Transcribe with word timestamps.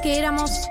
que 0.00 0.16
éramos 0.16 0.70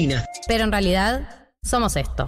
Pero 0.47 0.63
en 0.63 0.71
realidad 0.71 1.21
somos 1.63 1.95
esto. 1.95 2.27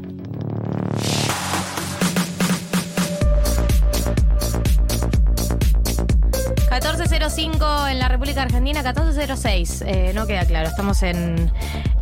.05 7.29 7.91
en 7.91 7.99
la 7.99 8.07
República 8.09 8.41
Argentina, 8.41 8.81
1406. 8.81 9.83
Eh, 9.85 10.11
no 10.15 10.25
queda 10.25 10.43
claro, 10.45 10.69
estamos 10.69 11.03
en 11.03 11.51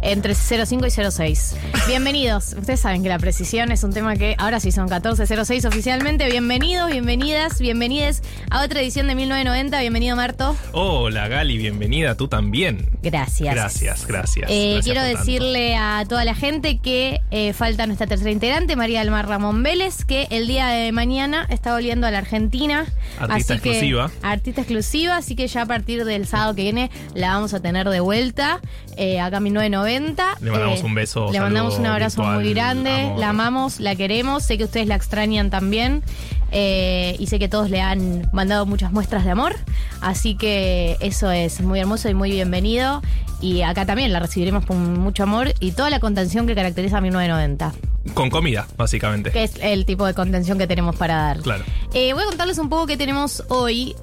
entre 0.01 0.33
05 0.33 0.85
y 0.85 0.91
06. 0.91 1.55
Bienvenidos. 1.87 2.53
Ustedes 2.57 2.79
saben 2.79 3.03
que 3.03 3.09
la 3.09 3.19
precisión 3.19 3.69
es 3.73 3.83
un 3.83 3.91
tema 3.91 4.15
que 4.15 4.35
ahora 4.37 4.61
sí 4.61 4.71
son 4.71 4.85
1406 4.85 5.65
oficialmente. 5.65 6.29
Bienvenidos, 6.29 6.89
bienvenidas, 6.89 7.59
bienvenides 7.59 8.21
a 8.49 8.63
otra 8.63 8.79
edición 8.79 9.07
de 9.07 9.15
1990. 9.15 9.77
Bienvenido, 9.81 10.15
Marto. 10.15 10.55
Hola 10.71 11.27
Gali, 11.27 11.57
bienvenida, 11.57 12.15
tú 12.15 12.29
también. 12.29 12.89
Gracias. 13.03 13.53
Gracias, 13.53 14.07
gracias. 14.07 14.49
Eh, 14.49 14.75
Gracias 14.75 14.85
quiero 14.85 15.01
tanto. 15.01 15.17
decirle 15.19 15.75
a 15.75 16.05
toda 16.07 16.23
la 16.23 16.33
gente 16.35 16.77
que 16.77 17.19
eh, 17.31 17.51
falta 17.51 17.85
nuestra 17.85 18.07
tercera 18.07 18.31
integrante, 18.31 18.77
María 18.77 18.99
del 19.01 19.11
Mar 19.11 19.27
Ramón 19.27 19.63
Vélez, 19.63 20.05
que 20.05 20.27
el 20.29 20.47
día 20.47 20.67
de 20.67 20.93
mañana 20.93 21.45
está 21.49 21.73
volviendo 21.73 22.07
a 22.07 22.11
la 22.11 22.19
Argentina. 22.19 22.85
Artista 23.19 23.55
Así 23.55 23.63
que- 23.63 23.69
exclusiva. 23.71 24.11
artista 24.21 24.61
exclusiva, 24.61 25.08
así 25.13 25.35
que 25.35 25.47
ya 25.47 25.63
a 25.63 25.65
partir 25.65 26.05
del 26.05 26.25
sábado 26.27 26.55
que 26.55 26.63
viene 26.63 26.89
la 27.13 27.33
vamos 27.33 27.53
a 27.53 27.59
tener 27.61 27.89
de 27.89 27.99
vuelta 27.99 28.59
eh, 28.97 29.19
acá 29.19 29.37
en 29.37 29.43
1990. 29.43 30.37
Le 30.41 30.51
mandamos 30.51 30.79
Eh, 30.79 30.85
un 30.85 30.93
beso, 30.95 31.31
Le 31.31 31.39
mandamos 31.39 31.77
un 31.77 31.85
abrazo 31.85 32.21
virtual, 32.21 32.35
muy 32.43 32.53
grande, 32.53 32.91
amor. 32.91 33.19
la 33.19 33.29
amamos, 33.29 33.79
la 33.79 33.95
queremos, 33.95 34.43
sé 34.43 34.57
que 34.57 34.63
ustedes 34.65 34.87
la 34.87 34.95
extrañan 34.95 35.49
también. 35.49 36.03
eh, 36.51 37.15
y 37.19 37.27
sé 37.27 37.37
que 37.37 37.47
todos 37.47 37.69
le 37.69 37.79
han 37.79 38.27
mandado 38.33 38.65
muchas 38.65 38.91
muestras 38.91 39.23
de 39.23 39.29
amor, 39.29 39.55
así 40.01 40.35
que 40.35 40.97
eso 40.99 41.29
es 41.29 41.61
muy 41.61 41.79
hermoso 41.79 42.09
y 42.09 42.15
muy 42.15 42.31
bienvenido. 42.31 43.01
Y 43.41 43.61
acá 43.61 43.85
también 43.85 44.11
la 44.11 44.19
recibiremos 44.19 44.65
con 44.65 44.99
mucho 44.99 45.23
amor 45.23 45.53
y 45.61 45.71
toda 45.71 45.89
la 45.91 45.99
contención 46.01 46.45
que 46.47 46.55
caracteriza 46.55 46.97
a 46.97 47.01
1990, 47.01 47.71
Con 48.13 48.29
comida, 48.29 48.67
básicamente. 48.77 49.31
que 49.31 49.43
es 49.45 49.53
el 49.61 49.85
tipo 49.85 50.05
de 50.05 50.13
contención 50.13 50.57
que 50.57 50.67
tenemos 50.67 50.95
para 50.97 51.15
dar. 51.15 51.39
Claro. 51.39 51.63
Voy 51.93 52.09
a 52.23 52.25
contarles 52.25 52.57
un 52.57 52.67
poco 52.67 52.85
qué 52.87 52.97
tenemos 52.97 53.43
hoy. 53.47 53.95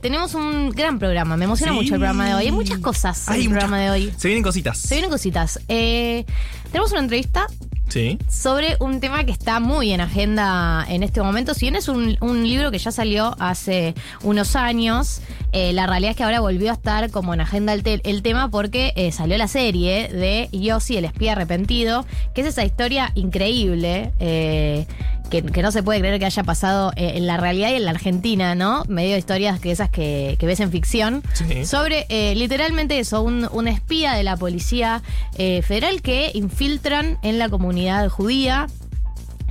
Tenemos 0.00 0.34
un 0.34 0.47
gran 0.70 0.98
programa, 0.98 1.36
me 1.36 1.44
emociona 1.44 1.72
Sí. 1.72 1.76
mucho 1.78 1.94
el 1.94 2.00
programa 2.00 2.26
de 2.28 2.34
hoy. 2.34 2.44
Hay 2.46 2.52
muchas 2.52 2.78
cosas 2.78 3.28
en 3.28 3.34
el 3.34 3.48
programa 3.50 3.78
de 3.80 3.90
hoy. 3.90 4.12
Se 4.16 4.28
vienen 4.28 4.42
cositas. 4.42 4.78
Se 4.78 4.94
vienen 4.94 5.10
cositas. 5.10 5.60
Eh, 5.68 6.24
tenemos 6.70 6.90
una 6.92 7.00
entrevista 7.00 7.46
Sí. 7.88 8.18
sobre 8.28 8.76
un 8.80 9.00
tema 9.00 9.24
que 9.24 9.32
está 9.32 9.60
muy 9.60 9.92
en 9.92 10.00
agenda 10.00 10.84
en 10.88 11.02
este 11.02 11.22
momento. 11.22 11.54
Si 11.54 11.60
bien 11.66 11.76
es 11.76 11.88
un, 11.88 12.16
un 12.20 12.42
libro 12.48 12.70
que 12.70 12.78
ya 12.78 12.90
salió 12.92 13.34
hace 13.38 13.94
unos 14.22 14.56
años, 14.56 15.20
eh, 15.52 15.72
la 15.72 15.86
realidad 15.86 16.10
es 16.10 16.16
que 16.16 16.24
ahora 16.24 16.40
volvió 16.40 16.70
a 16.70 16.74
estar 16.74 17.10
como 17.10 17.32
en 17.34 17.40
agenda 17.40 17.72
el, 17.72 17.82
te- 17.82 18.00
el 18.08 18.22
tema 18.22 18.50
porque 18.50 18.92
eh, 18.96 19.12
salió 19.12 19.36
la 19.38 19.48
serie 19.48 20.08
de 20.08 20.48
Yossi, 20.52 20.96
el 20.96 21.04
espía 21.06 21.32
arrepentido, 21.32 22.04
que 22.34 22.42
es 22.42 22.46
esa 22.48 22.64
historia 22.64 23.12
increíble. 23.14 24.12
eh, 24.20 24.86
que, 25.30 25.42
que 25.42 25.60
no 25.60 25.70
se 25.72 25.82
puede 25.82 25.98
creer 26.00 26.18
que 26.18 26.24
haya 26.24 26.42
pasado 26.42 26.90
en 26.96 27.26
la 27.26 27.36
realidad 27.36 27.68
y 27.70 27.74
en 27.74 27.84
la 27.84 27.90
Argentina, 27.90 28.54
¿no? 28.54 28.84
Medio 28.88 29.12
de 29.12 29.18
historias 29.18 29.60
que 29.60 29.70
esas 29.70 29.90
que, 29.90 30.36
que 30.38 30.46
ves 30.46 30.58
en 30.60 30.70
ficción. 30.72 31.22
Sí. 31.34 31.66
Sobre 31.66 32.06
literalmente 32.34 32.98
eso, 32.98 33.20
un, 33.20 33.46
un 33.52 33.68
espía 33.68 34.14
de 34.14 34.22
la 34.22 34.38
policía 34.38 35.02
federal 35.36 36.00
que 36.00 36.30
infiltran 36.32 37.18
en 37.22 37.38
la 37.38 37.50
comunidad 37.50 37.77
judía 38.10 38.66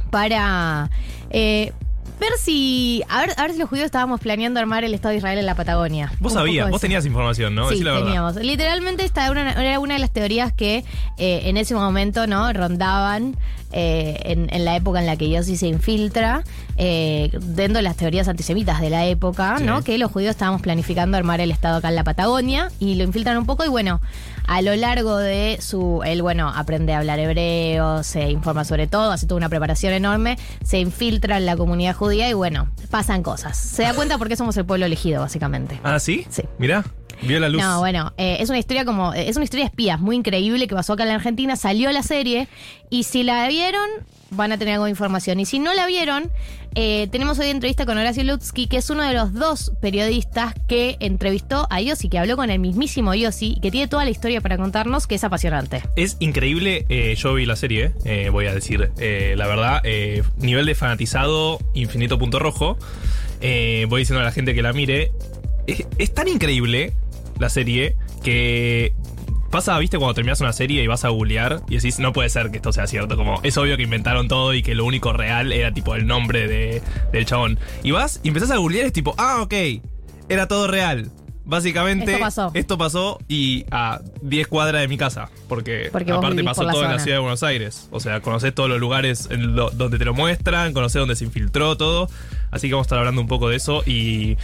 para 0.09 0.89
eh, 1.29 1.73
ver 2.19 2.31
si. 2.39 3.03
A 3.09 3.21
ver, 3.21 3.31
a 3.38 3.43
ver 3.43 3.51
si 3.53 3.59
los 3.59 3.69
judíos 3.69 3.85
estábamos 3.85 4.19
planeando 4.19 4.59
armar 4.59 4.83
el 4.83 4.93
Estado 4.93 5.11
de 5.11 5.17
Israel 5.17 5.39
en 5.39 5.45
la 5.45 5.55
Patagonia. 5.55 6.11
Vos 6.19 6.33
Un 6.33 6.39
sabías, 6.39 6.69
vos 6.69 6.81
tenías 6.81 7.05
información, 7.05 7.55
¿no? 7.55 7.69
Sí, 7.69 7.83
la 7.83 7.91
verdad. 7.93 8.05
teníamos. 8.05 8.35
Literalmente 8.38 9.03
esta 9.05 9.23
era 9.25 9.31
una, 9.31 9.51
era 9.53 9.79
una 9.79 9.95
de 9.95 9.99
las 9.99 10.11
teorías 10.11 10.51
que 10.53 10.83
eh, 11.17 11.41
en 11.45 11.57
ese 11.57 11.75
momento 11.75 12.25
no 12.27 12.51
rondaban 12.53 13.35
eh, 13.73 14.17
en, 14.23 14.47
en 14.53 14.63
la 14.65 14.77
época 14.77 14.99
en 14.99 15.05
la 15.05 15.17
que 15.17 15.29
Yossi 15.29 15.57
se 15.57 15.67
infiltra, 15.67 16.44
eh, 16.77 17.29
dentro 17.41 17.75
de 17.77 17.81
las 17.81 17.97
teorías 17.97 18.27
antisemitas 18.29 18.79
de 18.79 18.89
la 18.89 19.05
época, 19.05 19.55
Sí. 19.57 19.65
¿no? 19.65 19.83
Que 19.83 19.97
los 19.97 20.09
judíos 20.09 20.31
estábamos 20.31 20.61
planificando 20.61 21.17
armar 21.17 21.41
el 21.41 21.51
Estado 21.51 21.77
acá 21.77 21.89
en 21.89 21.95
la 21.95 22.05
Patagonia 22.05 22.71
y 22.79 22.95
lo 22.95 23.03
infiltran 23.03 23.38
un 23.38 23.45
poco 23.45 23.65
y 23.65 23.67
bueno, 23.67 23.99
a 24.47 24.62
lo 24.62 24.75
largo 24.75 25.18
de 25.18 25.58
su, 25.62 26.02
él 26.06 26.22
bueno, 26.22 26.50
aprende 26.50 26.94
a 26.94 27.00
hablar 27.00 27.19
hebreo, 27.19 28.02
se 28.03 28.31
informa 28.31 28.63
sobre 28.63 28.88
todo, 28.88 29.12
hace 29.12 29.28
toda 29.28 29.38
una 29.38 29.50
preparación 29.50 29.94
enorme, 29.94 30.38
se 30.63 30.80
infiltra 30.80 31.38
en 31.38 31.46
la 31.46 31.58
comunidad 31.58 31.96
judía 31.96 32.30
y 32.30 32.34
bueno, 32.34 32.69
pasan 32.90 33.24
cosas. 33.24 33.57
Se 33.57 33.84
da 33.84 33.94
cuenta 33.94 34.18
porque 34.18 34.36
somos 34.36 34.56
el 34.57 34.66
pueblo 34.66 34.86
elegido, 34.86 35.22
básicamente. 35.22 35.80
¿Ah, 35.84 36.00
sí? 36.00 36.25
Sí. 36.30 36.44
Mirá, 36.57 36.86
vio 37.22 37.40
la 37.40 37.50
luz. 37.50 37.62
No, 37.62 37.80
bueno, 37.80 38.13
eh, 38.18 38.38
es 38.40 38.50
una 38.50 38.57
historia 38.57 38.86
como. 38.86 39.13
Es 39.13 39.36
una 39.36 39.44
historia 39.44 39.66
de 39.66 39.69
espías 39.69 40.00
muy 40.00 40.16
increíble 40.16 40.68
que 40.68 40.75
pasó 40.75 40.94
acá 40.94 41.03
en 41.03 41.09
la 41.09 41.16
Argentina. 41.16 41.56
Salió 41.56 41.91
la 41.91 42.03
serie. 42.03 42.47
Y 42.90 43.03
si 43.03 43.24
la 43.24 43.47
vieron, 43.47 43.88
van 44.30 44.52
a 44.53 44.57
tener 44.57 44.75
algo 44.75 44.86
de 44.86 44.91
información. 44.91 45.40
Y 45.40 45.46
si 45.46 45.59
no 45.59 45.74
la 45.74 45.86
vieron, 45.88 46.31
eh, 46.79 47.07
tenemos 47.11 47.39
hoy 47.39 47.47
entrevista 47.47 47.88
con 47.88 47.97
Horacio 47.97 48.23
Lutsky, 48.23 48.67
que 48.67 48.77
es 48.77 48.89
uno 48.91 49.01
de 49.01 49.11
los 49.11 49.33
dos 49.33 49.71
periodistas 49.81 50.53
que 50.67 50.95
entrevistó 50.99 51.65
a 51.71 51.81
Yossi, 51.81 52.07
que 52.07 52.19
habló 52.19 52.35
con 52.35 52.51
el 52.51 52.59
mismísimo 52.59 53.15
Yossi, 53.15 53.57
que 53.63 53.71
tiene 53.71 53.88
toda 53.88 54.05
la 54.05 54.11
historia 54.11 54.41
para 54.41 54.57
contarnos, 54.57 55.07
que 55.07 55.15
es 55.15 55.23
apasionante. 55.23 55.81
Es 55.95 56.17
increíble, 56.19 56.85
eh, 56.89 57.15
yo 57.17 57.33
vi 57.33 57.47
la 57.47 57.55
serie, 57.55 57.93
eh, 58.05 58.29
voy 58.29 58.45
a 58.45 58.53
decir, 58.53 58.91
la 58.95 59.47
verdad, 59.47 59.81
nivel 60.38 60.67
de 60.67 60.75
fanatizado, 60.75 61.57
infinito 61.73 62.19
punto 62.19 62.38
rojo. 62.38 62.77
Voy 63.41 64.01
diciendo 64.01 64.19
a 64.19 64.23
la 64.23 64.31
gente 64.31 64.53
que 64.53 64.61
la 64.61 64.71
mire. 64.71 65.11
Es 65.97 66.13
tan 66.13 66.27
increíble 66.27 66.94
la 67.39 67.49
serie 67.49 67.95
que 68.23 68.94
pasa, 69.52 69.78
viste, 69.80 69.97
cuando 69.97 70.13
terminas 70.13 70.41
una 70.41 70.53
serie 70.53 70.83
y 70.83 70.88
vas 70.88 71.06
a 71.06 71.10
googlear 71.10 71.62
y 71.69 71.75
decís, 71.75 72.00
no 72.00 72.13
puede 72.13 72.30
ser 72.30 72.51
que 72.51 72.57
esto 72.57 72.71
sea 72.74 72.88
cierto. 72.88 73.16
Como 73.18 73.39
es 73.44 73.57
obvio 73.57 73.77
que 73.77 73.83
inventaron 73.83 74.27
todo 74.27 74.54
y 74.54 74.62
que 74.63 74.75
lo 74.75 74.86
único 74.86 75.13
real 75.13 75.51
era 75.54 75.74
tipo 75.74 75.95
el 75.95 76.06
nombre 76.07 76.48
de, 76.48 76.81
del 77.12 77.25
chabón. 77.25 77.57
Y 77.83 77.92
vas 77.92 78.19
y 78.24 78.30
empezás 78.30 78.51
a 78.51 78.57
googlear 78.57 78.86
y 78.86 78.88
es 78.88 78.94
tipo, 78.94 79.13
ah, 79.18 79.42
ok, 79.42 79.54
era 80.30 80.48
todo 80.48 80.68
real. 80.68 81.10
Básicamente, 81.50 82.12
Esto 82.12 82.19
pasó. 82.19 82.51
esto 82.56 82.77
pasó 82.77 83.19
y 83.30 83.63
a 83.71 84.01
10 84.21 84.48
cuadras 84.48 84.81
de 84.81 84.89
mi 84.89 84.98
casa. 84.98 85.30
Porque, 85.48 85.89
aparte 85.94 86.44
pasó 86.44 86.68
todo 86.68 86.83
en 86.83 86.92
la 86.92 87.00
ciudad 87.00 87.16
de 87.16 87.21
Buenos 87.21 87.42
Aires. 87.42 87.88
O 87.92 88.01
sea, 88.01 88.19
conocés 88.19 88.54
todos 88.54 88.69
los 88.69 88.81
lugares 88.81 89.30
en 89.31 89.56
lo- 89.56 89.69
donde 89.69 89.98
te 89.98 90.04
lo 90.04 90.13
muestran, 90.13 90.74
conocés 90.74 91.00
dónde 91.00 91.16
se 91.16 91.24
infiltró 91.24 91.77
todo. 91.77 92.10
Así 92.51 92.68
que 92.68 92.74
vamos 92.74 92.83
a 92.83 92.88
estar 92.88 93.00
hablando 93.00 93.21
un 93.21 93.27
poco 93.27 93.48
de 93.48 93.56
eso 93.56 93.81
y, 93.86 94.36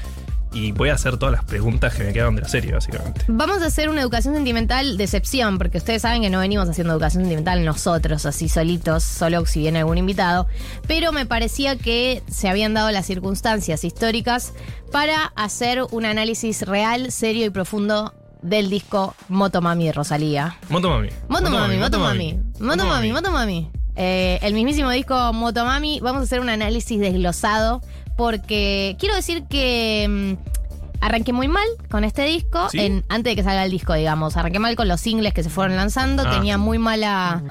y 0.53 0.71
voy 0.71 0.89
a 0.89 0.93
hacer 0.93 1.17
todas 1.17 1.33
las 1.33 1.43
preguntas 1.43 1.93
que 1.95 2.03
me 2.03 2.13
quedan 2.13 2.35
de 2.35 2.41
la 2.43 2.47
serie, 2.47 2.73
básicamente. 2.73 3.25
Vamos 3.27 3.61
a 3.61 3.65
hacer 3.65 3.89
una 3.89 4.01
educación 4.01 4.35
sentimental 4.35 4.97
de 4.97 5.03
excepción, 5.03 5.57
porque 5.57 5.77
ustedes 5.77 6.01
saben 6.01 6.21
que 6.21 6.29
no 6.29 6.39
venimos 6.39 6.69
haciendo 6.69 6.93
educación 6.93 7.23
sentimental 7.23 7.65
nosotros, 7.65 8.25
así 8.25 8.49
solitos, 8.49 9.03
solo 9.03 9.45
si 9.45 9.61
viene 9.61 9.79
algún 9.79 9.97
invitado. 9.97 10.47
Pero 10.87 11.11
me 11.11 11.25
parecía 11.25 11.77
que 11.77 12.23
se 12.29 12.49
habían 12.49 12.73
dado 12.73 12.91
las 12.91 13.05
circunstancias 13.05 13.83
históricas 13.83 14.53
para 14.91 15.33
hacer 15.35 15.83
un 15.91 16.05
análisis 16.05 16.61
real, 16.61 17.11
serio 17.11 17.45
y 17.45 17.49
profundo 17.49 18.13
del 18.41 18.69
disco 18.69 19.15
Motomami 19.29 19.85
de 19.85 19.93
Rosalía. 19.93 20.57
Motomami. 20.69 21.09
Motomami, 21.29 21.77
Motomami. 21.77 22.39
Motomami, 22.59 23.11
Motomami. 23.11 23.71
Eh, 23.95 24.39
el 24.41 24.53
mismísimo 24.53 24.89
disco 24.89 25.33
Motomami. 25.33 25.99
Vamos 26.01 26.21
a 26.21 26.23
hacer 26.23 26.39
un 26.39 26.49
análisis 26.49 26.99
desglosado 26.99 27.81
porque 28.15 28.95
quiero 28.99 29.15
decir 29.15 29.43
que 29.49 30.07
mm, 30.09 31.03
arranqué 31.03 31.33
muy 31.33 31.47
mal 31.47 31.67
con 31.89 32.03
este 32.03 32.23
disco, 32.25 32.69
¿Sí? 32.69 32.79
en, 32.79 33.03
antes 33.09 33.31
de 33.31 33.35
que 33.35 33.43
salga 33.43 33.65
el 33.65 33.71
disco, 33.71 33.93
digamos. 33.93 34.37
Arranqué 34.37 34.59
mal 34.59 34.75
con 34.75 34.87
los 34.87 35.01
singles 35.01 35.33
que 35.33 35.43
se 35.43 35.49
fueron 35.49 35.75
lanzando. 35.75 36.23
Ah. 36.25 36.31
Tenía 36.31 36.57
muy 36.57 36.77
mala. 36.77 37.43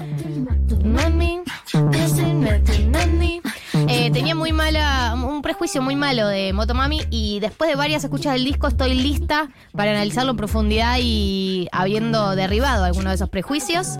Mami, 3.82 3.92
eh, 3.92 4.10
tenía 4.10 4.34
muy 4.34 4.52
mala, 4.52 5.14
un 5.14 5.42
prejuicio 5.42 5.82
muy 5.82 5.96
malo 5.96 6.28
de 6.28 6.52
Motomami 6.52 7.00
y 7.10 7.40
después 7.40 7.68
de 7.70 7.76
varias 7.76 8.04
escuchas 8.04 8.34
del 8.34 8.44
disco 8.44 8.68
estoy 8.68 8.94
lista 8.94 9.50
para 9.72 9.90
analizarlo 9.90 10.32
en 10.32 10.36
profundidad 10.36 10.98
y 11.00 11.68
habiendo 11.72 12.34
derribado 12.36 12.84
algunos 12.84 13.10
de 13.10 13.14
esos 13.16 13.28
prejuicios. 13.28 13.98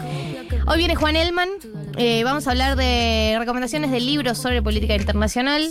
Hoy 0.67 0.79
viene 0.79 0.95
Juan 0.95 1.17
Elman, 1.17 1.49
eh, 1.97 2.23
vamos 2.25 2.47
a 2.47 2.51
hablar 2.51 2.77
de 2.77 3.37
recomendaciones 3.39 3.91
de 3.91 4.01
libros 4.01 4.39
sobre 4.39 4.63
política 4.63 4.95
internacional 4.95 5.69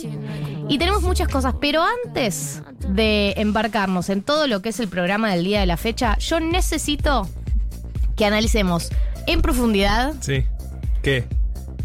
y 0.68 0.78
tenemos 0.78 1.02
muchas 1.02 1.28
cosas, 1.28 1.54
pero 1.60 1.82
antes 2.04 2.62
de 2.88 3.34
embarcarnos 3.36 4.08
en 4.10 4.22
todo 4.22 4.46
lo 4.46 4.60
que 4.62 4.70
es 4.70 4.80
el 4.80 4.88
programa 4.88 5.30
del 5.32 5.44
día 5.44 5.60
de 5.60 5.66
la 5.66 5.76
fecha, 5.76 6.18
yo 6.18 6.40
necesito 6.40 7.28
que 8.16 8.26
analicemos 8.26 8.90
en 9.26 9.40
profundidad 9.40 10.14
Sí. 10.20 10.44
¿Qué? 11.02 11.24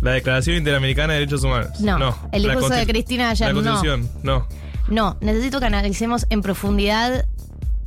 La 0.02 0.12
Declaración 0.12 0.58
Interamericana 0.58 1.14
de 1.14 1.20
Derechos 1.20 1.44
Humanos. 1.44 1.80
No. 1.80 1.98
El 2.32 2.44
La 2.44 2.54
discurso 2.54 2.76
de 2.76 2.86
Cristina 2.86 3.30
ayer, 3.30 3.48
La 3.48 3.54
no. 3.54 3.62
Constitución, 3.62 4.10
no. 4.24 4.48
No, 4.90 5.18
necesito 5.22 5.60
que 5.60 5.66
analicemos 5.66 6.26
en 6.30 6.42
profundidad 6.42 7.26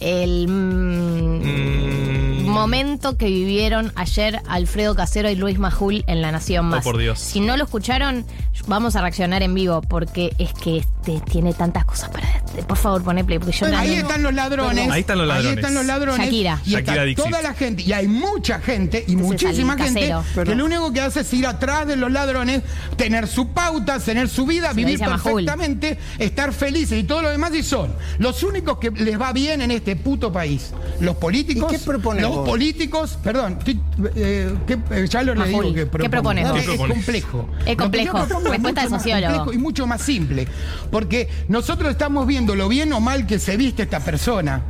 el 0.00 0.48
mm, 0.48 2.40
Mm, 2.50 2.52
momento 2.52 3.16
que 3.16 3.26
vivieron 3.26 3.92
ayer 3.94 4.40
Alfredo 4.48 4.94
Casero 4.94 5.30
y 5.30 5.36
Luis 5.36 5.58
Majul 5.58 6.04
en 6.06 6.20
La 6.20 6.32
Nación 6.32 6.66
Más. 6.66 6.80
Oh, 6.80 6.90
por 6.90 6.98
Dios. 6.98 7.18
Si 7.18 7.40
no 7.40 7.56
lo 7.56 7.64
escucharon, 7.64 8.26
vamos 8.66 8.96
a 8.96 9.02
reaccionar 9.02 9.42
en 9.42 9.54
vivo 9.54 9.80
porque 9.82 10.34
es 10.38 10.52
que 10.52 10.84
este 11.00 11.20
tiene 11.30 11.52
tantas 11.54 11.84
cosas 11.84 12.08
para... 12.10 12.28
Por 12.66 12.76
favor, 12.76 13.02
poné 13.02 13.24
play 13.24 13.38
porque 13.38 13.56
yo 13.56 13.68
no- 13.68 13.76
Ahí 13.78 13.94
están 13.94 14.22
los 14.22 14.34
ladrones. 14.34 14.90
Ahí 14.90 15.00
están 15.00 15.18
los 15.18 15.26
ladrones. 15.26 15.50
Ahí 15.52 15.56
están 15.56 15.74
los 15.74 15.86
ladrones. 15.86 16.26
Shakira. 16.26 16.60
Y 16.66 16.74
está 16.74 16.80
Shakira 16.92 17.04
Dixit. 17.04 17.24
toda 17.30 17.42
la 17.42 17.54
gente. 17.54 17.82
Y 17.82 17.92
hay 17.92 18.08
mucha 18.08 18.60
gente 18.60 19.04
y 19.06 19.16
muchísima 19.16 19.76
gente 19.78 20.08
casero. 20.10 20.44
que 20.44 20.54
lo 20.54 20.64
único 20.64 20.92
que 20.92 21.00
hace 21.00 21.20
es 21.20 21.32
ir 21.32 21.46
atrás 21.46 21.86
de 21.86 21.96
los 21.96 22.10
ladrones, 22.10 22.62
tener 22.96 23.28
su 23.28 23.48
pauta, 23.48 23.98
tener 24.00 24.28
su 24.28 24.44
vida, 24.46 24.68
Se 24.70 24.74
vivir 24.74 24.98
perfectamente, 24.98 25.98
estar 26.18 26.52
felices 26.52 26.98
y 26.98 27.04
todo 27.04 27.22
lo 27.22 27.30
demás. 27.30 27.54
Y 27.54 27.62
son 27.62 27.94
los 28.18 28.42
únicos 28.42 28.78
que 28.78 28.90
les 28.90 29.18
va 29.20 29.32
bien 29.32 29.62
en 29.62 29.70
este 29.70 29.96
puto 29.96 30.32
país. 30.32 30.72
Los 31.00 31.16
políticos. 31.16 31.72
¿Y 31.72 31.76
qué 31.76 31.82
propones 31.84 32.22
Los 32.22 32.36
vos? 32.36 32.48
políticos. 32.48 33.18
Perdón. 33.22 33.58
eh, 34.16 34.54
¿qué- 34.66 35.06
ya 35.08 35.22
lo 35.22 35.34
le 35.34 35.46
digo 35.46 35.62
que 35.62 35.74
¿qué 35.74 35.86
propongo. 35.86 36.10
propones 36.10 36.46
es, 36.46 36.52
¿Qué 36.66 36.72
es 36.72 36.78
complejo. 36.78 37.48
Es 37.64 37.76
complejo. 37.76 38.18
Respuesta 38.50 38.82
de 38.82 38.88
sociólogo. 38.88 39.34
complejo 39.36 39.52
y 39.52 39.58
mucho 39.58 39.86
más 39.86 40.02
simple. 40.02 40.46
Porque 40.90 41.28
nosotros 41.48 41.90
estamos 41.90 42.26
viendo 42.26 42.54
lo 42.54 42.68
bien 42.68 42.92
o 42.92 43.00
mal 43.00 43.26
que 43.26 43.38
se 43.38 43.56
viste 43.56 43.82
esta 43.84 44.00
persona. 44.00 44.62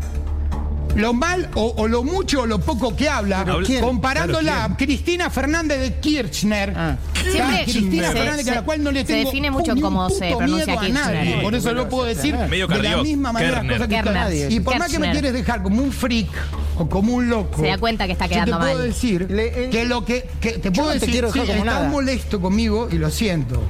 Lo 0.96 1.12
mal 1.14 1.49
o, 1.55 1.72
o 1.76 1.87
lo 1.87 2.02
mucho 2.02 2.40
o 2.43 2.46
lo 2.46 2.58
poco 2.58 2.96
que 2.96 3.08
habla, 3.08 3.46
¿quién? 3.64 3.81
comparándola 3.81 4.52
Claro, 4.55 4.75
a 4.75 4.76
Cristina 4.76 5.31
Fernández 5.31 5.78
de 5.81 5.94
Kirchner. 6.00 6.75
Ah. 6.76 6.96
Siempre 7.14 7.62
Cristina 7.62 8.08
se- 8.08 8.12
Fernández, 8.19 8.44
que 8.44 8.50
a 8.50 8.55
la 8.55 8.61
se- 8.61 8.64
cual 8.67 8.82
no 8.82 8.90
le 8.90 9.00
se 9.02 9.06
tengo 9.06 9.28
define 9.31 9.50
mucho 9.52 9.72
cómo 9.81 10.11
se 10.11 10.34
pronuncia 10.37 10.67
miedo 10.81 10.81
a 10.81 10.88
nadie. 11.12 11.43
Por 11.43 11.55
eso 11.55 11.72
lo 11.72 11.88
puedo 11.88 12.06
decir 12.06 12.37
Medio 12.37 12.66
de 12.66 12.82
la 12.82 12.96
misma 13.05 13.32
manera 13.32 13.62
las 13.62 13.73
cosas 13.73 13.88
que. 13.88 13.94
Kerner. 14.02 14.50
Y 14.52 14.58
por 14.61 14.78
más 14.81 14.90
que 14.90 14.99
me 14.99 15.12
quieres 15.12 15.32
dejar 15.32 15.62
como 15.62 15.81
un 15.81 15.93
freak 15.93 16.28
o 16.76 16.88
como 16.88 17.14
un 17.14 17.28
loco. 17.31 17.61
Se 17.62 17.69
da 17.69 17.78
cuenta 17.78 18.06
que 18.06 18.12
está 18.12 18.26
quedando 18.26 18.58
te 18.58 18.64
puedo 18.64 18.78
mal. 18.78 18.87
decir 18.88 19.26
Le- 19.31 19.66
eh, 19.66 19.70
que 19.70 19.84
lo 19.84 20.05
que, 20.05 20.28
que 20.40 20.52
te 20.55 20.73
puedo 20.73 20.88
no 20.88 20.94
te 20.94 20.99
decir 20.99 21.12
quiero 21.12 21.28
dejar 21.28 21.43
sí, 21.46 21.52
como 21.52 21.58
estás 21.64 21.75
nada. 21.78 21.88
molesto 21.88 22.40
conmigo 22.40 22.88
y 22.90 22.96
lo 22.99 23.11
siento. 23.11 23.62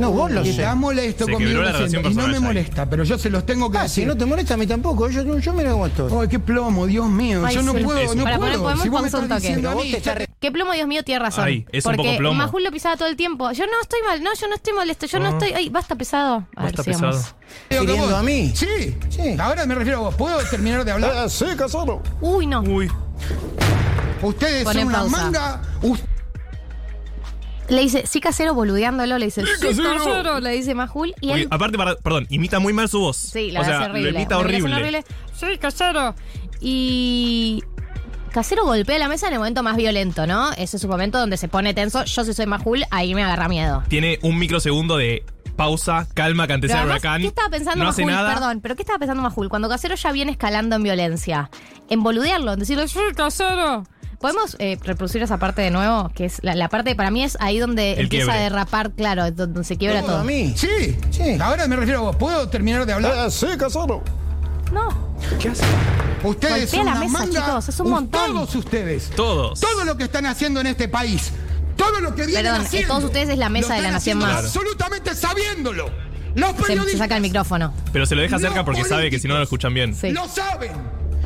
No, 0.00 0.10
vos 0.12 0.30
lo 0.30 0.40
estás 0.42 0.76
molesto 0.76 1.24
Se 1.26 1.32
conmigo 1.32 1.50
quebró 1.50 1.64
la 1.64 1.72
lo 1.72 1.78
siento, 1.88 1.98
relación 2.08 2.12
y 2.12 2.32
no 2.32 2.40
me 2.40 2.40
molesta, 2.46 2.88
pero 2.88 3.04
yo 3.04 3.18
se 3.18 3.30
los 3.30 3.44
tengo 3.46 3.70
que 3.70 3.78
Ah, 3.78 3.82
decir. 3.82 4.04
si 4.04 4.06
no 4.08 4.16
te 4.16 4.24
molesta 4.24 4.54
a 4.54 4.56
mí 4.56 4.66
tampoco. 4.66 5.08
Yo, 5.10 5.38
yo 5.38 5.52
mira 5.52 5.72
cómo 5.72 5.86
estoy. 5.86 6.12
Ay, 6.20 6.28
qué 6.28 6.38
plomo, 6.38 6.86
Dios 6.86 7.08
mío. 7.08 7.42
Ay, 7.44 7.54
yo 7.56 7.62
no 7.62 7.72
sí. 7.74 7.84
puedo, 7.84 7.98
Eso. 7.98 8.14
no 8.14 8.24
Para, 8.24 8.38
puedo. 8.38 8.62
podemos- 8.62 8.82
si 8.82 8.88
vos 8.88 9.02
me 9.02 9.08
vamos 9.10 9.14
a 9.14 9.18
un 9.18 9.22
estás 9.24 9.38
toque. 9.38 9.46
diciendo 9.48 9.68
a 9.68 9.72
Pero 9.72 9.84
mí, 10.20 10.26
te 10.40 10.50
plomo, 10.52 10.72
Dios 10.72 10.88
mío, 10.88 11.02
tiene 11.04 11.18
razón. 11.18 11.44
Ay, 11.44 11.66
es 11.70 11.84
un 11.84 11.92
porque 11.94 12.08
poco 12.08 12.18
plomo. 12.18 12.34
Majul 12.38 12.64
lo 12.64 12.70
pisaba 12.72 12.96
todo 12.96 13.08
el 13.08 13.16
tiempo. 13.16 13.50
Yo 13.52 13.66
no 13.66 13.72
estoy 13.82 14.00
mal, 14.06 14.22
no, 14.22 14.30
yo 14.34 14.48
no 14.48 14.54
estoy 14.54 14.72
molesto, 14.72 15.06
yo 15.06 15.18
no 15.18 15.26
Ah. 15.26 15.30
estoy. 15.32 15.52
Ay, 15.52 15.68
basta 15.68 15.94
pesado. 15.96 16.46
A 16.56 16.62
Basta 16.62 16.82
ver, 16.82 16.94
sigamos. 16.94 17.16
pesado. 17.16 17.34
Digo 17.68 17.80
que 17.82 17.86
¿Queriendo 17.88 18.06
vos- 18.06 18.14
a 18.14 18.22
mí? 18.22 18.52
Sí. 18.54 18.96
Sí. 19.10 19.36
Ahora 19.38 19.66
me 19.66 19.74
refiero 19.74 19.98
a 19.98 20.00
vos. 20.02 20.14
¿Puedo 20.14 20.38
terminar 20.50 20.84
de 20.84 20.92
hablar? 20.92 21.28
sí, 21.28 21.44
casado. 21.56 22.02
Uy, 22.20 22.46
no. 22.46 22.62
Uy. 22.62 22.90
Ustedes 24.22 24.64
Poné 24.64 24.80
son 24.80 24.88
una 24.88 24.98
pausa. 24.98 25.16
manga. 25.16 25.62
us- 25.82 26.00
Le 27.70 27.80
dice, 27.82 28.04
sí, 28.06 28.20
casero, 28.20 28.52
boludeándolo, 28.52 29.16
le 29.18 29.24
dice, 29.26 29.42
sí, 29.42 29.48
casero". 29.60 29.94
casero, 29.94 30.40
le 30.40 30.50
dice 30.50 30.74
Majul. 30.74 31.14
Y 31.20 31.28
Porque, 31.28 31.42
él. 31.42 31.48
aparte, 31.50 31.78
para- 31.78 31.94
perdón, 31.96 32.26
imita 32.28 32.58
muy 32.58 32.72
mal 32.72 32.88
su 32.88 32.98
voz. 33.00 33.16
Sí, 33.16 33.50
la 33.52 33.60
o 33.60 33.62
verdad 33.62 33.78
sea, 33.78 33.84
es 33.86 33.90
horrible. 33.90 34.12
lo 34.12 34.18
imita 34.18 34.34
La 34.36 34.42
verdad 34.42 34.56
es 34.58 34.64
horrible. 34.64 35.04
Sí, 35.34 35.58
casero. 35.58 36.14
Y. 36.60 37.62
Casero 38.32 38.64
golpea 38.64 38.96
la 38.98 39.08
mesa 39.08 39.26
en 39.26 39.32
el 39.32 39.38
momento 39.40 39.62
más 39.64 39.76
violento, 39.76 40.24
¿no? 40.26 40.52
Ese 40.52 40.76
es 40.76 40.84
un 40.84 40.90
momento 40.90 41.18
donde 41.18 41.36
se 41.36 41.48
pone 41.48 41.74
tenso. 41.74 42.04
Yo, 42.04 42.22
si 42.24 42.32
soy 42.32 42.46
Majul, 42.46 42.84
ahí 42.92 43.12
me 43.14 43.24
agarra 43.24 43.48
miedo. 43.48 43.82
Tiene 43.88 44.20
un 44.22 44.38
microsegundo 44.38 44.96
de 44.96 45.24
pausa, 45.56 46.06
calma, 46.14 46.46
que 46.46 46.52
antes 46.52 46.68
Pero 46.70 46.78
era 46.78 46.82
además, 46.84 47.02
huracán. 47.02 47.22
¿Qué 47.22 47.26
estaba 47.26 47.48
pensando 47.50 47.82
no 47.84 47.90
hace 47.90 48.02
Majul? 48.02 48.14
nada. 48.14 48.32
Perdón, 48.34 48.60
pero 48.60 48.76
¿qué 48.76 48.82
estaba 48.82 49.00
pensando 49.00 49.22
Majul? 49.22 49.48
Cuando 49.48 49.68
Casero 49.68 49.96
ya 49.96 50.12
viene 50.12 50.30
escalando 50.30 50.76
en 50.76 50.82
violencia. 50.84 51.50
En 51.88 52.04
boludearlo, 52.04 52.52
en 52.52 52.60
decirle, 52.60 52.86
sí, 52.86 53.00
Casero. 53.16 53.82
¿Podemos 54.20 54.54
eh, 54.58 54.78
reproducir 54.84 55.22
esa 55.22 55.38
parte 55.38 55.62
de 55.62 55.70
nuevo? 55.70 56.10
Que 56.14 56.26
es 56.26 56.38
la, 56.42 56.54
la 56.54 56.68
parte, 56.68 56.94
para 56.94 57.10
mí 57.10 57.24
es 57.24 57.38
ahí 57.40 57.58
donde 57.58 57.94
El 57.94 58.00
empieza 58.00 58.26
quiebre. 58.26 58.40
a 58.40 58.42
derrapar, 58.44 58.90
claro, 58.90 59.30
donde 59.30 59.64
se 59.64 59.76
quiebra 59.78 60.02
¿Todo 60.02 60.18
a 60.18 60.24
mí? 60.24 60.52
Sí. 60.56 60.96
Sí. 61.10 61.38
Ahora 61.40 61.66
me 61.66 61.76
refiero 61.76 62.00
a 62.00 62.02
vos. 62.02 62.16
¿Puedo 62.16 62.48
terminar 62.48 62.84
de 62.84 62.92
hablar? 62.92 63.30
sí, 63.30 63.46
casado. 63.58 64.02
No. 64.72 65.10
¿Qué 65.40 65.48
hace? 65.48 65.64
Ustedes 66.22 66.52
Golpea 66.52 66.66
son 66.68 66.84
la 66.84 66.92
una 66.92 67.00
mesa, 67.00 67.18
manga. 67.18 67.40
chicos, 67.46 67.68
es 67.70 67.80
un 67.80 67.90
montón. 67.90 68.32
Todos 68.34 68.54
ustedes. 68.56 69.10
Todos. 69.16 69.58
Todo 69.60 69.84
lo 69.86 69.96
que 69.96 70.04
están 70.04 70.26
haciendo 70.26 70.60
en 70.60 70.66
este 70.66 70.86
país. 70.88 71.32
Todo 71.76 72.00
lo 72.00 72.14
que 72.14 72.26
vienen 72.26 72.44
Perdón, 72.44 72.60
haciendo. 72.66 72.88
todos 72.88 73.04
ustedes 73.04 73.30
es 73.30 73.38
la 73.38 73.48
mesa 73.48 73.68
lo 73.68 73.74
de 73.76 73.80
la 73.80 73.88
están 73.88 73.92
Nación 73.94 74.18
haciendo 74.18 74.26
Más. 74.26 74.44
Absolutamente 74.44 75.14
sabiéndolo. 75.14 75.90
Los 76.34 76.50
Se, 76.50 76.54
periodistas 76.62 76.92
se 76.92 76.98
saca 76.98 77.16
el 77.16 77.22
micrófono. 77.22 77.72
Pero 77.92 78.04
se 78.04 78.14
lo 78.14 78.20
deja 78.20 78.38
cerca 78.38 78.64
porque 78.66 78.84
sabe 78.84 79.10
que 79.10 79.18
si 79.18 79.26
no 79.28 79.34
lo 79.38 79.42
escuchan 79.42 79.72
bien. 79.72 79.94
Sí. 79.94 80.10
lo 80.10 80.28
saben. 80.28 80.72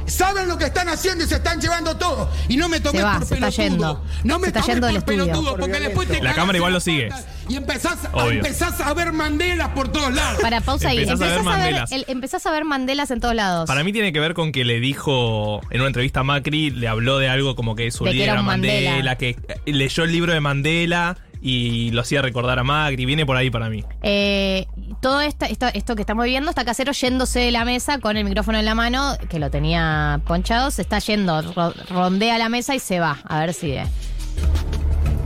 Saben 0.06 0.48
lo 0.48 0.58
que 0.58 0.64
están 0.66 0.88
haciendo 0.88 1.24
y 1.24 1.26
se 1.28 1.36
están 1.36 1.60
llevando 1.60 1.96
todo. 1.96 2.30
Y 2.48 2.56
no 2.56 2.68
me 2.68 2.80
tomes 2.80 3.00
Se 3.00 3.04
va, 3.06 3.18
por 3.18 3.26
se 3.26 3.34
está 3.34 3.46
pelotudo. 3.50 3.64
yendo. 3.68 4.04
No 4.24 4.34
Se 4.34 4.40
me 4.40 4.46
está 4.48 4.60
tomes 4.60 4.74
yendo 4.74 4.86
del 4.86 4.96
por 5.02 5.14
estudio. 5.14 5.24
pelotudo, 5.32 5.56
porque 5.56 5.80
después 5.80 6.08
te 6.08 6.14
La 6.14 6.20
cagas 6.20 6.36
cámara 6.36 6.58
igual 6.58 6.72
lo 6.72 6.80
sigue. 6.80 7.08
patas 7.08 7.26
Y 7.48 7.56
empezás, 7.56 8.04
a- 8.06 8.10
Obvio. 8.16 8.30
empezás 8.38 8.80
a 8.80 8.94
ver 8.94 9.12
Mandelas 9.12 9.68
por 9.70 9.88
todos 9.88 10.12
lados. 10.14 10.40
Para 10.42 10.60
pausa 10.60 10.88
ahí. 10.88 10.98
Empezás 10.98 11.20
a 11.20 11.24
ver 11.24 11.32
Empezás 11.38 11.46
a 11.46 11.56
ver, 11.56 11.62
Mandelas. 11.72 11.92
el- 11.92 12.04
empezás 12.08 12.46
a 12.46 12.50
ver 12.52 12.64
Mandelas 12.64 13.10
en 13.10 13.20
todos 13.20 13.34
lados. 13.34 13.66
Para 13.66 13.82
mí 13.84 13.92
tiene 13.92 14.12
que 14.12 14.20
ver 14.20 14.34
con 14.34 14.52
que 14.52 14.64
le 14.64 14.80
dijo 14.80 15.60
en 15.70 15.80
una 15.80 15.88
entrevista 15.88 16.20
a 16.20 16.24
Macri, 16.24 16.70
le 16.70 16.88
habló 16.88 17.18
de 17.18 17.28
algo 17.28 17.54
como 17.56 17.74
que 17.74 17.90
su 17.90 18.04
De 18.04 18.10
que 18.10 18.14
líder 18.14 18.24
era 18.24 18.32
era 18.34 18.40
un 18.40 18.46
Mandela, 18.46 18.90
Mandela. 18.90 19.16
que 19.16 19.30
eh, 19.30 19.38
leyó 19.72 20.04
el 20.04 20.12
libro 20.12 20.32
de 20.32 20.40
Mandela 20.40 21.16
y 21.42 21.90
lo 21.90 22.00
hacía 22.00 22.22
recordar 22.22 22.58
a 22.58 22.64
Macri. 22.64 23.04
Viene 23.04 23.26
por 23.26 23.36
ahí 23.36 23.50
para 23.50 23.68
mí. 23.68 23.84
Eh, 24.02 24.66
todo 25.04 25.20
esto, 25.20 25.44
esto, 25.74 25.94
que 25.96 26.00
estamos 26.00 26.24
viviendo 26.24 26.48
está 26.48 26.64
casero 26.64 26.92
yéndose 26.92 27.38
de 27.40 27.50
la 27.50 27.66
mesa 27.66 27.98
con 27.98 28.16
el 28.16 28.24
micrófono 28.24 28.56
en 28.58 28.64
la 28.64 28.74
mano, 28.74 29.18
que 29.28 29.38
lo 29.38 29.50
tenía 29.50 30.18
ponchado, 30.26 30.70
se 30.70 30.80
está 30.80 30.98
yendo, 30.98 31.42
ro- 31.52 31.74
rondea 31.90 32.38
la 32.38 32.48
mesa 32.48 32.74
y 32.74 32.78
se 32.78 33.00
va. 33.00 33.18
A 33.24 33.40
ver 33.40 33.52
si. 33.52 33.72
eh. 33.72 33.84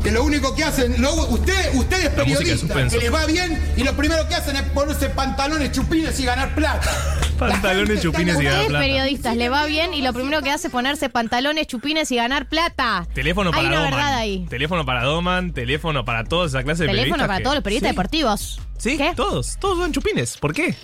Que 0.02 0.10
lo 0.12 0.22
único 0.24 0.54
que 0.54 0.64
hacen, 0.64 1.00
lo- 1.02 1.12
usted, 1.28 1.72
periodistas, 2.14 2.60
suspenso. 2.60 2.96
que 2.96 3.02
les 3.04 3.12
va 3.12 3.26
bien 3.26 3.60
y 3.76 3.82
lo 3.82 3.94
primero 3.96 4.26
que 4.28 4.34
hacen 4.36 4.56
es 4.56 4.62
ponerse 4.62 5.10
pantalones 5.10 5.72
chupines 5.72 6.18
y 6.20 6.24
ganar 6.24 6.54
plata. 6.54 6.90
Pantalones, 7.38 8.00
chupines 8.02 8.34
y 8.40 8.44
ganar 8.44 8.52
Ustedes 8.60 8.68
plata. 8.68 8.84
periodistas 8.84 9.36
le 9.36 9.48
va 9.48 9.64
bien 9.66 9.94
y 9.94 10.02
lo 10.02 10.12
primero 10.12 10.42
que 10.42 10.50
hace 10.50 10.66
es 10.68 10.72
ponerse 10.72 11.08
pantalones, 11.08 11.66
chupines 11.66 12.10
y 12.10 12.16
ganar 12.16 12.48
plata. 12.48 13.06
Teléfono 13.14 13.50
Hay 13.52 13.56
para 13.56 13.68
una 13.68 13.76
Doman. 13.76 13.90
verdad 13.92 14.14
ahí. 14.16 14.46
Teléfono 14.48 14.84
para 14.86 15.04
Doman, 15.04 15.52
teléfono 15.52 16.04
para 16.04 16.24
toda 16.24 16.46
esa 16.46 16.62
clase 16.64 16.84
de 16.84 16.88
Teléfono 16.88 17.02
periodistas 17.02 17.26
para 17.28 17.38
que- 17.38 17.44
todos 17.44 17.54
los 17.56 17.64
periodistas 17.64 17.88
Sí. 17.90 17.92
deportivos. 17.92 18.60
Sí, 18.78 18.96
¿Qué? 18.98 19.12
todos. 19.14 19.56
Todos 19.60 19.78
son 19.78 19.92
chupines. 19.92 20.36
¿Por 20.38 20.52
qué? 20.54 20.74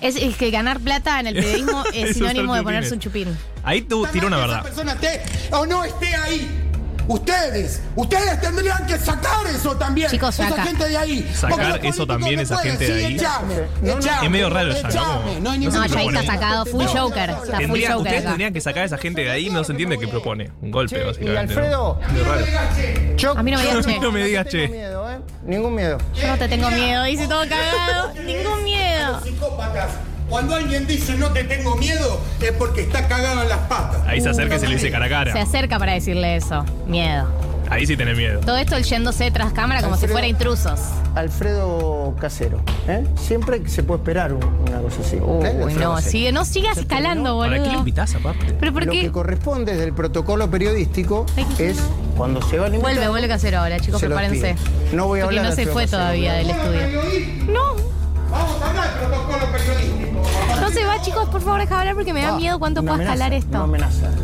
Es, 0.00 0.16
es 0.16 0.36
que 0.36 0.50
ganar 0.50 0.80
plata 0.80 1.20
en 1.20 1.28
el 1.28 1.34
periodismo 1.36 1.84
Eso 1.86 1.90
es 1.94 2.10
es 2.10 2.16
sinónimo 2.16 2.52
ser 2.54 2.60
de 2.60 2.64
ponerse 2.64 2.94
un 2.94 3.00
chupín. 3.00 3.38
Ahí 3.62 3.82
tú 3.82 4.04
Está 4.04 4.16
mal 4.18 4.26
una 4.26 4.36
verdad. 4.38 4.56
Esa 4.56 4.62
persona 4.64 4.92
esté 4.92 5.22
o 5.52 5.64
no 5.66 5.84
esté 5.84 6.14
ahí. 6.16 6.61
Ustedes, 7.08 7.80
ustedes 7.96 8.40
tendrían 8.40 8.86
que 8.86 8.96
sacar 8.98 9.46
eso 9.46 9.76
también. 9.76 10.08
Chicos, 10.10 10.38
esa 10.38 10.48
saca. 10.50 10.62
gente 10.64 10.88
de 10.88 10.96
ahí. 10.96 11.30
Sacar 11.34 11.84
eso 11.84 12.06
también, 12.06 12.36
no 12.36 12.42
esa 12.42 12.54
pueden. 12.56 12.78
gente 12.78 12.92
de 12.92 12.98
Sí, 13.00 13.04
ahí. 13.06 13.14
echame, 13.16 13.54
No, 13.82 13.92
no, 13.94 13.98
echame, 13.98 14.24
es 14.26 14.30
medio 14.30 14.50
raro 14.50 14.72
ya, 14.72 14.78
echame, 14.88 15.34
¿no? 15.34 15.40
No 15.40 15.50
hay 15.50 15.58
No 15.58 15.86
ya 15.86 15.98
ahí 15.98 16.06
está 16.08 16.24
sacado 16.24 16.66
full 16.66 16.84
joker. 16.86 17.30
Está 17.30 17.60
full 17.60 17.80
joker 17.80 17.96
ustedes 17.96 18.18
acá. 18.20 18.28
tendrían 18.28 18.52
que 18.52 18.60
sacar 18.60 18.82
a 18.82 18.86
esa 18.86 18.98
gente 18.98 19.22
de 19.22 19.30
ahí. 19.30 19.50
No 19.50 19.64
se 19.64 19.72
entiende 19.72 19.98
qué 19.98 20.08
propone. 20.08 20.50
Un 20.62 20.70
golpe, 20.70 20.94
Che, 20.96 21.02
y 21.02 21.06
básicamente. 21.06 21.54
Alfredo, 21.54 22.00
¿no? 22.00 22.12
Medio 22.12 22.24
raro. 22.24 23.16
yo, 23.16 23.30
A 23.38 23.42
mí 23.42 23.50
no 23.50 23.58
me 23.58 23.64
digas 23.64 23.86
che. 23.86 23.98
No 24.00 24.12
me 24.12 24.24
digas, 24.24 24.44
no 24.46 24.50
tengo 24.50 24.64
che. 24.66 24.68
miedo, 24.72 25.10
¿eh? 25.10 25.18
Ningún 25.44 25.74
miedo. 25.74 25.98
Yo 26.14 26.26
no 26.28 26.38
te 26.38 26.48
tengo 26.48 26.70
miedo, 26.70 27.02
dice 27.04 27.26
todo 27.26 27.42
cagado. 27.48 28.12
Ningún 28.24 28.64
miedo. 28.64 29.20
psicópatas 29.22 29.90
Cuando 30.32 30.54
alguien 30.54 30.86
dice 30.86 31.14
no 31.18 31.28
te 31.30 31.44
tengo 31.44 31.76
miedo, 31.76 32.18
es 32.40 32.52
porque 32.52 32.80
está 32.80 33.06
cagado 33.06 33.42
en 33.42 33.50
las 33.50 33.58
patas. 33.68 34.00
Ahí 34.06 34.18
se 34.18 34.30
acerca 34.30 34.56
y 34.56 34.60
se 34.60 34.66
le 34.66 34.76
dice 34.76 34.90
cara 34.90 35.04
a 35.04 35.08
Se 35.08 35.30
cara. 35.30 35.42
acerca 35.42 35.78
para 35.78 35.92
decirle 35.92 36.36
eso. 36.36 36.64
Miedo. 36.86 37.28
Ahí 37.68 37.86
sí 37.86 37.98
tenés 37.98 38.16
miedo. 38.16 38.40
Todo 38.40 38.56
esto 38.56 38.78
yéndose 38.78 39.30
tras 39.30 39.52
cámara 39.52 39.82
como 39.82 39.98
si 39.98 40.06
fuera 40.08 40.26
intrusos. 40.26 40.80
Alfredo 41.14 42.14
Casero. 42.18 42.62
¿eh? 42.88 43.04
Siempre 43.16 43.68
se 43.68 43.82
puede 43.82 44.00
esperar 44.00 44.32
un- 44.32 44.42
una 44.42 44.78
cosa 44.80 45.02
así. 45.02 45.16
¿eh? 45.16 45.20
Uy, 45.22 45.44
Alfredo 45.46 45.92
no, 45.94 46.00
sigue, 46.00 46.32
no 46.32 46.44
sigas 46.46 46.78
escalando, 46.78 47.38
¿Para 47.38 47.50
qué 47.52 47.58
lo 47.58 47.64
boludo. 47.64 47.78
invitás 47.80 48.14
aparte? 48.14 48.54
Pero 48.58 48.72
¿por 48.72 48.86
Lo 48.86 48.92
qué? 48.92 49.00
que 49.02 49.12
corresponde 49.12 49.72
desde 49.72 49.84
el 49.84 49.92
protocolo 49.92 50.50
periodístico 50.50 51.26
Ay, 51.36 51.46
qué- 51.58 51.70
es 51.70 51.78
cuando 52.16 52.40
se 52.40 52.58
va 52.58 52.68
a. 52.68 52.70
Vuelve, 52.70 53.06
vuelve 53.08 53.28
casero 53.28 53.58
ahora, 53.58 53.78
chicos, 53.80 54.00
Se 54.00 54.06
prepárense. 54.06 54.56
No 54.94 55.08
voy 55.08 55.20
a 55.20 55.24
Porque 55.24 55.38
hablar 55.38 55.44
no 55.44 55.50
de 55.50 55.56
se 55.56 55.70
Alfredo 55.70 55.72
fue 55.74 55.82
Casero, 55.84 55.98
todavía 55.98 56.32
del 56.34 56.50
estudio. 56.50 57.52
No, 57.52 57.91
Vamos 58.32 58.62
a 58.62 58.68
hablar 58.70 58.92
de 58.94 58.98
protocolo 59.06 59.52
periodístico. 59.52 60.22
no 60.60 60.70
se 60.70 60.84
va, 60.84 61.00
chicos, 61.02 61.28
por 61.28 61.40
favor, 61.42 61.60
deja 61.60 61.78
hablar 61.80 61.94
porque 61.94 62.12
me 62.12 62.22
da 62.22 62.28
Ah, 62.34 62.36
miedo 62.36 62.58
cuánto 62.58 62.80
una 62.80 62.92
pueda 62.96 63.12
amenaza, 63.12 63.36
escalar 63.36 63.66
Una 63.68 63.86
esto. 63.86 64.02
amenaza. 64.02 64.10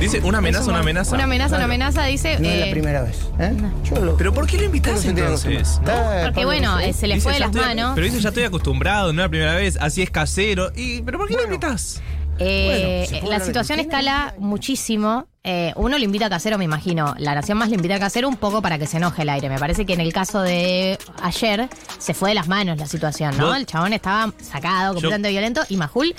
Dice 0.00 0.20
una 0.20 0.38
amenaza, 0.38 0.60
Es 0.62 0.66
un 0.66 0.70
una 0.74 0.78
mon- 0.78 0.82
amenaza. 0.88 1.14
Una 1.16 1.24
amenaza, 1.24 1.56
una 1.56 1.64
amenaza, 1.64 2.04
dice. 2.04 2.38
No 2.38 2.48
es 2.48 2.54
eh, 2.54 2.60
la 2.66 2.70
primera 2.70 3.02
vez. 3.02 3.18
¿eh? 3.40 3.52
Yo 3.82 3.96
lo- 3.96 4.16
Pero 4.16 4.32
¿por 4.32 4.46
qué 4.46 4.56
lo 4.56 4.64
invitás 4.64 4.90
Pero 4.92 4.98
se 5.02 5.04
tiene 5.12 5.20
que 5.22 5.26
entonces? 5.26 5.56
acostumbrar. 5.56 5.96
Está, 5.98 6.22
Porque 6.22 6.34
Pablo, 6.34 6.46
bueno, 6.48 6.78
eh, 6.78 6.92
se 6.92 7.06
le 7.08 7.14
Dice, 7.14 7.24
fue 7.24 7.32
de 7.32 7.38
ya 7.40 7.46
las 7.46 7.54
estoy- 7.56 7.68
manos. 7.68 7.92
Pero 7.96 8.04
dice, 8.06 8.20
ya 8.20 8.28
estoy 8.28 8.44
acostumbrado, 8.44 9.12
no 9.12 9.20
es 9.22 9.24
la 9.24 9.28
primera 9.28 9.54
vez, 9.56 9.76
así 9.80 10.02
es 10.02 10.10
casero. 10.10 10.70
Y, 10.76 11.02
¿Pero 11.02 11.18
por 11.18 11.26
qué 11.28 11.34
lo 11.34 11.42
invitas? 11.44 12.00
Eh, 12.38 13.04
Bueno, 13.06 13.06
¿se 13.08 13.20
puede 13.20 13.38
la 13.38 13.44
situación 13.44 13.80
escala 13.80 14.34
muchísimo. 14.38 15.26
Eh, 15.44 15.72
uno 15.76 15.98
lo 15.98 16.04
invita 16.04 16.26
a 16.26 16.30
casero, 16.30 16.58
me 16.58 16.64
imagino. 16.64 17.14
La 17.18 17.34
Nación 17.34 17.58
más 17.58 17.70
le 17.70 17.76
invita 17.76 17.94
a 17.94 17.98
casero 17.98 18.28
un 18.28 18.36
poco 18.36 18.60
para 18.60 18.78
que 18.78 18.86
se 18.86 18.98
enoje 18.98 19.22
el 19.22 19.28
aire. 19.30 19.48
Me 19.48 19.58
parece 19.58 19.86
que 19.86 19.94
en 19.94 20.00
el 20.00 20.12
caso 20.12 20.42
de 20.42 20.98
ayer 21.22 21.68
se 21.98 22.14
fue 22.14 22.30
de 22.30 22.34
las 22.34 22.48
manos 22.48 22.78
la 22.78 22.86
situación, 22.86 23.36
¿no? 23.36 23.54
El 23.54 23.66
chabón 23.66 23.92
estaba 23.92 24.32
sacado, 24.42 24.92
completamente 24.94 25.30
violento. 25.30 25.62
Y 25.68 25.76
Majul. 25.76 26.14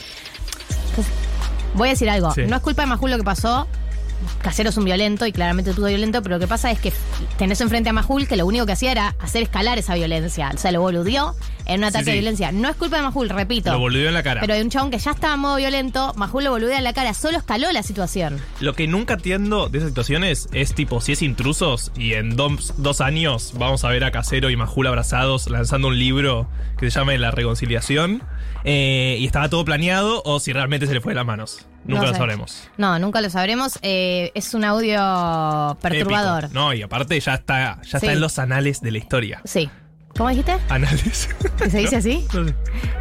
voy 1.76 1.90
a 1.90 1.92
decir 1.92 2.10
algo. 2.10 2.34
Sí. 2.34 2.42
No 2.48 2.56
es 2.56 2.62
culpa 2.62 2.82
de 2.82 2.88
Majul 2.88 3.12
lo 3.12 3.18
que 3.18 3.24
pasó. 3.24 3.68
Casero 4.42 4.70
es 4.70 4.78
un 4.78 4.84
violento 4.84 5.26
y 5.26 5.32
claramente 5.32 5.74
todo 5.74 5.86
violento, 5.86 6.22
pero 6.22 6.36
lo 6.36 6.40
que 6.40 6.48
pasa 6.48 6.72
es 6.72 6.80
que 6.80 6.92
tenés 7.38 7.62
enfrente 7.62 7.90
a 7.90 7.94
Majul 7.94 8.28
que 8.28 8.36
lo 8.36 8.46
único 8.46 8.66
que 8.66 8.74
hacía 8.74 8.92
era 8.92 9.16
hacer 9.20 9.44
escalar 9.44 9.78
esa 9.78 9.96
violencia. 9.96 10.52
O 10.54 10.58
sea, 10.58 10.72
lo 10.72 10.82
boludeó 10.82 11.36
en 11.70 11.80
un 11.80 11.84
ataque 11.86 12.06
sí. 12.06 12.12
de 12.12 12.18
violencia. 12.18 12.52
No 12.52 12.70
es 12.70 12.76
culpa 12.76 12.98
de 12.98 13.04
Majul, 13.04 13.30
repito. 13.30 13.72
Lo 13.72 13.80
volvió 13.80 14.08
en 14.08 14.14
la 14.14 14.24
cara. 14.24 14.42
Pero 14.42 14.54
hay 14.54 14.62
un 14.62 14.70
chabón 14.70 14.92
que 14.92 14.98
ya 15.00 15.12
estaba 15.12 15.36
en 15.36 15.40
modo 15.40 15.56
violento, 15.58 16.14
Majul 16.16 16.44
lo 16.44 16.52
volvió 16.52 16.70
en 16.72 16.84
la 16.84 16.94
cara, 16.94 17.14
solo 17.14 17.38
escaló 17.38 17.72
la 17.72 17.84
situación. 17.84 18.40
Lo 18.60 18.74
que 18.74 18.88
nunca 18.88 19.14
entiendo 19.16 19.70
de 19.70 19.78
esas 19.80 19.90
situaciones 19.92 20.50
es 20.52 20.74
tipo, 20.74 21.02
si 21.02 21.14
es 21.14 21.22
intrusos 21.22 21.92
y 21.96 22.14
en 22.14 22.36
dos, 22.36 22.74
dos 22.78 23.02
años 23.02 23.54
vamos 23.56 23.84
a 23.84 23.90
ver 23.90 24.04
a 24.04 24.12
Casero 24.12 24.50
y 24.50 24.56
Majul 24.56 24.88
abrazados 24.88 25.50
lanzando 25.50 25.88
un 25.90 25.98
libro 26.00 26.48
que 26.78 26.90
se 26.92 27.00
llama 27.00 27.14
La 27.18 27.32
Reconciliación 27.32 28.24
eh, 28.64 29.18
y 29.20 29.26
estaba 29.26 29.50
todo 29.50 29.64
planeado 29.66 30.22
o 30.26 30.40
si 30.40 30.54
realmente 30.54 30.88
se 30.88 30.94
le 30.94 31.02
fue 31.02 31.12
de 31.12 31.16
las 31.18 31.26
manos. 31.26 31.66
Nunca 31.86 32.02
No 32.02 32.08
lo 32.12 32.14
sabremos. 32.18 32.64
No, 32.78 33.00
nunca 33.00 33.22
lo 33.22 33.30
sabremos. 33.30 33.80
Eh, 33.82 34.32
es 34.36 34.54
un 34.54 34.66
audio 34.66 35.78
perturbador. 35.82 36.46
Épico. 36.46 36.60
No, 36.60 36.74
y 36.74 36.82
aparte 36.82 37.20
ya 37.20 37.36
está, 37.36 37.80
ya 37.84 38.00
Sí. 38.00 38.06
está 38.06 38.14
en 38.14 38.20
los 38.20 38.38
anales 38.38 38.82
de 38.82 38.92
la 38.92 38.98
historia. 38.98 39.42
Sí. 39.46 39.70
¿Cómo 40.20 40.32
dijiste? 40.32 40.58
Anales. 40.68 41.30
¿Que 41.58 41.70
se 41.70 41.78
dice 41.78 41.96
así? 41.96 42.28
No 42.34 42.46
sé. 42.46 42.54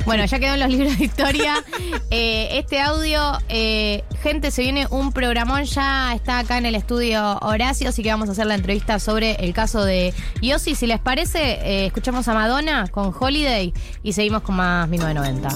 Bueno, 0.06 0.24
ya 0.24 0.38
quedó 0.38 0.54
en 0.54 0.60
los 0.60 0.70
libros 0.70 0.96
de 0.96 1.04
historia. 1.04 1.64
Eh, 2.10 2.48
este 2.52 2.80
audio, 2.80 3.38
eh, 3.48 4.04
gente, 4.22 4.52
se 4.52 4.62
viene 4.62 4.86
un 4.88 5.12
programón. 5.12 5.64
Ya 5.64 6.14
está 6.14 6.38
acá 6.38 6.58
en 6.58 6.66
el 6.66 6.76
estudio 6.76 7.38
Horacio, 7.40 7.88
así 7.88 8.04
que 8.04 8.10
vamos 8.10 8.28
a 8.28 8.32
hacer 8.32 8.46
la 8.46 8.54
entrevista 8.54 9.00
sobre 9.00 9.32
el 9.44 9.52
caso 9.52 9.84
de 9.84 10.14
Yossi. 10.40 10.76
Si 10.76 10.86
les 10.86 11.00
parece, 11.00 11.58
eh, 11.60 11.86
escuchamos 11.86 12.28
a 12.28 12.34
Madonna 12.34 12.86
con 12.86 13.12
Holiday 13.18 13.74
y 14.04 14.12
seguimos 14.12 14.42
con 14.42 14.54
más 14.54 14.88
1990. 14.88 15.48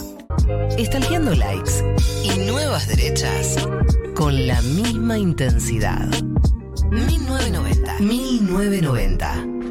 Estalqueando 0.77 1.33
likes 1.33 1.73
y 2.25 2.39
nuevas 2.41 2.89
derechas 2.89 3.57
con 4.17 4.49
la 4.49 4.61
misma 4.63 5.17
intensidad. 5.17 6.09
1990. 6.91 8.01
1990. 8.01 9.62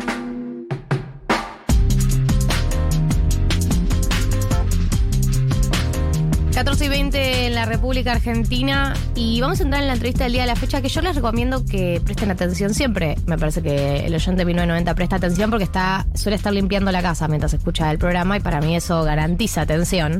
14 6.61 6.85
y 6.85 6.89
20 6.89 7.47
en 7.47 7.55
la 7.55 7.65
República 7.65 8.11
Argentina 8.11 8.93
y 9.15 9.41
vamos 9.41 9.59
a 9.59 9.63
entrar 9.63 9.81
en 9.81 9.87
la 9.87 9.93
entrevista 9.95 10.25
del 10.25 10.33
día 10.33 10.43
de 10.43 10.47
la 10.47 10.55
fecha 10.55 10.79
que 10.79 10.89
yo 10.89 11.01
les 11.01 11.15
recomiendo 11.15 11.65
que 11.65 11.99
presten 12.05 12.29
atención 12.29 12.75
siempre. 12.75 13.15
Me 13.25 13.35
parece 13.35 13.63
que 13.63 14.05
el 14.05 14.13
oyente 14.13 14.41
de 14.41 14.45
1990 14.45 14.93
presta 14.93 15.15
atención 15.15 15.49
porque 15.49 15.63
está 15.63 16.05
suele 16.13 16.35
estar 16.35 16.53
limpiando 16.53 16.91
la 16.91 17.01
casa 17.01 17.27
mientras 17.27 17.55
escucha 17.55 17.89
el 17.89 17.97
programa 17.97 18.37
y 18.37 18.41
para 18.41 18.61
mí 18.61 18.75
eso 18.75 19.03
garantiza 19.03 19.61
atención. 19.61 20.19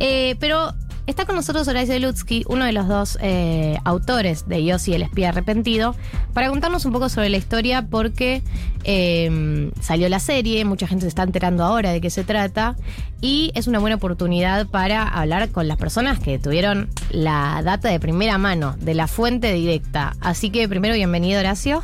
Eh, 0.00 0.36
pero 0.40 0.72
está 1.10 1.24
con 1.24 1.36
nosotros 1.36 1.66
Horacio 1.68 1.98
Lutsky, 1.98 2.44
uno 2.48 2.66
de 2.66 2.72
los 2.72 2.86
dos 2.86 3.18
eh, 3.22 3.78
autores 3.84 4.46
de 4.46 4.62
Yossi 4.62 4.92
el 4.92 5.02
espía 5.02 5.30
arrepentido, 5.30 5.94
para 6.34 6.50
contarnos 6.50 6.84
un 6.84 6.92
poco 6.92 7.08
sobre 7.08 7.30
la 7.30 7.38
historia 7.38 7.86
porque 7.88 8.42
eh, 8.84 9.70
salió 9.80 10.08
la 10.08 10.20
serie, 10.20 10.64
mucha 10.64 10.86
gente 10.86 11.02
se 11.02 11.08
está 11.08 11.22
enterando 11.22 11.64
ahora 11.64 11.92
de 11.92 12.00
qué 12.00 12.10
se 12.10 12.24
trata 12.24 12.76
y 13.22 13.50
es 13.54 13.66
una 13.66 13.78
buena 13.78 13.96
oportunidad 13.96 14.66
para 14.66 15.02
hablar 15.02 15.48
con 15.50 15.66
las 15.66 15.78
personas 15.78 16.18
que 16.18 16.38
tuvieron 16.38 16.90
la 17.10 17.62
data 17.64 17.88
de 17.88 17.98
primera 17.98 18.36
mano, 18.36 18.76
de 18.78 18.94
la 18.94 19.06
fuente 19.06 19.52
directa. 19.54 20.14
Así 20.20 20.50
que 20.50 20.68
primero 20.68 20.94
bienvenido 20.94 21.40
Horacio. 21.40 21.82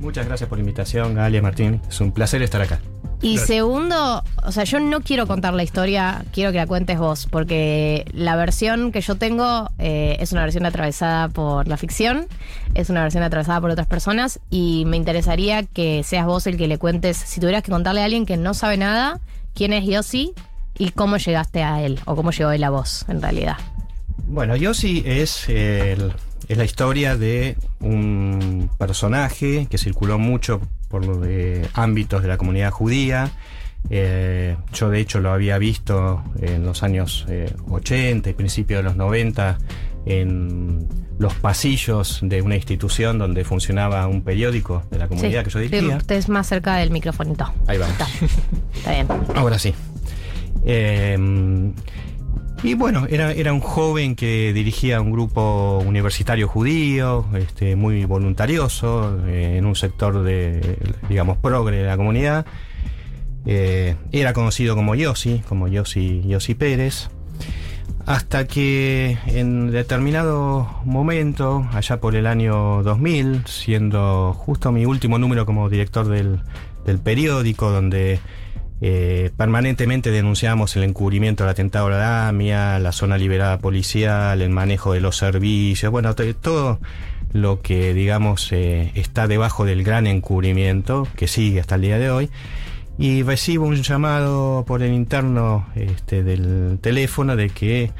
Muchas 0.00 0.26
gracias 0.26 0.48
por 0.48 0.58
la 0.58 0.60
invitación, 0.60 1.14
Galia 1.14 1.40
Martín. 1.42 1.80
Es 1.88 2.00
un 2.00 2.12
placer 2.12 2.42
estar 2.42 2.60
acá. 2.60 2.80
Y 3.22 3.38
segundo, 3.38 4.22
o 4.44 4.52
sea, 4.52 4.64
yo 4.64 4.78
no 4.78 5.00
quiero 5.00 5.26
contar 5.26 5.54
la 5.54 5.62
historia, 5.62 6.22
quiero 6.34 6.52
que 6.52 6.58
la 6.58 6.66
cuentes 6.66 6.98
vos, 6.98 7.26
porque 7.30 8.04
la 8.12 8.36
versión 8.36 8.92
que 8.92 9.00
yo 9.00 9.14
tengo 9.16 9.70
eh, 9.78 10.18
es 10.20 10.32
una 10.32 10.42
versión 10.42 10.66
atravesada 10.66 11.28
por 11.30 11.66
la 11.66 11.78
ficción, 11.78 12.26
es 12.74 12.90
una 12.90 13.02
versión 13.02 13.22
atravesada 13.22 13.58
por 13.62 13.70
otras 13.70 13.86
personas, 13.86 14.38
y 14.50 14.84
me 14.86 14.98
interesaría 14.98 15.62
que 15.62 16.02
seas 16.04 16.26
vos 16.26 16.46
el 16.46 16.58
que 16.58 16.68
le 16.68 16.76
cuentes, 16.76 17.16
si 17.16 17.40
tuvieras 17.40 17.62
que 17.62 17.72
contarle 17.72 18.02
a 18.02 18.04
alguien 18.04 18.26
que 18.26 18.36
no 18.36 18.52
sabe 18.52 18.76
nada, 18.76 19.18
quién 19.54 19.72
es 19.72 19.86
Yossi 19.86 20.34
y 20.76 20.90
cómo 20.90 21.16
llegaste 21.16 21.62
a 21.62 21.82
él, 21.82 21.98
o 22.04 22.16
cómo 22.16 22.32
llegó 22.32 22.50
él 22.50 22.62
a 22.64 22.70
vos, 22.70 23.06
en 23.08 23.22
realidad. 23.22 23.56
Bueno, 24.28 24.56
Yossi 24.56 25.02
es, 25.06 25.48
el- 25.48 26.12
es 26.48 26.56
la 26.56 26.64
historia 26.64 27.16
de 27.16 27.56
un 27.80 28.70
personaje 28.78 29.66
que 29.68 29.78
circuló 29.78 30.18
mucho 30.18 30.60
por 30.88 31.04
los 31.04 31.20
de 31.20 31.68
ámbitos 31.74 32.22
de 32.22 32.28
la 32.28 32.36
comunidad 32.36 32.70
judía. 32.70 33.30
Eh, 33.90 34.56
yo 34.72 34.90
de 34.90 35.00
hecho 35.00 35.20
lo 35.20 35.32
había 35.32 35.58
visto 35.58 36.22
en 36.40 36.64
los 36.64 36.82
años 36.82 37.24
eh, 37.28 37.52
80 37.68 38.30
y 38.30 38.32
principios 38.32 38.78
de 38.78 38.84
los 38.84 38.96
90 38.96 39.58
en 40.06 40.88
los 41.18 41.34
pasillos 41.34 42.20
de 42.22 42.42
una 42.42 42.56
institución 42.56 43.18
donde 43.18 43.44
funcionaba 43.44 44.06
un 44.06 44.22
periódico 44.22 44.82
de 44.90 44.98
la 44.98 45.08
comunidad 45.08 45.44
que 45.44 45.50
yo 45.50 45.58
dirigía. 45.60 45.96
usted 45.96 46.16
es 46.16 46.28
más 46.28 46.46
cerca 46.46 46.76
del 46.76 46.90
microfonito. 46.90 47.52
Ahí 47.66 47.78
vamos. 47.78 47.96
Está 48.74 48.92
bien. 48.92 49.06
Ahora 49.34 49.58
sí. 49.58 49.74
Eh, 50.64 51.16
y 52.62 52.74
bueno, 52.74 53.06
era, 53.08 53.32
era 53.32 53.52
un 53.52 53.60
joven 53.60 54.16
que 54.16 54.52
dirigía 54.52 55.00
un 55.00 55.12
grupo 55.12 55.78
universitario 55.86 56.48
judío, 56.48 57.26
este, 57.34 57.76
muy 57.76 58.04
voluntarioso, 58.04 59.20
eh, 59.26 59.56
en 59.58 59.66
un 59.66 59.76
sector 59.76 60.22
de, 60.22 60.78
digamos, 61.08 61.38
progre 61.38 61.76
de 61.78 61.86
la 61.86 61.96
comunidad. 61.96 62.46
Eh, 63.44 63.94
era 64.10 64.32
conocido 64.32 64.74
como 64.74 64.94
Yossi, 64.94 65.42
como 65.48 65.68
Yossi, 65.68 66.22
Yossi 66.26 66.54
Pérez. 66.54 67.08
Hasta 68.06 68.46
que 68.46 69.18
en 69.26 69.70
determinado 69.70 70.80
momento, 70.84 71.68
allá 71.72 72.00
por 72.00 72.14
el 72.14 72.26
año 72.26 72.82
2000, 72.82 73.42
siendo 73.46 74.32
justo 74.32 74.72
mi 74.72 74.86
último 74.86 75.18
número 75.18 75.44
como 75.44 75.68
director 75.68 76.08
del, 76.08 76.40
del 76.84 76.98
periódico, 77.00 77.70
donde 77.70 78.20
eh, 78.80 79.30
permanentemente 79.36 80.10
denunciamos 80.10 80.76
el 80.76 80.84
encubrimiento 80.84 81.44
del 81.44 81.50
atentado 81.52 81.86
a 81.86 81.90
la 81.90 81.96
Damia, 81.96 82.78
la 82.78 82.92
zona 82.92 83.16
liberada 83.18 83.58
policial, 83.58 84.42
el 84.42 84.50
manejo 84.50 84.92
de 84.92 85.00
los 85.00 85.16
servicios, 85.16 85.90
bueno, 85.90 86.14
to- 86.14 86.34
todo 86.36 86.80
lo 87.32 87.60
que 87.60 87.92
digamos 87.94 88.50
eh, 88.52 88.92
está 88.94 89.26
debajo 89.26 89.64
del 89.64 89.82
gran 89.82 90.06
encubrimiento 90.06 91.08
que 91.16 91.26
sigue 91.28 91.60
hasta 91.60 91.74
el 91.76 91.82
día 91.82 91.98
de 91.98 92.10
hoy. 92.10 92.30
Y 92.98 93.22
recibo 93.22 93.66
un 93.66 93.76
llamado 93.82 94.64
por 94.66 94.82
el 94.82 94.92
interno 94.94 95.66
este, 95.74 96.22
del 96.22 96.78
teléfono 96.80 97.36
de 97.36 97.50
que, 97.50 97.90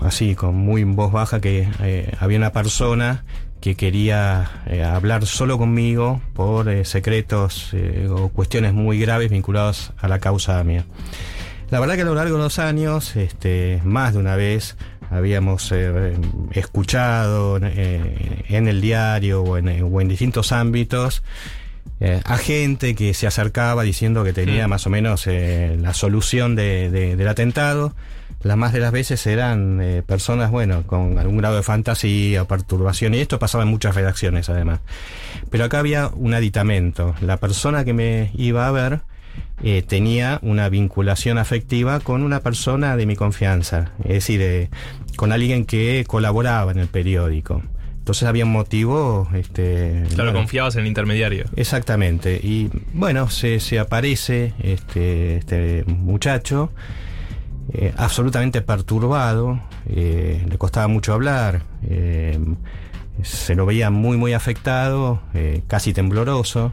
así 0.00 0.36
con 0.36 0.54
muy 0.54 0.84
voz 0.84 1.10
baja, 1.10 1.40
que 1.40 1.68
eh, 1.82 2.12
había 2.20 2.38
una 2.38 2.52
persona 2.52 3.24
que 3.60 3.74
quería 3.74 4.50
eh, 4.66 4.82
hablar 4.84 5.26
solo 5.26 5.58
conmigo 5.58 6.20
por 6.34 6.68
eh, 6.68 6.84
secretos 6.84 7.70
eh, 7.72 8.06
o 8.10 8.28
cuestiones 8.28 8.72
muy 8.72 8.98
graves 9.00 9.30
vinculadas 9.30 9.92
a 9.98 10.08
la 10.08 10.18
causa 10.20 10.62
mía. 10.64 10.84
La 11.70 11.80
verdad 11.80 11.96
que 11.96 12.02
a 12.02 12.04
lo 12.06 12.14
largo 12.14 12.36
de 12.36 12.42
los 12.44 12.58
años, 12.58 13.14
este, 13.16 13.80
más 13.84 14.14
de 14.14 14.20
una 14.20 14.36
vez, 14.36 14.76
habíamos 15.10 15.72
escuchado 16.52 17.56
en 17.58 18.68
el 18.68 18.80
diario 18.80 19.42
o 19.42 19.56
en, 19.58 19.82
o 19.82 20.00
en 20.00 20.08
distintos 20.08 20.52
ámbitos 20.52 21.22
a 22.24 22.36
gente 22.38 22.94
que 22.94 23.12
se 23.12 23.26
acercaba 23.26 23.82
diciendo 23.82 24.22
que 24.22 24.32
tenía 24.32 24.68
más 24.68 24.86
o 24.86 24.90
menos 24.90 25.26
la 25.26 25.92
solución 25.94 26.54
de- 26.56 26.90
de- 26.90 27.16
del 27.16 27.28
atentado. 27.28 27.94
Las 28.42 28.56
más 28.56 28.72
de 28.72 28.78
las 28.78 28.92
veces 28.92 29.26
eran 29.26 29.80
eh, 29.80 30.02
personas, 30.06 30.50
bueno, 30.50 30.84
con 30.86 31.18
algún 31.18 31.38
grado 31.38 31.56
de 31.56 31.62
fantasía 31.62 32.42
o 32.42 32.46
perturbación, 32.46 33.14
y 33.14 33.18
esto 33.18 33.38
pasaba 33.38 33.64
en 33.64 33.70
muchas 33.70 33.94
redacciones 33.96 34.48
además. 34.48 34.80
Pero 35.50 35.64
acá 35.64 35.80
había 35.80 36.08
un 36.14 36.34
aditamento. 36.34 37.14
La 37.20 37.38
persona 37.38 37.84
que 37.84 37.94
me 37.94 38.30
iba 38.34 38.68
a 38.68 38.70
ver 38.70 39.00
eh, 39.64 39.82
tenía 39.82 40.38
una 40.42 40.68
vinculación 40.68 41.36
afectiva 41.36 41.98
con 41.98 42.22
una 42.22 42.40
persona 42.40 42.96
de 42.96 43.06
mi 43.06 43.16
confianza, 43.16 43.90
es 44.04 44.10
decir, 44.10 44.40
eh, 44.40 44.70
con 45.16 45.32
alguien 45.32 45.64
que 45.64 46.04
colaboraba 46.06 46.70
en 46.70 46.78
el 46.78 46.86
periódico. 46.86 47.62
Entonces 47.98 48.26
había 48.26 48.44
un 48.44 48.52
motivo. 48.52 49.28
Este, 49.34 50.04
Claro, 50.14 50.30
bueno, 50.30 50.38
confiabas 50.38 50.76
en 50.76 50.82
el 50.82 50.86
intermediario. 50.86 51.44
Exactamente. 51.56 52.40
Y 52.42 52.70
bueno, 52.94 53.28
se, 53.28 53.60
se 53.60 53.78
aparece 53.80 54.54
este, 54.62 55.36
este 55.36 55.84
muchacho 55.86 56.70
eh, 57.72 57.92
absolutamente 57.96 58.62
perturbado, 58.62 59.60
eh, 59.86 60.44
le 60.48 60.58
costaba 60.58 60.88
mucho 60.88 61.12
hablar, 61.12 61.62
eh, 61.82 62.38
se 63.22 63.54
lo 63.54 63.66
veía 63.66 63.90
muy, 63.90 64.16
muy 64.16 64.32
afectado, 64.32 65.20
casi 65.66 65.92
tembloroso. 65.92 66.72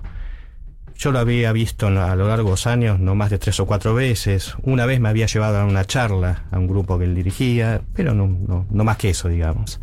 Yo 0.95 1.11
lo 1.11 1.19
había 1.19 1.51
visto 1.51 1.87
a 1.87 2.15
lo 2.15 2.27
largo 2.27 2.49
de 2.49 2.51
los 2.51 2.67
años 2.67 2.99
no 2.99 3.15
más 3.15 3.29
de 3.29 3.39
tres 3.39 3.59
o 3.59 3.65
cuatro 3.65 3.95
veces. 3.95 4.55
Una 4.61 4.85
vez 4.85 4.99
me 4.99 5.09
había 5.09 5.25
llevado 5.25 5.59
a 5.59 5.65
una 5.65 5.85
charla 5.85 6.43
a 6.51 6.59
un 6.59 6.67
grupo 6.67 6.97
que 6.99 7.05
él 7.05 7.15
dirigía, 7.15 7.81
pero 7.93 8.13
no, 8.13 8.27
no, 8.27 8.65
no 8.69 8.83
más 8.83 8.97
que 8.97 9.09
eso, 9.09 9.27
digamos. 9.27 9.81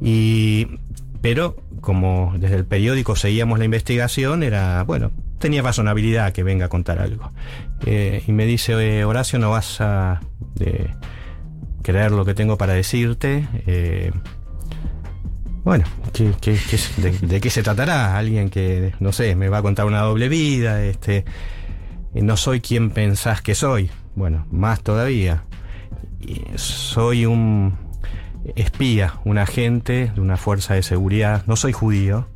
Y, 0.00 0.66
pero 1.20 1.56
como 1.80 2.34
desde 2.38 2.56
el 2.56 2.64
periódico 2.64 3.14
seguíamos 3.14 3.58
la 3.58 3.66
investigación, 3.66 4.42
era, 4.42 4.82
bueno, 4.84 5.12
tenía 5.38 5.62
razonabilidad 5.62 6.32
que 6.32 6.42
venga 6.42 6.66
a 6.66 6.68
contar 6.68 6.98
algo. 6.98 7.30
Eh, 7.86 8.22
y 8.26 8.32
me 8.32 8.44
dice, 8.46 8.72
"Eh, 9.00 9.04
Horacio, 9.04 9.38
no 9.38 9.50
vas 9.50 9.80
a 9.80 10.20
eh, 10.60 10.88
creer 11.82 12.10
lo 12.12 12.24
que 12.24 12.34
tengo 12.34 12.58
para 12.58 12.72
decirte. 12.74 13.46
Eh, 13.66 14.10
bueno, 15.64 15.84
¿qué, 16.12 16.32
qué- 16.40 16.58
qué 16.68 16.76
es- 16.76 16.92
de, 17.28 17.40
qué 17.40 17.50
se 17.50 17.62
tratará? 17.62 18.16
Alguien 18.18 18.48
que, 18.50 18.92
no 19.00 19.12
sé, 19.12 19.34
me 19.36 19.48
va 19.48 19.58
a 19.58 19.62
contar 19.62 19.86
una 19.86 20.00
doble 20.00 20.28
vida, 20.28 20.82
este, 20.84 21.24
no 22.14 22.36
soy 22.36 22.60
quien 22.60 22.90
pensás 22.90 23.42
que 23.42 23.54
soy. 23.54 23.90
Bueno, 24.14 24.46
más 24.50 24.80
todavía. 24.82 25.44
Soy 26.56 27.26
un 27.26 27.74
espía, 28.56 29.14
un 29.24 29.38
agente 29.38 30.10
de 30.14 30.20
una 30.20 30.36
fuerza 30.36 30.74
de 30.74 30.82
seguridad. 30.82 31.44
No 31.46 31.54
soy 31.56 31.72
judío 31.72 32.28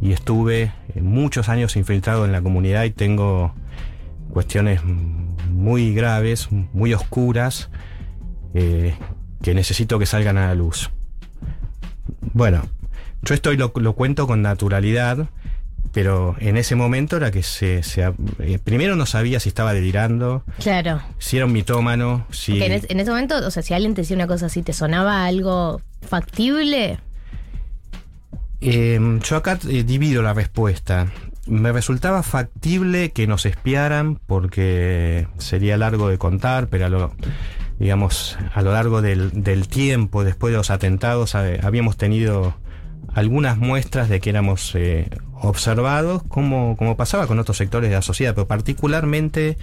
y 0.00 0.12
estuve 0.12 0.72
muchos 1.00 1.48
años 1.48 1.76
infiltrado 1.76 2.24
en 2.24 2.32
la 2.32 2.42
comunidad 2.42 2.84
y 2.84 2.90
tengo 2.90 3.54
cuestiones 4.36 4.84
muy 4.84 5.94
graves, 5.94 6.48
muy 6.52 6.92
oscuras, 6.92 7.70
eh, 8.52 8.94
que 9.40 9.54
necesito 9.54 9.98
que 9.98 10.04
salgan 10.04 10.36
a 10.36 10.48
la 10.48 10.54
luz. 10.54 10.90
Bueno, 12.34 12.60
yo 13.22 13.34
estoy 13.34 13.56
lo, 13.56 13.72
lo 13.76 13.94
cuento 13.94 14.26
con 14.26 14.42
naturalidad, 14.42 15.30
pero 15.92 16.36
en 16.38 16.58
ese 16.58 16.74
momento 16.74 17.16
era 17.16 17.30
que 17.30 17.42
se, 17.42 17.82
se- 17.82 18.12
eh, 18.40 18.58
primero 18.62 18.94
no 18.94 19.06
sabía 19.06 19.40
si 19.40 19.48
estaba 19.48 19.72
delirando, 19.72 20.44
Claro. 20.58 21.00
si 21.18 21.38
era 21.38 21.46
un 21.46 21.52
mitómano, 21.52 22.26
si 22.30 22.62
en, 22.62 22.72
es- 22.72 22.90
en 22.90 23.00
ese 23.00 23.10
momento, 23.12 23.38
o 23.38 23.50
sea, 23.50 23.62
si 23.62 23.72
alguien 23.72 23.94
te 23.94 24.02
decía 24.02 24.16
una 24.16 24.26
cosa 24.26 24.46
así, 24.46 24.60
¿te 24.62 24.74
sonaba 24.74 25.24
algo 25.24 25.80
factible? 26.02 26.98
Eh, 28.60 29.00
yo 29.22 29.36
acá 29.36 29.58
eh, 29.66 29.82
divido 29.82 30.20
la 30.20 30.34
respuesta. 30.34 31.06
Me 31.46 31.72
resultaba 31.72 32.22
factible 32.22 33.12
que 33.12 33.26
nos 33.26 33.46
espiaran 33.46 34.16
porque 34.26 35.28
sería 35.38 35.76
largo 35.76 36.08
de 36.08 36.18
contar, 36.18 36.68
pero 36.68 36.86
a 36.86 36.88
lo, 36.88 37.12
digamos, 37.78 38.36
a 38.52 38.62
lo 38.62 38.72
largo 38.72 39.02
del, 39.02 39.68
tiempo, 39.68 40.24
después 40.24 40.52
de 40.52 40.58
los 40.58 40.70
atentados, 40.70 41.34
habíamos 41.34 41.96
tenido 41.96 42.56
algunas 43.14 43.58
muestras 43.58 44.08
de 44.08 44.20
que 44.20 44.30
éramos 44.30 44.74
eh, 44.74 45.08
observados, 45.40 46.22
como, 46.24 46.76
como 46.76 46.96
pasaba 46.96 47.26
con 47.26 47.38
otros 47.38 47.56
sectores 47.56 47.90
de 47.90 47.96
la 47.96 48.02
sociedad, 48.02 48.34
pero 48.34 48.46
particularmente 48.46 49.56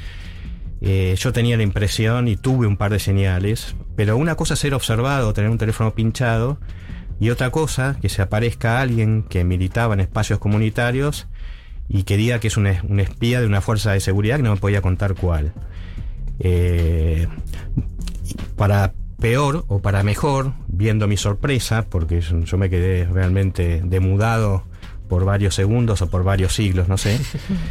eh, 0.81 1.15
yo 1.17 1.33
tenía 1.33 1.57
la 1.57 1.63
impresión 1.63 2.27
y 2.27 2.35
tuve 2.35 2.67
un 2.67 2.77
par 2.77 2.91
de 2.91 2.99
señales, 2.99 3.75
pero 3.95 4.17
una 4.17 4.35
cosa 4.35 4.53
es 4.53 4.59
ser 4.59 4.73
observado, 4.73 5.33
tener 5.33 5.49
un 5.49 5.57
teléfono 5.57 5.93
pinchado, 5.93 6.59
y 7.19 7.29
otra 7.29 7.51
cosa, 7.51 7.97
que 8.01 8.09
se 8.09 8.21
aparezca 8.21 8.81
alguien 8.81 9.23
que 9.23 9.43
militaba 9.43 9.93
en 9.93 10.01
espacios 10.01 10.39
comunitarios 10.39 11.27
y 11.89 12.03
que 12.03 12.17
diga 12.17 12.39
que 12.39 12.47
es 12.47 12.57
un, 12.57 12.67
es- 12.67 12.83
un 12.83 12.99
espía 12.99 13.41
de 13.41 13.47
una 13.47 13.61
fuerza 13.61 13.91
de 13.91 13.99
seguridad 13.99 14.37
que 14.37 14.43
no 14.43 14.51
me 14.53 14.59
podía 14.59 14.81
contar 14.81 15.15
cuál. 15.15 15.53
Eh, 16.39 17.27
para 18.55 18.93
peor 19.19 19.65
o 19.67 19.79
para 19.81 20.03
mejor, 20.03 20.53
viendo 20.67 21.07
mi 21.07 21.17
sorpresa, 21.17 21.85
porque 21.89 22.21
yo 22.21 22.57
me 22.57 22.69
quedé 22.69 23.05
realmente 23.05 23.81
demudado 23.85 24.63
por 25.07 25.25
varios 25.25 25.55
segundos 25.55 26.01
o 26.01 26.09
por 26.09 26.23
varios 26.23 26.53
siglos, 26.55 26.87
no 26.87 26.97
sé, 26.97 27.19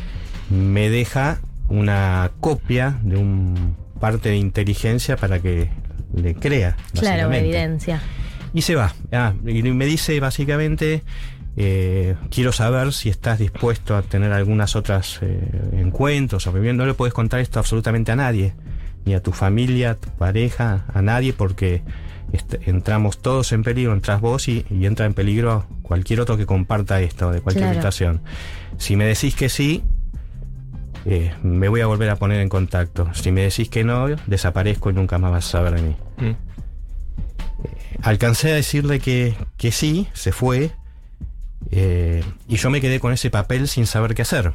me 0.51 0.89
deja 0.91 1.41
una 1.69 2.31
copia 2.41 2.99
de 3.03 3.17
un 3.17 3.77
parte 4.01 4.31
de 4.31 4.37
inteligencia 4.37 5.17
para 5.17 5.41
que 5.41 5.71
le 6.15 6.35
crea. 6.35 6.77
Claro, 6.99 7.33
evidencia. 7.33 8.03
Y 8.53 8.63
se 8.63 8.75
va. 8.75 8.93
Ah, 9.13 9.33
y 9.47 9.63
me 9.63 9.87
dice 9.87 10.19
básicamente, 10.21 11.03
eh, 11.57 12.17
quiero 12.31 12.53
saber 12.53 12.93
si 12.93 13.09
estás 13.09 13.39
dispuesto 13.39 13.97
a 13.97 14.03
tener 14.03 14.33
algunas 14.33 14.75
otras 14.77 15.19
eh, 15.23 15.41
encuentros 15.75 16.47
o. 16.47 16.53
No 16.53 16.87
le 16.87 16.95
puedes 16.95 17.13
contar 17.15 17.41
esto 17.41 17.59
absolutamente 17.59 18.13
a 18.13 18.17
nadie, 18.17 18.55
ni 19.05 19.15
a 19.15 19.23
tu 19.23 19.33
familia, 19.33 19.91
a 19.93 19.95
tu 19.97 20.09
pareja, 20.11 20.87
a 20.93 21.03
nadie, 21.03 21.33
porque 21.33 21.83
est- 22.33 22.67
entramos 22.67 23.19
todos 23.19 23.53
en 23.53 23.63
peligro, 23.63 23.93
entras 23.93 24.21
vos 24.21 24.49
y, 24.49 24.65
y 24.71 24.87
entra 24.87 25.05
en 25.07 25.15
peligro 25.15 25.67
cualquier 25.83 26.21
otro 26.21 26.37
que 26.37 26.47
comparta 26.47 27.01
esto, 27.01 27.31
de 27.31 27.41
cualquier 27.41 27.65
Claro. 27.67 27.79
habitación. 27.79 28.23
Si 28.79 28.97
me 28.97 29.05
decís 29.05 29.35
que 29.35 29.49
sí, 29.51 29.83
eh, 31.05 31.33
me 31.43 31.69
voy 31.69 31.81
a 31.83 31.87
volver 31.87 32.09
a 32.11 32.17
poner 32.17 32.41
en 32.41 32.49
contacto. 32.49 33.09
Si 33.13 33.31
me 33.33 33.43
decís 33.43 33.69
que 33.69 33.85
no, 33.85 34.07
desaparezco 34.27 34.89
y 34.91 34.95
nunca 34.95 35.19
más 35.19 35.33
vas 35.33 35.47
a 35.49 35.51
saber 35.51 35.75
de 35.75 35.83
mí. 35.83 35.97
Mm. 36.19 36.33
Alcancé 38.03 38.53
a 38.53 38.55
decirle 38.57 38.99
que, 39.01 39.35
que 39.57 39.71
sí, 39.71 40.09
se 40.13 40.33
fue, 40.33 40.73
eh, 41.71 42.23
y 42.49 42.57
yo 42.57 42.71
me 42.71 42.81
quedé 42.81 43.01
con 43.01 43.13
ese 43.13 43.31
papel 43.31 43.69
sin 43.69 43.87
saber 43.87 44.15
qué 44.15 44.23
hacer. 44.23 44.53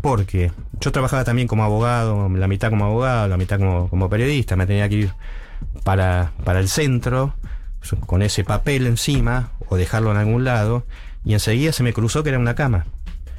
Porque 0.00 0.52
yo 0.80 0.92
trabajaba 0.92 1.24
también 1.24 1.48
como 1.48 1.64
abogado, 1.64 2.28
la 2.28 2.48
mitad 2.48 2.70
como 2.70 2.84
abogado, 2.84 3.28
la 3.28 3.36
mitad 3.36 3.58
como, 3.58 3.88
como 3.88 4.08
periodista, 4.10 4.56
me 4.56 4.66
tenía 4.66 4.88
que 4.88 4.94
ir 4.96 5.10
para, 5.82 6.32
para 6.44 6.60
el 6.60 6.68
centro 6.68 7.34
con 8.06 8.22
ese 8.22 8.44
papel 8.44 8.86
encima 8.86 9.50
o 9.68 9.76
dejarlo 9.76 10.10
en 10.10 10.16
algún 10.16 10.44
lado, 10.44 10.84
y 11.24 11.34
enseguida 11.34 11.72
se 11.72 11.82
me 11.82 11.92
cruzó 11.92 12.22
que 12.22 12.30
era 12.30 12.38
una 12.38 12.54
cama. 12.54 12.86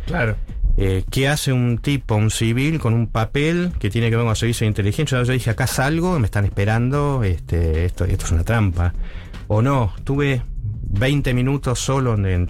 Claro. 0.06 0.36
Eh, 0.78 1.04
¿Qué 1.10 1.28
hace 1.28 1.52
un 1.52 1.80
tipo, 1.80 2.16
un 2.16 2.30
civil, 2.30 2.80
con 2.80 2.94
un 2.94 3.08
papel 3.08 3.72
que 3.80 3.90
tiene 3.90 4.10
que 4.10 4.16
ver 4.16 4.24
con 4.26 4.30
el 4.30 4.38
servicio 4.38 4.66
de 4.66 4.70
inteligencia? 4.70 5.22
Yo 5.24 5.34
dije, 5.34 5.50
acá 5.50 5.68
salgo, 5.68 6.20
me 6.20 6.26
están 6.26 6.46
esperando, 6.46 7.24
este, 7.24 7.86
esto, 7.86 8.06
esto 8.06 8.26
es 8.26 8.32
una 8.32 8.44
trampa. 8.44 8.94
O 9.48 9.62
no, 9.62 9.94
tuve 10.04 10.44
20 10.90 11.34
minutos 11.34 11.80
solo 11.80 12.16
en, 12.16 12.48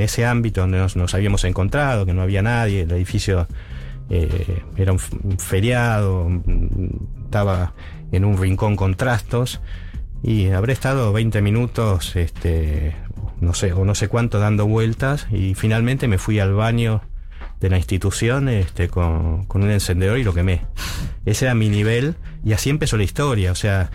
ese 0.00 0.26
ámbito 0.26 0.62
donde 0.62 0.78
nos, 0.78 1.14
habíamos 1.14 1.44
encontrado, 1.44 2.06
que 2.06 2.12
no 2.12 2.22
había 2.22 2.42
nadie, 2.42 2.82
el 2.82 2.92
edificio 2.92 3.46
eh, 4.10 4.62
era 4.76 4.92
un, 4.92 4.98
feriado, 5.38 6.28
estaba 7.24 7.74
en 8.12 8.24
un 8.24 8.38
rincón 8.38 8.76
con 8.76 8.94
trastos, 8.94 9.60
y 10.22 10.48
habré 10.48 10.72
estado 10.72 11.12
20 11.12 11.40
minutos, 11.42 12.16
este, 12.16 12.96
no 13.40 13.54
sé, 13.54 13.72
o 13.72 13.84
no 13.84 13.94
sé 13.94 14.08
cuánto 14.08 14.40
dando 14.40 14.66
vueltas, 14.66 15.28
y 15.30 15.54
finalmente 15.54 16.08
me 16.08 16.18
fui 16.18 16.40
al 16.40 16.54
baño 16.54 17.02
de 17.60 17.70
la 17.70 17.76
institución 17.76 18.48
este, 18.48 18.88
con, 18.88 19.44
con 19.46 19.62
un 19.62 19.70
encendedor 19.70 20.18
y 20.18 20.24
lo 20.24 20.34
quemé. 20.34 20.62
Ese 21.24 21.44
era 21.44 21.54
mi 21.54 21.68
nivel 21.68 22.14
y 22.44 22.52
así 22.52 22.70
empezó 22.70 22.96
la 22.96 23.02
historia. 23.02 23.52
O 23.52 23.54
sea, 23.54 23.90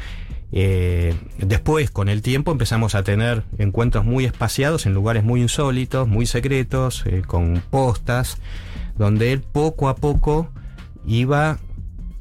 eh, 0.55 1.15
después 1.39 1.89
con 1.89 2.09
el 2.09 2.21
tiempo 2.21 2.51
empezamos 2.51 2.95
a 2.95 3.03
tener 3.03 3.43
encuentros 3.57 4.05
muy 4.05 4.25
espaciados 4.25 4.85
en 4.85 4.93
lugares 4.93 5.23
muy 5.23 5.41
insólitos, 5.41 6.07
muy 6.07 6.25
secretos, 6.25 7.03
eh, 7.05 7.23
con 7.25 7.61
postas, 7.69 8.37
donde 8.97 9.33
él 9.33 9.41
poco 9.41 9.89
a 9.89 9.95
poco 9.95 10.49
iba 11.05 11.57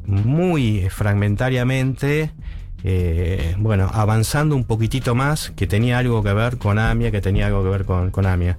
muy 0.06 0.88
fragmentariamente 0.88 2.32
eh, 2.84 3.54
bueno, 3.58 3.88
avanzando 3.92 4.56
un 4.56 4.64
poquitito 4.64 5.14
más, 5.14 5.50
que 5.50 5.66
tenía 5.66 5.98
algo 5.98 6.22
que 6.22 6.32
ver 6.32 6.58
con 6.58 6.78
AMIA, 6.78 7.10
que 7.10 7.20
tenía 7.20 7.46
algo 7.46 7.62
que 7.62 7.68
ver 7.68 7.84
con, 7.84 8.26
AMIA. 8.26 8.56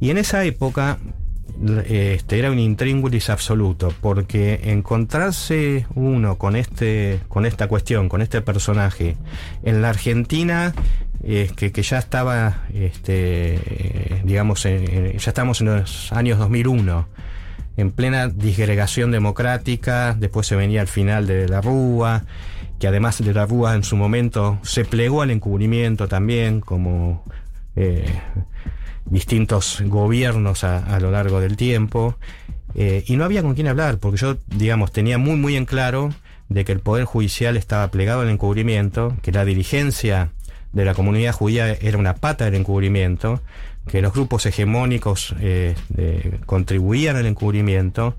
Y 0.00 0.10
en 0.10 0.18
esa 0.18 0.44
época 0.44 0.98
este, 1.86 2.38
era 2.38 2.50
un 2.50 2.58
intríngulis 2.58 3.30
absoluto, 3.30 3.92
porque 4.00 4.60
encontrarse 4.64 5.86
uno 5.94 6.36
con, 6.36 6.56
este, 6.56 7.20
con 7.28 7.46
esta 7.46 7.68
cuestión, 7.68 8.08
con 8.08 8.22
este 8.22 8.40
personaje, 8.42 9.16
en 9.62 9.82
la 9.82 9.90
Argentina, 9.90 10.74
eh, 11.22 11.50
que, 11.56 11.70
ya 11.82 11.98
estaba 11.98 12.66
este, 12.74 13.54
eh, 13.56 14.22
digamos, 14.24 14.64
eh, 14.66 14.84
eh, 14.88 15.16
ya 15.18 15.30
estamos 15.30 15.60
en 15.60 15.78
los 15.78 16.12
años 16.12 16.38
2001, 16.38 17.08
en 17.76 17.90
plena 17.90 18.28
disgregación 18.28 19.10
democrática, 19.10 20.14
después 20.18 20.46
se 20.46 20.56
venía 20.56 20.82
el 20.82 20.88
final 20.88 21.26
de 21.26 21.48
la 21.48 21.60
Rúa, 21.60 22.24
que 22.78 22.88
además 22.88 23.22
de 23.22 23.32
la 23.32 23.46
Rúa 23.46 23.74
en 23.74 23.82
su 23.82 23.96
momento 23.96 24.58
se 24.62 24.84
plegó 24.84 25.22
al 25.22 25.30
encubrimiento 25.30 26.08
también, 26.08 26.60
como 26.60 27.24
eh, 27.76 28.06
distintos 29.06 29.82
gobiernos 29.86 30.64
a, 30.64 30.78
a 30.78 31.00
lo 31.00 31.10
largo 31.10 31.40
del 31.40 31.56
tiempo. 31.56 32.16
Eh, 32.74 33.04
y 33.06 33.16
no 33.16 33.24
había 33.24 33.42
con 33.42 33.54
quién 33.54 33.68
hablar, 33.68 33.98
porque 33.98 34.18
yo, 34.18 34.36
digamos, 34.48 34.92
tenía 34.92 35.16
muy, 35.16 35.36
muy 35.36 35.56
en 35.56 35.64
claro 35.64 36.10
de 36.48 36.64
que 36.64 36.72
el 36.72 36.80
Poder 36.80 37.04
Judicial 37.04 37.56
estaba 37.56 37.90
plegado 37.90 38.20
al 38.20 38.28
encubrimiento, 38.28 39.16
que 39.22 39.32
la 39.32 39.44
dirigencia 39.44 40.30
de 40.72 40.84
la 40.84 40.94
comunidad 40.94 41.32
judía 41.32 41.72
era 41.72 41.96
una 41.96 42.16
pata 42.16 42.44
del 42.44 42.54
encubrimiento, 42.54 43.40
que 43.88 44.02
los 44.02 44.12
grupos 44.12 44.44
hegemónicos 44.44 45.34
eh, 45.40 45.74
contribuían 46.44 47.16
al 47.16 47.24
encubrimiento 47.24 48.14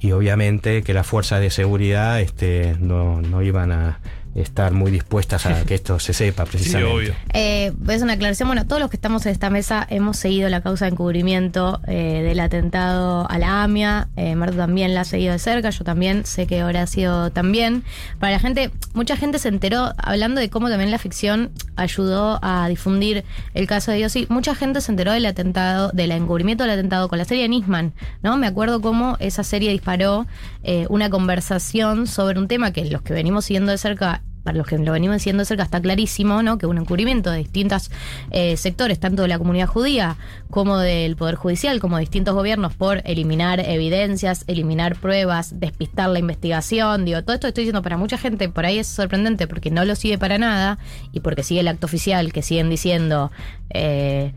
y 0.00 0.12
obviamente 0.12 0.82
que 0.82 0.92
las 0.92 1.06
fuerzas 1.06 1.40
de 1.40 1.50
seguridad 1.50 2.20
este, 2.20 2.76
no, 2.80 3.20
no 3.22 3.42
iban 3.42 3.70
a 3.70 4.00
estar 4.34 4.72
muy 4.72 4.90
dispuestas 4.90 5.46
a 5.46 5.64
que 5.64 5.74
esto 5.74 5.98
se 5.98 6.12
sepa 6.12 6.44
precisamente. 6.46 7.14
Eh, 7.32 7.72
es 7.88 8.02
una 8.02 8.14
aclaración. 8.14 8.48
Bueno, 8.48 8.66
todos 8.66 8.80
los 8.80 8.90
que 8.90 8.96
estamos 8.96 9.26
en 9.26 9.32
esta 9.32 9.50
mesa 9.50 9.86
hemos 9.90 10.16
seguido 10.16 10.48
la 10.48 10.60
causa 10.60 10.86
de 10.86 10.92
encubrimiento 10.92 11.80
eh, 11.86 12.22
del 12.22 12.40
atentado 12.40 13.28
a 13.28 13.38
la 13.38 13.62
AMIA. 13.62 14.08
Eh, 14.16 14.34
Marta 14.34 14.56
también 14.56 14.94
la 14.94 15.02
ha 15.02 15.04
seguido 15.04 15.32
de 15.32 15.38
cerca. 15.38 15.70
Yo 15.70 15.84
también 15.84 16.24
sé 16.24 16.46
que 16.46 16.64
Horacio 16.64 17.30
también. 17.30 17.84
Para 18.18 18.32
la 18.32 18.38
gente, 18.38 18.70
mucha 18.94 19.16
gente 19.16 19.38
se 19.38 19.48
enteró 19.48 19.92
hablando 19.98 20.40
de 20.40 20.50
cómo 20.50 20.68
también 20.68 20.90
la 20.90 20.98
ficción 20.98 21.50
ayudó 21.76 22.38
a 22.42 22.68
difundir 22.68 23.24
el 23.54 23.66
caso 23.66 23.90
de 23.90 24.00
Yossi. 24.00 24.26
Mucha 24.28 24.54
gente 24.54 24.80
se 24.80 24.92
enteró 24.92 25.12
del 25.12 25.26
atentado, 25.26 25.90
del 25.92 26.12
encubrimiento 26.12 26.64
del 26.64 26.72
atentado 26.72 27.08
con 27.08 27.18
la 27.18 27.24
serie 27.24 27.48
Nisman. 27.48 27.92
¿no? 28.22 28.36
Me 28.36 28.46
acuerdo 28.46 28.80
cómo 28.80 29.16
esa 29.20 29.44
serie 29.44 29.70
disparó 29.70 30.26
eh, 30.62 30.86
una 30.88 31.10
conversación 31.10 32.06
sobre 32.06 32.38
un 32.38 32.48
tema 32.48 32.72
que 32.72 32.84
los 32.84 33.02
que 33.02 33.12
venimos 33.12 33.44
siguiendo 33.44 33.72
de 33.72 33.78
cerca 33.78 34.22
para 34.48 34.56
los 34.56 34.66
que 34.66 34.78
lo 34.78 34.92
venimos 34.92 35.16
diciendo 35.16 35.44
cerca 35.44 35.62
está 35.62 35.78
clarísimo, 35.78 36.42
¿no? 36.42 36.56
Que 36.56 36.64
un 36.64 36.78
encubrimiento 36.78 37.30
de 37.30 37.36
distintos 37.36 37.90
eh, 38.30 38.56
sectores, 38.56 38.98
tanto 38.98 39.20
de 39.20 39.28
la 39.28 39.36
comunidad 39.36 39.66
judía 39.66 40.16
como 40.48 40.78
del 40.78 41.16
Poder 41.16 41.34
Judicial, 41.34 41.80
como 41.80 41.96
de 41.96 42.00
distintos 42.00 42.34
gobiernos, 42.34 42.72
por 42.74 43.02
eliminar 43.04 43.60
evidencias, 43.60 44.44
eliminar 44.46 44.96
pruebas, 44.96 45.60
despistar 45.60 46.08
la 46.08 46.18
investigación. 46.18 47.04
Digo, 47.04 47.22
todo 47.24 47.34
esto 47.34 47.46
estoy 47.46 47.64
diciendo 47.64 47.82
para 47.82 47.98
mucha 47.98 48.16
gente, 48.16 48.48
por 48.48 48.64
ahí 48.64 48.78
es 48.78 48.86
sorprendente 48.86 49.46
porque 49.46 49.70
no 49.70 49.84
lo 49.84 49.94
sigue 49.94 50.16
para 50.16 50.38
nada 50.38 50.78
y 51.12 51.20
porque 51.20 51.42
sigue 51.42 51.60
el 51.60 51.68
acto 51.68 51.84
oficial 51.84 52.32
que 52.32 52.40
siguen 52.40 52.70
diciendo. 52.70 53.30
eh, 53.68 54.32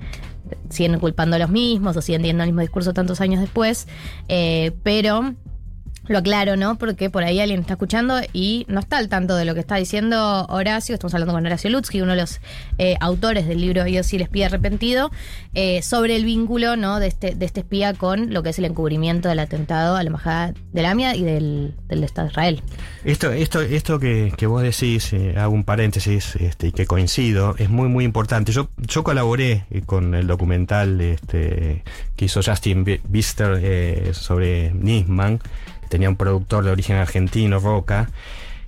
siguen 0.69 0.99
culpando 0.99 1.37
a 1.37 1.39
los 1.39 1.49
mismos 1.49 1.95
o 1.95 2.01
siguen 2.01 2.21
teniendo 2.21 2.43
el 2.43 2.49
mismo 2.49 2.59
discurso 2.59 2.91
tantos 2.91 3.21
años 3.21 3.39
después, 3.39 3.87
eh, 4.27 4.73
pero 4.83 5.35
lo 6.07 6.17
aclaro, 6.17 6.57
¿no? 6.57 6.77
Porque 6.77 7.09
por 7.09 7.23
ahí 7.23 7.39
alguien 7.39 7.61
está 7.61 7.73
escuchando 7.73 8.19
y 8.33 8.65
no 8.67 8.79
está 8.79 8.97
al 8.97 9.07
tanto 9.07 9.35
de 9.35 9.45
lo 9.45 9.53
que 9.53 9.59
está 9.59 9.75
diciendo 9.75 10.45
Horacio. 10.49 10.95
Estamos 10.95 11.13
hablando 11.13 11.33
con 11.33 11.45
Horacio 11.45 11.69
Lutzky, 11.69 12.01
uno 12.01 12.13
de 12.13 12.21
los 12.21 12.41
eh, 12.77 12.95
autores 12.99 13.47
del 13.47 13.61
libro 13.61 13.87
Yo 13.87 14.03
sí 14.03 14.15
el 14.17 14.23
espía 14.23 14.47
arrepentido, 14.47 15.11
eh, 15.53 15.81
sobre 15.81 16.15
el 16.15 16.25
vínculo, 16.25 16.75
¿no? 16.75 16.99
De 16.99 17.07
este, 17.07 17.35
de 17.35 17.45
este 17.45 17.61
espía 17.61 17.93
con 17.93 18.33
lo 18.33 18.43
que 18.43 18.49
es 18.49 18.59
el 18.59 18.65
encubrimiento 18.65 19.29
del 19.29 19.39
atentado 19.39 19.95
a 19.95 20.03
la 20.03 20.07
embajada 20.07 20.53
de 20.73 20.81
la 20.81 20.91
AMIA 20.91 21.15
y 21.15 21.23
del, 21.23 21.75
Estado 21.89 22.27
de 22.27 22.31
Israel. 22.31 22.63
Esto, 23.05 23.31
esto, 23.31 23.61
esto 23.61 23.99
que, 23.99 24.33
vos 24.47 24.63
decís, 24.63 25.13
eh, 25.13 25.35
hago 25.37 25.53
un 25.53 25.63
paréntesis, 25.63 26.35
este, 26.37 26.67
y 26.67 26.71
que 26.71 26.85
coincido, 26.87 27.55
es 27.57 27.69
muy, 27.69 27.89
muy 27.89 28.05
importante. 28.05 28.51
Yo, 28.51 28.69
yo 28.77 29.03
colaboré 29.03 29.65
eh, 29.69 29.81
con 29.85 30.15
el 30.15 30.27
documental 30.27 30.99
este, 30.99 31.83
que 32.15 32.25
hizo 32.25 32.41
Justin 32.43 32.83
Bi- 32.83 33.01
Bister 33.07 33.59
eh, 33.61 34.11
sobre 34.13 34.71
Nisman, 34.73 35.39
tenía 35.91 36.09
un 36.09 36.15
productor 36.15 36.63
de 36.63 36.71
origen 36.71 36.95
argentino, 36.95 37.59
Roca, 37.59 38.09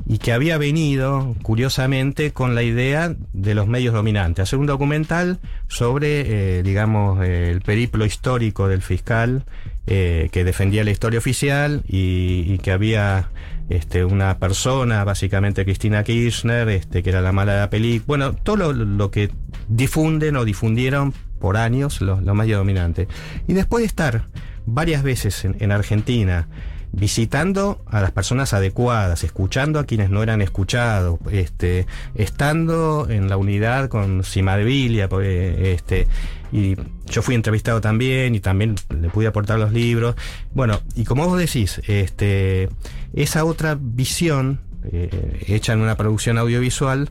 y 0.05 0.17
que 0.17 0.33
había 0.33 0.57
venido, 0.57 1.36
curiosamente, 1.41 2.33
con 2.33 2.53
la 2.53 2.63
idea 2.63 3.15
de 3.31 3.55
los 3.55 3.67
medios 3.67 3.93
dominantes, 3.93 4.43
hacer 4.43 4.59
un 4.59 4.65
documental 4.65 5.39
sobre, 5.69 6.57
eh, 6.57 6.63
digamos, 6.63 7.23
eh, 7.23 7.49
el 7.49 7.62
periplo 7.62 8.05
histórico 8.05 8.67
del 8.67 8.81
fiscal 8.81 9.45
eh, 9.88 10.27
que 10.31 10.43
defendía 10.43 10.83
la 10.83 10.91
historia 10.91 11.19
oficial 11.19 11.83
y, 11.88 12.57
que 12.57 12.71
había 12.71 13.29
este, 13.69 14.03
una 14.03 14.38
persona, 14.38 15.05
básicamente 15.05 15.63
Cristina 15.63 16.03
Kirchner, 16.03 16.67
este, 16.67 17.01
que 17.01 17.09
era 17.09 17.21
la 17.21 17.31
mala 17.31 17.53
de 17.53 17.59
la 17.62 17.69
película. 17.69 18.05
Bueno, 18.05 18.33
todo 18.33 18.57
lo, 18.57 18.73
lo 18.73 19.12
que 19.12 19.31
difunden 19.69 20.36
o 20.36 20.43
difundieron 20.43 21.13
por 21.39 21.55
años 21.55 22.01
los, 22.01 22.21
los 22.21 22.36
medios 22.36 22.57
dominantes. 22.57 23.07
Y 23.47 23.53
después 23.53 23.83
de 23.83 23.88
estar 23.88 24.25
varias 24.65 25.03
veces 25.03 25.45
en, 25.45 25.55
en 25.59 25.71
Argentina, 25.71 26.47
visitando 26.93 27.82
a 27.88 28.01
las 28.01 28.12
personas 28.12 28.53
adecuadas, 28.53 29.23
escuchando 29.23 29.79
a 29.79 29.86
quienes 29.86 30.12
no 30.12 30.21
eran 30.21 30.41
escuchados, 30.41 31.19
este, 31.32 31.88
estando 32.13 33.08
en 33.10 33.29
la 33.29 33.38
unidad 33.38 33.89
con 33.89 34.23
Cimadevilla, 34.23 35.10
porque, 35.10 35.73
este, 35.73 36.08
y 36.51 36.75
yo 37.08 37.23
fui 37.23 37.34
entrevistado 37.34 37.82
también 37.82 38.36
y 38.36 38.39
también 38.39 38.75
le 38.89 39.10
pude 39.10 39.25
aportar 39.25 39.58
los 39.58 39.73
libros. 39.73 40.15
Bueno, 40.53 40.82
y 40.95 41.03
como 41.03 41.27
vos 41.27 41.39
decís, 41.39 41.82
este, 41.88 42.69
esa 43.13 43.43
otra 43.43 43.75
visión 43.79 44.62
eh, 44.84 45.43
hecha 45.47 45.73
en 45.73 45.82
una 45.82 45.97
producción 45.97 46.38
audiovisual 46.38 47.10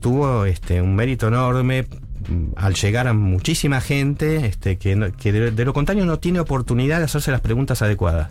tuvo 0.00 0.46
este, 0.46 0.82
un 0.82 0.96
mérito 0.96 1.28
enorme 1.28 1.86
mm, 2.28 2.54
al 2.56 2.74
llegar 2.74 3.06
a 3.06 3.12
muchísima 3.12 3.80
gente 3.80 4.46
este, 4.46 4.78
que, 4.78 5.12
que 5.16 5.32
de 5.32 5.64
lo 5.64 5.72
contrario 5.72 6.04
no 6.06 6.18
tiene 6.18 6.40
oportunidad 6.40 6.98
de 6.98 7.04
hacerse 7.04 7.30
las 7.30 7.40
preguntas 7.40 7.82
adecuadas. 7.82 8.30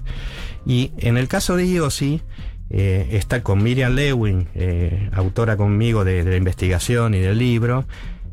Y 0.65 0.91
en 0.97 1.17
el 1.17 1.27
caso 1.27 1.55
de 1.55 1.71
Yossi, 1.71 2.21
eh, 2.69 3.09
está 3.11 3.43
con 3.43 3.61
Miriam 3.63 3.93
Lewin, 3.95 4.47
eh, 4.55 5.09
autora 5.13 5.57
conmigo 5.57 6.03
de, 6.05 6.23
la 6.23 6.35
investigación 6.35 7.13
y 7.13 7.19
del 7.19 7.37
libro. 7.37 7.85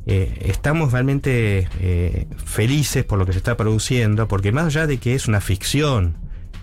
Eh, 0.06 0.38
estamos 0.46 0.92
realmente 0.92 1.68
eh, 1.80 2.26
felices 2.44 3.04
por 3.04 3.18
lo 3.18 3.26
que 3.26 3.32
se 3.32 3.38
está 3.38 3.56
produciendo, 3.56 4.28
porque 4.28 4.52
más 4.52 4.66
allá 4.66 4.86
de 4.86 4.98
que 4.98 5.14
es 5.14 5.26
una 5.28 5.40
ficción 5.40 6.16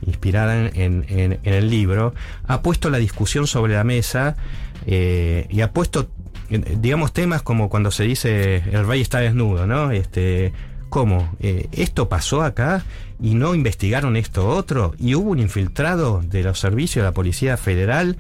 inspirada 0.06 0.68
en, 0.68 1.06
en- 1.10 1.40
en- 1.44 1.54
el 1.54 1.70
libro, 1.70 2.14
ha 2.48 2.62
puesto 2.62 2.90
la 2.90 2.98
discusión 2.98 3.46
sobre 3.48 3.74
la 3.74 3.84
mesa 3.84 4.36
y 4.88 5.62
ha 5.62 5.72
puesto, 5.74 6.10
digamos, 6.78 7.12
temas 7.12 7.42
como 7.42 7.70
cuando 7.70 7.90
se 7.92 8.04
dice 8.04 8.58
el 8.72 8.86
rey 8.86 9.02
está 9.02 9.20
desnudo, 9.20 9.66
¿no? 9.66 9.90
Este, 9.92 10.54
¿Cómo? 10.96 11.30
Eh, 11.42 11.68
¿Esto 11.74 12.08
pasó 12.08 12.42
acá 12.42 12.86
y 13.22 13.36
no 13.36 13.54
investigaron 13.54 14.16
esto 14.16 14.48
otro? 14.48 14.96
¿Y 14.98 15.14
hubo 15.16 15.32
un 15.32 15.40
infiltrado 15.40 16.22
de 16.26 16.42
los 16.42 16.58
servicios 16.58 17.04
de 17.04 17.10
la 17.10 17.14
Policía 17.14 17.58
Federal 17.58 18.16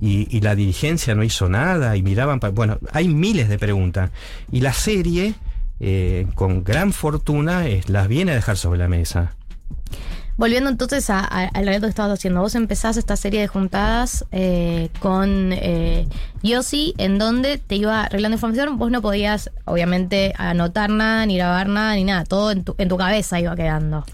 y, 0.00 0.40
la 0.40 0.54
dirigencia 0.54 1.14
no 1.14 1.22
hizo 1.24 1.50
nada 1.50 1.94
y 1.94 2.02
miraban... 2.02 2.40
pa- 2.40 2.48
Bueno, 2.48 2.78
hay 2.92 3.08
miles 3.08 3.50
de 3.50 3.58
preguntas. 3.58 4.12
Y 4.50 4.62
la 4.62 4.72
serie, 4.72 5.34
eh, 5.78 6.26
con 6.34 6.64
gran 6.64 6.94
fortuna, 6.94 7.64
las 7.86 8.08
viene 8.08 8.32
a 8.32 8.36
dejar 8.36 8.56
sobre 8.56 8.78
la 8.78 8.88
mesa. 8.88 9.34
Volviendo 10.36 10.68
entonces 10.68 11.08
al 11.08 11.50
relato 11.54 11.86
que 11.86 11.90
estabas 11.90 12.18
haciendo, 12.18 12.42
vos 12.42 12.54
empezás 12.54 12.98
esta 12.98 13.16
serie 13.16 13.40
de 13.40 13.46
juntadas 13.46 14.26
eh, 14.32 14.90
con 15.00 15.52
eh, 15.52 16.06
Yossi, 16.42 16.94
en 16.98 17.18
donde 17.18 17.56
te 17.56 17.76
iba 17.76 18.02
arreglando 18.02 18.34
información, 18.34 18.76
vos 18.76 18.90
no 18.90 19.00
podías, 19.00 19.50
obviamente, 19.64 20.34
anotar 20.36 20.90
nada, 20.90 21.24
ni 21.24 21.38
grabar 21.38 21.68
nada, 21.68 21.94
ni 21.94 22.04
nada, 22.04 22.24
todo 22.24 22.50
en 22.50 22.64
tu, 22.64 22.74
en 22.76 22.88
tu 22.90 22.98
cabeza 22.98 23.40
iba 23.40 23.56
quedando. 23.56 24.04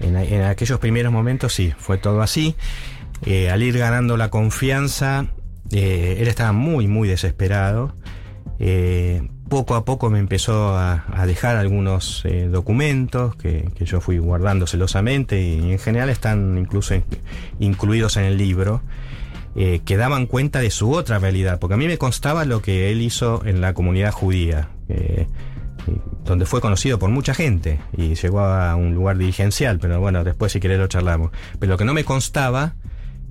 En, 0.00 0.16
aquellos 0.16 0.78
primeros 0.78 1.12
momentos 1.12 1.52
sí, 1.52 1.74
fue 1.76 1.98
todo 1.98 2.22
así. 2.22 2.54
Eh, 3.26 3.50
al 3.50 3.62
ir 3.62 3.76
ganando 3.76 4.16
la 4.16 4.30
confianza, 4.30 5.26
eh, 5.72 6.16
él 6.20 6.28
estaba 6.28 6.52
muy, 6.52 6.86
muy 6.86 7.06
desesperado. 7.06 7.94
Poco 9.48 9.74
a 9.74 9.84
poco 9.84 10.10
me 10.10 10.18
empezó 10.18 10.76
a, 10.76 11.04
dejar 11.26 11.56
algunos 11.56 12.22
eh, 12.24 12.48
documentos 12.50 13.36
que, 13.36 13.68
yo 13.80 14.00
fui 14.00 14.18
guardando 14.18 14.66
celosamente 14.66 15.40
y 15.40 15.72
en 15.72 15.78
general 15.78 16.08
están 16.10 16.58
incluso 16.58 16.94
in- 16.94 17.04
incluidos 17.60 18.16
en 18.16 18.24
el 18.24 18.36
libro. 18.38 18.82
eh, 19.58 19.80
que 19.86 19.96
daban 19.96 20.26
cuenta 20.26 20.60
de 20.60 20.70
su 20.70 20.92
otra 20.92 21.18
realidad, 21.18 21.58
porque 21.58 21.74
a 21.74 21.76
mí 21.78 21.86
me 21.86 21.96
constaba 21.96 22.44
lo 22.44 22.60
que 22.60 22.92
él 22.92 23.00
hizo 23.00 23.42
en 23.46 23.62
la 23.62 23.72
comunidad 23.72 24.12
judía, 24.12 24.68
eh, 24.90 25.28
donde 26.26 26.44
fue 26.44 26.60
conocido 26.60 26.98
por 26.98 27.08
mucha 27.08 27.32
gente 27.32 27.78
y 27.96 28.16
llegó 28.16 28.40
a 28.40 28.76
un 28.76 28.94
lugar 28.94 29.16
dirigencial, 29.16 29.78
pero 29.78 29.98
bueno, 29.98 30.24
después 30.24 30.52
si 30.52 30.60
querés 30.60 30.78
lo 30.78 30.88
charlamos. 30.88 31.30
Pero 31.58 31.72
lo 31.72 31.78
que 31.78 31.86
no 31.86 31.94
me 31.94 32.04
constaba 32.04 32.74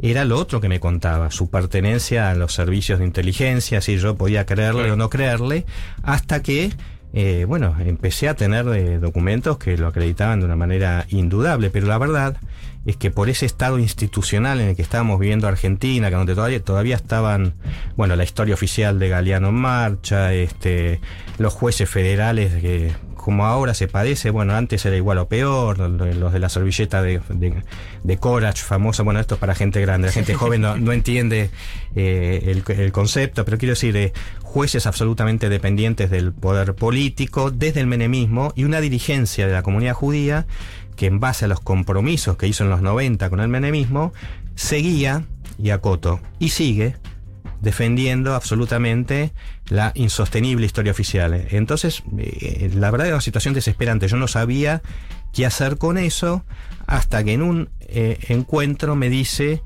era 0.01 0.25
lo 0.25 0.37
otro 0.37 0.61
que 0.61 0.69
me 0.69 0.79
contaba, 0.79 1.31
su 1.31 1.49
pertenencia 1.49 2.29
a 2.29 2.35
los 2.35 2.53
servicios 2.53 2.99
de 2.99 3.05
inteligencia, 3.05 3.81
si 3.81 3.97
yo 3.97 4.15
podía 4.15 4.45
creerle 4.45 4.91
o 4.91 4.95
no 4.95 5.09
creerle, 5.09 5.65
hasta 6.03 6.41
que, 6.41 6.71
eh, 7.13 7.45
bueno, 7.47 7.75
empecé 7.79 8.27
a 8.29 8.35
tener 8.35 8.67
eh, 8.67 8.99
documentos 8.99 9.57
que 9.57 9.77
lo 9.77 9.87
acreditaban 9.87 10.39
de 10.39 10.45
una 10.45 10.55
manera 10.55 11.05
indudable, 11.09 11.69
pero 11.69 11.87
la 11.87 11.97
verdad 11.97 12.37
es 12.85 12.97
que 12.97 13.09
por 13.09 13.29
ese 13.29 13.47
estado 13.47 13.79
institucional 13.79 14.61
en 14.61 14.69
el 14.69 14.75
que 14.75 14.83
estábamos 14.83 15.19
viviendo 15.19 15.47
Argentina, 15.47 16.09
que 16.09 16.15
donde 16.15 16.35
todavía, 16.35 16.61
todavía 16.63 16.95
estaban, 16.95 17.55
bueno, 17.95 18.15
la 18.15 18.23
historia 18.23 18.53
oficial 18.53 18.99
de 18.99 19.09
Galeano 19.09 19.49
en 19.49 19.55
marcha, 19.55 20.33
este, 20.33 20.99
los 21.39 21.51
jueces 21.53 21.89
federales 21.89 22.53
que 22.61 22.91
como 23.25 23.47
ahora 23.47 23.73
se 23.73 23.87
padece, 23.87 24.29
bueno, 24.29 24.53
antes 24.53 24.85
era 24.85 24.95
igual 24.95 25.17
o 25.17 25.27
peor, 25.27 25.79
los 25.79 26.31
de 26.31 26.39
la 26.39 26.47
servilleta 26.47 27.01
de, 27.01 27.21
de, 27.29 27.63
de 28.03 28.17
Corach, 28.17 28.61
famosa, 28.61 29.01
bueno, 29.01 29.19
esto 29.19 29.33
es 29.33 29.41
para 29.41 29.55
gente 29.55 29.81
grande, 29.81 30.09
la 30.09 30.13
gente 30.13 30.33
joven 30.35 30.61
no, 30.61 30.77
no 30.77 30.91
entiende 30.91 31.49
eh, 31.95 32.43
el, 32.45 32.63
el, 32.79 32.91
concepto, 32.91 33.43
pero 33.43 33.57
quiero 33.57 33.71
decir, 33.71 33.97
eh, 33.97 34.13
jueces 34.43 34.85
absolutamente 34.85 35.49
dependientes 35.49 36.11
del 36.11 36.33
poder 36.33 36.75
político 36.75 37.49
desde 37.49 37.79
el 37.79 37.87
menemismo 37.87 38.53
y 38.55 38.63
una 38.63 38.79
dirigencia 38.79 39.47
de 39.47 39.53
la 39.53 39.63
comunidad 39.63 39.95
judía 39.95 40.45
que 40.95 41.07
en 41.07 41.19
base 41.19 41.45
a 41.45 41.47
los 41.47 41.61
compromisos 41.61 42.37
que 42.37 42.45
hizo 42.45 42.63
en 42.63 42.69
los 42.69 42.83
90 42.83 43.27
con 43.31 43.39
el 43.39 43.47
menemismo, 43.47 44.13
seguía, 44.53 45.23
y 45.57 45.71
acoto, 45.71 46.19
y 46.37 46.49
sigue 46.49 46.95
defendiendo 47.65 48.35
absolutamente 48.35 49.33
la 49.69 49.91
insostenible 49.95 50.67
historia 50.67 50.91
oficial. 50.91 51.33
Entonces, 51.49 52.03
eh, 52.17 52.69
la 52.75 52.91
verdad 52.91 53.07
es 53.07 53.13
una 53.13 53.21
situación 53.21 53.55
desesperante. 53.55 54.07
Yo 54.07 54.17
no 54.17 54.27
sabía 54.27 54.83
qué 55.33 55.47
hacer 55.47 55.79
con 55.79 55.97
eso 55.97 56.45
hasta 56.85 57.23
que 57.23 57.33
en 57.33 57.41
un 57.41 57.69
eh, 57.81 58.19
encuentro 58.29 58.95
me 58.95 59.09
dice 59.09 59.63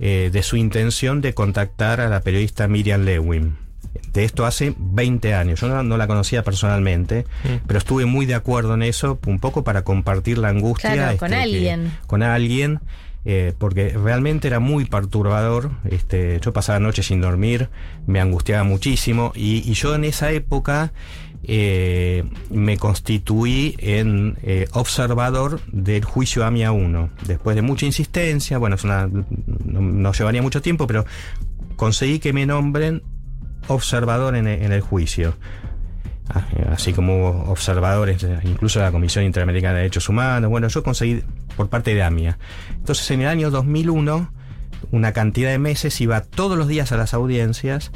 eh, 0.00 0.30
de 0.32 0.42
su 0.42 0.56
intención 0.56 1.20
de 1.20 1.34
contactar 1.34 2.00
a 2.00 2.08
la 2.08 2.22
periodista 2.22 2.66
Miriam 2.68 3.02
Lewin. 3.04 3.58
De 4.14 4.24
esto 4.24 4.46
hace 4.46 4.74
20 4.78 5.34
años. 5.34 5.60
Yo 5.60 5.68
no, 5.68 5.82
no 5.82 5.98
la 5.98 6.06
conocía 6.06 6.42
personalmente, 6.42 7.26
mm. 7.44 7.66
pero 7.66 7.78
estuve 7.78 8.06
muy 8.06 8.24
de 8.24 8.34
acuerdo 8.34 8.72
en 8.72 8.82
eso, 8.82 9.20
un 9.26 9.38
poco 9.38 9.62
para 9.62 9.84
compartir 9.84 10.38
la 10.38 10.48
angustia. 10.48 10.94
Claro, 10.94 11.18
con 11.18 11.34
este, 11.34 11.42
alguien. 11.42 11.84
Que, 12.00 12.06
con 12.06 12.22
alguien. 12.22 12.80
Eh, 13.24 13.52
porque 13.56 13.90
realmente 13.90 14.48
era 14.48 14.58
muy 14.58 14.84
perturbador. 14.84 15.70
Este, 15.88 16.40
yo 16.40 16.52
pasaba 16.52 16.80
noches 16.80 17.06
sin 17.06 17.20
dormir, 17.20 17.68
me 18.06 18.20
angustiaba 18.20 18.64
muchísimo 18.64 19.32
y, 19.36 19.58
y 19.70 19.74
yo 19.74 19.94
en 19.94 20.04
esa 20.04 20.32
época 20.32 20.92
eh, 21.44 22.24
me 22.50 22.78
constituí 22.78 23.76
en 23.78 24.36
eh, 24.42 24.68
observador 24.72 25.60
del 25.70 26.04
juicio 26.04 26.44
AMIA 26.44 26.72
1. 26.72 27.10
Después 27.26 27.56
de 27.56 27.62
mucha 27.62 27.86
insistencia, 27.86 28.58
bueno, 28.58 28.76
es 28.76 28.84
una, 28.84 29.08
no, 29.08 29.80
no, 29.80 30.12
llevaría 30.12 30.42
mucho 30.42 30.62
tiempo, 30.62 30.86
pero 30.86 31.04
conseguí 31.76 32.18
que 32.18 32.32
me 32.32 32.46
nombren 32.46 33.02
observador 33.68 34.36
en, 34.36 34.46
en 34.46 34.72
el 34.72 34.80
juicio 34.80 35.34
así 36.70 36.92
como 36.92 37.44
observadores, 37.50 38.24
incluso 38.44 38.78
de 38.78 38.86
la 38.86 38.92
Comisión 38.92 39.24
Interamericana 39.24 39.74
de 39.74 39.80
Derechos 39.80 40.08
Humanos. 40.08 40.50
Bueno, 40.50 40.68
yo 40.68 40.82
conseguí 40.82 41.22
por 41.56 41.68
parte 41.68 41.94
de 41.94 42.02
AMIA. 42.02 42.38
Entonces, 42.70 43.10
en 43.10 43.22
el 43.22 43.28
año 43.28 43.50
2001, 43.50 44.32
una 44.90 45.12
cantidad 45.12 45.50
de 45.50 45.58
meses 45.58 46.00
iba 46.00 46.20
todos 46.22 46.56
los 46.56 46.68
días 46.68 46.92
a 46.92 46.96
las 46.96 47.14
audiencias 47.14 47.92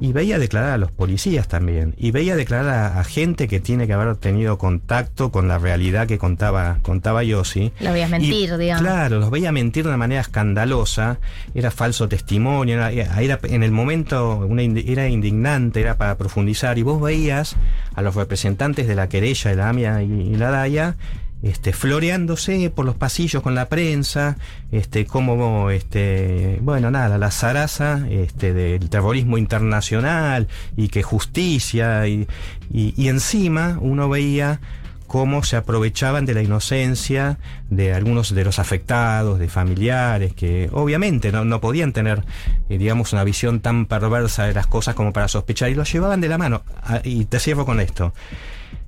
y 0.00 0.12
veía 0.12 0.38
declarar 0.38 0.70
a 0.70 0.78
los 0.78 0.92
policías 0.92 1.48
también. 1.48 1.94
Y 1.96 2.10
veía 2.10 2.36
declarar 2.36 2.68
a, 2.68 3.00
a, 3.00 3.04
gente 3.04 3.48
que 3.48 3.60
tiene 3.60 3.86
que 3.86 3.92
haber 3.92 4.16
tenido 4.16 4.58
contacto 4.58 5.30
con 5.30 5.48
la 5.48 5.58
realidad 5.58 6.06
que 6.06 6.18
contaba, 6.18 6.78
contaba 6.82 7.22
Yossi. 7.24 7.72
Lo 7.80 7.92
veías 7.92 8.10
mentir, 8.10 8.50
y, 8.54 8.56
digamos. 8.56 8.82
Claro, 8.82 9.18
los 9.18 9.30
veía 9.30 9.52
mentir 9.52 9.84
de 9.84 9.90
una 9.90 9.96
manera 9.96 10.20
escandalosa. 10.20 11.18
Era 11.54 11.70
falso 11.70 12.08
testimonio. 12.08 12.76
Era, 12.76 13.20
era 13.20 13.38
en 13.44 13.62
el 13.62 13.72
momento 13.72 14.38
una, 14.38 14.62
era 14.62 15.08
indignante, 15.08 15.80
era 15.80 15.96
para 15.96 16.16
profundizar. 16.16 16.78
Y 16.78 16.82
vos 16.82 17.00
veías 17.00 17.56
a 17.94 18.02
los 18.02 18.14
representantes 18.14 18.86
de 18.86 18.94
la 18.94 19.08
querella, 19.08 19.50
de 19.50 19.56
la 19.56 19.68
AMIA 19.68 20.02
y, 20.02 20.12
y 20.12 20.36
la 20.36 20.50
DAIA 20.50 20.96
este, 21.42 21.72
floreándose 21.72 22.70
por 22.70 22.84
los 22.84 22.96
pasillos 22.96 23.42
con 23.42 23.54
la 23.54 23.68
prensa, 23.68 24.36
este, 24.72 25.06
como, 25.06 25.70
este, 25.70 26.58
bueno, 26.62 26.90
nada, 26.90 27.18
la 27.18 27.30
zaraza 27.30 28.06
este, 28.10 28.52
del 28.52 28.88
terrorismo 28.90 29.38
internacional 29.38 30.48
y 30.76 30.88
que 30.88 31.02
justicia, 31.02 32.06
y, 32.06 32.26
y, 32.72 32.94
y 32.96 33.08
encima 33.08 33.78
uno 33.80 34.08
veía 34.08 34.60
cómo 35.08 35.42
se 35.42 35.56
aprovechaban 35.56 36.26
de 36.26 36.34
la 36.34 36.42
inocencia 36.42 37.38
de 37.70 37.94
algunos 37.94 38.34
de 38.34 38.44
los 38.44 38.58
afectados, 38.58 39.38
de 39.38 39.48
familiares, 39.48 40.34
que 40.34 40.68
obviamente 40.70 41.32
no, 41.32 41.44
no 41.44 41.60
podían 41.60 41.92
tener, 41.92 42.24
eh, 42.68 42.78
digamos, 42.78 43.12
una 43.14 43.24
visión 43.24 43.60
tan 43.60 43.86
perversa 43.86 44.44
de 44.44 44.54
las 44.54 44.66
cosas 44.66 44.94
como 44.94 45.12
para 45.12 45.26
sospechar, 45.26 45.70
y 45.70 45.74
los 45.74 45.90
llevaban 45.90 46.20
de 46.20 46.28
la 46.28 46.36
mano. 46.36 46.62
Y 47.04 47.24
te 47.24 47.40
cierro 47.40 47.64
con 47.64 47.80
esto. 47.80 48.12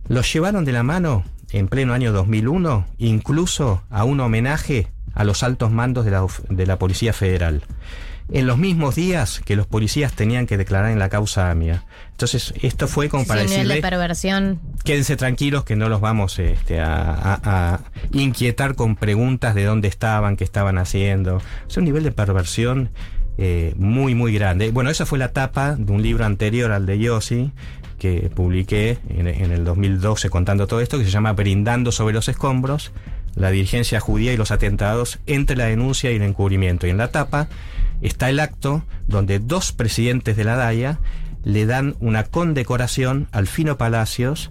Los 0.09 0.31
llevaron 0.33 0.65
de 0.65 0.73
la 0.73 0.83
mano 0.83 1.25
en 1.53 1.69
pleno 1.69 1.95
año 1.95 2.13
2001, 2.13 2.87
incluso 2.99 3.83
a 3.91 4.05
un 4.05 4.21
homenaje 4.21 4.89
a 5.15 5.25
los 5.25 5.43
altos 5.43 5.71
mandos 5.71 6.05
de 6.05 6.11
la, 6.13 6.27
de 6.49 6.67
la 6.67 6.79
Policía 6.79 7.13
Federal. 7.13 7.63
En 8.33 8.47
los 8.47 8.59
mismos 8.59 8.95
días 8.95 9.41
que 9.45 9.57
los 9.57 9.67
policías 9.67 10.13
tenían 10.13 10.47
que 10.47 10.57
declarar 10.57 10.93
en 10.93 11.01
la 11.01 11.09
causa 11.09 11.51
AMIA. 11.51 11.85
Entonces, 12.13 12.55
esto 12.63 12.87
fue 12.87 13.09
como 13.09 13.27
para 13.27 13.43
decirle... 13.43 13.75
de 13.75 13.81
perversión. 13.81 14.61
Quédense 14.85 15.17
tranquilos 15.17 15.65
que 15.65 15.75
no 15.75 15.89
los 15.89 16.01
vamos 16.01 16.39
este, 16.39 16.81
a, 16.81 17.11
a, 17.13 17.41
a, 17.43 17.81
inquietar 18.13 18.77
con 18.77 18.95
preguntas 18.95 19.57
de 19.57 19.65
dónde 19.65 19.89
estaban, 19.89 20.37
qué 20.37 20.45
estaban 20.45 20.79
haciendo. 20.79 21.43
Es 21.69 21.77
un 21.77 21.85
nivel 21.85 22.05
de 22.05 22.13
perversión 22.13 22.91
eh, 23.43 23.73
muy, 23.79 24.15
muy 24.15 24.35
grande. 24.35 24.71
Bueno, 24.71 24.91
esa 24.91 25.07
fue 25.07 25.19
la 25.19 25.33
tapa 25.33 25.75
de 25.75 25.91
un 25.91 26.03
libro 26.03 26.27
anterior 26.27 26.73
al 26.73 26.85
de 26.85 26.99
Yossi, 26.99 27.53
que 28.01 28.31
publiqué 28.35 28.99
en, 29.11 29.27
el 29.29 29.65
2012 29.65 30.31
contando 30.31 30.67
todo 30.67 30.81
esto, 30.81 30.99
que 30.99 31.05
se 31.05 31.11
llama 31.11 31.35
Brindando 31.35 31.93
sobre 31.93 32.15
los 32.15 32.29
escombros, 32.29 32.93
la 33.37 33.51
dirigencia 33.51 34.01
judía 34.01 34.33
y 34.33 34.37
los 34.37 34.51
atentados 34.51 35.21
entre 35.27 35.55
la 35.55 35.67
denuncia 35.67 36.11
y 36.11 36.17
el 36.17 36.23
encubrimiento. 36.23 36.87
Y 36.87 36.91
en 36.91 36.97
la 36.97 37.13
tapa 37.13 37.49
está 38.01 38.31
el 38.31 38.41
acto 38.41 38.85
donde 39.07 39.39
dos 39.39 39.73
presidentes 39.73 40.37
de 40.37 40.45
la 40.45 40.57
DAIA 40.57 40.99
le 41.45 41.67
dan 41.67 41.95
una 42.01 42.25
condecoración 42.25 43.29
al 43.33 43.47
Fino 43.47 43.77
Palacios 43.77 44.51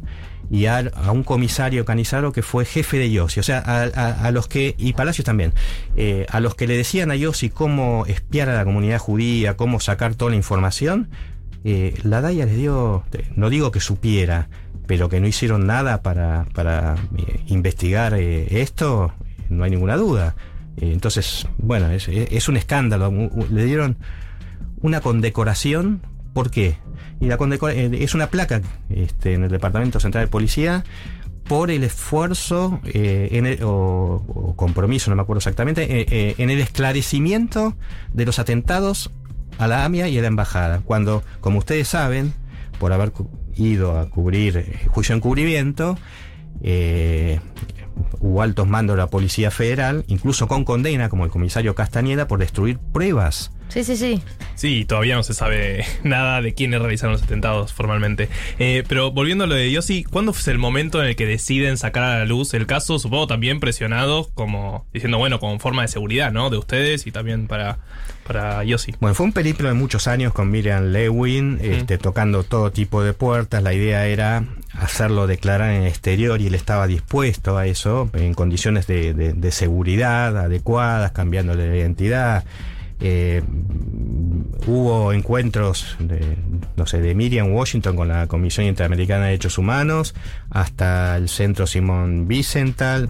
y 0.52 0.68
a, 0.68 0.92
un 1.12 1.24
comisario 1.24 1.86
Canizaro 1.86 2.32
que 2.32 2.44
fue 2.44 2.66
jefe 2.66 2.98
de 2.98 3.12
Yossi, 3.12 3.40
o 3.40 3.44
sea, 3.44 3.60
a 3.60 4.32
los 4.32 4.48
que, 4.48 4.76
y 4.78 4.94
Palacios 4.94 5.26
también, 5.26 5.54
eh, 5.96 6.26
a 6.30 6.40
los 6.40 6.56
que 6.56 6.68
le 6.68 6.78
decían 6.78 7.12
a 7.12 7.16
Yossi 7.16 7.50
cómo 7.50 8.06
espiar 8.08 8.50
a 8.50 8.56
la 8.56 8.64
comunidad 8.64 9.00
judía, 9.00 9.58
cómo 9.58 9.80
sacar 9.80 10.16
toda 10.16 10.32
la 10.32 10.38
información, 10.38 11.10
eh, 11.64 11.94
la 12.04 12.22
DAIA 12.22 12.46
les 12.46 12.56
dio, 12.56 13.04
no 13.36 13.50
digo 13.50 13.72
que 13.72 13.80
supiera, 13.80 14.50
pero 14.88 15.10
que 15.10 15.20
no 15.20 15.28
hicieron 15.28 15.68
nada 15.68 16.02
para, 16.02 16.46
para 16.54 16.96
eh, 17.18 17.42
investigar 17.48 18.14
eh, 18.14 18.62
esto, 18.62 19.14
no 19.50 19.64
hay 19.64 19.72
ninguna 19.72 19.98
duda. 19.98 20.36
Entonces, 20.78 21.46
bueno, 21.58 21.90
es, 21.92 22.48
un 22.48 22.56
escándalo. 22.56 23.12
Le 23.52 23.66
dieron 23.66 23.98
una 24.82 25.02
condecoración, 25.02 26.02
¿por 26.34 26.52
qué? 26.52 26.78
Y 27.20 27.26
la 27.26 27.38
es 27.74 28.14
una 28.14 28.28
placa 28.28 28.62
este, 28.90 29.34
en 29.34 29.44
el 29.44 29.50
Departamento 29.50 30.00
Central 30.00 30.24
de 30.24 30.32
Policía 30.32 30.86
por 31.44 31.70
el 31.70 31.84
esfuerzo 31.84 32.80
en 32.86 33.62
o, 33.64 34.24
o, 34.26 34.56
compromiso, 34.56 35.10
no 35.10 35.18
me 35.18 35.24
acuerdo 35.24 35.40
exactamente, 35.40 36.42
en 36.42 36.50
el 36.50 36.62
esclarecimiento 36.62 37.76
de 38.14 38.26
los 38.26 38.40
atentados 38.40 39.12
a 39.60 39.68
la 39.68 39.86
AMIA 39.86 40.08
y 40.08 40.18
a 40.18 40.22
la 40.22 40.28
embajada. 40.28 40.82
Cuando, 40.84 41.22
como 41.42 41.60
ustedes 41.60 41.88
saben, 41.88 42.34
por 42.80 42.94
haber 42.94 43.12
ido 43.56 44.00
a 44.00 44.10
cubrir 44.10 44.88
juicio 44.88 45.14
encubrimiento, 45.14 45.98
eh, 46.64 47.40
hubo 48.20 48.42
altos 48.42 48.68
mandos 48.68 48.96
de 48.96 49.02
la 49.02 49.08
Policía 49.08 49.52
Federal, 49.52 50.06
incluso 50.08 50.48
con 50.48 50.64
condena, 50.64 51.10
como 51.10 51.26
el 51.26 51.32
comisario 51.32 51.76
Castañeda, 51.76 52.28
por 52.28 52.40
destruir 52.40 52.80
pruebas. 52.80 53.52
Sí, 53.70 53.84
sí, 53.84 53.96
sí. 53.96 54.22
Sí, 54.56 54.84
todavía 54.84 55.16
no 55.16 55.24
se 55.24 55.34
sabe 55.34 55.86
nada 56.04 56.42
de 56.42 56.54
quiénes 56.54 56.82
realizaron 56.82 57.14
los 57.14 57.24
atentados 57.24 57.72
formalmente. 57.72 58.28
Eh, 58.58 58.84
pero 58.88 59.12
volviendo 59.12 59.46
a 59.46 59.48
lo 59.48 59.56
de 59.56 59.72
Yossi, 59.72 60.04
¿cuándo 60.04 60.34
fue 60.34 60.52
el 60.52 60.60
momento 60.60 61.02
en 61.02 61.08
el 61.08 61.16
que 61.16 61.26
deciden 61.26 61.78
sacar 61.78 62.04
a 62.04 62.20
la 62.20 62.26
luz 62.26 62.54
el 62.54 62.66
caso? 62.66 63.00
Supongo 63.00 63.28
también 63.28 63.60
presionados, 63.60 64.28
como 64.34 64.86
diciendo, 64.92 65.18
bueno, 65.18 65.40
como 65.40 65.58
forma 65.60 65.84
de 65.84 65.88
seguridad, 65.88 66.32
¿no? 66.32 66.50
De 66.50 66.58
ustedes 66.58 67.08
y 67.08 67.12
también 67.12 67.48
para, 67.48 67.78
para 68.28 68.64
Yossi. 68.64 68.96
Bueno, 69.00 69.16
fue 69.16 69.28
un 69.28 69.34
periplo 69.34 69.70
de 69.70 69.76
muchos 69.76 70.08
años 70.08 70.34
con 70.34 70.52
Miriam 70.52 70.92
Lewin, 70.92 71.56
mm. 71.56 71.60
este, 71.62 71.98
tocando 71.98 72.44
todo 72.44 72.72
tipo 72.72 73.04
de 73.04 73.14
puertas. 73.14 73.64
La 73.64 73.74
idea 73.74 74.08
era 74.08 74.44
hacerlo 74.74 75.28
declarar 75.28 75.72
en 75.72 75.84
el 75.84 75.88
exterior 75.88 76.42
y 76.42 76.48
él 76.48 76.56
estaba 76.56 76.88
dispuesto 76.88 77.58
a 77.58 77.66
eso, 77.68 78.10
en 78.14 78.34
condiciones 78.34 78.88
de, 78.88 79.14
de, 79.14 79.34
de 79.34 79.52
seguridad 79.52 80.38
adecuadas, 80.38 81.12
cambiándole 81.12 81.70
la 81.70 81.78
identidad. 81.78 82.44
Eh, 83.00 83.42
hubo 84.68 85.14
encuentros 85.14 85.96
de, 86.00 86.38
no 86.76 86.86
sé, 86.86 87.02
de 87.02 87.16
Miriam 87.16 87.54
Washington 87.54 87.96
con 87.96 88.08
la 88.08 88.28
Comisión 88.28 88.66
Interamericana 88.66 89.26
de 89.26 89.32
Derechos 89.32 89.58
Humanos, 89.58 90.16
hasta 90.50 91.16
el 91.18 91.30
Centro 91.30 91.68
Simón 91.68 92.26
Wiesenthal. 92.28 93.10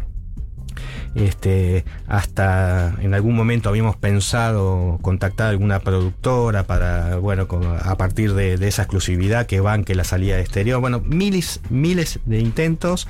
Este, 1.16 1.86
hasta 2.08 2.96
en 3.02 3.16
algún 3.16 3.36
momento 3.36 3.68
habíamos 3.68 3.96
pensado 3.96 5.00
contactar 5.02 5.48
a 5.48 5.50
alguna 5.50 5.80
productora 5.80 6.68
para, 6.68 7.18
bueno, 7.18 7.48
a 7.84 7.98
partir 7.98 8.36
de, 8.36 8.58
de, 8.58 8.68
esa 8.68 8.84
exclusividad 8.84 9.48
que 9.48 9.60
banque 9.60 9.96
la 9.96 10.04
salida 10.04 10.36
de 10.36 10.44
exterior. 10.44 10.80
Bueno, 10.80 11.02
miles, 11.04 11.62
miles 11.70 12.20
de 12.26 12.40
intentos 12.40 13.08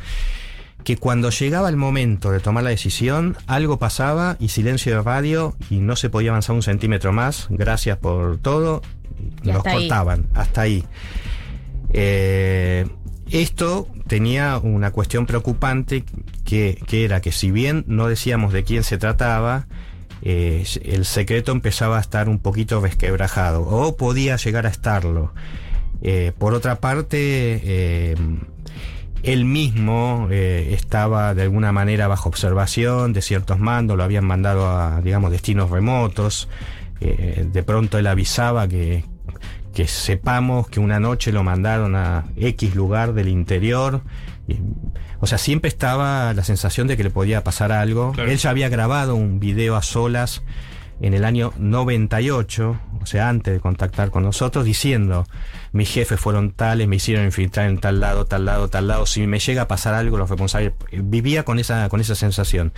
que 0.83 0.97
cuando 0.97 1.29
llegaba 1.29 1.69
el 1.69 1.75
momento 1.75 2.31
de 2.31 2.39
tomar 2.39 2.63
la 2.63 2.69
decisión, 2.71 3.37
algo 3.47 3.77
pasaba 3.77 4.37
y 4.39 4.49
silencio 4.49 4.95
de 4.95 5.01
radio 5.03 5.55
y 5.69 5.77
no 5.77 5.95
se 5.95 6.09
podía 6.09 6.31
avanzar 6.31 6.55
un 6.55 6.63
centímetro 6.63 7.11
más, 7.13 7.47
gracias 7.49 7.97
por 7.97 8.37
todo, 8.37 8.81
Y 9.43 9.47
nos 9.49 9.57
hasta 9.57 9.69
ahí. 9.71 9.87
cortaban, 9.87 10.27
hasta 10.33 10.61
ahí. 10.61 10.85
Eh, 11.91 12.87
esto 13.29 13.87
tenía 14.07 14.57
una 14.57 14.91
cuestión 14.91 15.25
preocupante 15.25 16.03
que, 16.45 16.81
que 16.87 17.05
era 17.05 17.21
que 17.21 17.31
si 17.31 17.51
bien 17.51 17.83
no 17.87 18.07
decíamos 18.07 18.53
de 18.53 18.63
quién 18.63 18.83
se 18.83 18.97
trataba, 18.97 19.67
eh, 20.21 20.65
el 20.83 21.05
secreto 21.05 21.51
empezaba 21.51 21.97
a 21.97 22.01
estar 22.01 22.27
un 22.29 22.39
poquito 22.39 22.81
resquebrajado, 22.81 23.61
o 23.61 23.95
podía 23.95 24.35
llegar 24.37 24.65
a 24.65 24.69
estarlo. 24.69 25.33
Eh, 26.01 26.31
por 26.37 26.53
otra 26.53 26.75
parte, 26.79 28.15
él 29.23 29.45
mismo 29.45 30.27
eh, 30.31 30.69
estaba 30.73 31.33
de 31.33 31.43
alguna 31.43 31.71
manera 31.71 32.07
bajo 32.07 32.29
observación 32.29 33.13
de 33.13 33.21
ciertos 33.21 33.59
mandos, 33.59 33.97
lo 33.97 34.03
habían 34.03 34.25
mandado 34.25 34.69
a, 34.69 35.01
digamos, 35.01 35.31
destinos 35.31 35.69
remotos. 35.69 36.47
Eh, 37.01 37.47
de 37.51 37.63
pronto 37.63 37.97
él 37.97 38.07
avisaba 38.07 38.67
que, 38.67 39.05
que 39.73 39.87
sepamos 39.87 40.67
que 40.67 40.79
una 40.79 40.99
noche 40.99 41.31
lo 41.31 41.43
mandaron 41.43 41.95
a 41.95 42.25
X 42.35 42.75
lugar 42.75 43.13
del 43.13 43.27
interior. 43.29 44.01
O 45.19 45.27
sea, 45.27 45.37
siempre 45.37 45.67
estaba 45.67 46.33
la 46.33 46.43
sensación 46.43 46.87
de 46.87 46.97
que 46.97 47.03
le 47.03 47.09
podía 47.09 47.43
pasar 47.43 47.71
algo. 47.71 48.13
Claro. 48.13 48.31
Él 48.31 48.37
ya 48.37 48.49
había 48.49 48.69
grabado 48.69 49.15
un 49.15 49.39
video 49.39 49.75
a 49.75 49.81
solas 49.81 50.43
en 51.01 51.13
el 51.13 51.23
año 51.23 51.53
98, 51.57 52.79
o 53.01 53.05
sea, 53.05 53.29
antes 53.29 53.53
de 53.53 53.59
contactar 53.59 54.11
con 54.11 54.23
nosotros, 54.23 54.65
diciendo, 54.65 55.27
mis 55.71 55.89
jefes 55.89 56.19
fueron 56.19 56.51
tales, 56.51 56.87
me 56.87 56.97
hicieron 56.97 57.25
infiltrar 57.25 57.69
en 57.69 57.79
tal 57.79 57.99
lado, 57.99 58.25
tal 58.25 58.45
lado, 58.45 58.67
tal 58.67 58.87
lado, 58.87 59.05
si 59.05 59.25
me 59.27 59.39
llega 59.39 59.63
a 59.63 59.67
pasar 59.67 59.93
algo, 59.93 60.17
los 60.17 60.29
responsables... 60.29 60.73
Vivía 60.91 61.43
con 61.43 61.59
esa, 61.59 61.89
con 61.89 62.01
esa 62.01 62.15
sensación. 62.15 62.71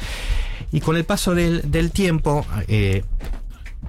Y 0.71 0.81
con 0.81 0.95
el 0.95 1.03
paso 1.03 1.35
del, 1.35 1.69
del 1.71 1.91
tiempo, 1.91 2.45
eh, 2.67 3.03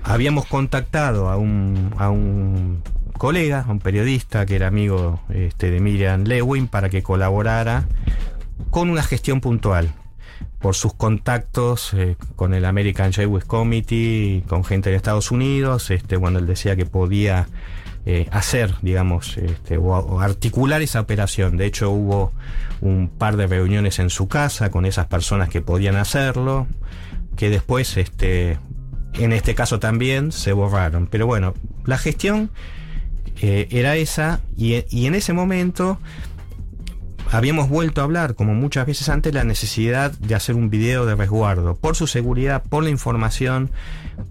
habíamos 0.03 0.47
contactado 0.47 1.29
a 1.29 1.37
un, 1.37 1.95
a 1.99 2.11
un 2.11 2.83
colega, 3.17 3.65
a 3.67 3.71
un 3.71 3.79
periodista 3.79 4.47
que 4.47 4.57
era 4.57 4.67
amigo 4.67 5.21
este, 5.29 5.71
de 5.71 5.81
Miriam 5.81 6.25
Lewin, 6.25 6.69
para 6.69 6.89
que 6.91 7.03
colaborara 7.03 7.87
con 8.71 8.91
una 8.91 9.03
gestión 9.03 9.41
puntual 9.41 9.93
por 10.63 10.77
sus 10.77 10.95
contactos 10.95 11.93
eh, 11.93 12.17
con 12.37 12.55
el 12.55 12.65
American 12.65 13.13
Jewish 13.13 13.45
Committee, 13.45 14.45
con 14.49 14.65
gente 14.65 14.91
de 14.91 14.97
Estados 14.97 15.33
Unidos, 15.33 15.91
este, 15.91 16.17
bueno, 16.17 16.39
él 16.39 16.47
decía 16.47 16.77
que 16.77 16.87
podía 16.87 17.49
eh, 18.07 18.29
hacer, 18.31 18.77
digamos, 18.81 19.37
este, 19.37 19.77
o, 19.77 20.21
articular 20.21 20.81
esa 20.81 21.01
operación. 21.01 21.57
De 21.57 21.67
hecho, 21.67 21.91
hubo 21.91 22.33
un 22.81 23.09
par 23.09 23.37
de 23.37 23.49
reuniones 23.49 23.99
en 23.99 24.09
su 24.09 24.29
casa 24.29 24.71
con 24.71 24.87
esas 24.87 25.07
personas 25.07 25.49
que 25.49 25.61
podían 25.61 25.97
hacerlo, 25.97 26.69
que 27.37 27.51
después, 27.51 27.97
este, 27.97 28.59
en 29.15 29.33
este 29.33 29.55
caso 29.57 29.81
también, 29.81 30.31
se 30.31 30.53
borraron. 30.53 31.09
Pero 31.09 31.27
bueno, 31.27 31.55
la 31.85 31.99
gestión 31.99 32.51
eh, 33.41 33.67
era 33.71 33.97
esa, 33.97 34.41
y, 34.57 34.85
y 34.91 35.07
en 35.07 35.17
ese 35.17 35.33
momento 35.33 35.99
habíamos 37.33 37.69
vuelto 37.69 38.01
a 38.01 38.05
hablar, 38.05 38.35
como 38.35 38.55
muchas 38.55 38.87
veces 38.87 39.09
antes, 39.09 39.33
la 39.33 39.43
necesidad 39.43 40.13
de 40.13 40.35
hacer 40.35 40.55
un 40.55 40.69
video 40.69 41.07
de 41.07 41.15
resguardo, 41.15 41.77
por 41.77 41.97
su 41.97 42.07
seguridad, 42.07 42.63
por 42.63 42.85
la 42.85 42.91
información, 42.91 43.71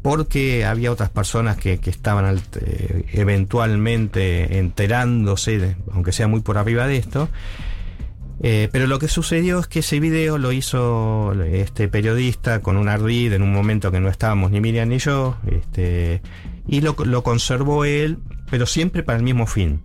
porque 0.03 0.65
había 0.65 0.91
otras 0.91 1.09
personas 1.09 1.57
que, 1.57 1.79
que 1.79 1.89
estaban 1.89 2.39
eh, 2.61 3.05
eventualmente 3.13 4.59
enterándose, 4.59 5.75
aunque 5.91 6.11
sea 6.11 6.27
muy 6.27 6.41
por 6.41 6.57
arriba 6.57 6.85
de 6.85 6.97
esto. 6.97 7.27
Eh, 8.43 8.69
pero 8.71 8.87
lo 8.87 8.97
que 8.97 9.07
sucedió 9.07 9.59
es 9.59 9.67
que 9.67 9.79
ese 9.79 9.99
video 9.99 10.39
lo 10.39 10.51
hizo 10.51 11.33
este 11.43 11.87
periodista 11.87 12.61
con 12.61 12.75
un 12.77 12.89
ardid 12.89 13.33
en 13.33 13.43
un 13.43 13.53
momento 13.53 13.91
que 13.91 13.99
no 13.99 14.09
estábamos 14.09 14.49
ni 14.49 14.61
Miriam 14.61 14.89
ni 14.89 14.97
yo, 14.97 15.37
este, 15.45 16.21
y 16.67 16.81
lo, 16.81 16.95
lo 17.05 17.23
conservó 17.23 17.85
él, 17.85 18.17
pero 18.49 18.65
siempre 18.65 19.03
para 19.03 19.17
el 19.17 19.23
mismo 19.23 19.45
fin. 19.45 19.81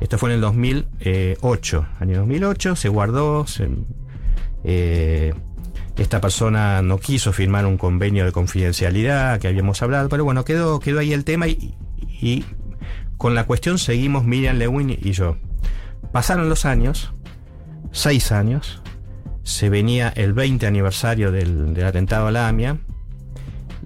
Esto 0.00 0.18
fue 0.18 0.30
en 0.30 0.36
el 0.36 0.40
2008, 0.42 1.86
año 2.00 2.18
2008, 2.18 2.76
se 2.76 2.88
guardó, 2.88 3.46
eh, 4.64 5.32
esta 5.96 6.20
persona 6.20 6.82
no 6.82 6.98
quiso 6.98 7.32
firmar 7.32 7.64
un 7.64 7.78
convenio 7.78 8.24
de 8.24 8.32
confidencialidad 8.32 9.40
que 9.40 9.48
habíamos 9.48 9.80
hablado, 9.82 10.08
pero 10.08 10.24
bueno, 10.24 10.44
quedó, 10.44 10.80
quedó 10.80 10.98
ahí 10.98 11.12
el 11.12 11.24
tema 11.24 11.46
y, 11.48 12.44
con 13.16 13.34
la 13.34 13.44
cuestión 13.44 13.78
seguimos 13.78 14.24
Miriam 14.24 14.58
Lewin 14.58 14.90
y 14.90 15.12
yo. 15.12 15.38
Pasaron 16.12 16.50
los 16.50 16.66
años, 16.66 17.12
seis 17.92 18.32
años, 18.32 18.82
se 19.42 19.70
venía 19.70 20.10
el 20.10 20.34
20 20.34 20.66
aniversario 20.66 21.32
del, 21.32 21.72
del 21.72 21.86
atentado 21.86 22.26
a 22.26 22.32
la 22.32 22.48
AMIA 22.48 22.78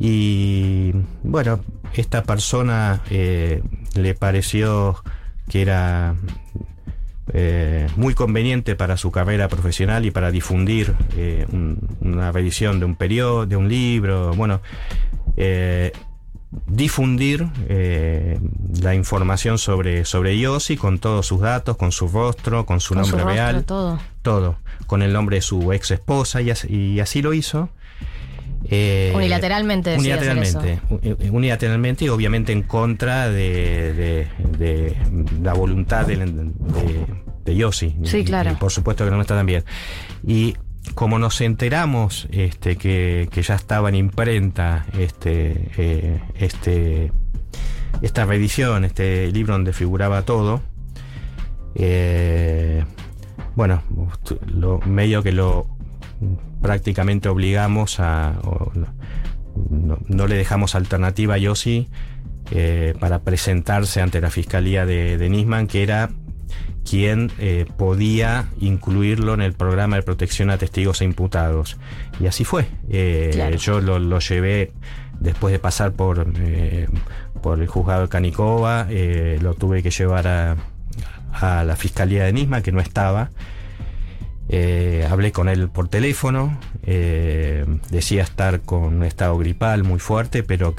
y 0.01 0.93
bueno, 1.23 1.61
esta 1.95 2.23
persona 2.25 3.03
eh, 3.11 3.63
le 3.95 4.15
pareció 4.15 4.97
que 5.51 5.61
era 5.63 6.15
eh, 7.33 7.87
muy 7.97 8.15
conveniente 8.15 8.75
para 8.77 8.97
su 8.97 9.11
carrera 9.13 9.49
profesional 9.49 10.05
y 10.07 10.11
para 10.11 10.31
difundir 10.31 10.95
eh, 11.17 11.47
un- 11.53 11.79
una 12.01 12.33
revisión 12.33 12.81
de 12.81 12.87
un 12.87 12.97
periodo, 12.97 13.47
de 13.47 13.57
un 13.57 13.69
libro, 13.69 14.33
bueno, 14.35 14.61
eh, 15.37 15.93
difundir 16.67 17.47
eh, 17.69 18.41
la 18.83 18.95
información 18.97 19.59
sobre, 19.59 20.05
sobre 20.05 20.37
Yossi 20.39 20.77
con 20.77 20.99
todos 20.99 21.27
sus 21.27 21.41
datos, 21.41 21.77
con 21.77 21.93
su 21.93 22.09
rostro, 22.09 22.67
con 22.67 22.81
su 22.81 22.95
Con 22.95 23.05
su 23.05 23.17
nombre 23.17 23.27
rostro, 23.37 23.45
real, 23.53 23.65
todo. 23.65 24.01
todo, 24.23 24.57
con 24.87 25.03
el 25.03 25.13
nombre 25.13 25.37
de 25.37 25.43
su 25.43 25.73
ex 25.73 25.93
esposa 25.93 26.41
y, 26.43 26.51
as- 26.51 26.65
y 26.69 26.99
así 27.01 27.23
lo 27.23 27.33
hizo. 27.35 27.69
Eh, 28.73 29.13
Unilateralmente 29.17 29.97
unilateralmente, 29.99 30.81
u- 30.91 31.37
unilateralmente 31.37 32.05
y 32.05 32.09
obviamente 32.09 32.53
en 32.53 32.63
contra 32.63 33.29
de, 33.29 33.93
de- 33.95 34.27
de 34.59 34.97
la 35.43 35.55
voluntad 35.55 36.07
de, 36.07 36.17
de, 37.45 37.57
Yossi. 37.57 37.97
Sí, 38.05 38.19
Y- 38.19 38.25
claro. 38.25 38.53
y 38.53 38.55
por 38.55 38.71
supuesto 38.71 39.05
que 39.05 39.11
no 39.11 39.21
está 39.21 39.35
también. 39.35 39.65
Y 40.25 40.55
como 40.95 41.19
nos 41.19 41.41
enteramos 41.41 42.29
este, 42.31 42.77
que, 42.77 43.29
que 43.33 43.43
ya 43.43 43.57
estaba 43.57 43.89
en 43.89 43.97
imprenta 43.97 44.87
este, 44.97 45.69
eh, 45.77 46.21
este, 46.37 47.11
esta 48.03 48.25
reedición, 48.25 48.85
este 48.85 49.33
libro 49.33 49.55
donde 49.55 49.73
figuraba 49.73 50.23
todo, 50.23 50.61
eh, 51.75 52.85
bueno, 53.57 53.83
lo, 54.55 54.79
medio 54.81 55.23
que 55.25 55.33
lo 55.33 55.67
prácticamente 56.63 57.29
obligamos 57.29 58.01
a. 58.01 58.39
o 58.43 58.73
no, 59.71 59.99
no- 60.07 60.27
le 60.27 60.37
dejamos 60.37 60.75
alternativa 60.75 61.35
a 61.35 61.39
Yossi 61.39 61.89
eh, 62.53 62.95
para 63.01 63.21
presentarse 63.23 64.01
ante 64.01 64.21
la 64.21 64.31
fiscalía 64.31 64.87
de, 64.87 65.19
de 65.19 65.29
Nisman, 65.29 65.67
que 65.67 65.83
era 65.83 66.11
quien 66.89 67.31
eh, 67.39 67.67
podía 67.77 68.47
incluirlo 68.61 69.35
en 69.35 69.43
el 69.43 69.53
programa 69.53 69.97
de 69.97 70.03
protección 70.03 70.51
a 70.51 70.57
testigos 70.59 71.01
e 71.01 71.05
imputados. 71.05 71.77
Y 72.19 72.27
así 72.27 72.45
fue. 72.45 72.67
Eh, 72.89 73.31
Claro. 73.35 73.57
Yo 73.57 73.81
lo, 73.81 73.99
lo 73.99 74.19
llevé 74.19 74.73
después 75.21 75.53
de 75.53 75.59
pasar 75.59 75.93
por, 75.93 76.27
eh, 76.39 76.89
por 77.43 77.61
el 77.61 77.67
juzgado 77.69 78.03
de 78.03 78.09
Canicova, 78.09 78.87
eh, 78.89 79.39
lo 79.43 79.55
tuve 79.55 79.83
que 79.83 79.91
llevar 79.91 80.27
a, 80.27 80.57
a 81.33 81.65
la 81.65 81.77
fiscalía 81.77 82.25
de 82.25 82.33
Nisman, 82.33 82.63
que 82.63 82.73
no 82.73 82.81
estaba. 82.81 83.31
Eh, 84.49 85.07
hablé 85.09 85.31
con 85.31 85.49
él 85.49 85.69
por 85.69 85.89
teléfono, 85.89 86.59
eh, 86.85 87.65
decía 87.91 88.23
estar 88.23 88.63
con 88.63 88.83
un 88.83 89.05
estado 89.05 89.39
gripal 89.39 89.85
muy 89.85 90.01
fuerte, 90.01 90.43
pero 90.43 90.75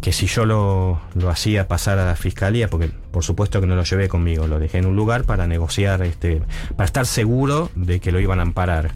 que, 0.00 0.12
si 0.12 0.26
yo 0.26 0.46
lo, 0.46 1.00
lo 1.14 1.28
hacía 1.28 1.68
pasar 1.68 1.98
a 1.98 2.06
la 2.06 2.16
fiscalía, 2.16 2.68
porque 2.68 2.90
por 3.10 3.22
supuesto 3.22 3.60
que 3.60 3.66
no 3.66 3.76
lo 3.76 3.84
llevé 3.84 4.08
conmigo, 4.08 4.46
lo 4.46 4.58
dejé 4.58 4.78
en 4.78 4.86
un 4.86 4.96
lugar 4.96 5.24
para 5.24 5.46
negociar, 5.46 6.02
este, 6.02 6.42
para 6.76 6.86
estar 6.86 7.06
seguro 7.06 7.70
de 7.74 8.00
que 8.00 8.12
lo 8.12 8.20
iban 8.20 8.38
a 8.38 8.42
amparar. 8.42 8.92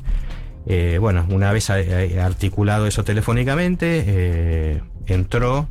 Eh, 0.67 0.99
bueno, 1.01 1.27
una 1.31 1.51
vez 1.51 1.71
articulado 1.71 2.87
eso 2.87 3.03
telefónicamente, 3.03 4.05
eh, 4.07 4.83
entró. 5.15 5.69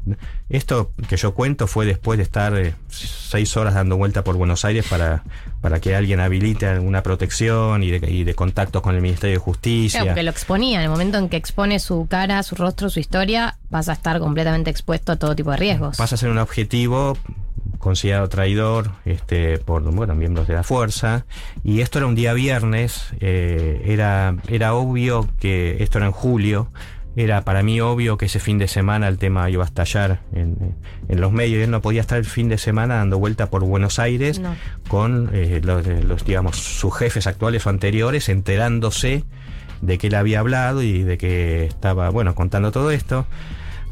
Esto 0.50 0.92
que 1.08 1.18
yo 1.18 1.34
cuento 1.34 1.68
fue 1.68 1.86
después 1.86 2.18
de 2.18 2.24
estar 2.24 2.58
eh, 2.58 2.74
seis 2.90 3.56
horas 3.58 3.74
dando 3.74 3.98
vuelta 3.98 4.24
por 4.24 4.36
Buenos 4.36 4.66
Aires 4.66 4.86
para, 4.90 5.24
para 5.62 5.80
que 5.80 5.96
alguien 5.96 6.20
habilite 6.20 6.68
alguna 6.68 7.04
protección 7.04 7.84
y 7.84 7.92
de, 7.92 8.10
y 8.10 8.24
de 8.24 8.36
contactos 8.36 8.82
con 8.82 8.96
el 8.96 9.02
Ministerio 9.02 9.36
de 9.36 9.40
Justicia. 9.40 10.00
Claro, 10.02 10.12
porque 10.14 10.24
lo 10.24 10.32
exponía. 10.32 10.80
En 10.80 10.84
el 10.84 10.90
momento 10.90 11.18
en 11.18 11.30
que 11.30 11.38
expone 11.38 11.80
su 11.80 12.08
cara, 12.10 12.42
su 12.44 12.56
rostro, 12.56 12.90
su 12.90 13.00
historia, 13.00 13.58
vas 13.70 13.90
a 13.90 13.94
estar 13.94 14.20
completamente 14.20 14.70
expuesto 14.70 15.12
a 15.12 15.16
todo 15.18 15.36
tipo 15.36 15.52
de 15.52 15.58
riesgos. 15.58 15.98
pasa 15.98 16.16
a 16.16 16.18
ser 16.18 16.30
un 16.30 16.38
objetivo 16.38 17.18
considerado 17.78 18.28
traidor 18.28 18.92
este, 19.06 19.60
por 19.60 19.82
bueno, 19.84 20.16
miembros 20.16 20.48
de 20.48 20.54
la 20.54 20.64
fuerza. 20.64 21.26
Y 21.64 21.82
esto 21.82 22.00
era 22.00 22.08
un 22.08 22.16
día 22.16 22.34
viernes, 22.34 23.08
eh, 23.20 23.82
era, 23.86 24.36
era 24.48 24.74
obvio 24.74 25.28
que 25.40 25.82
esto 25.82 25.98
era 26.00 26.08
en 26.08 26.12
julio. 26.12 26.70
Era 27.18 27.42
para 27.44 27.64
mí 27.64 27.82
obvio 27.82 28.16
que 28.18 28.26
ese 28.28 28.40
fin 28.40 28.58
de 28.60 28.68
semana 28.68 29.08
el 29.08 29.18
tema 29.18 29.50
iba 29.50 29.64
a 29.64 29.66
estallar 29.66 30.22
en, 30.34 30.76
en 31.10 31.20
los 31.20 31.32
medios. 31.32 31.64
Él 31.64 31.72
no 31.72 31.82
podía 31.82 32.02
estar 32.02 32.18
el 32.20 32.26
fin 32.26 32.48
de 32.48 32.58
semana 32.58 32.96
dando 32.96 33.18
vuelta 33.18 33.50
por 33.50 33.64
Buenos 33.64 33.98
Aires 34.00 34.40
No. 34.40 34.56
con 34.88 35.30
eh, 35.34 35.60
los, 35.64 35.86
los, 35.86 36.24
digamos, 36.26 36.58
sus 36.58 36.96
jefes 36.96 37.26
actuales 37.28 37.66
o 37.66 37.70
anteriores 37.70 38.30
enterándose 38.30 39.24
de 39.82 39.98
que 39.98 40.08
él 40.08 40.16
había 40.16 40.40
hablado 40.40 40.82
y 40.84 41.02
de 41.04 41.18
que 41.18 41.66
estaba, 41.66 42.10
bueno, 42.10 42.36
contando 42.36 42.72
todo 42.72 42.92
esto. 42.92 43.26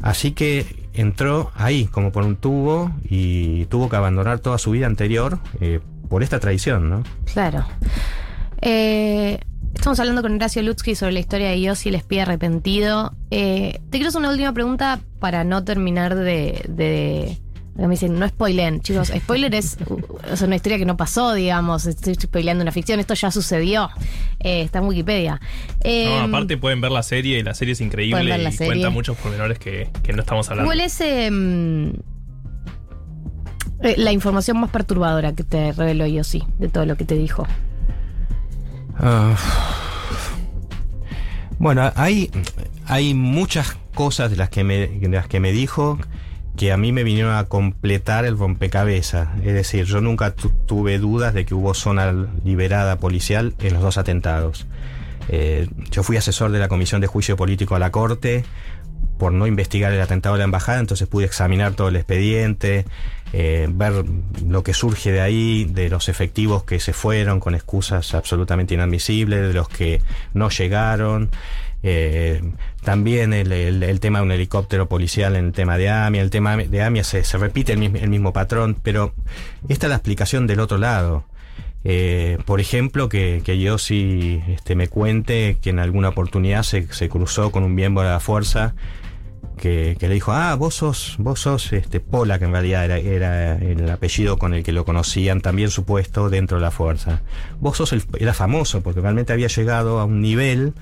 Así 0.02 0.32
que 0.32 0.86
entró 0.94 1.50
ahí, 1.56 1.86
como 1.86 2.12
por 2.12 2.22
un 2.24 2.36
tubo, 2.36 2.92
y 3.08 3.64
tuvo 3.66 3.88
que 3.88 3.96
abandonar 3.96 4.38
toda 4.38 4.58
su 4.58 4.70
vida 4.70 4.86
anterior 4.86 5.38
eh, 5.60 5.80
por 6.08 6.22
esta 6.22 6.38
traición, 6.38 6.88
¿no? 6.90 7.02
Claro. 7.32 7.66
Eh, 8.62 9.40
estamos 9.76 10.00
hablando 10.00 10.22
con 10.22 10.34
Horacio 10.34 10.62
Lutzky 10.62 10.94
sobre 10.94 11.12
la 11.12 11.20
historia 11.20 11.50
de 11.50 11.60
Yossi, 11.60 11.90
el 11.90 11.94
espía 11.94 12.22
arrepentido. 12.22 13.14
Eh, 13.30 13.80
te 13.90 13.98
quiero 13.98 14.08
hacer 14.08 14.18
una 14.20 14.30
última 14.30 14.52
pregunta 14.52 15.00
para 15.20 15.44
no 15.44 15.64
terminar 15.64 16.14
de. 16.14 16.64
de 16.68 17.38
me 17.76 17.88
dicen, 17.88 18.18
no 18.18 18.26
spoilen. 18.26 18.80
Chicos, 18.80 19.12
spoiler 19.14 19.54
es, 19.54 19.76
es 20.32 20.40
una 20.40 20.56
historia 20.56 20.78
que 20.78 20.86
no 20.86 20.96
pasó, 20.96 21.34
digamos. 21.34 21.84
Estoy 21.86 22.14
spoileando 22.14 22.62
una 22.62 22.72
ficción. 22.72 23.00
Esto 23.00 23.12
ya 23.14 23.30
sucedió. 23.30 23.90
Eh, 24.40 24.62
está 24.62 24.78
en 24.78 24.86
Wikipedia. 24.86 25.40
Eh, 25.84 26.06
No, 26.06 26.20
aparte 26.20 26.56
pueden 26.56 26.80
ver 26.80 26.90
la 26.90 27.02
serie 27.02 27.38
y 27.38 27.42
la 27.42 27.52
serie 27.52 27.72
es 27.72 27.80
increíble 27.82 28.24
ver 28.24 28.40
la 28.40 28.48
y 28.48 28.52
serie. 28.52 28.72
cuenta 28.72 28.90
muchos 28.90 29.16
pormenores 29.18 29.58
que, 29.58 29.90
que 30.02 30.14
no 30.14 30.20
estamos 30.22 30.48
hablando. 30.50 30.68
¿Cuál 30.68 30.80
es 30.80 30.98
em, 31.02 31.92
eh, 33.82 33.94
la 33.98 34.10
información 34.12 34.58
más 34.58 34.70
perturbadora 34.70 35.34
que 35.34 35.44
te 35.44 35.72
reveló 35.72 36.06
Yossi 36.06 36.44
de 36.58 36.68
todo 36.68 36.86
lo 36.86 36.96
que 36.96 37.04
te 37.04 37.14
dijo? 37.14 37.46
Ah, 38.98 39.34
bueno, 41.58 41.90
hay, 41.94 42.30
hay 42.86 43.14
muchas 43.14 43.76
cosas 43.94 44.30
de 44.30 44.36
las, 44.36 44.50
que 44.50 44.62
me, 44.64 44.86
de 44.88 45.08
las 45.08 45.26
que 45.26 45.40
me 45.40 45.52
dijo 45.52 45.98
que 46.56 46.72
a 46.72 46.76
mí 46.76 46.92
me 46.92 47.02
vinieron 47.04 47.34
a 47.34 47.44
completar 47.44 48.24
el 48.24 48.38
rompecabezas. 48.38 49.28
Es 49.44 49.52
decir, 49.54 49.84
yo 49.84 50.00
nunca 50.00 50.34
tu- 50.34 50.50
tuve 50.50 50.98
dudas 50.98 51.34
de 51.34 51.44
que 51.44 51.54
hubo 51.54 51.74
zona 51.74 52.12
liberada 52.44 52.96
policial 52.96 53.54
en 53.60 53.74
los 53.74 53.82
dos 53.82 53.98
atentados. 53.98 54.66
Eh, 55.28 55.68
yo 55.90 56.02
fui 56.02 56.16
asesor 56.16 56.52
de 56.52 56.58
la 56.58 56.68
Comisión 56.68 57.00
de 57.00 57.06
Juicio 57.08 57.36
Político 57.36 57.74
a 57.74 57.78
la 57.78 57.90
Corte 57.90 58.44
por 59.18 59.32
no 59.32 59.46
investigar 59.46 59.92
el 59.92 60.00
atentado 60.00 60.34
de 60.34 60.40
la 60.40 60.44
embajada, 60.44 60.78
entonces 60.78 61.08
pude 61.08 61.24
examinar 61.24 61.72
todo 61.74 61.88
el 61.88 61.96
expediente, 61.96 62.84
eh, 63.38 63.68
ver 63.70 64.02
lo 64.48 64.62
que 64.62 64.72
surge 64.72 65.12
de 65.12 65.20
ahí, 65.20 65.66
de 65.66 65.90
los 65.90 66.08
efectivos 66.08 66.64
que 66.64 66.80
se 66.80 66.94
fueron 66.94 67.38
con 67.38 67.54
excusas 67.54 68.14
absolutamente 68.14 68.72
inadmisibles, 68.72 69.46
de 69.48 69.52
los 69.52 69.68
que 69.68 70.00
no 70.32 70.48
llegaron. 70.48 71.28
eh, 71.82 72.40
también 72.82 73.32
el, 73.34 73.52
el- 73.52 73.82
el 73.82 74.00
tema 74.00 74.18
de 74.20 74.24
un 74.24 74.32
helicóptero 74.32 74.88
policial 74.88 75.36
en 75.36 75.46
el 75.46 75.52
tema 75.52 75.76
de 75.76 75.90
AMIA, 75.90 76.22
el 76.22 76.30
tema 76.30 76.56
de 76.56 76.82
AMIA 76.82 77.04
se, 77.04 77.22
se 77.24 77.36
repite 77.38 77.72
el 77.74 77.78
mismo, 77.78 77.98
el 77.98 78.08
mismo 78.08 78.32
patrón, 78.32 78.76
pero 78.82 79.12
esta 79.68 79.86
es 79.86 79.90
la 79.90 79.96
explicación 79.96 80.46
del 80.46 80.60
otro 80.60 80.78
lado. 80.78 81.24
Eh, 81.84 82.38
por 82.46 82.60
ejemplo, 82.60 83.08
que, 83.08 83.42
que 83.44 83.58
yo 83.60 83.78
sí 83.78 84.40
este, 84.48 84.74
me 84.74 84.88
cuente 84.88 85.58
que 85.60 85.70
en 85.70 85.78
alguna 85.78 86.08
oportunidad 86.08 86.62
se, 86.64 86.92
se 86.92 87.08
cruzó 87.08 87.52
con 87.52 87.62
un 87.62 87.74
miembro 87.74 88.02
de 88.02 88.10
la 88.10 88.18
fuerza 88.20 88.74
que, 89.56 89.96
que 89.98 90.08
le 90.08 90.14
dijo, 90.14 90.32
ah, 90.32 90.54
vos 90.54 90.74
sos, 90.74 91.16
vos 91.18 91.40
sos 91.40 91.72
este, 91.72 92.00
Pola, 92.00 92.38
que 92.38 92.44
en 92.44 92.52
realidad 92.52 92.84
era, 92.84 92.98
era 92.98 93.56
el 93.56 93.88
apellido 93.90 94.36
con 94.38 94.54
el 94.54 94.62
que 94.62 94.72
lo 94.72 94.84
conocían, 94.84 95.40
también 95.40 95.70
supuesto 95.70 96.28
dentro 96.30 96.58
de 96.58 96.62
la 96.62 96.70
fuerza. 96.70 97.22
Vos 97.60 97.76
sos 97.78 97.92
el, 97.92 98.02
era 98.18 98.34
famoso 98.34 98.82
porque 98.82 99.00
realmente 99.00 99.32
había 99.32 99.48
llegado 99.48 99.98
a 100.00 100.04
un 100.04 100.20
nivel 100.20 100.74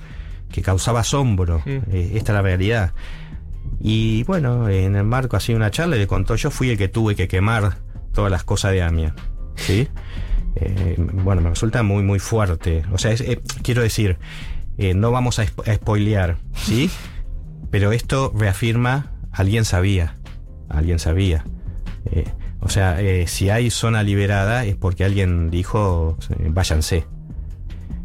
que 0.51 0.61
causaba 0.61 1.01
asombro. 1.01 1.61
Eh, 1.65 2.11
esta 2.15 2.31
es 2.31 2.35
la 2.35 2.41
realidad. 2.41 2.93
Y 3.81 4.23
bueno, 4.23 4.69
en 4.69 4.95
el 4.95 5.03
marco 5.03 5.35
así 5.37 5.51
de 5.53 5.57
una 5.57 5.71
charla 5.71 5.95
le 5.95 6.07
contó, 6.07 6.35
yo 6.35 6.51
fui 6.51 6.69
el 6.69 6.77
que 6.77 6.87
tuve 6.87 7.15
que 7.15 7.27
quemar 7.27 7.77
todas 8.13 8.31
las 8.31 8.43
cosas 8.43 8.71
de 8.71 8.81
Amia. 8.83 9.13
¿Sí? 9.55 9.87
Eh, 10.55 10.95
bueno, 10.97 11.41
me 11.41 11.49
resulta 11.49 11.83
muy, 11.83 12.03
muy 12.03 12.19
fuerte. 12.19 12.83
O 12.91 12.97
sea, 12.97 13.11
es- 13.11 13.21
eh, 13.21 13.41
quiero 13.63 13.81
decir, 13.81 14.17
no 14.95 15.11
vamos 15.11 15.39
a, 15.39 15.45
spo- 15.45 15.67
a 15.69 15.73
spoilear, 15.75 16.37
¿sí? 16.53 16.89
Pero 17.75 17.91
esto 17.91 18.31
reafirma, 18.33 19.11
alguien 19.33 19.65
sabía, 19.65 20.15
alguien 20.69 20.97
sabía. 20.97 21.43
Eh, 22.05 22.23
o 22.61 22.69
sea, 22.69 23.01
eh, 23.01 23.27
si 23.27 23.49
hay 23.49 23.69
zona 23.69 24.01
liberada 24.01 24.63
es 24.63 24.77
porque 24.77 25.03
alguien 25.03 25.49
dijo, 25.49 26.17
eh, 26.39 26.47
váyanse. 26.51 27.05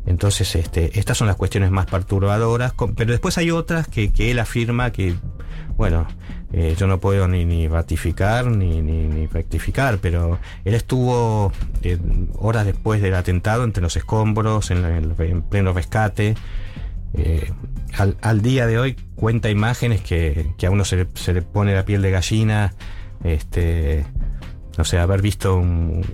Entonces, 0.07 0.57
este, 0.57 0.99
estas 0.99 1.19
son 1.19 1.29
las 1.29 1.37
cuestiones 1.37 1.71
más 1.71 1.87
perturbadoras, 1.87 2.73
pero 2.97 3.13
después 3.13 3.39
hay 3.39 3.53
otras 3.53 3.87
que, 3.87 4.11
que 4.11 4.33
él 4.33 4.41
afirma 4.41 4.91
que, 4.91 5.15
bueno, 5.77 6.09
yo 6.77 6.89
no 6.89 6.99
puedo 6.99 7.29
ni, 7.29 7.45
ni 7.45 7.69
ratificar 7.69 8.47
ni, 8.47 8.83
ni, 8.83 9.07
ni 9.07 9.29
rectificar, 9.29 9.99
pero 9.99 10.41
él 10.65 10.75
estuvo 10.75 11.53
horas 12.39 12.67
después 12.67 13.01
del 13.01 13.15
atentado 13.15 13.63
entre 13.63 13.85
los 13.85 13.97
escombros, 13.97 14.73
en 14.73 15.43
pleno 15.43 15.73
rescate. 15.73 16.35
Eh, 17.15 17.51
al, 18.23 18.41
día 18.43 18.67
de 18.67 18.79
hoy 18.79 18.97
cuenta 19.17 19.51
imágenes 19.51 20.01
que, 20.01 20.53
que 20.57 20.67
a 20.67 20.71
uno 20.71 20.85
se 20.85 20.97
le, 20.97 21.07
se 21.15 21.33
le 21.33 21.43
pone 21.43 21.75
la 21.75 21.85
piel 21.85 22.03
de 22.03 22.11
gallina, 22.11 22.73
este, 23.25 24.07
no 24.79 24.85
sé, 24.85 24.99
haber 24.99 25.21
visto 25.21 25.57
un- 25.57 26.05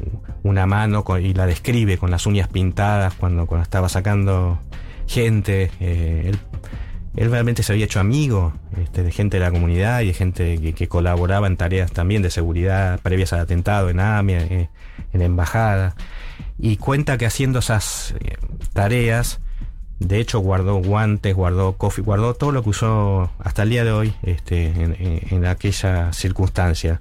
una 0.43 0.67
mano 0.67 1.05
y 1.21 1.35
la 1.35 1.47
describe 1.47 1.99
con 1.99 2.11
las 2.11 2.27
uñas 2.27 2.49
pintadas 2.49 3.15
cuando, 3.15 3.47
estaba 3.61 3.89
sacando 3.89 4.59
gente. 5.07 5.71
eh, 5.81 6.33
él, 7.17 7.31
realmente 7.31 7.63
se 7.63 7.73
había 7.73 7.87
hecho 7.87 7.99
amigo 8.01 8.53
este, 8.77 9.03
de 9.03 9.11
gente 9.11 9.39
de 9.39 9.45
la 9.45 9.51
comunidad 9.51 10.01
y 10.01 10.09
de 10.09 10.13
gente 10.15 10.75
que, 10.75 10.89
colaboraba 10.89 11.47
en 11.47 11.57
tareas 11.57 11.91
también 11.93 12.21
de 12.23 12.31
seguridad 12.31 13.01
previas 13.01 13.33
al 13.33 13.41
atentado 13.41 13.89
en 13.89 14.01
AMIA, 14.01 14.39
eh, 14.41 14.69
en 15.13 15.21
la 15.21 15.25
embajada. 15.25 15.95
Y 16.59 16.77
cuenta 16.77 17.17
que 17.19 17.27
haciendo 17.27 17.61
esas 17.61 18.15
tareas, 18.75 19.41
de 19.99 20.21
hecho 20.21 20.41
guardó 20.41 20.77
guantes, 20.77 21.35
guardó 21.35 21.77
coffee, 21.77 22.05
guardó 22.05 22.35
todo 22.35 22.53
lo 22.53 22.63
que 22.63 22.71
usó 22.71 23.31
hasta 23.39 23.63
el 23.63 23.71
día 23.71 23.85
de 23.85 23.93
hoy 23.93 24.15
este, 24.23 24.67
en, 24.67 25.47
aquella 25.47 26.13
circunstancia. 26.13 27.01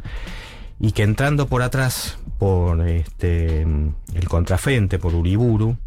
Y 0.80 0.92
que 0.92 1.04
entrando 1.04 1.48
por 1.48 1.62
atrás 1.62 2.20
por 2.38 2.86
este 2.88 3.62
el 3.62 4.28
contrafrente 4.28 5.00
por 5.00 5.16
Uriburu 5.16 5.78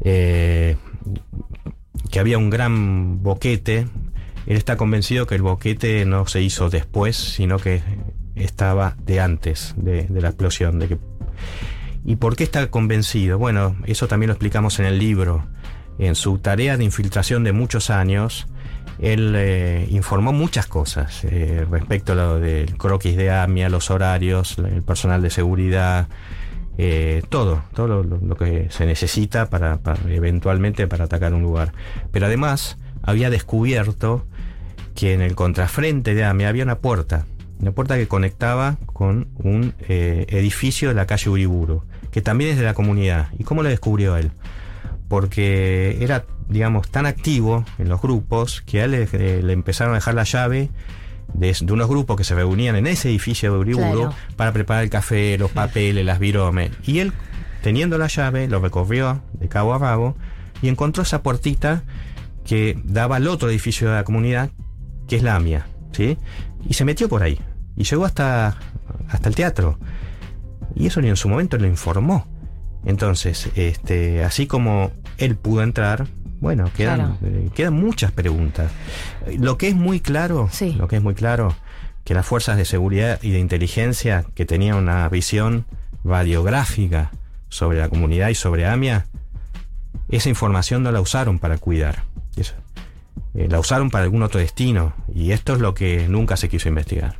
eh, 0.00 0.76
que 2.08 2.20
había 2.20 2.38
un 2.38 2.50
gran 2.50 3.20
boquete 3.20 3.88
él 4.46 4.56
está 4.56 4.76
convencido 4.76 5.26
que 5.26 5.34
el 5.34 5.42
boquete 5.42 6.04
no 6.04 6.28
se 6.28 6.40
hizo 6.40 6.70
después 6.70 7.16
sino 7.16 7.58
que 7.58 7.82
estaba 8.36 8.94
de 9.04 9.18
antes 9.18 9.74
de, 9.76 10.04
de 10.04 10.20
la 10.20 10.28
explosión 10.28 10.78
de 10.78 10.86
que 10.86 10.98
¿Y 12.08 12.16
por 12.16 12.36
qué 12.36 12.44
está 12.44 12.70
convencido? 12.70 13.36
Bueno, 13.36 13.76
eso 13.84 14.08
también 14.08 14.28
lo 14.28 14.32
explicamos 14.32 14.78
en 14.78 14.86
el 14.86 14.98
libro. 14.98 15.44
En 15.98 16.14
su 16.14 16.38
tarea 16.38 16.78
de 16.78 16.84
infiltración 16.84 17.44
de 17.44 17.52
muchos 17.52 17.90
años, 17.90 18.46
él 18.98 19.34
eh, 19.36 19.86
informó 19.90 20.32
muchas 20.32 20.66
cosas 20.66 21.22
eh, 21.24 21.66
respecto 21.70 22.12
a 22.12 22.14
lo 22.14 22.40
del 22.40 22.78
croquis 22.78 23.14
de 23.14 23.30
AMIA, 23.30 23.68
los 23.68 23.90
horarios, 23.90 24.56
el 24.56 24.82
personal 24.82 25.20
de 25.20 25.28
seguridad, 25.28 26.08
eh, 26.78 27.22
todo, 27.28 27.64
todo 27.74 28.02
lo, 28.02 28.36
que 28.36 28.68
se 28.70 28.86
necesita 28.86 29.50
para, 29.50 29.76
para 29.76 30.00
eventualmente 30.10 30.86
para 30.86 31.04
atacar 31.04 31.34
un 31.34 31.42
lugar. 31.42 31.74
Pero 32.10 32.24
además 32.24 32.78
había 33.02 33.28
descubierto 33.28 34.24
que 34.94 35.12
en 35.12 35.20
el 35.20 35.34
contrafrente 35.34 36.14
de 36.14 36.24
AMIA 36.24 36.48
había 36.48 36.64
una 36.64 36.78
puerta, 36.78 37.26
una 37.60 37.72
puerta 37.72 37.96
que 37.96 38.06
conectaba 38.08 38.76
con 38.86 39.28
un 39.36 39.74
eh, 39.88 40.26
edificio 40.28 40.88
de 40.88 40.94
la 40.94 41.06
calle 41.06 41.30
Uriburu, 41.30 41.82
que 42.10 42.22
también 42.22 42.50
es 42.50 42.58
de 42.58 42.64
la 42.64 42.74
comunidad. 42.74 43.28
¿Y 43.38 43.44
cómo 43.44 43.62
lo 43.62 43.68
descubrió 43.68 44.16
él? 44.16 44.30
Porque 45.08 45.98
era, 46.00 46.24
digamos, 46.48 46.88
tan 46.90 47.06
activo 47.06 47.64
en 47.78 47.88
los 47.88 48.00
grupos 48.00 48.62
que 48.62 48.80
a 48.82 48.84
él 48.84 48.90
le, 48.92 49.08
eh, 49.12 49.42
le 49.42 49.52
empezaron 49.52 49.92
a 49.94 49.96
dejar 49.96 50.14
la 50.14 50.24
llave 50.24 50.70
de, 51.32 51.56
de 51.60 51.72
unos 51.72 51.88
grupos 51.88 52.16
que 52.16 52.24
se 52.24 52.34
reunían 52.34 52.76
en 52.76 52.86
ese 52.86 53.08
edificio 53.08 53.52
de 53.52 53.58
Uriburu 53.58 54.00
Claro. 54.00 54.14
para 54.36 54.52
preparar 54.52 54.84
el 54.84 54.90
café, 54.90 55.36
los 55.38 55.50
papeles, 55.50 56.04
las 56.04 56.18
viromes. 56.18 56.70
Y 56.84 56.98
él, 57.00 57.12
teniendo 57.62 57.98
la 57.98 58.06
llave, 58.08 58.48
lo 58.48 58.60
recorrió 58.60 59.22
de 59.32 59.48
cabo 59.48 59.74
a 59.74 59.78
rabo 59.78 60.16
y 60.62 60.68
encontró 60.68 61.02
esa 61.02 61.22
puertita 61.22 61.82
que 62.44 62.78
daba 62.84 63.16
al 63.16 63.28
otro 63.28 63.48
edificio 63.50 63.88
de 63.88 63.94
la 63.96 64.04
comunidad, 64.04 64.50
que 65.06 65.16
es 65.16 65.22
la 65.22 65.36
AMIA, 65.36 65.66
¿sí? 65.92 66.16
Y 66.66 66.74
se 66.74 66.84
metió 66.84 67.08
por 67.08 67.22
ahí. 67.22 67.38
Y 67.76 67.84
llegó 67.84 68.04
hasta, 68.04 68.56
hasta 69.08 69.28
el 69.28 69.34
teatro. 69.34 69.78
Y 70.74 70.86
eso 70.86 71.00
ni 71.00 71.08
en 71.08 71.16
su 71.16 71.28
momento 71.28 71.56
lo 71.58 71.66
informó. 71.66 72.26
Entonces, 72.84 73.50
este, 73.56 74.24
así 74.24 74.46
como 74.46 74.92
él 75.18 75.36
pudo 75.36 75.62
entrar, 75.62 76.06
bueno, 76.40 76.70
quedan, 76.76 76.96
Claro. 76.98 77.18
eh, 77.24 77.50
quedan 77.54 77.74
muchas 77.74 78.12
preguntas. 78.12 78.70
Lo 79.38 79.58
que 79.58 79.68
es 79.68 79.74
muy 79.74 80.00
claro, 80.00 80.48
lo 80.76 80.88
que 80.88 80.96
es 80.96 81.02
muy 81.02 81.14
claro, 81.14 81.54
que 82.04 82.14
las 82.14 82.24
fuerzas 82.26 82.56
de 82.56 82.64
seguridad 82.64 83.18
y 83.22 83.30
de 83.30 83.38
inteligencia 83.40 84.24
que 84.34 84.46
tenían 84.46 84.76
una 84.76 85.08
visión 85.08 85.66
radiográfica 86.04 87.10
sobre 87.48 87.78
la 87.80 87.88
comunidad 87.88 88.28
y 88.28 88.34
sobre 88.34 88.66
AMIA, 88.66 89.06
esa 90.08 90.28
información 90.28 90.82
no 90.82 90.92
la 90.92 91.00
usaron 91.00 91.38
para 91.38 91.58
cuidar. 91.58 92.04
Eso. 92.36 92.54
Eh, 93.38 93.48
la 93.48 93.58
usaron 93.60 93.90
para 93.90 94.04
algún 94.04 94.22
otro 94.22 94.40
destino. 94.40 94.92
Y 95.14 95.32
esto 95.32 95.54
es 95.54 95.60
lo 95.60 95.74
que 95.74 96.06
nunca 96.08 96.36
se 96.36 96.48
quiso 96.48 96.68
investigar. 96.68 97.16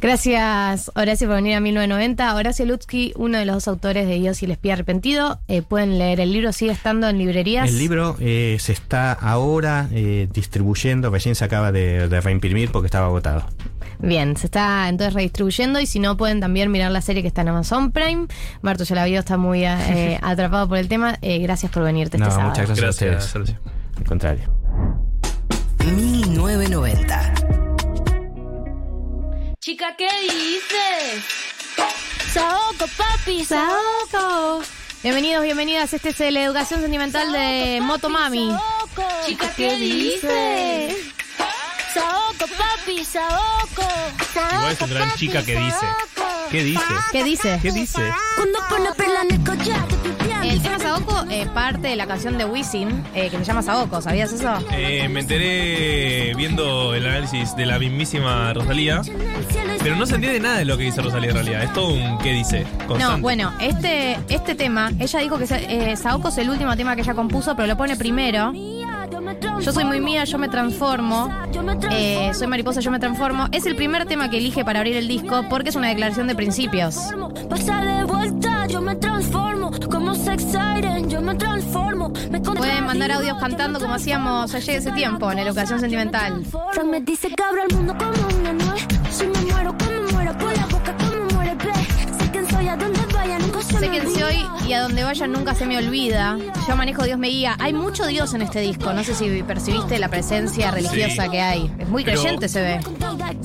Gracias, 0.00 0.92
Horacio, 0.94 1.26
por 1.26 1.36
venir 1.36 1.56
a 1.56 1.60
1990. 1.60 2.36
Horacio 2.36 2.64
Lutsky, 2.66 3.12
uno 3.16 3.36
de 3.36 3.44
los 3.44 3.56
dos 3.56 3.68
autores 3.68 4.06
de 4.06 4.14
Dios 4.14 4.40
y 4.42 4.44
el 4.44 4.52
espía 4.52 4.74
arrepentido. 4.74 5.40
Eh, 5.48 5.62
pueden 5.62 5.98
leer 5.98 6.20
el 6.20 6.32
libro, 6.32 6.52
sigue 6.52 6.70
estando 6.70 7.08
en 7.08 7.18
librerías. 7.18 7.68
El 7.68 7.78
libro 7.78 8.14
eh, 8.20 8.58
se 8.60 8.72
está 8.72 9.12
ahora 9.12 9.88
eh, 9.90 10.28
distribuyendo, 10.32 11.10
recién 11.10 11.34
se 11.34 11.44
acaba 11.44 11.72
de, 11.72 12.08
de 12.08 12.20
reimprimir 12.20 12.70
porque 12.70 12.86
estaba 12.86 13.06
agotado. 13.06 13.44
Bien, 14.00 14.36
se 14.36 14.46
está 14.46 14.88
entonces 14.88 15.14
redistribuyendo 15.14 15.80
y 15.80 15.86
si 15.86 15.98
no 15.98 16.16
pueden 16.16 16.38
también 16.38 16.70
mirar 16.70 16.92
la 16.92 17.00
serie 17.02 17.22
que 17.22 17.28
está 17.28 17.40
en 17.40 17.48
Amazon 17.48 17.90
Prime. 17.90 18.28
Marto 18.62 18.84
ya 18.84 18.94
la 18.94 19.04
vio, 19.04 19.18
está 19.18 19.36
muy 19.36 19.64
eh, 19.64 20.18
atrapado 20.22 20.68
por 20.68 20.78
el 20.78 20.86
tema. 20.86 21.18
Eh, 21.22 21.38
gracias 21.40 21.72
por 21.72 21.82
venirte 21.82 22.18
No, 22.18 22.24
este 22.26 22.36
sábado. 22.36 22.50
muchas 22.50 22.66
gracias, 22.66 23.00
Gracias, 23.00 23.34
a 23.36 23.38
ustedes. 23.40 23.58
Al 23.96 24.04
contrario. 24.04 24.57
1990. 25.90 27.34
Chica, 29.60 29.94
¿qué 29.96 30.08
dices? 30.22 31.24
Saoco, 32.32 32.86
papi, 32.96 33.44
Saoco. 33.44 34.62
Bienvenidos, 35.02 35.42
bienvenidas. 35.44 35.92
Este 35.94 36.10
es 36.10 36.32
la 36.32 36.42
educación 36.42 36.80
sentimental 36.80 37.32
de 37.32 37.80
Motomami. 37.82 38.54
Chica, 39.26 39.50
¿qué 39.56 39.76
dices? 39.76 40.96
Saoco, 41.94 42.46
papi, 42.56 43.04
Saoco. 43.04 43.82
Igual 44.54 44.72
es 44.72 44.80
un 44.80 44.90
gran 44.90 45.14
chica 45.14 45.44
que 45.44 45.56
dice. 45.58 45.86
¿Qué 46.50 46.64
dice? 46.64 46.80
¿Qué 47.12 47.24
dice? 47.24 47.58
¿Qué 47.62 47.72
dice? 47.72 48.00
Cuando 48.36 48.58
pone 48.68 48.88
perla 48.96 49.20
en 49.22 50.50
el 50.50 50.62
tema 50.62 50.78
Saoko 50.78 51.24
es 51.30 51.48
parte 51.48 51.88
de 51.88 51.96
la 51.96 52.06
canción 52.06 52.38
de 52.38 52.44
Wisin, 52.44 53.04
eh, 53.14 53.28
que 53.30 53.36
se 53.38 53.44
llama 53.44 53.60
Saoko, 53.62 54.00
¿sabías 54.00 54.32
eso? 54.32 54.50
Eh, 54.72 55.08
me 55.08 55.20
enteré 55.20 56.32
viendo 56.36 56.94
el 56.94 57.06
análisis 57.06 57.54
de 57.56 57.66
la 57.66 57.78
mismísima 57.78 58.52
Rosalía, 58.54 59.02
pero 59.82 59.96
no 59.96 60.06
se 60.06 60.14
entiende 60.14 60.40
nada 60.40 60.58
de 60.58 60.64
lo 60.64 60.78
que 60.78 60.84
dice 60.84 61.02
Rosalía 61.02 61.30
en 61.30 61.34
realidad. 61.36 61.62
Es 61.64 61.72
todo 61.72 61.88
un 61.92 62.18
¿qué 62.18 62.32
dice? 62.32 62.64
Constante. 62.86 63.16
No, 63.16 63.18
bueno, 63.18 63.52
este, 63.60 64.18
este 64.28 64.54
tema, 64.54 64.90
ella 64.98 65.18
dijo 65.20 65.38
que 65.38 65.46
se- 65.46 65.90
eh, 65.92 65.96
Saoko 65.96 66.28
es 66.28 66.38
el 66.38 66.48
último 66.50 66.76
tema 66.76 66.94
que 66.94 67.02
ella 67.02 67.14
compuso, 67.14 67.54
pero 67.56 67.66
lo 67.66 67.76
pone 67.76 67.96
primero. 67.96 68.52
Yo 69.60 69.72
soy 69.72 69.84
muy 69.84 70.00
mía, 70.00 70.24
yo 70.24 70.38
me 70.38 70.48
transformo. 70.48 71.30
Eh, 71.90 72.30
soy 72.34 72.46
mariposa, 72.46 72.80
yo 72.80 72.90
me 72.90 72.98
transformo. 72.98 73.46
Es 73.52 73.66
el 73.66 73.76
primer 73.76 74.06
tema 74.06 74.30
que 74.30 74.38
elige 74.38 74.64
para 74.64 74.80
abrir 74.80 74.96
el 74.96 75.08
disco 75.08 75.44
porque 75.48 75.70
es 75.70 75.76
una 75.76 75.88
declaración 75.88 76.26
de 76.26 76.34
principios. 76.34 76.96
Pueden 82.56 82.86
mandar 82.86 83.12
audios 83.12 83.38
cantando 83.38 83.80
como 83.80 83.94
hacíamos 83.94 84.54
ayer 84.54 84.76
ese 84.76 84.92
tiempo 84.92 85.30
en 85.30 85.36
la 85.36 85.42
educación 85.42 85.80
sentimental. 85.80 86.44
Fran 86.72 86.90
me 86.90 87.00
dice 87.00 87.28
que 87.28 87.42
abro 87.42 87.62
el 87.68 87.76
mundo 87.76 87.94
como 87.98 88.38
una 88.40 88.52
nuez. 88.52 88.86
Si 89.10 89.26
me 89.26 89.40
muero, 89.52 89.74
como 89.78 90.12
muero, 90.12 90.38
por 90.38 90.56
la 90.56 90.66
boca 90.66 90.94
como 90.96 91.24
muere, 91.34 91.54
ve. 91.54 91.72
Sé 92.18 92.30
quién 92.30 92.50
soy, 92.50 92.68
a 92.68 92.76
vaya, 92.76 93.38
nunca 93.38 93.62
se 93.62 93.80
me 93.80 94.00
y 94.68 94.72
a 94.74 94.82
donde 94.82 95.02
vaya 95.02 95.26
nunca 95.26 95.54
se 95.54 95.66
me 95.66 95.78
olvida. 95.78 96.36
Yo 96.68 96.76
manejo 96.76 97.02
Dios 97.04 97.18
me 97.18 97.28
guía. 97.28 97.56
Hay 97.58 97.72
mucho 97.72 98.06
Dios 98.06 98.34
en 98.34 98.42
este 98.42 98.60
disco. 98.60 98.92
No 98.92 99.02
sé 99.02 99.14
si 99.14 99.42
percibiste 99.42 99.98
la 99.98 100.08
presencia 100.08 100.70
religiosa 100.70 101.24
Sí. 101.24 101.30
que 101.30 101.40
hay. 101.40 101.70
Es 101.78 101.88
muy 101.88 102.04
Pero- 102.04 102.20
creyente 102.20 102.48
se 102.48 102.60
ve. 102.60 102.80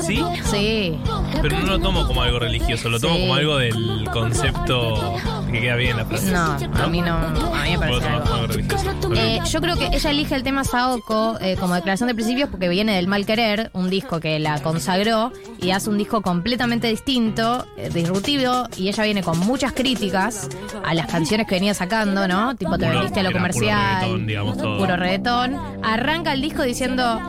¿Sí? 0.05 0.21
Sí. 0.51 0.99
Pero 1.41 1.59
no 1.59 1.65
lo 1.65 1.79
tomo 1.79 2.05
como 2.07 2.21
algo 2.21 2.39
religioso, 2.39 2.89
lo 2.89 2.99
tomo 2.99 3.15
Sí. 3.15 3.21
como 3.21 3.35
algo 3.35 3.57
del 3.57 4.07
concepto 4.11 5.15
que 5.51 5.61
queda 5.61 5.75
bien 5.75 5.91
en 5.91 5.97
la 5.97 6.05
frase. 6.05 6.31
No, 6.31 6.57
a 6.83 6.87
mí 6.87 7.01
no. 7.01 7.15
A 7.15 7.29
mí 7.63 7.77
me 7.77 7.89
¿O 7.89 7.91
lo 7.93 7.99
parece 7.99 8.07
algo. 8.09 8.25
como 8.29 8.47
religioso? 8.47 8.91
Eh, 9.15 9.39
yo 9.49 9.61
creo 9.61 9.77
que 9.77 9.87
ella 9.87 10.09
elige 10.09 10.35
el 10.35 10.43
tema 10.43 10.63
Saoko 10.63 11.37
eh, 11.39 11.55
como 11.59 11.75
declaración 11.75 12.07
de 12.07 12.15
principios 12.15 12.49
porque 12.49 12.67
viene 12.69 12.95
del 12.95 13.07
Mal 13.07 13.25
Querer, 13.25 13.69
un 13.73 13.89
disco 13.89 14.19
que 14.19 14.39
la 14.39 14.61
consagró 14.61 15.31
y 15.61 15.71
hace 15.71 15.89
un 15.89 15.97
disco 15.97 16.21
completamente 16.21 16.87
distinto, 16.87 17.65
eh, 17.77 17.89
disruptivo, 17.93 18.67
y 18.77 18.89
ella 18.89 19.03
viene 19.03 19.23
con 19.23 19.37
muchas 19.39 19.73
críticas 19.73 20.49
a 20.83 20.93
las 20.93 21.07
canciones 21.13 21.47
que 21.47 21.55
venía 21.55 21.73
sacando, 21.73 22.27
¿no? 22.27 22.55
Tipo, 22.55 22.77
te 22.77 22.89
vendiste 22.89 23.19
a 23.19 23.23
lo 23.23 23.29
era 23.29 23.39
puro 23.39 23.51
comercial. 23.51 23.95
reggaetón, 24.01 24.27
digamos, 24.27 24.57
todo. 24.57 24.77
Puro 24.79 24.97
reggaetón. 24.97 25.57
Arranca 25.83 26.33
el 26.33 26.41
disco 26.41 26.63
diciendo. 26.63 27.21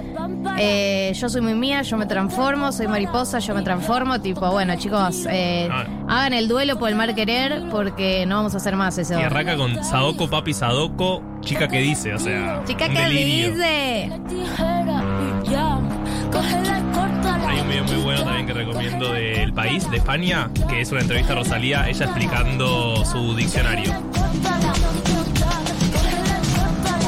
eh, 0.59 1.12
yo 1.14 1.28
soy 1.28 1.41
muy 1.41 1.55
mía, 1.55 1.82
yo 1.82 1.97
me 1.97 2.07
transformo, 2.07 2.70
soy 2.72 2.87
mariposa, 2.87 3.39
yo 3.41 3.55
me 3.55 3.62
transformo. 3.62 4.20
Tipo, 4.20 4.51
bueno, 4.51 4.74
chicos, 4.76 5.26
eh, 5.30 5.68
Ah. 5.70 5.85
hagan 6.09 6.32
el 6.35 6.49
duelo 6.49 6.78
por 6.78 6.89
el 6.89 6.95
mal 6.97 7.14
querer 7.14 7.64
porque 7.70 8.24
no 8.26 8.37
vamos 8.37 8.55
a 8.55 8.59
hacer 8.59 8.76
más 8.76 8.97
eso. 8.99 9.18
Y 9.18 9.22
arranca 9.22 9.57
con 9.57 9.82
Sadoko, 9.85 10.28
papi 10.28 10.53
Sadoko, 10.55 11.22
chica 11.41 11.68
que 11.68 11.78
dice, 11.80 12.14
o 12.14 12.18
sea. 12.18 12.62
Chica, 12.66 12.87
un 12.87 12.95
¿qué 12.95 13.01
delirio. 13.03 13.51
dice? 13.53 14.12
Tijera 14.28 15.03
y 15.45 15.51
ya. 15.51 15.78
Hay 17.55 17.61
un 17.61 17.69
video 17.69 17.85
muy 17.85 17.97
bueno 18.03 18.25
también 18.25 18.47
que 18.47 18.53
recomiendo 18.53 19.13
del 19.13 19.53
país, 19.53 19.89
de 19.91 19.99
España, 19.99 20.51
que 20.69 20.81
es 20.81 20.91
una 20.93 21.01
entrevista 21.03 21.33
a 21.33 21.37
Rosalía, 21.37 21.89
ella 21.89 22.05
explicando 22.07 23.05
su 23.05 23.35
diccionario. 23.37 23.93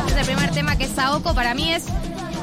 Este 0.06 0.12
es 0.12 0.16
el 0.28 0.34
primer 0.34 0.50
tema 0.52 0.76
que 0.76 0.84
es 0.84 0.90
Saoko. 0.90 1.34
Para 1.34 1.54
mí 1.54 1.72
es. 1.72 1.86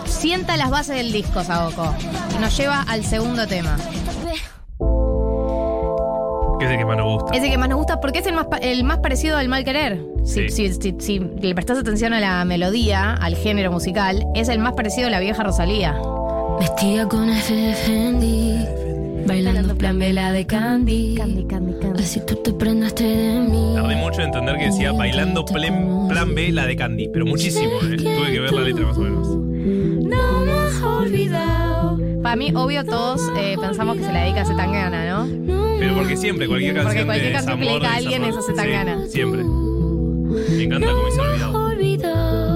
Sienta 0.06 0.58
las 0.58 0.70
bases 0.70 0.96
del 0.98 1.12
disco, 1.12 1.44
Saoko. 1.44 1.94
Y 2.38 2.42
nos 2.42 2.56
lleva 2.58 2.82
al 2.84 3.04
segundo 3.06 3.48
tema. 3.48 3.78
Que 6.60 6.66
es 6.66 6.72
el 6.72 6.78
que 6.78 6.86
más 6.86 6.98
nos 6.98 7.06
gusta. 7.22 7.38
Ese 7.38 7.50
que 7.50 7.58
más 7.58 7.70
nos 7.70 7.78
gusta 7.78 8.00
porque 8.00 8.20
es 8.20 8.28
el 8.28 8.34
más, 8.34 8.48
el 8.62 8.84
más 8.84 9.00
parecido 9.00 9.38
al 9.38 9.48
mal 9.50 9.64
querer. 9.64 10.02
Si, 10.26 10.50
Sí. 10.50 10.70
si- 10.70 10.82
si- 10.82 10.96
si 11.00 11.20
le 11.20 11.54
prestas 11.56 11.78
atención 11.80 12.14
a 12.14 12.20
la 12.20 12.44
melodía, 12.46 13.14
al 13.14 13.36
género 13.36 13.72
musical, 13.72 14.26
es 14.36 14.50
el 14.50 14.60
más 14.60 14.74
parecido 14.74 15.08
a 15.08 15.10
la 15.12 15.20
vieja 15.20 15.44
Rosalía. 15.44 15.96
Vestida 16.60 17.08
con 17.08 17.30
F 17.30 17.54
de 17.54 17.74
Fendi, 17.74 18.58
bailando 19.28 19.76
plan 19.76 20.00
vela 20.00 20.32
de 20.32 20.46
Candy. 20.46 21.16
Candy, 21.16 21.44
candy, 21.46 21.74
candy. 21.80 22.02
Así 22.02 22.20
tú 22.26 22.36
te 22.36 22.54
prendaste 22.54 23.04
de 23.04 23.40
mí. 23.40 23.74
Tardé 23.76 23.96
mucho 23.96 24.22
en 24.22 24.28
entender 24.28 24.58
que 24.58 24.66
decía 24.66 24.92
bailando 24.92 25.46
plan, 25.46 26.08
plan 26.10 26.36
B 26.36 26.52
la 26.52 26.66
de 26.66 26.76
Candy, 26.76 27.10
pero 27.12 27.26
muchísimo, 27.26 27.72
eh. 27.84 27.98
Tuve 27.98 28.32
que 28.32 28.40
ver 28.40 28.52
la 28.54 28.62
letra 28.62 28.86
más 28.86 28.98
o 28.98 29.02
menos. 29.02 29.28
No 29.28 30.46
me 30.46 30.52
has 30.52 30.82
olvidado. 30.82 32.00
Para 32.22 32.36
mí, 32.36 32.52
obvio, 32.56 32.84
todos 32.86 33.22
eh, 33.38 33.56
pensamos 33.60 33.98
que 33.98 34.04
se 34.04 34.14
la 34.14 34.22
dedica 34.24 34.42
a 34.42 34.46
Zetangana, 34.46 35.06
¿no? 35.06 35.28
Pero 35.80 35.96
porque 35.96 36.16
siempre, 36.16 36.48
cualquier 36.48 36.76
canción 36.76 36.94
Porque 36.94 37.06
cualquier 37.06 37.28
de 37.30 37.34
canción 37.34 37.60
que 37.60 37.66
le 37.66 37.72
dedica 37.72 37.92
a 37.92 37.96
alguien 37.98 38.24
es 38.24 38.38
a 38.38 38.42
Zetangana. 38.42 39.02
sí, 39.06 39.12
siempre. 39.12 39.44
Me 39.44 40.64
encanta 40.64 40.88
cómo 40.88 41.12
se 41.12 41.20
ha 41.22 41.50
olvidado. 41.50 42.53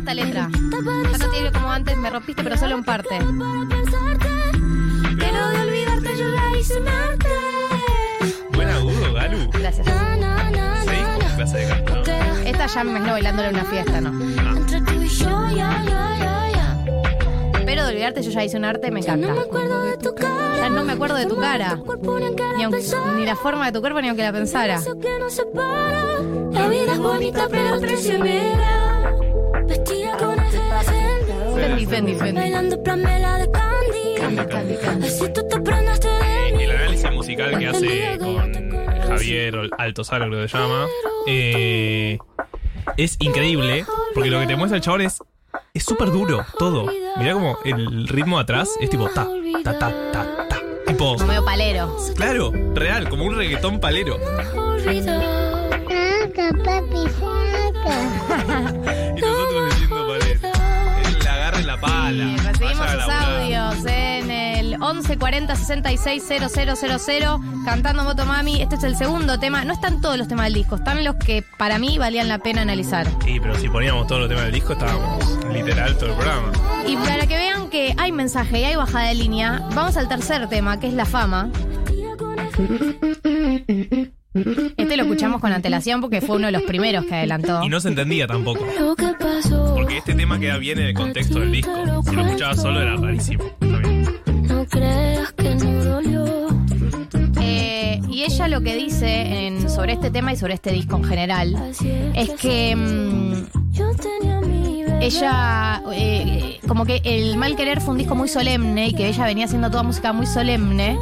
Esta 0.00 0.14
letra. 0.14 0.48
Ya 0.50 1.18
no 1.18 1.30
digo 1.30 1.52
como 1.52 1.70
antes, 1.70 1.96
me 1.96 2.10
rompiste, 2.10 2.42
pero 2.42 2.56
solo 2.56 2.74
en 2.74 2.84
parte. 2.84 3.18
Pero 5.18 5.48
de 5.50 5.60
olvidarte 5.60 6.16
yo 6.18 6.28
la 6.28 6.58
hice 6.58 6.80
un 6.80 6.88
arte. 6.88 7.28
Buen 8.52 8.68
agudo, 8.68 9.12
Galu. 9.14 9.50
Gracias. 9.52 9.86
Na. 9.86 10.50
clase 11.36 11.58
de 11.58 11.68
canto, 11.68 11.94
¿no? 11.94 12.00
Esta 12.44 12.66
ya 12.66 12.84
me 12.84 12.90
imagino 12.90 13.12
bailándole 13.12 13.48
en 13.48 13.54
una 13.54 13.64
fiesta, 13.64 14.00
¿no? 14.00 14.10
Entre 14.56 14.80
tú 14.80 15.02
y 15.02 15.08
yo, 15.08 15.48
ya, 15.50 15.82
ya, 15.84 16.16
ya, 16.18 16.48
ya. 16.50 17.62
Pero 17.64 17.84
de 17.84 17.90
olvidarte, 17.90 18.22
yo 18.22 18.30
ya 18.30 18.44
hice 18.44 18.56
un 18.56 18.64
arte, 18.64 18.90
me 18.90 19.00
encanta. 19.00 19.28
No 19.28 19.34
me 19.34 19.40
acuerdo 19.42 19.82
de 19.82 19.96
tu 19.98 20.14
cara. 20.14 20.56
Ya 20.56 20.68
no 20.70 20.84
me 20.84 20.92
acuerdo 20.92 21.16
de 21.16 21.26
tu 21.26 21.36
cara. 21.36 21.78
ni 22.56 22.64
aunque 22.64 22.82
Ni, 23.16 23.26
la 23.26 23.36
forma 23.36 23.66
de 23.66 23.72
tu 23.72 23.80
cuerpo, 23.80 24.00
ni 24.00 24.08
aunque 24.08 24.22
la 24.22 24.32
pensara. 24.32 24.80
La 26.52 26.68
vida 26.68 26.92
es 26.92 26.98
bonita 26.98 27.48
pero 27.50 27.78
traicionera. 27.80 28.89
Fendi, 31.60 31.86
Fendi, 31.86 32.14
Fendi. 32.14 32.40
Bailando 32.40 32.82
plamela 32.82 33.38
de 33.38 33.50
candy. 33.50 35.06
Así 35.06 35.28
tú 35.32 35.46
te 35.48 35.60
prendaste 35.60 36.08
de 36.08 36.52
mí. 36.56 36.62
El 36.64 36.70
análisis 36.70 37.12
musical 37.12 37.58
que 37.58 37.66
hace 37.66 38.18
con 38.18 38.52
Javier 39.08 39.70
Altozano, 39.78 40.26
creo 40.26 40.42
que 40.42 40.48
se 40.48 40.58
llama, 40.58 40.86
eh, 41.26 42.18
es 42.96 43.16
increíble, 43.20 43.84
porque 44.14 44.30
lo 44.30 44.40
que 44.40 44.46
te 44.46 44.56
muestra 44.56 44.76
el 44.76 44.82
chabón 44.82 45.02
es 45.02 45.18
es 45.74 45.84
súper 45.84 46.10
duro 46.10 46.44
todo. 46.58 46.86
Mirá 47.18 47.32
como 47.34 47.58
el 47.64 48.08
ritmo 48.08 48.38
atrás 48.38 48.70
es 48.80 48.90
tipo 48.90 49.08
ta, 49.08 49.26
ta, 49.64 49.78
ta, 49.78 49.92
ta, 50.12 50.48
ta. 50.48 50.60
Tipo, 50.86 51.14
Como 51.14 51.26
medio 51.26 51.44
palero. 51.44 51.96
claro, 52.16 52.52
real, 52.74 53.08
como 53.08 53.24
un 53.24 53.36
reggaetón 53.36 53.78
palero. 53.78 54.16
Saca, 54.82 56.50
papi, 56.64 57.06
Y 62.16 62.36
recibimos 62.36 62.90
sus 62.90 63.08
audios 63.08 63.86
en 63.86 64.30
el 64.30 64.70
1140 64.78 65.54
66 65.54 66.24
000 66.26 67.40
cantando 67.64 68.02
Motomami. 68.02 68.60
Este 68.60 68.74
es 68.74 68.82
el 68.82 68.96
segundo 68.96 69.38
tema. 69.38 69.64
No 69.64 69.72
están 69.74 70.00
todos 70.00 70.18
los 70.18 70.26
temas 70.26 70.46
del 70.46 70.54
disco, 70.54 70.76
están 70.76 71.04
los 71.04 71.14
que 71.16 71.44
para 71.56 71.78
mí 71.78 71.98
valían 71.98 72.28
la 72.28 72.38
pena 72.38 72.62
analizar. 72.62 73.06
Sí, 73.24 73.38
pero 73.40 73.54
si 73.56 73.68
poníamos 73.68 74.06
todos 74.08 74.22
los 74.22 74.28
temas 74.28 74.44
del 74.44 74.54
disco, 74.54 74.72
estábamos 74.72 75.38
literal 75.52 75.96
todo 75.96 76.10
el 76.10 76.16
programa. 76.16 76.52
Y 76.86 76.96
para 76.96 77.26
que 77.26 77.36
vean 77.36 77.70
que 77.70 77.94
hay 77.96 78.10
mensaje 78.10 78.60
y 78.60 78.64
hay 78.64 78.76
bajada 78.76 79.06
de 79.06 79.14
línea, 79.14 79.62
vamos 79.74 79.96
al 79.96 80.08
tercer 80.08 80.48
tema, 80.48 80.80
que 80.80 80.88
es 80.88 80.94
la 80.94 81.04
fama. 81.06 81.50
Este 84.32 84.96
lo 84.96 85.02
escuchamos 85.02 85.40
con 85.40 85.52
antelación 85.52 86.00
porque 86.00 86.20
fue 86.20 86.36
uno 86.36 86.46
de 86.46 86.52
los 86.52 86.62
primeros 86.62 87.04
que 87.06 87.14
adelantó. 87.16 87.62
Y 87.64 87.68
no 87.68 87.80
se 87.80 87.88
entendía 87.88 88.26
tampoco. 88.26 88.64
Porque 89.74 89.98
este 89.98 90.14
tema 90.14 90.38
queda 90.38 90.56
bien 90.58 90.78
en 90.78 90.86
el 90.86 90.94
contexto 90.94 91.40
del 91.40 91.52
disco. 91.52 91.72
Si 92.04 92.14
lo 92.14 92.24
escuchabas 92.26 92.62
solo 92.62 92.80
era 92.80 92.96
rarísimo. 92.96 93.44
No 93.60 94.64
creas 94.66 95.32
que 95.32 95.54
no 95.56 95.84
dolió. 95.84 96.48
Eh, 97.42 98.00
y 98.08 98.22
ella 98.22 98.46
lo 98.48 98.60
que 98.60 98.76
dice 98.76 99.46
en- 99.46 99.68
sobre 99.68 99.94
este 99.94 100.10
tema 100.10 100.32
y 100.32 100.36
sobre 100.36 100.54
este 100.54 100.70
disco 100.72 100.96
en 100.96 101.04
general 101.04 101.72
es 102.14 102.30
que 102.30 102.76
mm, 102.76 103.32
Ella, 105.00 105.82
eh, 105.92 106.60
como 106.68 106.84
que 106.84 107.00
el 107.04 107.36
mal 107.36 107.56
querer 107.56 107.80
fue 107.80 107.92
un 107.92 107.98
disco 107.98 108.14
muy 108.14 108.28
solemne 108.28 108.88
y 108.88 108.94
que 108.94 109.08
ella 109.08 109.24
venía 109.24 109.46
haciendo 109.46 109.70
toda 109.70 109.82
música 109.82 110.12
muy 110.12 110.26
solemne 110.26 110.98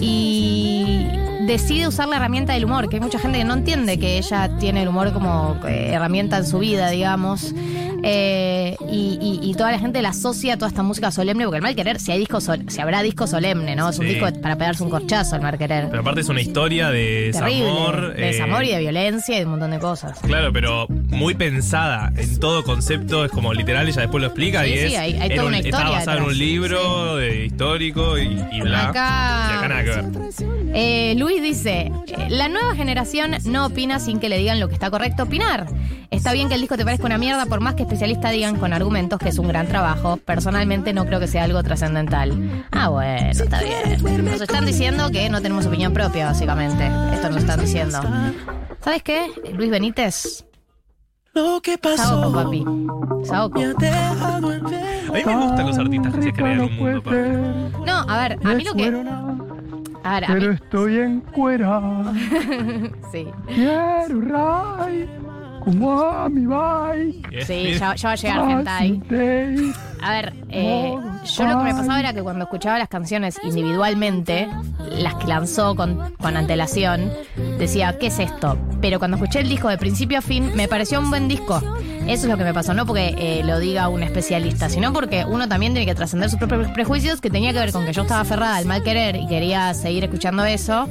y 0.00 1.06
decide 1.46 1.86
usar 1.86 2.08
la 2.08 2.16
herramienta 2.16 2.54
del 2.54 2.64
humor, 2.64 2.88
que 2.88 2.96
hay 2.96 3.00
mucha 3.00 3.18
gente 3.18 3.38
que 3.38 3.44
no 3.44 3.54
entiende 3.54 3.98
que 3.98 4.18
ella 4.18 4.56
tiene 4.58 4.82
el 4.82 4.88
humor 4.88 5.12
como 5.12 5.56
eh, 5.66 5.92
herramienta 5.92 6.38
en 6.38 6.46
su 6.46 6.58
vida, 6.58 6.90
digamos. 6.90 7.54
Eh, 8.02 8.76
y, 8.90 9.18
y- 9.20 9.50
y 9.50 9.54
toda 9.54 9.72
la 9.72 9.78
gente 9.78 10.00
la 10.02 10.10
asocia 10.10 10.54
a 10.54 10.56
toda 10.56 10.68
esta 10.68 10.82
música 10.82 11.10
solemne, 11.10 11.44
porque 11.44 11.56
el 11.56 11.62
mal 11.62 11.74
querer, 11.74 11.98
si 12.00 12.12
hay 12.12 12.18
disco 12.18 12.38
si 12.40 12.80
habrá 12.80 13.02
disco 13.02 13.26
solemne, 13.26 13.74
¿no? 13.76 13.88
Es 13.88 13.98
un 13.98 14.06
Sí. 14.06 14.14
disco 14.14 14.28
para 14.40 14.56
pegarse 14.56 14.82
un 14.82 14.90
corchazo 14.90 15.36
el 15.36 15.42
mal 15.42 15.56
querer. 15.58 15.88
Pero 15.88 16.00
aparte 16.02 16.20
es 16.20 16.28
una 16.28 16.40
historia 16.40 16.90
de 16.90 17.30
Terrible, 17.32 17.64
desamor. 17.64 18.14
de 18.14 18.22
desamor 18.26 18.62
eh, 18.62 18.66
y 18.66 18.70
de 18.72 18.78
violencia 18.80 19.34
y 19.36 19.38
de 19.40 19.44
un 19.44 19.50
montón 19.52 19.70
de 19.70 19.78
cosas. 19.78 20.18
Claro, 20.20 20.52
pero 20.52 20.86
muy 20.88 21.34
pensada 21.34 22.12
en 22.16 22.38
todo 22.38 22.62
concepto. 22.64 23.24
Es 23.24 23.30
como 23.32 23.52
literal, 23.54 23.88
ella 23.88 24.02
después 24.02 24.20
lo 24.20 24.28
explica 24.28 24.64
Sí, 24.64 24.70
y 24.70 24.76
sí, 24.78 24.84
es. 24.94 24.98
hay- 24.98 25.14
hay 25.14 25.30
toda 25.30 25.42
un- 25.42 25.48
una 25.48 25.58
historia 25.58 25.90
basado 25.90 26.18
en 26.18 26.24
un 26.24 26.38
libro 26.38 27.16
de 27.16 27.46
histórico 27.46 28.18
y, 28.18 28.40
y 28.52 28.60
bla. 28.60 28.88
Acá- 28.88 29.50
Y 29.52 29.56
acá 29.58 29.68
nada 29.68 29.84
que 29.84 29.90
ver. 29.90 30.04
Eh, 30.74 31.14
Luis 31.16 31.42
dice, 31.42 31.90
la 32.28 32.48
nueva 32.48 32.74
generación 32.74 33.32
no 33.44 33.66
opina 33.66 33.98
sin 33.98 34.20
que 34.20 34.28
le 34.28 34.38
digan 34.38 34.60
lo 34.60 34.68
que 34.68 34.74
está 34.74 34.90
correcto 34.90 35.22
opinar. 35.24 35.66
Está 36.10 36.32
bien 36.32 36.48
que 36.48 36.54
el 36.54 36.60
disco 36.60 36.76
te 36.76 36.84
parezca 36.84 37.04
una 37.06 37.18
mierda, 37.18 37.46
por 37.46 37.60
más 37.60 37.74
que 37.74 37.82
especialistas 37.86 38.32
digan 38.32 38.56
con 38.56 38.72
argumentos 38.72 39.20
que 39.20 39.28
es 39.28 39.38
un 39.38 39.46
gran 39.46 39.68
trabajo. 39.68 40.16
Personalmente 40.16 40.92
no 40.92 41.06
creo 41.06 41.20
que 41.20 41.28
sea 41.28 41.44
algo 41.44 41.62
trascendental. 41.62 42.64
Ah, 42.72 42.88
bueno, 42.88 43.30
está 43.30 43.60
bien. 43.62 44.24
Nos 44.24 44.40
están 44.40 44.66
diciendo 44.66 45.08
que 45.10 45.30
no 45.30 45.40
tenemos 45.40 45.66
opinión 45.66 45.92
propia, 45.92 46.26
básicamente. 46.26 46.90
Esto 47.14 47.30
nos 47.30 47.38
están 47.38 47.60
diciendo. 47.60 48.00
¿Sabes 48.80 49.02
qué? 49.04 49.28
Luis 49.54 49.70
Benítez. 49.70 50.44
Lo 51.32 51.60
que 51.60 51.78
Saoco, 51.96 52.32
papi. 52.32 52.64
Saoco. 53.24 53.60
A 53.60 55.12
mí 55.12 55.22
me 55.24 55.36
gustan 55.36 55.66
los 55.66 55.78
artistas 55.78 56.14
que 56.14 56.22
se 56.22 56.32
crean 56.32 56.60
un 56.60 56.76
mundo. 56.76 57.02
pa. 57.02 57.10
No, 57.84 57.98
a 58.08 58.28
ver, 58.28 58.38
a 58.44 58.54
mí 58.54 58.64
lo 58.64 58.74
que... 58.74 58.86
A 60.02 60.14
ver, 60.14 60.24
a 60.24 60.28
mí... 60.28 60.40
Pero 60.40 60.52
estoy 60.52 60.98
en 60.98 61.20
cuera. 61.20 61.80
Sí. 63.12 63.28
Quiero 63.46 64.20
ray. 65.66 65.78
Como 65.78 66.00
a 66.00 66.28
mi 66.28 66.46
bike. 66.46 67.44
Sí, 67.44 67.74
ya, 67.78 67.94
ya 67.94 68.08
va 68.08 68.12
a 68.12 68.16
llegar 68.16 68.46
Gentai. 68.46 69.02
A 70.00 70.12
ver, 70.12 70.32
eh, 70.50 70.94
yo 71.24 71.46
lo 71.46 71.58
que 71.58 71.64
me 71.64 71.74
pasaba 71.74 72.00
era 72.00 72.12
que 72.12 72.22
cuando 72.22 72.44
escuchaba 72.44 72.78
las 72.78 72.88
canciones 72.88 73.38
individualmente, 73.42 74.48
las 74.90 75.14
que 75.16 75.26
lanzó 75.26 75.74
con, 75.74 76.14
con 76.16 76.36
antelación, 76.36 77.10
decía, 77.58 77.98
¿qué 77.98 78.06
es 78.08 78.18
esto? 78.18 78.58
Pero 78.80 78.98
cuando 78.98 79.16
escuché 79.16 79.40
el 79.40 79.48
disco 79.48 79.68
de 79.68 79.78
principio 79.78 80.18
a 80.18 80.22
fin, 80.22 80.52
me 80.54 80.68
pareció 80.68 81.00
un 81.00 81.10
buen 81.10 81.28
disco. 81.28 81.60
Eso 82.06 82.26
es 82.26 82.30
lo 82.30 82.36
que 82.36 82.44
me 82.44 82.54
pasó, 82.54 82.72
no 82.72 82.86
porque 82.86 83.14
eh, 83.18 83.42
lo 83.44 83.58
diga 83.58 83.88
un 83.88 84.04
especialista, 84.04 84.68
sino 84.68 84.92
porque 84.92 85.24
uno 85.24 85.48
también 85.48 85.72
tiene 85.72 85.86
que 85.86 85.94
trascender 85.96 86.30
sus 86.30 86.38
propios 86.38 86.70
prejuicios, 86.70 87.20
que 87.20 87.30
tenía 87.30 87.52
que 87.52 87.58
ver 87.58 87.72
con 87.72 87.84
que 87.84 87.92
yo 87.92 88.02
estaba 88.02 88.20
aferrada 88.20 88.56
al 88.56 88.66
mal 88.66 88.84
querer 88.84 89.16
y 89.16 89.26
quería 89.26 89.74
seguir 89.74 90.04
escuchando 90.04 90.44
eso. 90.44 90.88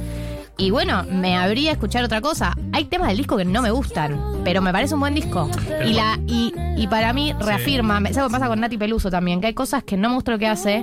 Y 0.58 0.70
bueno, 0.70 1.04
me 1.10 1.36
abría 1.36 1.70
a 1.70 1.72
escuchar 1.74 2.02
otra 2.04 2.20
cosa. 2.20 2.54
Hay 2.72 2.84
temas 2.86 3.08
del 3.08 3.18
disco 3.18 3.36
que 3.36 3.44
no 3.44 3.60
me 3.60 3.70
gustan, 3.70 4.18
pero 4.42 4.62
me 4.62 4.72
parece 4.72 4.94
un 4.94 5.00
buen 5.00 5.14
disco. 5.14 5.50
Y 5.84 5.92
la 5.92 6.18
y, 6.26 6.54
y 6.76 6.86
para 6.86 7.12
mí 7.12 7.34
reafirma, 7.38 8.00
¿sabes 8.00 8.16
lo 8.16 8.26
que 8.28 8.32
pasa 8.32 8.48
con 8.48 8.60
Nati 8.60 8.78
Peluso 8.78 9.10
también? 9.10 9.40
Que 9.40 9.48
hay 9.48 9.54
cosas 9.54 9.84
que 9.84 9.98
no 9.98 10.08
me 10.08 10.14
gusta 10.14 10.32
lo 10.32 10.38
que 10.38 10.46
hace, 10.46 10.82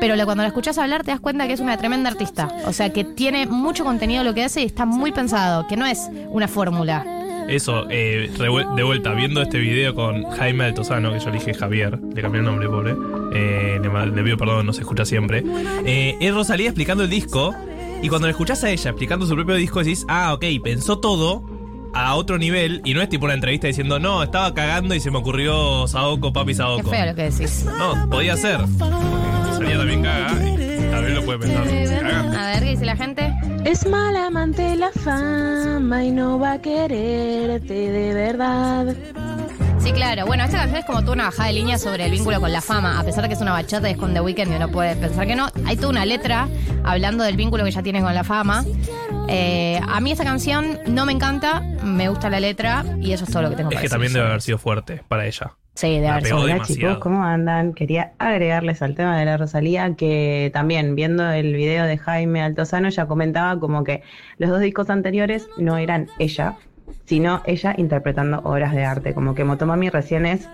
pero 0.00 0.14
cuando 0.24 0.42
la 0.42 0.48
escuchas 0.48 0.76
hablar 0.78 1.04
te 1.04 1.12
das 1.12 1.20
cuenta 1.20 1.46
que 1.46 1.52
es 1.52 1.60
una 1.60 1.76
tremenda 1.76 2.10
artista. 2.10 2.48
O 2.66 2.72
sea, 2.72 2.92
que 2.92 3.04
tiene 3.04 3.46
mucho 3.46 3.84
contenido 3.84 4.24
lo 4.24 4.34
que 4.34 4.42
hace 4.42 4.62
y 4.62 4.64
está 4.64 4.86
muy 4.86 5.12
pensado, 5.12 5.68
que 5.68 5.76
no 5.76 5.86
es 5.86 6.10
una 6.30 6.48
fórmula. 6.48 7.04
Eso, 7.48 7.86
eh, 7.90 8.28
de 8.36 8.82
vuelta, 8.82 9.12
viendo 9.12 9.40
este 9.40 9.58
video 9.58 9.94
con 9.94 10.24
Jaime 10.30 10.64
Altozano, 10.64 11.12
que 11.12 11.20
yo 11.20 11.26
le 11.26 11.38
dije 11.38 11.54
Javier, 11.54 11.96
le 12.12 12.20
cambié 12.20 12.40
el 12.40 12.46
nombre, 12.46 12.68
pobre. 12.68 12.96
Eh, 13.32 13.78
le, 13.80 14.06
le 14.06 14.22
pido 14.24 14.36
perdón, 14.36 14.66
no 14.66 14.72
se 14.72 14.80
escucha 14.80 15.04
siempre. 15.04 15.44
Eh, 15.84 16.16
es 16.20 16.34
Rosalía 16.34 16.66
explicando 16.66 17.04
el 17.04 17.10
disco. 17.10 17.54
Y 18.06 18.08
cuando 18.08 18.28
la 18.28 18.30
escuchás 18.30 18.62
a 18.62 18.70
ella 18.70 18.90
explicando 18.90 19.26
su 19.26 19.34
propio 19.34 19.56
disco, 19.56 19.80
decís, 19.80 20.06
ah, 20.06 20.32
ok, 20.32 20.44
pensó 20.62 21.00
todo 21.00 21.42
a 21.92 22.14
otro 22.14 22.38
nivel. 22.38 22.80
Y 22.84 22.94
no 22.94 23.02
es 23.02 23.08
tipo 23.08 23.24
una 23.24 23.34
entrevista 23.34 23.66
diciendo, 23.66 23.98
no, 23.98 24.22
estaba 24.22 24.54
cagando 24.54 24.94
y 24.94 25.00
se 25.00 25.10
me 25.10 25.18
ocurrió 25.18 25.88
Saoko, 25.88 26.32
papi 26.32 26.52
Qué 26.52 26.54
Saoko. 26.54 26.88
feo 26.88 27.04
lo 27.06 27.16
que 27.16 27.22
decís. 27.24 27.64
No, 27.64 28.08
podía 28.08 28.36
ser. 28.36 28.60
Rosalía 28.60 29.78
también 29.78 30.02
caga 30.04 30.34
y 30.40 30.88
tal 30.88 31.04
vez 31.04 31.14
lo 31.16 31.24
puede 31.24 31.38
pensar. 31.40 31.64
Caga. 32.00 32.20
A 32.30 32.50
ver, 32.52 32.62
¿qué 32.62 32.70
dice 32.70 32.84
la 32.84 32.96
gente? 32.96 33.34
Es 33.64 33.84
mal 33.88 34.14
amante 34.14 34.76
la 34.76 34.92
fama 34.92 36.04
y 36.04 36.12
no 36.12 36.38
va 36.38 36.52
a 36.52 36.62
quererte 36.62 37.74
de 37.74 38.14
verdad. 38.14 38.94
Sí, 39.86 39.92
claro. 39.92 40.26
Bueno, 40.26 40.42
esta 40.42 40.58
canción 40.58 40.80
es 40.80 40.84
como 40.84 41.02
toda 41.02 41.12
una 41.12 41.24
bajada 41.26 41.46
de 41.46 41.52
línea 41.52 41.78
sobre 41.78 42.06
el 42.06 42.10
vínculo 42.10 42.40
con 42.40 42.50
la 42.50 42.60
fama. 42.60 42.98
A 42.98 43.04
pesar 43.04 43.22
de 43.22 43.28
que 43.28 43.34
es 43.34 43.40
una 43.40 43.52
bachata 43.52 43.88
y 43.88 43.92
es 43.92 43.96
con 43.96 44.12
The 44.12 44.20
Weeknd 44.20 44.50
y 44.50 44.56
uno 44.56 44.68
puede 44.68 44.96
pensar 44.96 45.28
que 45.28 45.36
no. 45.36 45.46
Hay 45.64 45.76
toda 45.76 45.90
una 45.90 46.04
letra 46.04 46.48
hablando 46.82 47.22
del 47.22 47.36
vínculo 47.36 47.62
que 47.62 47.70
ella 47.70 47.84
tiene 47.84 48.02
con 48.02 48.12
la 48.12 48.24
fama. 48.24 48.64
Eh, 49.28 49.78
a 49.86 50.00
mí 50.00 50.10
esta 50.10 50.24
canción 50.24 50.80
no 50.88 51.06
me 51.06 51.12
encanta, 51.12 51.60
me 51.84 52.08
gusta 52.08 52.28
la 52.28 52.40
letra 52.40 52.84
y 53.00 53.12
eso 53.12 53.26
es 53.26 53.30
todo 53.30 53.42
lo 53.42 53.50
que 53.50 53.54
tengo 53.54 53.70
Es 53.70 53.74
para 53.74 53.80
que 53.82 53.84
decir. 53.84 53.90
también 53.94 54.12
debe 54.12 54.26
haber 54.26 54.42
sido 54.42 54.58
fuerte 54.58 55.04
para 55.06 55.24
ella. 55.24 55.52
Sí, 55.74 55.94
debe 55.94 56.06
La 56.08 56.14
haber. 56.16 56.32
Hola 56.32 56.62
chicos, 56.62 56.98
¿cómo 56.98 57.22
andan? 57.22 57.72
Quería 57.72 58.10
agregarles 58.18 58.82
al 58.82 58.96
tema 58.96 59.16
de 59.16 59.24
la 59.24 59.36
Rosalía 59.36 59.94
que 59.94 60.50
también 60.52 60.96
viendo 60.96 61.30
el 61.30 61.54
video 61.54 61.84
de 61.84 61.96
Jaime 61.96 62.42
Altozano 62.42 62.88
ya 62.88 63.06
comentaba 63.06 63.60
como 63.60 63.84
que 63.84 64.02
los 64.38 64.50
dos 64.50 64.58
discos 64.60 64.90
anteriores 64.90 65.48
no 65.58 65.76
eran 65.78 66.08
ella, 66.18 66.56
sino 67.04 67.42
ella 67.46 67.74
interpretando 67.76 68.40
obras 68.44 68.72
de 68.72 68.84
arte, 68.84 69.14
como 69.14 69.34
que 69.34 69.44
Motomami 69.44 69.90
recién 69.90 70.26
es 70.26 70.48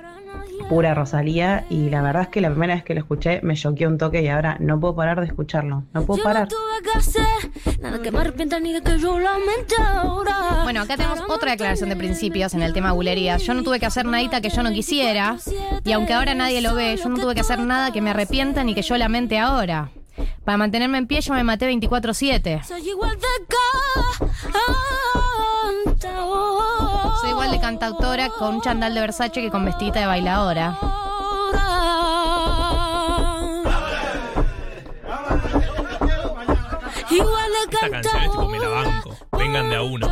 pura 0.68 0.95
Rosalía 0.95 1.64
y 1.70 1.91
la 1.91 2.03
verdad 2.03 2.22
es 2.22 2.28
que 2.28 2.41
la 2.41 2.51
primera 2.51 2.74
vez 2.74 2.85
que 2.85 2.95
lo 2.95 3.01
escuché 3.01 3.41
me 3.43 3.55
choqueó 3.55 3.89
un 3.89 3.99
toque 3.99 4.22
y 4.22 4.28
ahora 4.28 4.57
no 4.61 4.78
puedo 4.78 4.95
parar 4.95 5.20
de 5.20 5.26
escucharlo, 5.26 5.85
no 5.93 6.07
puedo 6.07 6.22
parar. 6.22 6.49
Bueno, 10.62 10.83
acá 10.83 10.97
tenemos 10.97 11.20
otra 11.28 11.51
declaración 11.53 11.89
de 11.89 11.97
principios 11.97 12.55
en 12.55 12.62
el 12.62 12.72
tema 12.72 12.93
bulerías. 12.93 13.43
Yo 13.43 13.55
no 13.55 13.62
tuve 13.62 13.80
que 13.80 13.87
hacer 13.87 14.07
nadita 14.07 14.41
que 14.41 14.51
yo 14.51 14.62
no 14.62 14.72
quisiera 14.72 15.37
y 15.85 15.93
aunque 15.93 16.14
ahora 16.14 16.35
nadie 16.35 16.61
lo 16.61 16.74
ve, 16.74 16.97
yo 16.97 17.09
no 17.09 17.18
tuve 17.18 17.35
que 17.35 17.41
hacer 17.41 17.59
nada 17.59 17.93
que 17.93 18.01
me 18.01 18.11
arrepienta 18.11 18.64
ni 18.64 18.74
que 18.74 18.83
yo 18.83 18.97
lamente 18.97 19.39
ahora. 19.39 19.91
Para 20.45 20.59
mantenerme 20.59 20.99
en 20.99 21.07
pie 21.07 21.20
yo 21.20 21.35
me 21.35 21.45
maté 21.45 21.66
24/7. 21.66 22.62
Soy 22.62 22.89
igual 22.89 23.16
de 23.16 23.26
cantadora. 23.49 25.12
Igual 27.43 27.59
de 27.59 27.61
cantautora 27.61 28.28
con 28.28 28.55
un 28.55 28.61
chandal 28.62 28.95
de 28.95 29.01
Versace 29.01 29.32
que 29.32 29.51
con 29.51 29.64
vestidita 29.64 29.99
de 29.99 30.07
bailadora. 30.07 30.78
Igual 37.11 37.51
de 37.68 38.49
me 38.49 38.59
la 38.61 38.68
banco. 38.68 39.16
Vengan 39.36 39.70
de 39.70 39.74
a 39.74 39.82
uno. 39.82 40.07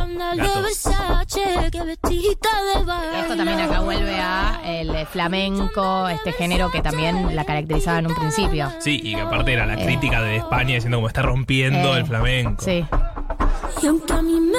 Esto 3.17 3.37
también 3.37 3.59
acá 3.61 3.79
vuelve 3.79 4.19
a 4.19 4.59
el 4.65 4.93
eh, 4.93 5.05
flamenco, 5.05 6.09
este 6.09 6.33
género 6.33 6.69
que 6.69 6.81
también 6.81 7.33
la 7.33 7.45
caracterizaba 7.45 7.99
en 7.99 8.07
un 8.07 8.15
principio. 8.15 8.69
Sí, 8.79 8.99
y 9.01 9.15
que 9.15 9.21
aparte 9.21 9.53
era 9.53 9.65
la 9.65 9.77
crítica 9.77 10.21
de 10.21 10.35
España 10.35 10.75
diciendo 10.75 10.97
como 10.97 11.07
está 11.07 11.21
rompiendo 11.21 11.95
Eh, 11.95 11.99
el 11.99 12.05
flamenco. 12.05 12.61
Sí. 12.61 12.85
Y 13.81 13.87
aunque 13.87 14.13
a 14.13 14.21
mí 14.21 14.39
me 14.39 14.57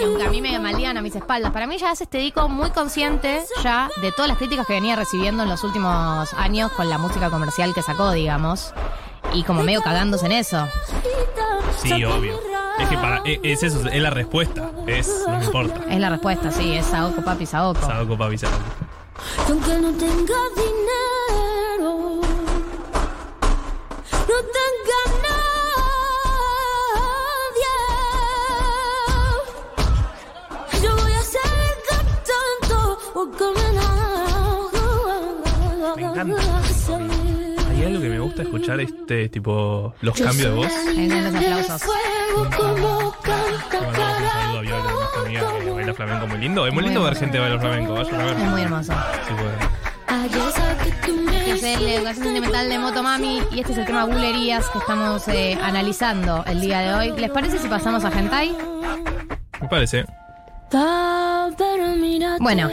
Y 0.00 0.04
aunque 0.04 0.24
a 0.24 0.30
mí 0.30 0.40
me 0.40 0.58
maldían 0.58 0.96
a 0.96 1.02
mis 1.02 1.14
espaldas, 1.14 1.52
para 1.52 1.66
mí 1.66 1.78
ya 1.78 1.90
hace 1.90 2.04
este 2.04 2.18
disco 2.18 2.48
muy 2.48 2.70
consciente 2.70 3.44
ya 3.62 3.90
de 4.00 4.12
todas 4.12 4.28
las 4.28 4.38
críticas 4.38 4.66
que 4.66 4.74
venía 4.74 4.96
recibiendo 4.96 5.42
en 5.42 5.48
los 5.48 5.64
últimos 5.64 6.32
años 6.34 6.72
con 6.72 6.88
la 6.88 6.98
música 6.98 7.30
comercial 7.30 7.74
que 7.74 7.82
sacó, 7.82 8.12
digamos. 8.12 8.72
Y 9.34 9.44
como 9.44 9.62
medio 9.62 9.82
cagándose 9.82 10.26
en 10.26 10.32
eso. 10.32 10.66
Sí, 11.82 12.04
obvio. 12.04 12.38
Es 12.78 12.88
que 12.88 12.96
para, 12.96 13.18
es, 13.24 13.40
es 13.42 13.62
eso, 13.62 13.86
es 13.88 14.02
la 14.02 14.10
respuesta. 14.10 14.70
Es, 14.86 15.24
no 15.26 15.38
me 15.38 15.44
importa. 15.44 15.80
Es 15.88 16.00
la 16.00 16.10
respuesta, 16.10 16.50
sí, 16.50 16.72
es 16.72 16.86
Saoko, 16.86 17.22
papi, 17.22 17.46
Saoko. 17.46 17.80
Saoko, 17.80 18.16
papi, 18.16 18.38
Saoko. 18.38 18.56
Y 19.48 19.52
aunque 19.52 19.78
no 19.78 19.92
tenga 19.92 20.34
Hay 36.22 37.84
algo 37.84 38.00
que 38.00 38.08
me 38.08 38.20
gusta 38.20 38.42
escuchar 38.42 38.80
este 38.80 39.28
tipo 39.28 39.92
los 40.02 40.16
cambios 40.16 40.50
de 40.50 40.56
voz. 40.56 40.72
Ahí 40.88 41.08
los 41.08 41.34
aplausos. 41.34 41.82
Baila 45.74 45.94
flamenco 45.94 46.26
muy 46.28 46.38
lindo. 46.38 46.66
Es 46.66 46.72
muy 46.72 46.84
lindo 46.84 47.02
ver 47.02 47.16
gente 47.16 47.38
bailar 47.38 47.60
flamenco. 47.60 47.94
Vayan 47.94 48.20
a 48.20 48.24
ver. 48.24 48.36
Es 48.36 48.44
muy 48.44 48.62
hermoso. 48.62 48.92
Sí, 49.26 49.34
bueno. 49.34 49.82
Este 51.34 51.52
es 51.52 51.62
el 51.80 51.88
Educación 51.88 52.24
Sentimental 52.26 52.68
de 52.68 52.78
Motomami 52.78 53.42
y 53.50 53.60
este 53.60 53.72
es 53.72 53.78
el 53.78 53.86
tema 53.86 54.04
bulerías 54.04 54.68
que 54.68 54.78
estamos 54.78 55.26
eh, 55.28 55.58
analizando 55.60 56.44
el 56.46 56.60
día 56.60 56.80
de 56.80 56.94
hoy. 56.94 57.20
¿Les 57.20 57.30
parece 57.30 57.58
si 57.58 57.66
pasamos 57.66 58.04
a 58.04 58.10
Gentai? 58.12 58.56
Me 59.60 59.68
parece. 59.68 60.04
Bueno, 62.40 62.70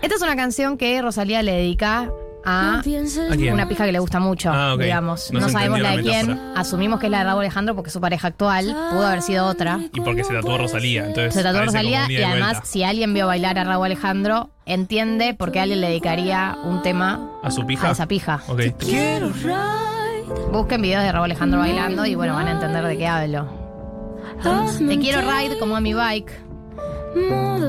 esta 0.00 0.14
es 0.14 0.22
una 0.22 0.36
canción 0.36 0.78
que 0.78 1.02
Rosalía 1.02 1.42
le 1.42 1.52
dedica 1.52 2.10
a 2.44 2.80
¿A 2.80 3.52
una 3.52 3.68
pija 3.68 3.84
que 3.86 3.92
le 3.92 3.98
gusta 3.98 4.20
mucho, 4.20 4.50
Ah, 4.52 4.76
digamos. 4.78 5.30
No 5.32 5.48
sabemos 5.48 5.80
la 5.80 5.96
de 5.96 6.02
quién. 6.02 6.40
Asumimos 6.56 7.00
que 7.00 7.06
es 7.06 7.10
la 7.12 7.18
de 7.18 7.24
Raúl 7.24 7.40
Alejandro 7.40 7.74
porque 7.74 7.88
es 7.88 7.92
su 7.92 8.00
pareja 8.00 8.28
actual. 8.28 8.66
Pudo 8.90 9.06
haber 9.06 9.22
sido 9.22 9.46
otra. 9.46 9.80
Y 9.92 10.00
porque 10.00 10.24
se 10.24 10.34
tatuó 10.34 10.58
Rosalía. 10.58 11.06
Entonces 11.06 11.34
Se 11.34 11.42
como 11.42 11.64
Rosalía 11.64 12.10
y 12.10 12.22
además, 12.22 12.52
vuelta. 12.52 12.66
si 12.66 12.84
alguien 12.84 13.14
vio 13.14 13.26
bailar 13.26 13.58
a 13.58 13.64
Raúl 13.64 13.86
Alejandro, 13.86 14.50
entiende 14.66 15.34
por 15.34 15.52
qué 15.52 15.60
alguien 15.60 15.80
le 15.80 15.88
dedicaría 15.88 16.56
un 16.64 16.82
tema 16.82 17.30
¿A 17.42 17.50
su 17.50 17.64
pija? 17.66 17.88
a 17.88 17.92
esa 17.92 18.06
pija. 18.06 18.40
Busquen 20.52 20.82
videos 20.82 21.02
de 21.02 21.12
Raúl 21.12 21.24
Alejandro 21.26 21.60
bailando 21.60 22.06
y 22.06 22.14
bueno, 22.14 22.34
van 22.34 22.48
a 22.48 22.52
entender 22.52 22.84
de 22.86 22.96
qué 22.96 23.06
hablo. 23.06 23.46
Te 24.78 24.98
quiero 24.98 25.20
ride 25.22 25.58
como 25.58 25.76
a 25.76 25.80
mi 25.80 25.94
bike. 25.94 26.43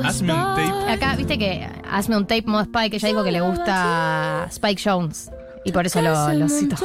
Hazme 0.03 0.33
un 0.33 0.55
tape. 0.55 0.91
Acá, 0.91 1.15
viste 1.15 1.37
que 1.37 1.67
hazme 1.89 2.17
un 2.17 2.25
tape 2.27 2.43
modo 2.45 2.63
Spike, 2.63 2.95
ella 2.97 3.07
dijo 3.07 3.23
que 3.23 3.31
le 3.31 3.41
gusta 3.41 4.47
Spike 4.49 4.81
Jones. 4.83 5.31
Y 5.63 5.71
por 5.71 5.85
eso 5.85 6.01
lo, 6.01 6.33
lo 6.33 6.47
cito. 6.49 6.75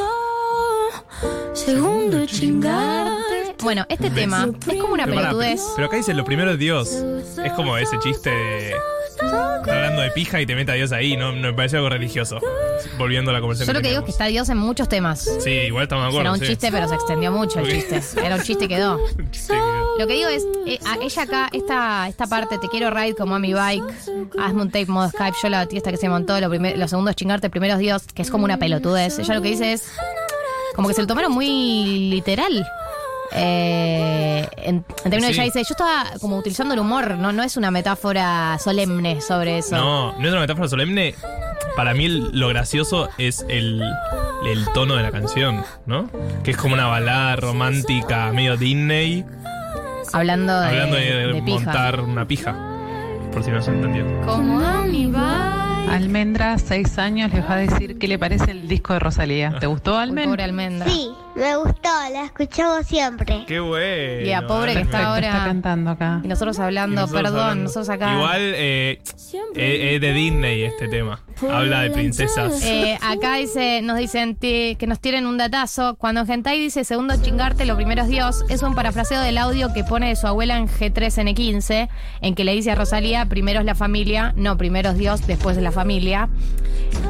Segundo 1.53 2.25
chingarte. 2.27 3.57
Bueno, 3.63 3.85
este 3.89 4.11
tema 4.11 4.49
es 4.69 4.81
como 4.81 4.95
una 4.95 5.05
Pero 5.05 5.17
pará, 5.17 5.29
pelotudez. 5.29 5.61
pero 5.77 5.89
acá 5.89 5.97
dice 5.97 6.15
lo 6.15 6.25
primero 6.25 6.53
es 6.53 6.59
Dios. 6.59 7.05
Es 7.45 7.53
como 7.53 7.77
ese 7.77 7.99
chiste 7.99 8.31
de. 8.31 8.71
Está 8.71 9.59
hablando 9.75 10.01
de 10.01 10.11
pija 10.13 10.41
y 10.41 10.47
te 10.47 10.55
mete 10.55 10.73
a 10.73 10.75
Dios 10.77 10.93
ahí. 10.93 11.15
No, 11.15 11.33
me 11.33 11.53
parece 11.53 11.77
algo 11.77 11.91
religioso. 11.91 12.39
Volviendo 12.97 13.31
a 13.31 13.35
la 13.35 13.41
conversación. 13.41 13.75
Yo 13.75 13.79
lo 13.79 13.83
que 13.83 13.89
digo 13.89 14.01
es 14.01 14.05
que 14.07 14.13
está 14.13 14.27
Dios 14.27 14.49
en 14.49 14.57
muchos 14.57 14.89
temas. 14.89 15.29
Sí, 15.41 15.51
igual 15.51 15.83
estamos 15.83 16.05
de 16.05 16.09
acuerdo. 16.09 16.21
Era 16.23 16.33
un 16.33 16.39
sí. 16.41 16.47
chiste, 16.47 16.73
pero 16.73 16.89
se 16.89 16.95
extendió 16.95 17.31
mucho 17.31 17.61
el 17.61 17.71
chiste. 17.71 18.01
Era 18.25 18.37
un 18.37 18.43
chiste 18.43 18.65
y 18.65 18.69
quedó. 18.69 18.99
Lo 20.01 20.07
que 20.07 20.15
digo 20.15 20.31
es, 20.31 20.47
eh, 20.67 20.79
a 20.87 20.97
ella 21.03 21.23
acá, 21.25 21.49
esta, 21.53 22.09
esta 22.09 22.27
parte, 22.27 22.57
te 22.57 22.69
quiero 22.69 22.91
ride 22.91 23.15
como 23.15 23.35
a 23.35 23.39
mi 23.39 23.53
bike, 23.53 23.85
hazme 24.41 24.63
un 24.63 24.69
tape 24.71 24.87
modo 24.87 25.11
Skype, 25.11 25.37
yo 25.43 25.49
la 25.51 25.59
batí 25.59 25.77
esta 25.77 25.91
que 25.91 25.99
se 25.99 26.09
montó, 26.09 26.41
lo 26.41 26.49
primer- 26.49 26.79
los 26.79 26.89
segundos 26.89 27.15
chingarte, 27.17 27.51
primeros 27.51 27.79
Dios, 27.79 28.05
que 28.15 28.23
es 28.23 28.31
como 28.31 28.45
una 28.45 28.57
pelotudez. 28.57 29.19
Ella 29.19 29.35
lo 29.35 29.43
que 29.43 29.49
dice 29.51 29.75
es, 29.75 29.93
como 30.75 30.89
que 30.89 30.95
se 30.95 31.03
lo 31.03 31.07
tomaron 31.07 31.33
muy 31.33 32.09
literal. 32.11 32.67
Eh, 33.33 34.49
en, 34.57 34.77
en 34.77 34.85
términos 35.11 35.27
de 35.29 35.33
ella 35.33 35.45
dice, 35.45 35.59
yo 35.61 35.73
estaba 35.75 36.05
como 36.21 36.39
utilizando 36.39 36.73
el 36.75 36.81
humor, 36.81 37.17
no, 37.19 37.31
no 37.33 37.43
es 37.43 37.57
una 37.59 37.71
metáfora 37.71 38.59
solemne 38.59 39.21
sobre 39.21 39.59
eso. 39.59 39.77
No, 39.77 40.13
no 40.19 40.25
es 40.27 40.31
una 40.33 40.41
metáfora 40.41 40.67
solemne. 40.69 41.15
Para 41.77 41.93
mí 41.95 42.07
el- 42.07 42.31
lo 42.39 42.49
gracioso 42.49 43.09
es 43.19 43.45
el, 43.49 43.83
el 44.47 44.65
tono 44.73 44.97
de 44.97 45.03
la 45.03 45.13
canción, 45.13 45.63
¿no? 45.87 46.09
Que 46.43 46.53
es 46.53 46.57
como 46.57 46.73
una 46.75 46.87
balada 46.87 47.37
romántica, 47.37 48.33
medio 48.33 48.57
Disney, 48.57 49.25
Hablando 50.13 50.61
de, 50.61 50.67
hablando 50.69 50.97
de, 50.97 51.33
de 51.33 51.43
pija. 51.43 51.65
montar 51.65 52.01
una 52.01 52.27
pija. 52.27 52.57
Por 53.33 53.45
si 53.45 53.51
no 53.51 53.63
se 53.63 53.71
entendió. 53.71 54.05
Como. 54.23 54.61
Almendra, 55.91 56.57
seis 56.59 56.99
años, 56.99 57.33
les 57.33 57.45
va 57.45 57.55
a 57.55 57.59
decir 57.59 57.99
qué 57.99 58.07
le 58.07 58.19
parece 58.19 58.53
el 58.53 58.69
disco 58.69 58.93
de 58.93 59.01
Rosalía. 59.01 59.57
¿Te 59.59 59.67
gustó, 59.67 59.99
Almendra? 59.99 60.31
Pobre 60.31 60.45
Almendra. 60.45 60.89
Sí, 60.89 61.11
me 61.37 61.57
gustó, 61.57 61.89
la 62.13 62.25
escuchamos 62.25 62.87
siempre. 62.87 63.45
Qué 63.47 63.61
bueno. 63.61 64.27
Y 64.27 64.33
a 64.33 64.47
pobre 64.47 64.73
que 64.75 64.81
está 64.81 64.91
Perfecto, 64.99 65.09
ahora. 65.09 65.27
está 65.29 65.45
cantando 65.45 65.91
acá. 65.91 66.21
Y 66.25 66.29
nosotros 66.29 66.59
hablando, 66.59 66.93
Y 66.93 66.97
nosotros 66.97 67.23
perdón, 67.23 67.41
hablando. 67.41 67.65
nosotros 67.65 67.89
acá. 67.89 68.15
Igual 68.15 68.41
eh, 68.57 69.01
eh, 69.55 69.95
es 69.95 70.01
de 70.01 70.13
Disney 70.13 70.63
este 70.65 70.89
tema. 70.89 71.21
Habla 71.51 71.81
de 71.83 71.91
princesas. 71.91 72.63
Eh, 72.65 72.99
acá 73.01 73.37
dice, 73.37 73.81
nos 73.83 73.97
dicen 73.97 74.37
ti- 74.37 74.77
que 74.79 74.87
nos 74.87 75.01
tienen 75.01 75.27
un 75.27 75.39
datazo. 75.39 75.95
Cuando 75.97 76.27
Gentai 76.27 76.59
dice 76.61 76.85
segundo 76.85 77.15
chingarte, 77.23 77.65
lo 77.65 77.77
primero 77.77 78.03
es 78.03 78.09
Dios, 78.09 78.45
es 78.51 78.63
un 78.63 78.75
parafraseo 78.75 79.21
del 79.23 79.39
audio 79.39 79.73
que 79.73 79.83
pone 79.83 80.09
de 80.09 80.17
su 80.17 80.27
abuela 80.27 80.59
en 80.59 80.69
G3N15, 80.69 81.89
en 82.21 82.35
que 82.35 82.45
le 82.45 82.53
dice 82.53 82.73
a 82.73 82.75
Rosalía, 82.75 83.25
primero 83.27 83.61
es 83.61 83.65
la 83.67 83.75
familia, 83.75 84.35
no, 84.37 84.59
primero 84.59 84.91
es 84.91 84.99
Dios, 84.99 85.27
después 85.27 85.57
es 85.57 85.63
la 85.63 85.73
familia. 85.73 86.29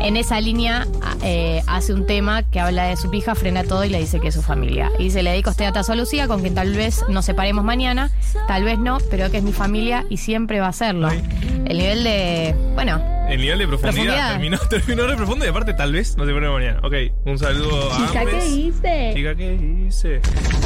En 0.00 0.16
esa 0.16 0.40
línea 0.40 0.86
eh, 1.22 1.62
hace 1.66 1.92
un 1.92 2.06
tema 2.06 2.42
que 2.42 2.58
habla 2.60 2.84
de 2.84 2.96
su 2.96 3.10
pija, 3.10 3.34
frena 3.34 3.64
todo 3.64 3.84
y 3.84 3.90
le 3.90 3.98
dice 3.98 4.18
que 4.20 4.28
es 4.28 4.34
su 4.34 4.42
familia. 4.42 4.90
Y 4.98 5.04
dice, 5.04 5.22
le 5.22 5.30
dedico 5.30 5.50
este 5.50 5.64
datazo 5.64 5.92
a 5.92 5.96
Lucía, 5.96 6.26
con 6.26 6.40
quien 6.40 6.54
tal 6.54 6.74
vez 6.74 7.04
nos 7.08 7.24
separemos 7.26 7.64
mañana, 7.64 8.10
tal 8.48 8.64
vez 8.64 8.78
no, 8.78 8.98
pero 9.10 9.30
que 9.30 9.38
es 9.38 9.42
mi 9.42 9.52
familia 9.52 10.06
y 10.08 10.16
siempre 10.16 10.60
va 10.60 10.68
a 10.68 10.72
serlo. 10.72 11.10
El 11.10 11.76
nivel 11.78 12.02
de, 12.04 12.54
bueno, 12.74 13.02
El 13.28 13.40
nivel 13.42 13.58
de 13.58 13.68
profundidad, 13.68 13.94
Profundidad. 14.04 14.30
terminó, 14.32 14.58
terminó 14.70 15.06
re 15.06 15.16
profundo 15.16 15.44
y 15.44 15.48
aparte 15.48 15.74
tal 15.74 15.92
vez 15.92 16.16
no 16.16 16.24
se 16.24 16.32
pone 16.32 16.48
mañana. 16.48 16.80
Ok, 16.82 16.94
un 17.26 17.38
saludo 17.38 17.92
a 17.92 17.96
Chica, 18.08 18.20
ambes. 18.20 18.44
¿qué 18.44 18.48
hice? 18.50 19.12
Chica, 19.14 19.34
¿qué 19.36 19.84
hice? 19.86 20.20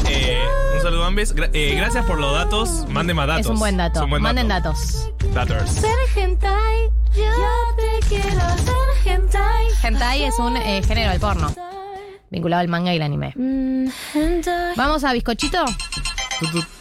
Eh, 0.08 0.38
un 0.76 0.82
saludo 0.82 1.04
a 1.04 1.06
ambes. 1.08 1.34
Gra- 1.34 1.50
eh, 1.52 1.74
gracias 1.76 2.04
por 2.06 2.20
los 2.20 2.32
datos. 2.32 2.86
Manden 2.88 3.16
más 3.16 3.26
datos. 3.26 3.46
es 3.46 3.50
un 3.50 3.58
buen 3.58 3.76
dato. 3.76 4.04
Un 4.04 4.10
buen 4.10 4.22
Manden 4.22 4.46
dato. 4.48 4.68
datos. 4.70 5.10
Daters. 5.34 5.82
Hentai, 7.14 7.24
yo 7.24 7.76
te 7.76 8.08
quiero 8.08 8.40
ser 8.58 9.12
hentai. 9.12 9.66
Hentai 9.82 10.24
es 10.24 10.38
un 10.38 10.56
eh, 10.56 10.82
género 10.82 11.10
del 11.10 11.20
porno, 11.20 11.54
vinculado 12.30 12.60
al 12.60 12.68
manga 12.68 12.92
y 12.92 12.96
el 12.96 13.02
anime. 13.02 13.32
Mm. 13.36 13.88
Vamos 14.76 15.04
a 15.04 15.12
bizcochito. 15.12 15.64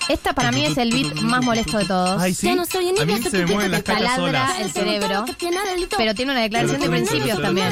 Esta 0.09 0.33
para 0.33 0.51
mí 0.51 0.65
es 0.65 0.77
el 0.77 0.91
beat 0.91 1.13
más 1.21 1.43
molesto 1.43 1.77
de 1.77 1.85
todos. 1.85 2.21
Ay, 2.21 2.33
sí. 2.33 2.47
Ya 2.47 2.55
no 2.55 2.65
soy 2.65 2.89
A 2.99 3.05
mí 3.05 3.21
se 3.21 3.37
me 3.37 3.45
mueven 3.45 3.71
las 3.71 3.83
taladra 3.83 4.15
solas. 4.15 4.59
el 4.59 4.71
cerebro, 4.71 5.25
pero 5.97 6.15
tiene 6.15 6.31
una 6.31 6.41
declaración 6.41 6.81
de 6.81 6.89
principios 6.89 7.41
también. 7.41 7.67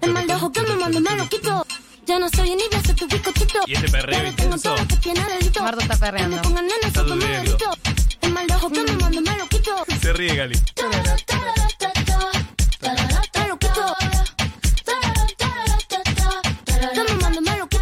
El 0.00 0.12
mal 0.12 0.26
de 0.26 0.34
ojo 0.34 0.52
que 0.52 0.62
me 0.62 0.76
mando 0.76 1.00
me 1.00 1.16
lo 1.16 1.28
quito. 1.28 1.66
Ya 2.06 2.18
no 2.20 2.28
soy 2.30 2.50
envidia, 2.52 2.80
soy 2.84 2.94
tu 2.94 3.06
bizcochito. 3.08 3.60
Y 3.66 3.74
este 3.74 3.88
perreo 3.90 4.26
intenso. 4.28 4.76
Marta 5.60 5.82
está 5.82 5.96
perreando. 5.96 6.36
Está 6.84 7.02
durmiendo. 7.02 7.58
El 8.22 8.32
mal 8.32 8.46
de 8.46 8.54
ojo 8.54 8.70
que 8.70 8.82
me 8.82 8.92
mando 8.92 9.20
me 9.20 9.36
lo 9.36 9.46
quito. 9.48 9.84
Se 10.00 10.12
ríe, 10.12 10.36
Gali. 10.36 10.56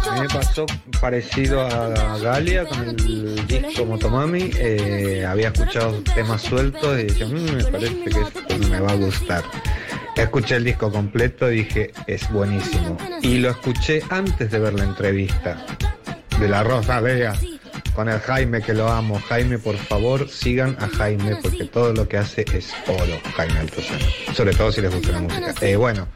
A 0.07 0.13
mí 0.13 0.21
me 0.21 0.29
pasó 0.29 0.65
parecido 1.01 1.61
a 1.61 2.17
Galia 2.19 2.65
con 2.65 2.83
el 2.87 3.47
disco 3.47 3.85
Motomami. 3.85 4.51
Eh, 4.57 5.25
había 5.27 5.47
escuchado 5.49 6.01
temas 6.13 6.41
sueltos 6.41 6.99
y 6.99 7.03
dije, 7.03 7.25
"Mm, 7.25 7.55
me 7.55 7.63
parece 7.65 8.03
que 8.03 8.19
esto 8.21 8.69
me 8.69 8.79
va 8.79 8.91
a 8.91 8.95
gustar. 8.95 9.43
Escuché 10.15 10.55
el 10.55 10.63
disco 10.63 10.91
completo 10.91 11.51
y 11.51 11.57
dije, 11.57 11.91
es 12.07 12.29
buenísimo. 12.31 12.97
Y 13.21 13.37
lo 13.39 13.49
escuché 13.49 14.01
antes 14.09 14.49
de 14.49 14.59
ver 14.59 14.73
la 14.73 14.83
entrevista 14.83 15.57
de 16.39 16.47
la 16.47 16.63
Rosa 16.63 17.01
Vega 17.01 17.33
con 17.93 18.09
el 18.09 18.19
Jaime 18.19 18.61
que 18.61 18.73
lo 18.73 18.89
amo. 18.89 19.19
Jaime, 19.27 19.57
por 19.57 19.77
favor, 19.77 20.29
sigan 20.29 20.77
a 20.79 20.87
Jaime 20.87 21.37
porque 21.41 21.65
todo 21.65 21.93
lo 21.93 22.07
que 22.07 22.17
hace 22.17 22.45
es 22.53 22.73
oro, 22.87 23.19
Jaime 23.35 23.59
Altozano. 23.59 24.05
Sobre 24.33 24.53
todo 24.53 24.71
si 24.71 24.81
les 24.81 24.93
gusta 24.93 25.11
la 25.11 25.19
música. 25.19 25.53
Eh, 25.61 25.75
bueno, 25.75 26.07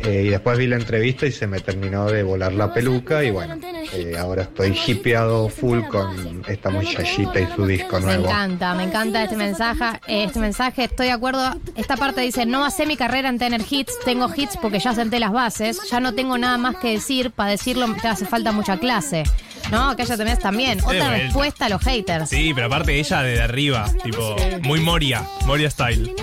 eh, 0.00 0.24
y 0.26 0.28
después 0.28 0.58
vi 0.58 0.66
la 0.66 0.76
entrevista 0.76 1.26
y 1.26 1.32
se 1.32 1.46
me 1.46 1.60
terminó 1.60 2.06
de 2.06 2.22
volar 2.22 2.52
la 2.52 2.72
peluca 2.74 3.22
y 3.24 3.30
bueno, 3.30 3.56
eh, 3.92 4.16
ahora 4.18 4.42
estoy 4.42 4.78
hipeado 4.86 5.48
full 5.48 5.82
con 5.84 6.42
esta 6.48 6.70
muchachita 6.70 7.40
y 7.40 7.46
su 7.54 7.64
disco 7.66 8.00
Me 8.00 8.06
nuevo. 8.06 8.24
encanta, 8.26 8.74
me 8.74 8.84
encanta 8.84 9.22
este 9.24 9.36
mensaje. 9.36 10.00
Este 10.06 10.38
mensaje, 10.40 10.84
estoy 10.84 11.06
de 11.06 11.12
acuerdo. 11.12 11.58
Esta 11.76 11.96
parte 11.96 12.20
dice, 12.20 12.44
no 12.46 12.60
basé 12.60 12.86
mi 12.86 12.96
carrera 12.96 13.28
en 13.28 13.38
tener 13.38 13.62
hits, 13.68 13.98
tengo 14.04 14.30
hits 14.34 14.56
porque 14.60 14.78
ya 14.78 14.94
senté 14.94 15.18
las 15.20 15.32
bases, 15.32 15.80
ya 15.90 16.00
no 16.00 16.14
tengo 16.14 16.36
nada 16.38 16.58
más 16.58 16.76
que 16.76 16.90
decir, 16.92 17.30
para 17.30 17.50
decirlo 17.50 17.86
te 18.00 18.08
hace 18.08 18.26
falta 18.26 18.52
mucha 18.52 18.78
clase. 18.78 19.22
No, 19.70 19.90
acá 19.90 20.04
ya 20.04 20.16
tenés 20.16 20.38
también. 20.38 20.80
Otra 20.84 21.10
respuesta 21.10 21.66
a 21.66 21.68
los 21.70 21.82
haters. 21.82 22.28
Sí, 22.28 22.52
pero 22.54 22.66
aparte 22.66 22.98
ella 22.98 23.22
desde 23.22 23.42
arriba, 23.42 23.86
tipo, 24.02 24.36
muy 24.62 24.80
Moria, 24.80 25.22
Moria 25.46 25.70
style. 25.70 26.14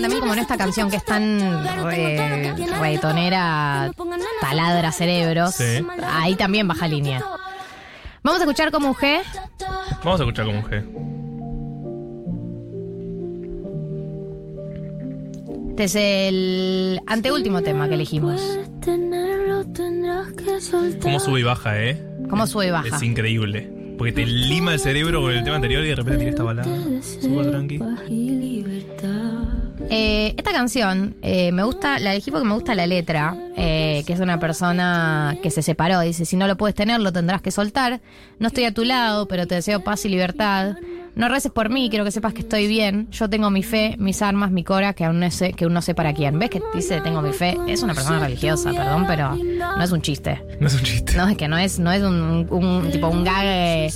También 0.00 0.20
como 0.20 0.32
en 0.32 0.38
esta 0.40 0.56
canción 0.56 0.90
que 0.90 0.96
es 0.96 1.04
tan 1.04 1.40
eh, 1.92 2.54
reggaetonera, 2.80 3.90
taladra 4.40 4.92
cerebros, 4.92 5.54
Sí. 5.54 5.84
ahí 6.06 6.34
también 6.36 6.66
baja 6.68 6.86
línea. 6.88 7.22
Vamos 8.22 8.40
a 8.40 8.44
escuchar 8.44 8.70
como 8.70 8.88
un 8.88 8.94
G. 8.94 9.20
Vamos 10.02 10.20
a 10.20 10.24
escuchar 10.24 10.46
como 10.46 10.58
un 10.58 10.64
G. 10.64 10.84
Este 15.70 15.84
es 15.84 15.94
el 15.96 17.00
anteúltimo 17.06 17.60
tema 17.62 17.88
que 17.88 17.94
elegimos. 17.94 18.40
Cómo 21.02 21.18
sube 21.20 21.40
y 21.40 21.42
baja, 21.42 21.82
¿eh? 21.82 22.00
¿Cómo 22.30 22.46
sube 22.46 22.68
y 22.68 22.70
baja? 22.70 22.96
Es 22.96 23.02
increíble. 23.02 23.70
Porque 23.98 24.12
te 24.12 24.24
lima 24.26 24.72
el 24.72 24.80
cerebro 24.80 25.20
con 25.22 25.32
el 25.32 25.42
tema 25.44 25.56
anterior 25.56 25.84
y 25.84 25.88
de 25.88 25.94
repente 25.96 26.16
tiene 26.18 26.30
esta 26.30 26.42
balada. 26.42 26.68
Súper 27.20 27.50
tranqui. 27.50 27.78
Eh, 29.90 30.34
esta 30.36 30.52
canción 30.52 31.14
eh, 31.22 31.52
me 31.52 31.62
gusta, 31.62 31.98
la 31.98 32.12
elegí 32.12 32.30
porque 32.30 32.46
me 32.46 32.54
gusta 32.54 32.74
la 32.74 32.86
letra, 32.86 33.36
eh, 33.56 34.02
que 34.06 34.12
es 34.14 34.20
una 34.20 34.38
persona 34.40 35.36
que 35.42 35.50
se 35.50 35.62
separó. 35.62 36.00
Dice, 36.00 36.24
si 36.24 36.36
no 36.36 36.46
lo 36.46 36.56
puedes 36.56 36.74
tener, 36.74 37.00
lo 37.00 37.12
tendrás 37.12 37.42
que 37.42 37.50
soltar. 37.50 38.00
No 38.38 38.48
estoy 38.48 38.64
a 38.64 38.72
tu 38.74 38.84
lado, 38.84 39.28
pero 39.28 39.46
te 39.46 39.54
deseo 39.56 39.84
paz 39.84 40.04
y 40.04 40.08
libertad. 40.08 40.76
No 41.14 41.28
reces 41.28 41.52
por 41.52 41.70
mí, 41.70 41.90
quiero 41.90 42.04
que 42.04 42.10
sepas 42.10 42.34
que 42.34 42.40
estoy 42.40 42.66
bien. 42.66 43.08
Yo 43.12 43.30
tengo 43.30 43.48
mi 43.50 43.62
fe, 43.62 43.94
mis 43.98 44.20
armas, 44.20 44.50
mi 44.50 44.64
cora, 44.64 44.94
que 44.94 45.04
aún 45.04 45.20
no 45.20 45.30
sé, 45.30 45.52
que 45.52 45.62
aún 45.64 45.72
no 45.74 45.80
sé 45.80 45.94
para 45.94 46.12
quién. 46.12 46.40
¿Ves 46.40 46.50
que 46.50 46.60
dice 46.74 47.00
tengo 47.02 47.22
mi 47.22 47.32
fe? 47.32 47.56
Es 47.68 47.84
una 47.84 47.94
persona 47.94 48.18
religiosa, 48.18 48.72
perdón, 48.72 49.04
pero 49.06 49.36
no 49.36 49.80
es 49.82 49.92
un 49.92 50.02
chiste. 50.02 50.42
No 50.58 50.66
es 50.66 50.74
un 50.74 50.80
chiste. 50.82 51.12
No, 51.16 51.28
es 51.28 51.36
que 51.36 51.46
no 51.46 51.56
es, 51.56 51.78
no 51.78 51.92
es 51.92 52.02
un, 52.02 52.48
un- 52.50 52.90
tipo 52.90 53.08
un 53.08 53.22
gag 53.22 53.92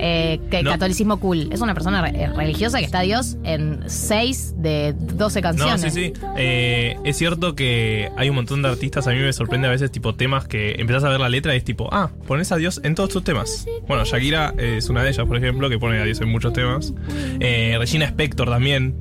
eh, 0.00 0.40
que- 0.50 0.62
No. 0.62 0.70
catolicismo 0.70 1.18
cool. 1.20 1.48
Es 1.52 1.60
una 1.60 1.74
persona 1.74 2.00
re- 2.02 2.22
eh, 2.24 2.28
religiosa 2.28 2.78
que 2.78 2.84
está 2.84 3.00
Dios 3.02 3.36
en 3.44 3.80
6 3.86 4.54
de 4.56 4.94
12 4.94 5.40
No, 5.40 5.48
canciones. 5.48 5.80
sí, 5.82 5.90
sí. 5.90 6.12
Eh, 6.36 6.96
es 7.04 7.16
cierto 7.16 7.54
que 7.54 8.10
hay 8.16 8.28
un 8.30 8.36
montón 8.36 8.62
de 8.62 8.68
artistas. 8.68 9.06
A 9.06 9.10
mí 9.10 9.18
me 9.18 9.32
sorprende 9.32 9.68
a 9.68 9.70
veces, 9.70 9.90
tipo, 9.92 10.14
temas 10.14 10.46
que 10.48 10.76
empezás 10.78 11.04
a 11.04 11.08
ver 11.10 11.20
la 11.20 11.28
letra 11.28 11.54
y 11.54 11.58
es 11.58 11.64
tipo, 11.64 11.88
ah, 11.92 12.10
pones 12.26 12.50
a 12.52 12.56
Dios 12.56 12.80
en 12.84 12.94
todos 12.94 13.10
tus 13.10 13.22
temas. 13.24 13.66
Bueno, 13.86 14.04
Shakira 14.04 14.54
es 14.58 14.88
una 14.88 15.02
de 15.02 15.10
ellas, 15.10 15.26
por 15.26 15.36
ejemplo, 15.36 15.68
que 15.68 15.78
pone 15.78 15.98
a 16.00 16.04
Dios 16.04 16.20
en 16.20 16.28
muchos 16.30 16.52
temas. 16.52 16.92
Eh, 17.40 17.76
Regina 17.78 18.06
Spector 18.06 18.48
también. 18.48 18.94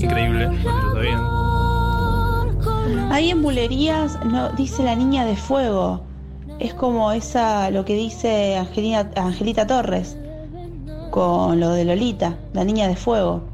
Increíble. 0.00 0.48
no 0.48 0.92
sabían. 0.94 1.20
Ahí 3.12 3.30
en 3.30 3.42
Bulerías 3.42 4.18
no, 4.24 4.50
dice 4.52 4.82
la 4.82 4.96
niña 4.96 5.24
de 5.24 5.36
fuego. 5.36 6.04
Es 6.58 6.74
como 6.74 7.12
esa, 7.12 7.70
lo 7.70 7.84
que 7.84 7.94
dice 7.94 8.56
Angelina, 8.56 9.10
Angelita 9.16 9.66
Torres 9.66 10.16
con 11.14 11.60
lo 11.60 11.70
de 11.70 11.84
Lolita, 11.84 12.34
la 12.54 12.64
niña 12.64 12.88
de 12.88 12.96
fuego. 12.96 13.44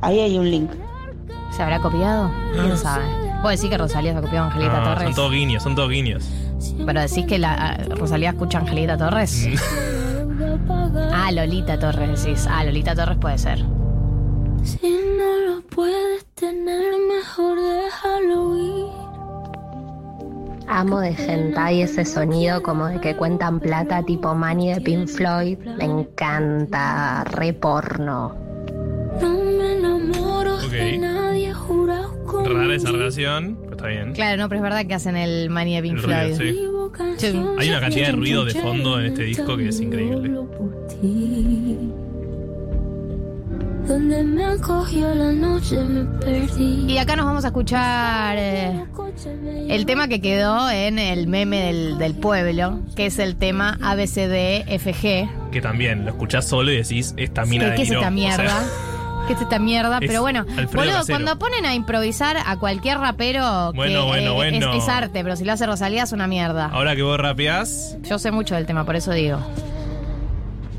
Ahí 0.00 0.20
hay 0.20 0.38
un 0.38 0.48
link. 0.48 0.70
¿Se 1.50 1.60
habrá 1.60 1.80
copiado? 1.80 2.30
¿Quién 2.52 2.76
sabe? 2.76 3.04
Vos 3.42 3.50
decís 3.50 3.68
que 3.68 3.76
Rosalía 3.76 4.14
se 4.14 4.20
copió 4.20 4.40
a 4.40 4.46
Angelita 4.46 4.78
No, 4.78 4.84
son 4.84 4.94
Torres. 4.94 5.16
todos 5.16 5.32
guiños, 5.32 5.62
son 5.64 5.74
todos 5.74 5.90
guiños. 5.90 6.30
Pero 6.86 7.00
decís 7.00 7.26
que 7.26 7.40
la 7.40 7.54
ah, 7.54 7.78
Rosalía 7.96 8.30
escucha 8.30 8.58
a 8.58 8.60
Angelita 8.60 8.96
Torres. 8.96 9.48
ah, 11.12 11.32
Lolita 11.32 11.76
Torres 11.76 12.22
decís. 12.22 12.46
Ah, 12.48 12.62
Lolita 12.62 12.94
Torres 12.94 13.18
puede 13.18 13.36
ser. 13.38 13.58
Si 14.62 14.78
no 15.18 15.54
lo 15.54 15.62
puedes 15.62 16.24
tener, 16.36 16.94
mejor 17.08 17.58
déjalo 17.60 18.58
ir. 18.58 19.01
Amo 20.74 21.00
de 21.00 21.10
hentai 21.10 21.82
ese 21.82 22.02
sonido 22.06 22.62
como 22.62 22.86
de 22.86 22.98
que 22.98 23.14
cuentan 23.14 23.60
plata 23.60 24.02
tipo 24.02 24.34
Manny 24.34 24.72
de 24.72 24.80
Pink 24.80 25.06
Floyd. 25.06 25.58
Me 25.58 25.84
encanta, 25.84 27.24
re 27.24 27.52
porno. 27.52 28.34
No 29.20 29.30
me 29.34 29.76
enamoro 29.78 30.56
Ok. 30.56 30.70
de 30.70 30.96
nadie 30.98 31.52
jurado 31.52 32.24
con 32.24 32.46
Rara 32.46 32.74
esa 32.74 32.90
relación, 32.90 33.58
pero 33.60 33.72
está 33.76 33.86
bien. 33.88 34.12
Claro, 34.14 34.40
no, 34.40 34.48
pero 34.48 34.60
es 34.60 34.62
verdad 34.62 34.86
que 34.86 34.94
hacen 34.94 35.14
el 35.16 35.50
Mani 35.50 35.76
de 35.76 35.82
Pink 35.82 35.96
El 35.98 36.02
ruido, 36.04 36.36
Floyd. 36.36 36.54
sí. 37.18 37.46
Hay 37.58 37.68
una 37.68 37.80
cantidad 37.80 38.06
de 38.06 38.12
ruido 38.12 38.44
de 38.46 38.54
fondo 38.54 38.98
en 38.98 39.06
este 39.06 39.24
disco 39.24 39.56
que 39.58 39.68
es 39.68 39.78
increíble. 39.78 40.30
Donde 43.86 44.22
me 44.22 44.44
acogió 44.44 45.12
la 45.14 45.32
noche 45.32 45.76
me 45.82 46.04
perdí. 46.20 46.84
Y 46.88 46.98
acá 46.98 47.16
nos 47.16 47.26
vamos 47.26 47.44
a 47.44 47.48
escuchar 47.48 48.36
eh, 48.38 48.84
el 49.68 49.86
tema 49.86 50.06
que 50.08 50.20
quedó 50.20 50.70
en 50.70 50.98
el 50.98 51.26
meme 51.26 51.60
del, 51.60 51.98
del 51.98 52.14
pueblo, 52.14 52.78
que 52.94 53.06
es 53.06 53.18
el 53.18 53.36
tema 53.36 53.78
ABCDFG. 53.82 55.50
Que 55.50 55.60
también 55.60 56.04
lo 56.04 56.12
escuchás 56.12 56.46
solo 56.48 56.70
y 56.70 56.76
decís, 56.76 57.12
esta 57.16 57.44
mina 57.44 57.64
¿Qué, 57.64 57.70
de 57.70 57.76
qué 57.76 57.82
es 57.82 57.90
esta 57.90 58.08
O 58.08 58.10
mierda? 58.12 58.36
sea, 58.46 59.26
¿Qué 59.26 59.32
es 59.34 59.40
esta 59.42 59.58
mierda? 59.58 59.98
es 60.00 60.06
Pero 60.06 60.20
bueno, 60.22 60.44
boludo, 60.72 61.04
cuando 61.06 61.38
ponen 61.38 61.64
a 61.64 61.74
improvisar 61.74 62.36
a 62.44 62.56
cualquier 62.58 62.98
rapero, 62.98 63.72
Bueno, 63.72 64.02
que, 64.02 64.06
bueno, 64.06 64.30
eh, 64.30 64.34
bueno. 64.34 64.72
Es, 64.74 64.84
es 64.84 64.88
arte, 64.88 65.22
pero 65.22 65.36
si 65.36 65.44
lo 65.44 65.52
hace 65.52 65.66
Rosalía 65.66 66.04
es 66.04 66.12
una 66.12 66.26
mierda. 66.26 66.66
ahora 66.66 66.94
que 66.94 67.02
vos 67.02 67.18
rapeás, 67.18 67.96
Yo 68.02 68.18
sé 68.18 68.30
mucho 68.30 68.54
del 68.54 68.66
tema, 68.66 68.84
por 68.84 68.96
eso 68.96 69.10
digo. 69.12 69.38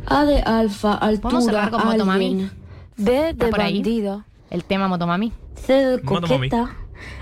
A 0.06 0.26
de 0.26 0.42
alfa, 0.42 1.00
¿Podemos 1.00 1.46
cerrar 1.46 1.66
altura, 1.66 1.84
con 1.84 1.92
Motomami? 1.92 2.50
B 2.98 3.30
¿Está 3.30 3.46
de 3.46 3.52
por 3.52 3.62
ahí? 3.62 3.76
bandido. 3.76 4.26
El 4.50 4.64
tema 4.64 4.88
Motomami. 4.88 5.34
C 5.56 5.74
de 5.74 6.02
coqueta. 6.02 6.76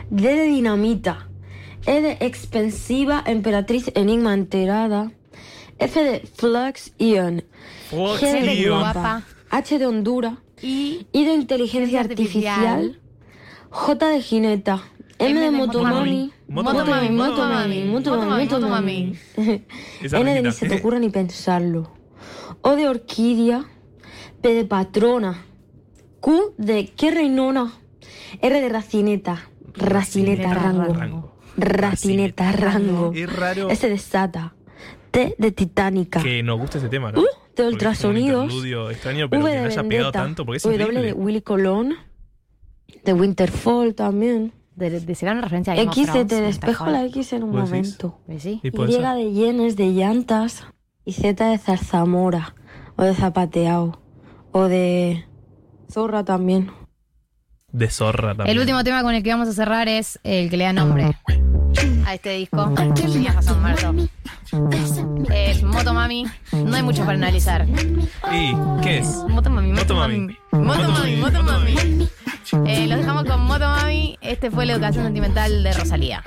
D 0.10 0.36
de 0.36 0.44
dinamita. 0.46 1.30
E 1.86 2.02
de 2.02 2.18
expensiva, 2.20 3.24
emperatriz 3.26 3.92
enigma 3.96 4.34
enterada. 4.34 5.12
F 5.80 6.04
de 6.04 6.20
flux 6.20 6.94
ion. 7.00 7.44
Flux 7.90 8.22
G 8.22 8.42
de 8.42 8.70
guapa. 8.70 9.24
H 9.50 9.80
de 9.80 9.88
Honduras. 9.88 10.36
Y 10.62 11.08
I 11.12 11.26
de 11.26 11.34
inteligencia 11.34 12.02
artificial. 12.02 13.00
J 13.70 14.08
de 14.08 14.22
jineta. 14.22 14.84
M 15.18 15.40
de 15.40 15.52
motomami. 15.52 16.32
Motomami. 16.48 17.10
Motomami, 17.10 17.84
motomami, 17.86 18.48
motomami, 18.48 19.20
N 19.38 20.34
de 20.34 20.42
ni 20.42 20.52
se 20.52 20.68
te 20.68 20.76
ocurra 20.76 21.00
ni 21.00 21.10
pensarlo. 21.10 21.92
O 22.62 22.76
de 22.76 22.88
orquídea. 22.88 23.66
P 24.42 24.54
de 24.54 24.66
patrona. 24.66 25.46
Q 26.22 26.54
de 26.58 26.88
qué 26.96 27.12
reinona. 27.12 27.74
R 28.42 28.62
de 28.62 28.70
racineta. 28.70 29.50
Racineta, 29.74 30.54
rango. 30.54 31.34
Racineta, 31.58 32.52
rango. 32.52 33.12
Es 33.14 33.36
raro 33.36 33.70
S 33.70 33.90
de 33.90 33.98
sata. 33.98 34.56
T 35.12 35.36
de 35.38 35.52
titánica. 35.52 36.24
que 36.24 36.42
nos 36.42 36.58
guste 36.58 36.78
ese 36.78 36.88
tema, 36.88 37.12
¿no? 37.12 37.20
Uh, 37.20 37.26
de 37.56 37.64
un 37.64 37.74
ultrasonidos. 37.74 38.54
extraño, 38.92 39.30
pero 39.30 39.44
V 39.44 39.50
que 39.50 39.56
de 39.58 39.62
no 39.62 39.68
haya 39.68 39.84
pegado 39.84 40.06
vendetta. 40.06 40.12
tanto, 40.12 40.46
porque 40.46 40.58
es 40.58 40.64
W 40.64 41.02
de. 41.02 41.14
Willy 41.14 41.42
Colón. 41.42 41.96
De 43.04 43.14
Winterfall 43.14 43.94
también. 43.96 44.54
De, 44.76 44.90
de, 44.90 45.16
será 45.16 45.34
una 45.34 45.42
referencia 45.42 45.74
a 45.74 45.82
X 45.82 46.14
de 46.14 46.26
te 46.26 46.40
despejo 46.42 46.86
Winterfell. 46.86 47.12
la 47.12 47.18
X 47.18 47.34
en 47.34 47.44
un 47.44 47.52
momento. 47.52 48.20
Sí. 48.38 48.62
Y 48.64 48.68
Y 48.68 48.92
ser. 48.94 49.16
de 49.16 49.32
yenes, 49.34 49.76
de 49.76 49.92
llantas. 49.92 50.66
Y 51.04 51.14
Z 51.14 51.50
de 51.50 51.58
zarzamora. 51.58 52.56
O 52.96 53.04
de 53.04 53.14
zapateado. 53.14 54.02
O 54.54 54.68
de 54.70 55.26
zorra 55.92 56.24
también. 56.24 56.72
De 57.72 57.90
zorra 57.90 58.30
también. 58.36 58.50
El 58.50 58.60
último 58.60 58.84
tema 58.84 59.02
con 59.04 59.14
el 59.14 59.24
que 59.24 59.30
vamos 59.30 59.48
a 59.48 59.54
cerrar 59.54 59.88
es 59.88 60.20
el 60.24 60.50
que 60.50 60.58
le 60.58 60.66
da 60.66 60.74
nombre 60.74 61.16
a 62.06 62.14
este 62.14 62.32
disco. 62.32 62.74
Tenías 62.96 63.36
razón, 63.36 63.62
Marto. 63.62 63.94
Es 65.34 65.64
Motomami. 65.64 66.26
No 66.52 66.76
hay 66.76 66.84
mucho 66.84 67.02
para 67.02 67.18
analizar. 67.18 67.66
¿Y 68.32 68.54
qué 68.82 69.00
es? 69.00 69.24
Motomami, 69.30 69.72
Motomami. 69.72 70.38
Motomami. 70.52 71.16
Motomami, 71.16 71.16
Motomami. 71.18 72.10
Eh, 72.68 72.88
los 72.88 73.00
dejamos 73.00 73.24
con 73.26 73.42
Motomami. 73.42 74.18
Este 74.22 74.52
fue 74.52 74.66
la 74.66 74.74
educación 74.74 75.06
sentimental 75.06 75.64
de 75.64 75.74
Rosalía. 75.74 76.24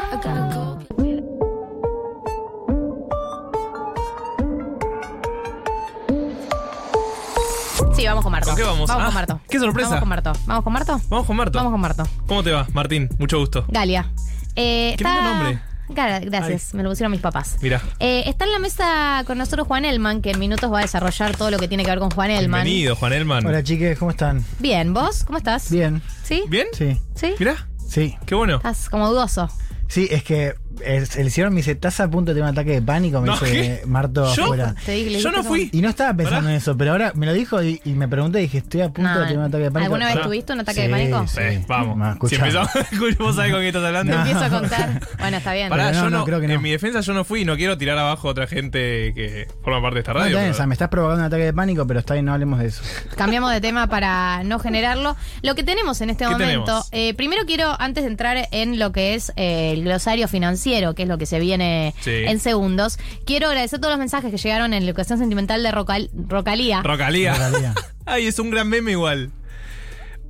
Sí, 8.04 8.08
vamos 8.08 8.22
con 8.22 8.32
Marto. 8.32 8.48
¿Con 8.50 8.56
qué 8.56 8.62
vamos? 8.64 8.86
Vamos 8.88 9.02
Ah, 9.02 9.06
con 9.06 9.14
Marto. 9.14 9.40
qué 9.48 9.58
sorpresa. 9.58 9.88
Vamos 9.88 10.00
con 10.00 10.08
Marto. 10.10 10.32
¿Vamos 10.46 10.64
con 10.64 10.72
Marto? 10.74 11.00
Vamos 11.08 11.26
con 11.26 11.36
Marto. 11.36 11.58
Vamos 11.58 11.72
con 11.72 11.80
Marto. 11.80 12.04
¿Cómo 12.26 12.42
te 12.42 12.50
va, 12.52 12.66
Martín? 12.74 13.08
Mucho 13.18 13.38
gusto. 13.38 13.64
Galia. 13.68 14.10
Eh, 14.56 14.94
Qué 14.98 15.04
lindo 15.04 15.18
está- 15.20 15.34
nombre. 15.34 15.60
Gra- 15.88 16.20
Gracias, 16.24 16.74
me 16.74 16.82
lo 16.82 16.90
pusieron 16.90 17.12
mis 17.12 17.20
papás. 17.22 17.56
Mira. 17.62 17.80
Eh, 18.00 18.24
está 18.26 18.44
en 18.44 18.52
la 18.52 18.58
mesa 18.58 19.22
con 19.26 19.38
nosotros 19.38 19.66
Juan 19.66 19.84
Elman, 19.86 20.20
que 20.22 20.30
en 20.32 20.38
minutos 20.38 20.70
va 20.70 20.78
a 20.80 20.82
desarrollar 20.82 21.34
todo 21.36 21.50
lo 21.50 21.58
que 21.58 21.66
tiene 21.68 21.82
que 21.84 21.90
ver 21.90 21.98
con 21.98 22.10
Juan 22.10 22.30
Elman. 22.30 22.62
Bienvenido, 22.64 22.94
Juan 22.96 23.12
Elman. 23.14 23.46
Hola 23.46 23.62
chiques, 23.62 23.98
¿cómo 23.98 24.10
están? 24.10 24.44
Bien, 24.58 24.92
¿vos? 24.94 25.24
¿Cómo 25.24 25.38
estás? 25.38 25.70
Bien. 25.70 26.02
¿Sí? 26.22 26.42
¿Bien? 26.48 26.66
Sí. 26.74 26.98
¿Sí? 27.14 27.34
Mirá, 27.38 27.68
Sí. 27.88 28.16
qué 28.26 28.34
bueno. 28.34 28.56
Estás 28.56 28.88
como 28.90 29.08
dudoso. 29.08 29.48
Sí, 29.88 30.08
es 30.10 30.22
que 30.24 30.54
el, 30.84 31.06
el 31.16 31.30
señor 31.30 31.50
me 31.50 31.56
dice, 31.56 31.72
¿estás 31.72 32.00
a 32.00 32.08
punto 32.10 32.32
de 32.32 32.40
tener 32.40 32.50
un 32.50 32.58
ataque 32.58 32.72
de 32.72 32.82
pánico? 32.82 33.20
Me 33.20 33.26
No, 33.28 33.32
dice 33.34 33.52
¿qué? 33.52 33.86
Marto 33.86 34.32
¿Yo? 34.34 34.44
afuera. 34.44 34.74
Le 34.86 35.20
Yo 35.20 35.30
no 35.32 35.42
fui. 35.44 35.68
Y 35.72 35.80
no 35.82 35.88
estaba 35.88 36.14
pensando 36.14 36.50
en 36.50 36.56
eso, 36.56 36.76
pero 36.76 36.92
ahora 36.92 37.12
me 37.14 37.26
lo 37.26 37.32
dijo 37.32 37.62
y, 37.62 37.80
y 37.84 37.90
me 37.92 38.08
pregunté 38.08 38.38
y 38.40 38.42
dije, 38.42 38.58
estoy 38.58 38.80
a 38.82 38.86
punto 38.90 39.02
No, 39.10 39.20
de 39.20 39.26
tener 39.26 39.38
un 39.38 39.44
ataque 39.44 39.64
de 39.64 39.70
pánico. 39.70 39.94
¿Alguna 39.94 40.14
vez 40.14 40.22
tuviste 40.24 40.52
un 40.52 40.60
ataque 40.60 40.82
de 40.82 40.88
pánico? 40.88 41.26
sí. 41.28 41.38
Eh, 41.40 41.64
vamos. 41.68 41.96
Ma, 41.96 42.18
si 42.28 42.34
empezamos, 42.34 42.68
vos 43.18 43.36
sabés 43.36 43.52
con 43.52 43.60
qué 43.60 43.68
estás 43.68 43.84
hablando. 43.84 44.12
Te 44.12 44.18
No. 44.18 44.24
empiezo 44.26 44.44
a 44.44 44.60
contar. 44.60 45.00
Bueno, 45.18 45.36
está 45.36 45.52
bien. 45.54 45.68
Pará, 45.68 45.92
no, 45.92 46.04
yo 46.04 46.10
no, 46.10 46.18
no, 46.18 46.24
creo 46.24 46.40
que 46.40 46.48
no. 46.48 46.54
en 46.54 46.62
mi 46.62 46.70
defensa 46.70 47.00
yo 47.00 47.12
no 47.14 47.24
fui 47.24 47.42
y 47.42 47.44
no 47.44 47.56
quiero 47.56 47.76
tirar 47.78 47.98
abajo 47.98 48.28
a 48.28 48.30
otra 48.32 48.46
gente 48.46 49.12
que 49.14 49.48
forma 49.62 49.80
parte 49.82 49.94
de 49.96 50.00
esta 50.00 50.12
No, 50.12 50.18
radio. 50.20 50.30
está 50.30 50.38
bien, 50.40 50.44
pero- 50.44 50.54
o 50.54 50.56
sea, 50.56 50.66
me 50.66 50.74
estás 50.74 50.88
provocando 50.88 51.20
un 51.22 51.26
ataque 51.26 51.44
de 51.44 51.52
pánico, 51.52 51.86
pero 51.86 52.00
está 52.00 52.14
bien, 52.14 52.26
no 52.26 52.32
hablemos 52.32 52.58
de 52.58 52.66
eso. 52.66 52.82
Cambiamos 53.16 53.52
de 53.52 53.60
tema 53.60 53.86
para 53.88 54.42
no 54.44 54.58
generarlo. 54.58 55.16
Lo 55.42 55.54
que 55.54 55.62
tenemos 55.62 56.00
en 56.00 56.10
este 56.10 56.24
¿Qué 56.24 56.30
momento, 56.30 56.84
eh, 56.92 57.14
primero 57.14 57.42
quiero, 57.46 57.74
antes 57.80 58.04
de 58.04 58.10
entrar 58.10 58.48
en 58.50 58.78
lo 58.78 58.92
que 58.92 59.14
es 59.14 59.32
eh, 59.36 59.72
el 59.72 59.84
glosario 59.84 60.28
financiero, 60.28 60.63
que 60.64 61.02
es 61.02 61.08
lo 61.08 61.18
que 61.18 61.26
se 61.26 61.38
viene 61.40 61.94
Sí. 62.00 62.10
en 62.10 62.40
segundos, 62.40 62.98
quiero 63.26 63.48
agradecer 63.48 63.78
todos 63.80 63.92
los 63.92 63.98
mensajes 63.98 64.30
que 64.30 64.38
llegaron 64.38 64.72
en 64.72 64.84
la 64.84 64.90
educación 64.90 65.18
sentimental 65.18 65.62
de 65.62 65.70
Rocal- 65.70 66.10
Rocalía. 66.14 66.82
Rocalía. 66.82 67.34
Rocalía. 67.34 67.74
Ay, 68.06 68.26
es 68.26 68.38
un 68.38 68.50
gran 68.50 68.68
meme 68.68 68.92
igual. 68.92 69.30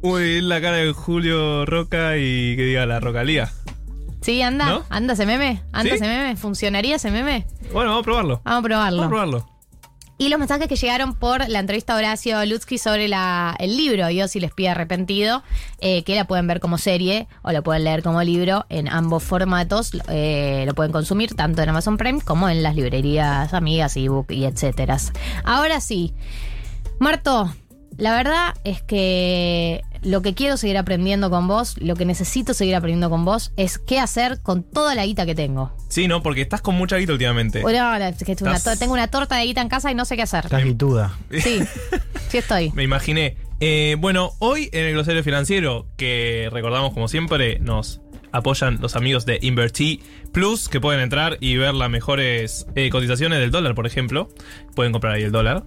Uy, 0.02 0.40
la 0.42 0.60
cara 0.60 0.76
de 0.78 0.92
Julio 0.92 1.64
Roca 1.64 2.16
y 2.18 2.56
que 2.56 2.62
diga 2.62 2.84
la 2.86 3.00
Rocalía. 3.00 3.50
sí, 4.20 4.42
anda, 4.42 4.66
¿No? 4.66 4.84
anda 4.90 5.14
ese 5.14 5.24
meme, 5.26 5.62
anda 5.72 5.90
¿Sí? 5.90 5.96
ese 5.96 6.06
meme, 6.06 6.36
¿funcionaría 6.36 6.96
ese 6.96 7.10
meme? 7.10 7.46
Bueno, 7.72 7.90
vamos 7.90 8.02
a 8.02 8.04
probarlo. 8.04 8.40
Vamos 8.44 8.60
a 8.60 8.62
probarlo. 8.62 8.96
Vamos 9.02 9.06
a 9.06 9.08
probarlo. 9.08 9.53
Y 10.16 10.28
los 10.28 10.38
mensajes 10.38 10.68
que 10.68 10.76
llegaron 10.76 11.14
por 11.14 11.48
la 11.48 11.58
entrevista 11.58 11.94
a 11.94 11.96
Horacio 11.96 12.44
Lutzky 12.46 12.78
sobre 12.78 13.06
el 13.06 13.76
libro 13.76 14.08
Yo 14.10 14.28
si 14.28 14.38
les 14.38 14.52
pide 14.52 14.68
arrepentido, 14.68 15.42
eh, 15.80 16.04
que 16.04 16.14
la 16.14 16.26
pueden 16.26 16.46
ver 16.46 16.60
como 16.60 16.78
serie 16.78 17.26
o 17.42 17.50
la 17.50 17.62
pueden 17.62 17.82
leer 17.82 18.04
como 18.04 18.22
libro 18.22 18.64
en 18.68 18.88
ambos 18.88 19.24
formatos. 19.24 19.90
eh, 20.08 20.64
lo 20.66 20.74
pueden 20.74 20.92
consumir 20.92 21.34
tanto 21.34 21.62
en 21.62 21.68
Amazon 21.70 21.96
Prime 21.96 22.20
como 22.20 22.48
en 22.48 22.62
las 22.62 22.76
librerías 22.76 23.52
amigas, 23.54 23.96
ebook 23.96 24.30
y 24.30 24.44
etcétera. 24.44 24.98
Ahora 25.42 25.80
sí, 25.80 26.14
Marto, 27.00 27.52
la 27.96 28.14
verdad 28.14 28.54
es 28.62 28.82
que 28.82 29.82
lo 30.04 30.22
que 30.22 30.34
quiero 30.34 30.56
seguir 30.56 30.76
aprendiendo 30.78 31.30
con 31.30 31.48
vos, 31.48 31.76
lo 31.80 31.96
que 31.96 32.04
necesito 32.04 32.54
seguir 32.54 32.76
aprendiendo 32.76 33.10
con 33.10 33.24
vos, 33.24 33.52
es 33.56 33.78
qué 33.78 33.98
hacer 33.98 34.40
con 34.42 34.62
toda 34.62 34.94
la 34.94 35.04
guita 35.06 35.26
que 35.26 35.34
tengo. 35.34 35.72
Sí, 35.88 36.06
no, 36.08 36.22
porque 36.22 36.42
estás 36.42 36.60
con 36.62 36.74
mucha 36.76 36.96
guita 36.98 37.12
últimamente. 37.12 37.62
Bueno, 37.62 37.94
es 37.96 38.18
que 38.18 38.36
tengo 38.36 38.50
una 38.50 38.58
Estás- 38.58 38.74
to- 38.74 38.78
tengo 38.78 38.92
una 38.92 39.08
torta 39.08 39.36
de 39.36 39.46
guita 39.46 39.60
en 39.62 39.68
casa 39.68 39.90
y 39.90 39.94
no 39.94 40.04
sé 40.04 40.16
qué 40.16 40.22
hacer. 40.22 40.44
Estás 40.44 40.62
guituda. 40.64 41.18
Sí, 41.40 41.60
sí 42.28 42.38
estoy. 42.38 42.70
Me 42.72 42.82
imaginé. 42.84 43.36
Eh, 43.60 43.96
bueno, 43.98 44.32
hoy 44.40 44.68
en 44.72 44.84
el 44.86 44.92
glosario 44.94 45.22
financiero, 45.24 45.86
que 45.96 46.48
recordamos 46.52 46.92
como 46.92 47.08
siempre, 47.08 47.58
nos 47.60 48.00
apoyan 48.32 48.78
los 48.80 48.96
amigos 48.96 49.26
de 49.26 49.38
Invertí 49.42 50.02
Plus, 50.32 50.68
que 50.68 50.80
pueden 50.80 51.00
entrar 51.00 51.38
y 51.40 51.56
ver 51.56 51.72
las 51.74 51.88
mejores 51.88 52.66
eh, 52.74 52.90
cotizaciones 52.90 53.38
del 53.38 53.50
dólar, 53.52 53.74
por 53.76 53.86
ejemplo. 53.86 54.28
Pueden 54.74 54.92
comprar 54.92 55.14
ahí 55.14 55.22
el 55.22 55.30
dólar, 55.32 55.62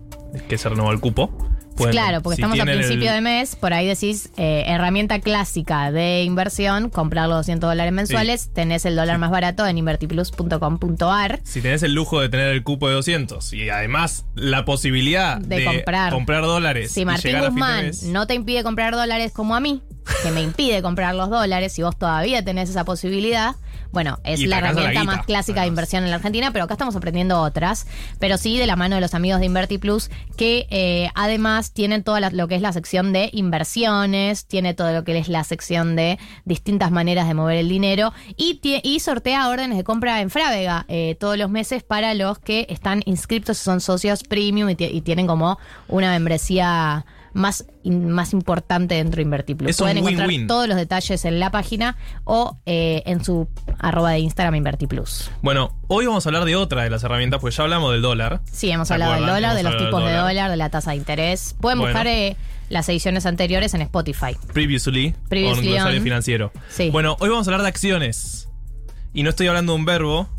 que 0.50 0.58
se 0.58 0.68
renovó 0.70 0.92
el 0.92 1.00
cupo. 1.00 1.32
Pueden- 1.78 1.92
claro, 1.94 2.22
porque 2.22 2.36
si 2.38 2.42
estamos 2.42 2.60
a 2.60 2.64
principio 2.66 3.10
el- 3.10 3.16
de 3.16 3.22
mes, 3.22 3.56
por 3.56 3.74
ahí 3.74 3.88
decís, 3.88 4.30
eh, 4.38 4.64
herramienta 4.68 5.20
clásica 5.20 5.92
de 5.92 6.24
inversión, 6.24 6.90
comprar 6.90 7.28
los 7.30 7.38
200 7.38 7.70
dólares 7.70 7.94
mensuales, 7.94 8.50
tenés 8.54 8.86
el 8.86 8.96
dólar 8.96 9.18
más 9.18 9.32
barato 9.32 9.66
en 9.68 9.78
invertiplus.com.ar. 9.78 11.40
Si 11.44 11.62
tenés 11.62 11.84
el 11.84 11.94
lujo 11.94 12.20
de 12.22 12.30
tener 12.30 12.48
el 12.50 12.64
cupo 12.64 12.88
de 12.88 12.96
200 12.96 13.54
y 13.54 13.70
además 13.70 14.26
la 14.36 14.66
posibilidad 14.66 15.38
De 15.40 15.58
de, 15.58 15.66
comprar. 15.66 16.14
dólares 16.28 16.92
Si 16.92 17.06
Martín 17.06 17.40
Guzmán 17.40 17.86
mes, 17.88 18.04
no 18.04 18.28
te 18.28 18.34
impide 18.34 18.64
comprar 18.64 18.94
dólares 18.96 19.32
como 19.32 19.56
a 19.56 19.60
mí, 19.60 19.82
que 20.24 20.32
me 20.32 20.42
impide 20.42 20.82
comprar 20.82 21.16
los 21.16 21.30
dólares, 21.30 21.74
si 21.74 21.84
vos 21.84 21.98
todavía 21.98 22.44
tenés 22.44 22.70
esa 22.70 22.84
posibilidad, 22.86 23.56
bueno, 23.92 24.20
es 24.24 24.40
Y 24.40 24.48
la 24.48 24.58
herramienta 24.60 24.92
guita, 25.02 25.04
más 25.04 25.26
clásica 25.26 25.62
de 25.62 25.68
inversión 25.68 26.04
en 26.04 26.10
la 26.10 26.18
Argentina, 26.18 26.52
pero 26.52 26.66
acá 26.66 26.74
estamos 26.74 26.96
aprendiendo 26.96 27.42
otras, 27.42 27.88
pero 28.20 28.38
sí 28.38 28.58
de 28.58 28.68
la 28.68 28.76
mano 28.76 28.96
de 28.96 29.02
los 29.02 29.14
amigos 29.14 29.40
de 29.40 29.46
InvertiPlus, 29.48 30.10
que 30.36 30.68
eh, 30.70 31.10
además 31.16 31.72
tienen 31.72 32.04
todo 32.04 32.20
la- 32.20 32.30
lo 32.30 32.48
que 32.48 32.56
es 32.56 32.62
la 32.62 32.74
sección 32.74 33.14
de 33.14 33.30
inversiones, 33.34 34.46
tiene 34.46 34.74
todo 34.74 34.92
lo 34.94 35.04
que 35.04 35.18
es 35.18 35.28
la 35.30 35.44
sección 35.44 35.96
de 35.96 36.20
distintas 36.46 36.92
maneras 36.92 37.28
de 37.28 37.34
mover 37.34 37.58
el 37.58 37.70
dinero 37.70 38.14
y, 38.36 38.60
tie- 38.62 38.82
y 38.84 39.00
sortea 39.00 39.50
órdenes 39.50 39.78
de 39.78 39.84
compra 39.84 40.22
en 40.22 40.30
Frávega 40.30 40.86
eh, 40.88 41.16
todos 41.20 41.38
los 41.38 41.50
meses 41.50 41.84
para 41.84 42.14
los 42.14 42.40
que 42.40 42.66
están 42.70 43.02
inscriptos 43.06 43.60
y 43.60 43.64
son 43.64 43.82
socios 43.82 44.24
premium 44.24 44.70
y 44.70 44.76
tienen 45.02 45.28
como 45.28 45.58
una 45.88 46.12
membresía 46.12 47.06
más, 47.38 47.66
in- 47.84 48.10
más 48.10 48.34
importante 48.34 48.96
dentro 48.96 49.18
de 49.18 49.22
InvertiPlus. 49.24 49.70
Es 49.70 49.80
un 49.80 49.86
Pueden 49.86 49.98
encontrar 50.00 50.30
todos 50.48 50.68
los 50.68 50.76
detalles 50.78 51.24
en 51.26 51.40
la 51.40 51.52
página 51.52 51.96
o 52.24 52.58
eh, 52.66 53.04
en 53.06 53.24
su 53.24 53.48
arroba 53.80 54.12
de 54.12 54.20
Instagram 54.20 54.56
InvertiPlus. 54.56 55.30
Bueno, 55.42 55.72
hoy 55.88 56.06
vamos 56.08 56.26
a 56.26 56.30
hablar 56.30 56.46
de 56.46 56.56
otra 56.56 56.84
de 56.84 56.90
las 56.90 57.04
herramientas, 57.04 57.40
pues 57.40 57.56
ya 57.56 57.64
hablamos 57.64 57.92
del 57.92 58.02
dólar. 58.02 58.42
Sí, 58.52 58.70
hemos 58.72 58.88
¿Se 58.88 58.96
hablado 58.96 59.14
del 59.14 59.26
dólar, 59.28 59.56
de 59.56 59.64
los 59.64 59.78
tipos 59.78 60.04
de 60.04 60.14
dólar, 60.14 60.50
de 60.50 60.58
la 60.58 60.70
tasa 60.70 60.92
de 60.92 60.98
interés. 60.98 61.56
Pueden 61.62 61.80
Bueno. 61.80 61.94
buscar 61.94 62.08
eh, 62.08 62.36
las 62.70 62.90
ediciones 62.90 63.26
anteriores 63.26 63.74
en 63.74 63.82
Spotify. 63.82 64.36
Previously, 64.54 65.14
Previously 65.30 65.64
con 65.68 65.74
glosario 65.74 66.02
financiero. 66.02 66.52
Sí. 66.70 66.90
Bueno, 66.90 67.16
hoy 67.20 67.30
vamos 67.30 67.48
a 67.48 67.52
hablar 67.52 67.62
de 67.62 67.70
acciones. 67.70 68.47
Y 69.18 69.24
no 69.24 69.32
estoy 69.32 69.48
hablando 69.48 69.74
de 69.74 69.80
un 69.80 69.86
verbo, 69.86 70.30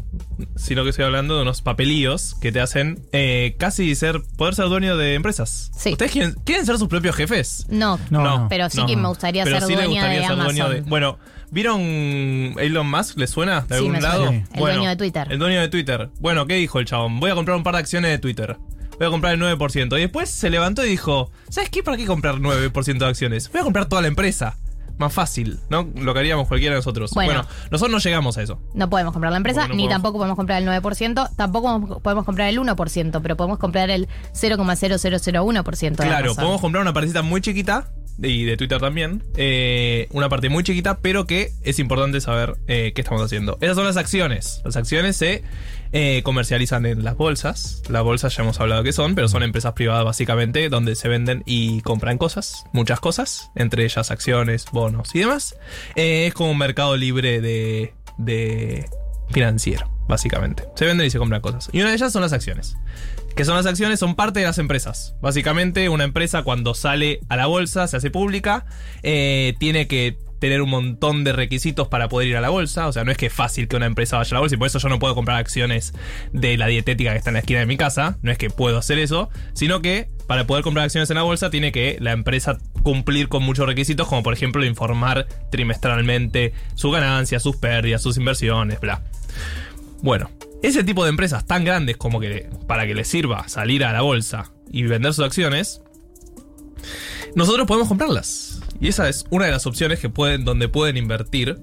sino 0.54 0.84
que 0.84 0.90
estoy 0.90 1.04
hablando 1.04 1.34
de 1.34 1.42
unos 1.42 1.62
papelillos 1.62 2.36
que 2.40 2.52
te 2.52 2.60
hacen 2.60 3.00
eh, 3.10 3.56
casi 3.58 3.92
ser 3.96 4.22
poder 4.36 4.54
ser 4.54 4.66
dueño 4.68 4.96
de 4.96 5.14
empresas. 5.14 5.72
¿Ustedes 5.74 6.12
quieren, 6.12 6.34
quieren 6.44 6.64
ser 6.64 6.78
sus 6.78 6.86
propios 6.86 7.16
jefes? 7.16 7.66
No, 7.68 7.98
No, 8.10 8.46
pero 8.48 8.70
sí 8.70 8.78
no. 8.78 8.86
que 8.86 8.96
me 8.96 9.08
gustaría 9.08 9.42
Pero 9.42 9.58
ser 9.58 9.66
sí 9.68 9.74
le 9.74 9.86
gustaría 9.88 10.20
de 10.20 10.26
ser 10.28 10.36
dueño 10.36 10.64
Amazon. 10.64 10.84
de- 10.84 10.88
bueno, 10.88 11.18
¿vieron 11.50 11.80
Elon 11.80 12.88
Musk? 12.88 13.18
¿Les 13.18 13.30
suena? 13.30 13.62
¿De 13.62 13.66
Sí, 13.66 13.74
algún 13.74 13.90
me 13.92 14.00
lado? 14.00 14.26
suena. 14.26 14.46
El 14.54 14.60
dueño 14.60 14.88
de 14.90 14.96
Twitter. 14.96 15.26
El 15.28 15.38
dueño 15.40 15.60
de 15.60 15.68
Twitter. 15.68 16.10
Bueno, 16.20 16.46
¿qué 16.46 16.54
dijo 16.54 16.78
el 16.78 16.86
chabón? 16.86 17.18
Voy 17.18 17.32
a 17.32 17.34
comprar 17.34 17.56
un 17.56 17.64
par 17.64 17.74
de 17.74 17.80
acciones 17.80 18.12
de 18.12 18.18
Twitter. 18.18 18.56
Voy 18.96 19.08
a 19.08 19.10
comprar 19.10 19.34
el 19.34 19.40
9%. 19.40 19.96
Y 19.98 20.02
después 20.02 20.30
se 20.30 20.50
levantó 20.50 20.84
y 20.86 20.88
dijo, 20.90 21.32
¿sabes 21.50 21.68
qué? 21.70 21.82
¿Para 21.82 21.96
qué 21.96 22.06
comprar 22.06 22.36
9% 22.36 22.98
de 22.98 23.10
acciones? 23.10 23.50
Voy 23.50 23.60
a 23.60 23.64
comprar 23.64 23.86
toda 23.86 24.02
la 24.02 24.08
empresa. 24.08 24.56
Más 24.98 25.12
fácil, 25.12 25.58
¿no? 25.70 25.88
Lo 25.96 26.12
que 26.12 26.20
haríamos 26.20 26.48
cualquiera 26.48 26.74
de 26.74 26.78
nosotros. 26.80 27.12
Bueno. 27.12 27.32
Bueno, 27.32 27.48
nosotros 27.70 27.92
no 27.92 27.98
llegamos 27.98 28.36
a 28.36 28.42
eso. 28.42 28.60
No 28.74 28.90
podemos 28.90 29.12
comprar 29.12 29.30
la 29.32 29.36
empresa, 29.36 29.62
no 29.68 29.74
ni 29.74 29.84
podemos- 29.84 29.90
tampoco 29.94 30.18
podemos 30.18 30.36
comprar 30.36 30.60
el 30.60 30.68
9%, 30.68 31.30
tampoco 31.36 32.00
podemos 32.02 32.24
comprar 32.24 32.48
el 32.48 32.58
1%, 32.58 33.22
pero 33.22 33.36
podemos 33.36 33.58
comprar 33.58 33.90
el 33.90 34.08
0,0001% 34.32 36.02
de 36.02 36.08
Claro, 36.08 36.34
podemos 36.34 36.60
comprar 36.60 36.82
una 36.82 36.92
partecita 36.92 37.22
muy 37.22 37.40
chiquita, 37.40 37.88
y 38.20 38.44
de 38.44 38.56
Twitter 38.56 38.80
también, 38.80 39.22
eh, 39.36 40.08
una 40.10 40.28
parte 40.28 40.48
muy 40.48 40.64
chiquita, 40.64 40.98
pero 40.98 41.24
que 41.26 41.52
es 41.62 41.78
importante 41.78 42.20
saber 42.20 42.56
eh, 42.66 42.92
qué 42.94 43.00
estamos 43.02 43.22
haciendo. 43.22 43.58
Esas 43.60 43.76
son 43.76 43.84
las 43.84 43.96
acciones. 43.96 44.60
Las 44.64 44.74
acciones 44.76 45.16
se 45.16 45.44
eh, 45.92 46.22
comercializan 46.22 46.86
en 46.86 47.04
las 47.04 47.16
bolsas. 47.16 47.82
Las 47.88 48.02
bolsas 48.02 48.36
ya 48.36 48.42
hemos 48.42 48.60
hablado 48.60 48.82
que 48.82 48.92
son, 48.92 49.14
pero 49.14 49.28
son 49.28 49.42
empresas 49.42 49.72
privadas 49.72 50.04
básicamente 50.04 50.68
donde 50.68 50.94
se 50.94 51.08
venden 51.08 51.42
y 51.46 51.80
compran 51.82 52.18
cosas, 52.18 52.64
muchas 52.72 53.00
cosas, 53.00 53.50
entre 53.54 53.84
ellas 53.84 54.10
acciones, 54.10 54.66
bonos 54.72 55.14
y 55.14 55.20
demás. 55.20 55.56
Eh, 55.96 56.26
es 56.26 56.34
como 56.34 56.50
un 56.50 56.58
mercado 56.58 56.96
libre 56.96 57.40
de, 57.40 57.94
de 58.18 58.88
financiero, 59.30 59.90
básicamente. 60.08 60.64
Se 60.74 60.84
venden 60.84 61.06
y 61.06 61.10
se 61.10 61.18
compran 61.18 61.40
cosas. 61.40 61.70
Y 61.72 61.80
una 61.80 61.90
de 61.90 61.96
ellas 61.96 62.12
son 62.12 62.22
las 62.22 62.32
acciones. 62.32 62.76
Que 63.34 63.44
son 63.44 63.56
las 63.56 63.66
acciones, 63.66 64.00
son 64.00 64.16
parte 64.16 64.40
de 64.40 64.46
las 64.46 64.58
empresas. 64.58 65.14
Básicamente, 65.20 65.88
una 65.88 66.04
empresa 66.04 66.42
cuando 66.42 66.74
sale 66.74 67.20
a 67.28 67.36
la 67.36 67.46
bolsa, 67.46 67.86
se 67.86 67.96
hace 67.96 68.10
pública, 68.10 68.66
eh, 69.02 69.54
tiene 69.58 69.86
que 69.86 70.18
tener 70.38 70.62
un 70.62 70.70
montón 70.70 71.24
de 71.24 71.32
requisitos 71.32 71.88
para 71.88 72.08
poder 72.08 72.28
ir 72.28 72.36
a 72.36 72.40
la 72.40 72.48
bolsa. 72.48 72.86
O 72.86 72.92
sea, 72.92 73.04
no 73.04 73.10
es 73.10 73.16
que 73.16 73.26
es 73.26 73.32
fácil 73.32 73.68
que 73.68 73.76
una 73.76 73.86
empresa 73.86 74.16
vaya 74.16 74.30
a 74.30 74.34
la 74.34 74.40
bolsa 74.40 74.54
y 74.54 74.58
por 74.58 74.66
eso 74.66 74.78
yo 74.78 74.88
no 74.88 74.98
puedo 74.98 75.14
comprar 75.14 75.38
acciones 75.38 75.92
de 76.32 76.56
la 76.56 76.66
dietética 76.66 77.12
que 77.12 77.18
está 77.18 77.30
en 77.30 77.34
la 77.34 77.40
esquina 77.40 77.60
de 77.60 77.66
mi 77.66 77.76
casa. 77.76 78.18
No 78.22 78.30
es 78.30 78.38
que 78.38 78.50
puedo 78.50 78.78
hacer 78.78 78.98
eso, 78.98 79.30
sino 79.52 79.82
que 79.82 80.10
para 80.26 80.46
poder 80.46 80.62
comprar 80.62 80.84
acciones 80.84 81.10
en 81.10 81.16
la 81.16 81.22
bolsa 81.22 81.50
tiene 81.50 81.72
que 81.72 81.96
la 82.00 82.12
empresa 82.12 82.58
cumplir 82.82 83.28
con 83.28 83.42
muchos 83.42 83.66
requisitos, 83.66 84.06
como 84.08 84.22
por 84.22 84.34
ejemplo 84.34 84.64
informar 84.64 85.26
trimestralmente 85.50 86.52
sus 86.74 86.92
ganancias, 86.92 87.42
sus 87.42 87.56
pérdidas, 87.56 88.02
sus 88.02 88.16
inversiones, 88.16 88.80
bla. 88.80 89.02
Bueno, 90.02 90.30
ese 90.62 90.84
tipo 90.84 91.04
de 91.04 91.10
empresas 91.10 91.46
tan 91.46 91.64
grandes 91.64 91.96
como 91.96 92.20
que 92.20 92.48
para 92.66 92.86
que 92.86 92.94
les 92.94 93.08
sirva 93.08 93.48
salir 93.48 93.84
a 93.84 93.92
la 93.92 94.02
bolsa 94.02 94.52
y 94.70 94.82
vender 94.82 95.14
sus 95.14 95.24
acciones, 95.24 95.82
nosotros 97.34 97.66
podemos 97.66 97.88
comprarlas. 97.88 98.57
Y 98.80 98.88
esa 98.88 99.08
es 99.08 99.24
una 99.30 99.46
de 99.46 99.52
las 99.52 99.66
opciones 99.66 100.00
que 100.00 100.08
pueden, 100.08 100.44
donde 100.44 100.68
pueden 100.68 100.96
invertir. 100.96 101.58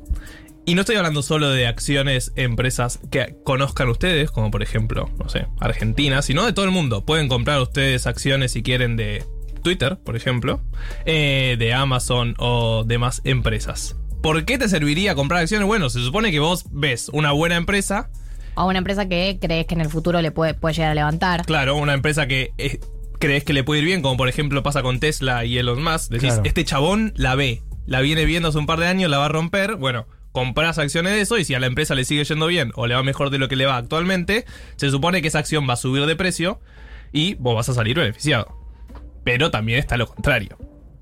Y 0.65 0.73
no 0.73 0.81
estoy 0.81 0.95
hablando 0.95 1.21
solo 1.21 1.49
de 1.49 1.67
acciones, 1.67 2.33
empresas 2.35 2.99
que 3.11 3.37
conozcan 3.43 3.87
ustedes, 3.89 4.31
como 4.31 4.49
por 4.49 4.63
ejemplo, 4.63 5.11
no 5.19 5.29
sé, 5.29 5.47
Argentina, 5.59 6.21
sino 6.23 6.45
de 6.45 6.53
todo 6.53 6.65
el 6.65 6.71
mundo. 6.71 7.05
Pueden 7.05 7.27
comprar 7.27 7.61
ustedes 7.61 8.07
acciones 8.07 8.53
si 8.53 8.63
quieren 8.63 8.97
de 8.97 9.23
Twitter, 9.61 9.97
por 10.03 10.15
ejemplo, 10.15 10.61
eh, 11.05 11.55
de 11.59 11.73
Amazon 11.73 12.33
o 12.39 12.83
demás 12.83 13.21
empresas. 13.25 13.95
¿Por 14.23 14.43
qué 14.45 14.57
te 14.57 14.67
serviría 14.67 15.13
comprar 15.13 15.41
acciones? 15.41 15.67
Bueno, 15.67 15.89
se 15.91 15.99
supone 15.99 16.31
que 16.31 16.39
vos 16.39 16.65
ves 16.71 17.09
una 17.13 17.31
buena 17.31 17.57
empresa, 17.57 18.09
O 18.55 18.65
una 18.65 18.79
empresa 18.79 19.07
que 19.07 19.37
crees 19.39 19.67
que 19.67 19.75
en 19.75 19.81
el 19.81 19.89
futuro 19.89 20.21
le 20.21 20.31
puede, 20.31 20.55
puede 20.55 20.73
llegar 20.73 20.91
a 20.91 20.95
levantar. 20.95 21.45
Claro, 21.45 21.75
una 21.75 21.93
empresa 21.93 22.25
que 22.25 22.53
eh, 22.57 22.79
crees 23.19 23.43
que 23.43 23.53
le 23.53 23.63
puede 23.63 23.79
ir 23.81 23.85
bien, 23.85 24.01
como 24.01 24.17
por 24.17 24.29
ejemplo 24.29 24.63
pasa 24.63 24.81
con 24.81 24.99
Tesla 24.99 25.45
y 25.45 25.57
Elon 25.57 25.83
Musk. 25.83 26.11
Decís, 26.11 26.29
Claro. 26.29 26.41
este 26.45 26.63
chabón 26.65 27.13
la 27.15 27.35
ve, 27.35 27.61
la 27.85 28.01
viene 28.01 28.25
viendo 28.25 28.49
hace 28.49 28.57
un 28.57 28.65
par 28.65 28.79
de 28.79 28.87
años, 28.87 29.09
la 29.09 29.17
va 29.17 29.25
a 29.25 29.29
romper. 29.29 29.75
Bueno, 29.75 30.07
compras 30.31 30.77
acciones 30.77 31.13
de 31.13 31.21
eso 31.21 31.37
y 31.37 31.45
si 31.45 31.53
a 31.53 31.59
la 31.59 31.67
empresa 31.67 31.95
le 31.95 32.03
sigue 32.05 32.23
yendo 32.23 32.47
bien 32.47 32.71
o 32.75 32.87
le 32.87 32.95
va 32.95 33.03
mejor 33.03 33.29
de 33.29 33.37
lo 33.37 33.47
que 33.47 33.55
le 33.55 33.65
va 33.65 33.77
actualmente, 33.77 34.45
se 34.75 34.89
supone 34.89 35.21
que 35.21 35.29
esa 35.29 35.39
acción 35.39 35.67
va 35.69 35.73
a 35.73 35.77
subir 35.77 36.05
de 36.05 36.15
precio 36.15 36.59
y 37.11 37.35
vos 37.35 37.55
vas 37.55 37.69
a 37.69 37.73
salir 37.73 37.97
beneficiado. 37.97 38.47
Pero 39.23 39.49
también 39.51 39.79
está 39.79 39.97
lo 39.97 40.07
contrario. 40.07 40.57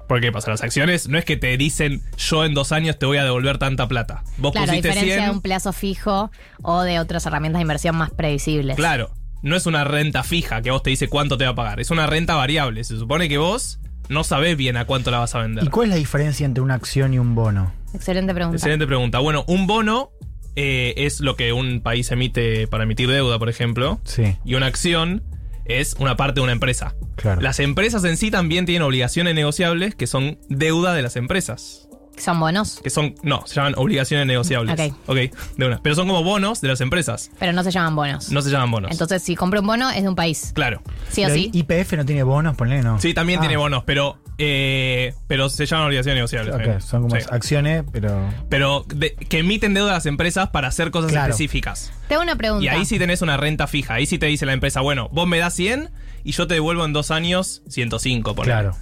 Porque 0.07 0.28
¿qué 0.28 0.32
pasa? 0.32 0.51
Las 0.51 0.61
acciones 0.61 1.07
no 1.07 1.18
es 1.18 1.26
que 1.26 1.38
te 1.38 1.55
dicen 1.57 2.03
yo 2.18 2.45
en 2.45 2.53
dos 2.53 2.72
años 2.72 2.99
te 2.99 3.05
voy 3.05 3.18
a 3.18 3.24
devolver 3.24 3.57
tanta 3.57 3.88
plata. 3.88 4.24
Vos 4.38 4.51
Claro, 4.51 4.66
a 4.66 4.68
pusiste 4.68 4.89
diferencia 4.89 5.16
100, 5.16 5.26
de 5.26 5.32
un 5.32 5.41
plazo 5.41 5.74
fijo 5.74 6.30
o 6.61 6.82
de 6.84 6.99
otras 6.99 7.26
herramientas 7.26 7.59
de 7.59 7.64
inversión 7.64 7.95
más 7.95 8.11
previsibles. 8.11 8.76
Claro, 8.76 9.11
no 9.44 9.56
es 9.56 9.68
una 9.68 9.84
renta 9.84 10.24
fija 10.24 10.62
que 10.62 10.72
vos 10.72 10.82
te 10.82 10.89
dice 10.89 11.10
cuánto 11.10 11.38
te 11.38 11.44
va 11.44 11.52
a 11.52 11.56
pagar, 11.56 11.80
es 11.80 11.91
una 11.91 12.08
renta 12.08 12.36
variable. 12.36 12.84
Se 12.84 12.98
supone 12.98 13.30
que 13.30 13.38
vos 13.38 13.80
no 14.10 14.24
sabés 14.24 14.58
bien 14.58 14.78
a 14.78 14.86
cuánto 14.86 15.12
la 15.12 15.20
vas 15.20 15.36
a 15.36 15.39
vender. 15.39 15.64
¿Y 15.64 15.68
cuál 15.68 15.89
es 15.89 15.89
la 15.91 15.96
diferencia 15.98 16.46
entre 16.46 16.64
una 16.64 16.74
acción 16.74 17.14
y 17.14 17.20
un 17.20 17.36
bono? 17.36 17.72
Excelente 17.94 18.34
pregunta. 18.34 18.58
Excelente 18.58 18.88
pregunta. 18.88 19.20
Bueno, 19.20 19.44
un 19.48 19.68
bono 19.68 20.12
eh, 20.56 20.94
es 20.98 21.20
lo 21.20 21.36
que 21.36 21.54
un 21.54 21.82
país 21.82 22.12
emite 22.12 22.68
para 22.68 22.86
emitir 22.86 23.10
deuda, 23.10 23.38
por 23.38 23.50
ejemplo. 23.50 24.00
Sí. 24.04 24.38
Y 24.46 24.56
una 24.56 24.68
acción 24.68 25.24
es 25.66 25.96
una 26.00 26.16
parte 26.16 26.39
de 26.39 26.44
una 26.44 26.54
empresa. 26.54 26.96
Claro. 27.16 27.41
Las 27.41 27.60
empresas 27.60 28.04
en 28.06 28.18
sí 28.18 28.32
también 28.32 28.66
tienen 28.66 28.82
obligaciones 28.82 29.36
negociables 29.36 29.96
que 29.96 30.08
son 30.08 30.39
deuda 30.50 30.94
de 30.94 31.02
las 31.02 31.16
empresas. 31.16 31.88
¿Son 32.18 32.39
bonos? 32.39 32.80
Que 32.84 32.89
son, 32.89 33.16
no, 33.24 33.43
se 33.47 33.55
llaman 33.55 33.74
obligaciones 33.76 34.28
negociables. 34.28 34.74
Ok. 34.80 34.95
Ok, 35.07 35.18
de 35.57 35.66
una. 35.66 35.82
Pero 35.82 35.95
son 35.95 36.07
como 36.07 36.24
bonos 36.24 36.61
de 36.61 36.68
las 36.68 36.80
empresas. 36.82 37.32
Pero 37.39 37.53
no 37.53 37.64
se 37.64 37.72
llaman 37.72 37.95
bonos. 37.95 38.30
No 38.30 38.41
se 38.41 38.49
llaman 38.51 38.70
bonos. 38.72 38.91
Entonces, 38.91 39.24
si 39.24 39.36
compro 39.36 39.61
un 39.61 39.68
bono, 39.68 39.89
es 39.89 40.03
de 40.03 40.09
un 40.09 40.16
país. 40.16 40.51
claro. 40.53 40.82
Sí 41.09 41.26
o 41.26 41.30
sí. 41.30 41.49
IPF 41.53 41.93
no 41.93 42.05
tiene 42.05 42.24
bonos, 42.24 42.55
ponle 42.55 42.82
no. 42.82 42.99
Sí, 42.99 43.14
también 43.14 43.39
Ah, 43.39 43.41
tiene 43.41 43.57
bonos, 43.57 43.84
pero 43.86 44.18
eh, 44.38 45.14
pero 45.28 45.47
se 45.49 45.66
llaman 45.66 45.88
obligaciones 45.88 46.16
negociables. 46.18 46.53
Ok, 46.53 46.59
también. 46.61 46.82
son 46.82 47.01
como 47.03 47.16
Sí. 47.16 47.26
acciones, 47.30 47.84
pero. 47.91 48.30
Pero 48.49 48.86
de- 48.88 49.16
que 49.16 49.39
emiten 49.39 49.74
deuda 49.74 49.91
a 49.91 49.93
las 49.95 50.05
empresas 50.05 50.49
para 50.49 50.68
hacer 50.68 50.91
cosas 50.91 51.11
Claro. 51.11 51.28
específicas. 51.32 51.91
Tengo 52.07 52.22
una 52.24 52.36
pregunta. 52.36 52.64
Y 52.64 52.68
ahí 52.68 52.86
sí 52.86 52.97
tenés 52.99 53.22
una 53.22 53.38
renta 53.38 53.68
fija. 53.68 53.95
Ahí 53.95 54.05
sí 54.05 54.18
te 54.18 54.26
dice 54.28 54.45
la 54.45 54.53
empresa, 54.53 54.82
bueno, 54.82 55.09
vos 55.11 55.28
me 55.28 55.38
das 55.39 55.53
100 55.55 55.89
y 56.24 56.32
yo 56.32 56.47
te 56.47 56.55
devuelvo 56.55 56.84
en 56.86 56.93
dos 56.93 57.11
años 57.11 57.61
105. 57.70 58.34
Por 58.36 58.45
Claro. 58.45 58.76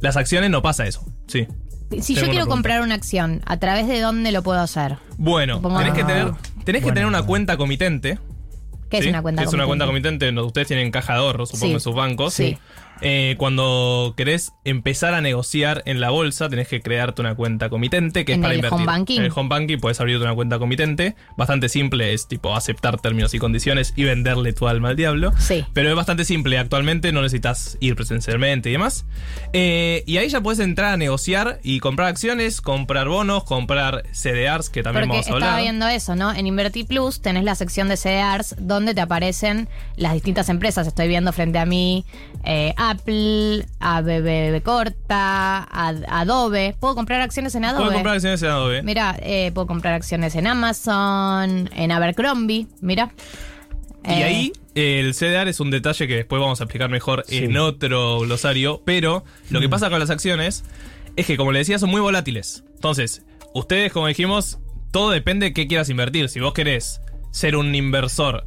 Las 0.00 0.16
acciones 0.16 0.50
no 0.50 0.60
pasa 0.62 0.86
eso. 0.86 1.04
Sí. 1.26 1.46
Si 2.00 2.14
yo 2.14 2.28
quiero 2.28 2.46
comprar 2.46 2.82
una 2.82 2.94
acción, 2.94 3.42
¿a 3.46 3.58
través 3.58 3.86
de 3.88 4.00
dónde 4.00 4.32
lo 4.32 4.42
puedo 4.42 4.60
hacer? 4.60 4.96
Bueno, 5.18 5.56
Supongo- 5.56 5.78
tenés 5.78 5.94
que 5.94 6.02
Ah. 6.02 6.06
tener, 6.06 6.24
tenés 6.64 6.80
que 6.80 6.86
Bueno. 6.86 6.94
tener 6.94 7.06
una 7.06 7.22
cuenta 7.22 7.56
comitente. 7.56 8.18
¿Qué 8.90 8.98
es 8.98 9.04
¿sí? 9.04 9.10
una 9.10 9.22
cuenta 9.22 9.42
Es 9.42 9.48
una 9.52 9.64
comitente? 9.64 9.66
cuenta 9.68 9.86
comitente. 9.86 10.32
no, 10.32 10.44
Ustedes 10.46 10.68
tienen 10.68 10.90
caja 10.90 11.14
de 11.14 11.18
ahorro, 11.20 11.46
supongo, 11.46 11.66
Sí. 11.66 11.72
en 11.74 11.80
sus 11.80 11.94
bancos. 11.94 12.34
Sí. 12.34 12.58
Eh, 13.02 13.34
cuando 13.38 14.14
querés 14.16 14.52
empezar 14.64 15.12
a 15.14 15.20
negociar 15.20 15.82
en 15.86 16.00
la 16.00 16.10
bolsa, 16.10 16.48
tenés 16.48 16.68
que 16.68 16.80
crearte 16.80 17.20
una 17.20 17.34
cuenta 17.34 17.68
comitente 17.68 18.24
que 18.24 18.32
¿En 18.32 18.40
es 18.40 18.42
para 18.42 18.52
el 18.54 18.58
invertir. 18.58 18.76
home 18.76 18.86
banking? 18.86 19.18
En 19.18 19.24
el 19.24 19.32
home 19.34 19.48
banking 19.48 19.78
puedes 19.78 20.00
abrirte 20.00 20.24
una 20.24 20.34
cuenta 20.34 20.58
comitente. 20.58 21.14
Bastante 21.36 21.68
simple, 21.68 22.14
es 22.14 22.26
tipo 22.26 22.54
aceptar 22.56 22.98
términos 23.00 23.34
y 23.34 23.38
condiciones 23.38 23.92
y 23.96 24.04
venderle 24.04 24.52
tu 24.52 24.66
alma 24.66 24.88
al 24.90 24.96
diablo. 24.96 25.32
Sí. 25.38 25.64
Pero 25.74 25.90
es 25.90 25.94
bastante 25.94 26.24
simple. 26.24 26.58
Actualmente 26.58 27.12
no 27.12 27.20
necesitas 27.22 27.76
ir 27.80 27.96
presencialmente 27.96 28.68
y 28.70 28.72
demás. 28.72 29.04
Eh, 29.52 30.02
y 30.06 30.16
ahí 30.16 30.28
ya 30.28 30.40
puedes 30.40 30.60
entrar 30.60 30.92
a 30.94 30.96
negociar 30.96 31.60
y 31.62 31.80
comprar 31.80 32.08
acciones, 32.08 32.60
comprar 32.60 33.08
bonos, 33.08 33.44
comprar 33.44 34.04
CDRs, 34.12 34.70
que 34.70 34.82
también 34.82 35.08
Porque 35.08 35.18
vamos 35.18 35.26
a 35.26 35.30
estaba 35.30 35.36
hablar. 35.52 35.60
viendo 35.62 35.86
eso, 35.88 36.16
¿no? 36.16 36.32
En 36.32 36.46
Invertir 36.46 36.86
Plus 36.86 37.20
tenés 37.20 37.44
la 37.44 37.54
sección 37.54 37.88
de 37.88 37.96
CDRs 37.96 38.56
donde 38.58 38.94
te 38.94 39.00
aparecen 39.02 39.68
las 39.96 40.14
distintas 40.14 40.48
empresas. 40.48 40.86
Estoy 40.86 41.08
viendo 41.08 41.32
frente 41.32 41.58
a 41.58 41.66
mí 41.66 42.04
eh, 42.44 42.72
Apple, 42.90 43.66
ABB 43.80 44.62
Corta, 44.62 45.64
Ad- 45.70 46.04
Adobe. 46.08 46.74
¿Puedo 46.78 46.94
comprar 46.94 47.20
acciones 47.20 47.54
en 47.54 47.64
Adobe? 47.64 47.84
Puedes 47.84 47.94
comprar 47.96 48.14
acciones 48.16 48.42
en 48.42 48.48
Adobe. 48.50 48.82
Mira, 48.82 49.16
eh, 49.20 49.50
puedo 49.54 49.66
comprar 49.66 49.94
acciones 49.94 50.34
en 50.34 50.46
Amazon, 50.46 51.70
en 51.74 51.92
Abercrombie, 51.92 52.66
mira. 52.80 53.12
Y 54.04 54.10
Eh, 54.12 54.24
ahí 54.24 54.52
el 54.74 55.14
CDR 55.14 55.48
es 55.48 55.58
un 55.60 55.70
detalle 55.70 56.06
que 56.06 56.14
después 56.16 56.40
vamos 56.40 56.60
a 56.60 56.64
explicar 56.64 56.90
mejor 56.90 57.24
en 57.28 57.56
otro 57.56 58.20
glosario, 58.20 58.82
pero 58.84 59.24
lo 59.50 59.58
Mm. 59.58 59.62
que 59.62 59.68
pasa 59.68 59.90
con 59.90 59.98
las 59.98 60.10
acciones 60.10 60.64
es 61.16 61.26
que, 61.26 61.36
como 61.36 61.50
le 61.52 61.60
decía, 61.60 61.78
son 61.78 61.90
muy 61.90 62.00
volátiles. 62.00 62.62
Entonces, 62.74 63.24
ustedes, 63.54 63.92
como 63.92 64.06
dijimos, 64.06 64.58
todo 64.92 65.10
depende 65.10 65.46
de 65.46 65.52
qué 65.54 65.66
quieras 65.66 65.88
invertir. 65.88 66.28
Si 66.28 66.40
vos 66.40 66.52
querés 66.52 67.00
ser 67.32 67.56
un 67.56 67.74
inversor 67.74 68.46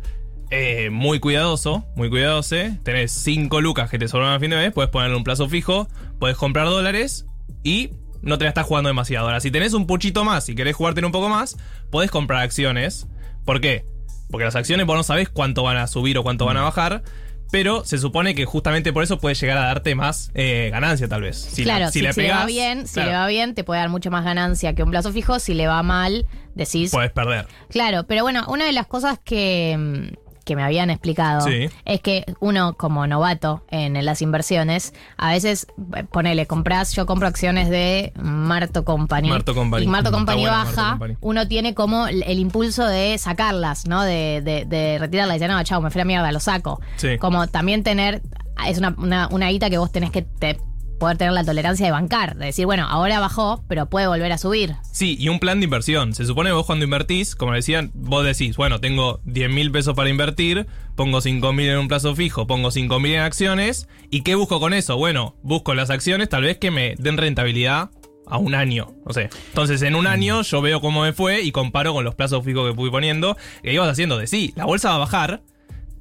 eh, 0.52 0.90
muy 0.92 1.20
cuidadoso, 1.20 1.86
muy 1.96 2.10
cuidadoso, 2.10 2.56
tenés 2.84 3.12
5 3.12 3.62
lucas 3.62 3.90
que 3.90 4.00
te 4.00 4.08
sobran 4.08 4.34
a 4.34 4.40
fin 4.40 4.50
de 4.50 4.58
mes, 4.58 4.74
puedes 4.74 4.90
ponerle 4.92 5.16
un 5.16 5.24
plazo 5.24 5.48
fijo, 5.50 5.88
puedes 6.20 6.38
comprar 6.38 6.66
dólares 6.68 7.26
y 7.64 7.92
no 8.22 8.38
te 8.38 8.46
la 8.46 8.50
estás 8.50 8.66
jugando 8.66 8.88
demasiado. 8.90 9.28
Ahora, 9.28 9.40
si 9.40 9.52
tenés 9.52 9.74
un 9.74 9.86
puchito 9.88 10.24
más 10.26 10.50
y 10.50 10.56
querés 10.56 10.76
jugarte 10.76 11.06
un 11.06 11.12
poco 11.12 11.30
más, 11.30 11.58
podés 11.92 12.12
comprar 12.12 12.42
acciones. 12.42 13.08
¿Por 13.46 13.62
qué? 13.62 13.86
Porque 14.30 14.46
las 14.46 14.56
acciones 14.56 14.86
vos 14.86 14.96
no 14.98 15.04
sabés 15.04 15.30
cuánto 15.30 15.64
van 15.64 15.78
a 15.78 15.88
subir 15.88 16.18
o 16.18 16.24
cuánto 16.24 16.46
van 16.46 16.58
a 16.58 16.64
bajar. 16.64 17.04
Pero 17.52 17.84
se 17.84 17.98
supone 17.98 18.36
que 18.36 18.46
justamente 18.46 18.94
por 18.94 19.02
eso 19.04 19.18
puede 19.18 19.34
llegar 19.34 19.58
a 19.58 19.62
darte 19.66 19.96
más 19.96 20.30
eh, 20.36 20.70
ganancia, 20.72 21.08
tal 21.08 21.24
vez. 21.24 21.38
Si 21.38 21.64
la- 21.66 21.78
claro, 21.78 21.92
si, 21.92 22.02
le 22.02 22.14
si 22.14 22.22
le 22.22 22.32
va 22.32 22.46
bien, 22.46 22.86
si 22.86 22.94
claro, 22.96 23.10
le 23.10 23.18
va 23.18 23.28
bien, 23.28 23.56
te 23.56 23.64
puede 23.64 23.80
dar 23.82 23.90
mucho 23.90 24.12
más 24.12 24.24
ganancia 24.24 24.76
que 24.76 24.84
un 24.84 24.92
plazo 24.92 25.12
fijo. 25.12 25.40
Si 25.40 25.56
le 25.56 25.66
va 25.66 25.82
mal, 25.82 26.28
decís. 26.54 26.92
Puedes 26.92 27.12
perder. 27.12 27.48
Claro, 27.70 28.04
pero 28.06 28.22
bueno, 28.22 28.46
una 28.50 28.66
de 28.66 28.72
las 28.72 28.86
cosas 28.86 29.18
que, 29.24 29.76
mm, 29.80 30.29
que 30.50 30.56
me 30.56 30.64
habían 30.64 30.90
explicado 30.90 31.42
Sí. 31.42 31.70
es 31.86 32.02
que 32.02 32.26
uno 32.40 32.74
como 32.74 33.06
novato 33.06 33.62
en 33.70 34.04
las 34.04 34.22
inversiones, 34.24 34.94
a 35.16 35.30
veces, 35.32 35.68
eh, 35.96 36.04
ponele, 36.12 36.48
compras, 36.48 36.94
yo 36.96 37.06
compro 37.06 37.28
acciones 37.28 37.70
de 37.70 38.12
Marto 38.20 38.84
Company. 38.84 39.30
Marto 39.30 39.54
Company. 39.54 39.84
Y 39.86 39.88
Marto 39.88 40.12
Company 40.12 40.42
buena 40.42 40.58
baja, 40.58 40.72
Marto 40.72 40.90
Company. 40.92 41.18
uno 41.22 41.48
tiene 41.48 41.76
como 41.76 42.08
el, 42.08 42.24
el 42.24 42.40
impulso 42.40 42.88
de 42.88 43.16
sacarlas, 43.20 43.88
¿no? 43.88 44.02
De, 44.02 44.42
de, 44.44 44.66
de 44.66 44.98
retirarlas. 44.98 45.36
Dice, 45.36 45.48
no, 45.48 45.62
chao, 45.64 45.82
me 45.82 45.92
fui 45.92 46.02
a 46.02 46.04
la 46.04 46.08
mierda, 46.08 46.32
lo 46.32 46.40
saco. 46.40 46.82
Sí. 46.96 47.18
Como 47.20 47.46
también 47.48 47.84
tener, 47.84 48.24
es 48.68 48.80
una, 48.80 48.96
una, 48.98 49.28
una 49.32 49.50
guita 49.50 49.70
que 49.70 49.78
vos 49.78 49.92
tenés 49.92 50.10
que 50.10 50.24
te- 50.24 50.60
poder 51.00 51.18
tener 51.18 51.34
la 51.34 51.44
tolerancia 51.44 51.86
de 51.86 51.92
bancar. 51.92 52.36
De 52.36 52.48
decir, 52.48 52.66
bueno, 52.66 52.86
ahora 52.88 53.20
bajó, 53.20 53.64
pero 53.68 53.88
puede 53.90 54.08
volver 54.08 54.32
a 54.32 54.38
subir. 54.38 54.76
Sí, 54.92 55.16
y 55.20 55.30
un 55.30 55.40
plan 55.40 55.60
de 55.60 55.64
inversión. 55.64 56.14
Se 56.14 56.26
supone 56.26 56.50
que 56.50 56.54
vos 56.54 56.66
cuando 56.66 56.86
invertís, 56.86 57.36
como 57.36 57.54
decían, 57.54 57.92
vos 57.96 58.24
decís, 58.24 58.58
bueno, 58.58 58.80
tengo 58.80 59.22
10 59.24 59.50
mil 59.50 59.72
pesos 59.72 59.96
para 59.96 60.10
invertir, 60.10 60.68
pongo 60.96 61.22
5 61.22 61.54
mil 61.54 61.70
en 61.70 61.80
un 61.80 61.88
plazo 61.88 62.16
fijo, 62.16 62.46
pongo 62.46 62.70
5 62.70 63.00
mil 63.00 63.14
en 63.14 63.22
acciones. 63.22 63.88
¿Y 64.12 64.22
qué 64.22 64.36
busco 64.36 64.60
con 64.60 64.74
eso? 64.74 64.98
Bueno, 64.98 65.36
busco 65.42 65.74
las 65.74 65.90
acciones 65.90 66.30
tal 66.30 66.44
vez 66.44 66.58
que 66.58 66.70
me 66.70 66.96
den 67.00 67.18
rentabilidad 67.18 67.90
a 68.28 68.38
un 68.38 68.56
año. 68.56 68.94
No 69.06 69.14
sé. 69.14 69.30
Entonces, 69.48 69.82
en 69.82 69.96
un 69.96 70.08
año 70.08 70.44
yo 70.44 70.62
veo 70.62 70.82
cómo 70.82 71.02
me 71.02 71.14
fue 71.14 71.42
y 71.42 71.52
comparo 71.52 71.94
con 71.94 72.06
los 72.06 72.16
plazos 72.16 72.46
fijos 72.46 72.70
que 72.70 72.76
fui 72.76 72.92
poniendo. 72.92 73.36
Que 73.64 73.74
ibas 73.74 73.90
haciendo 73.90 74.18
de 74.18 74.28
sí, 74.28 74.54
la 74.56 74.66
bolsa 74.66 74.90
va 74.90 74.96
a 74.96 75.00
bajar. 75.00 75.42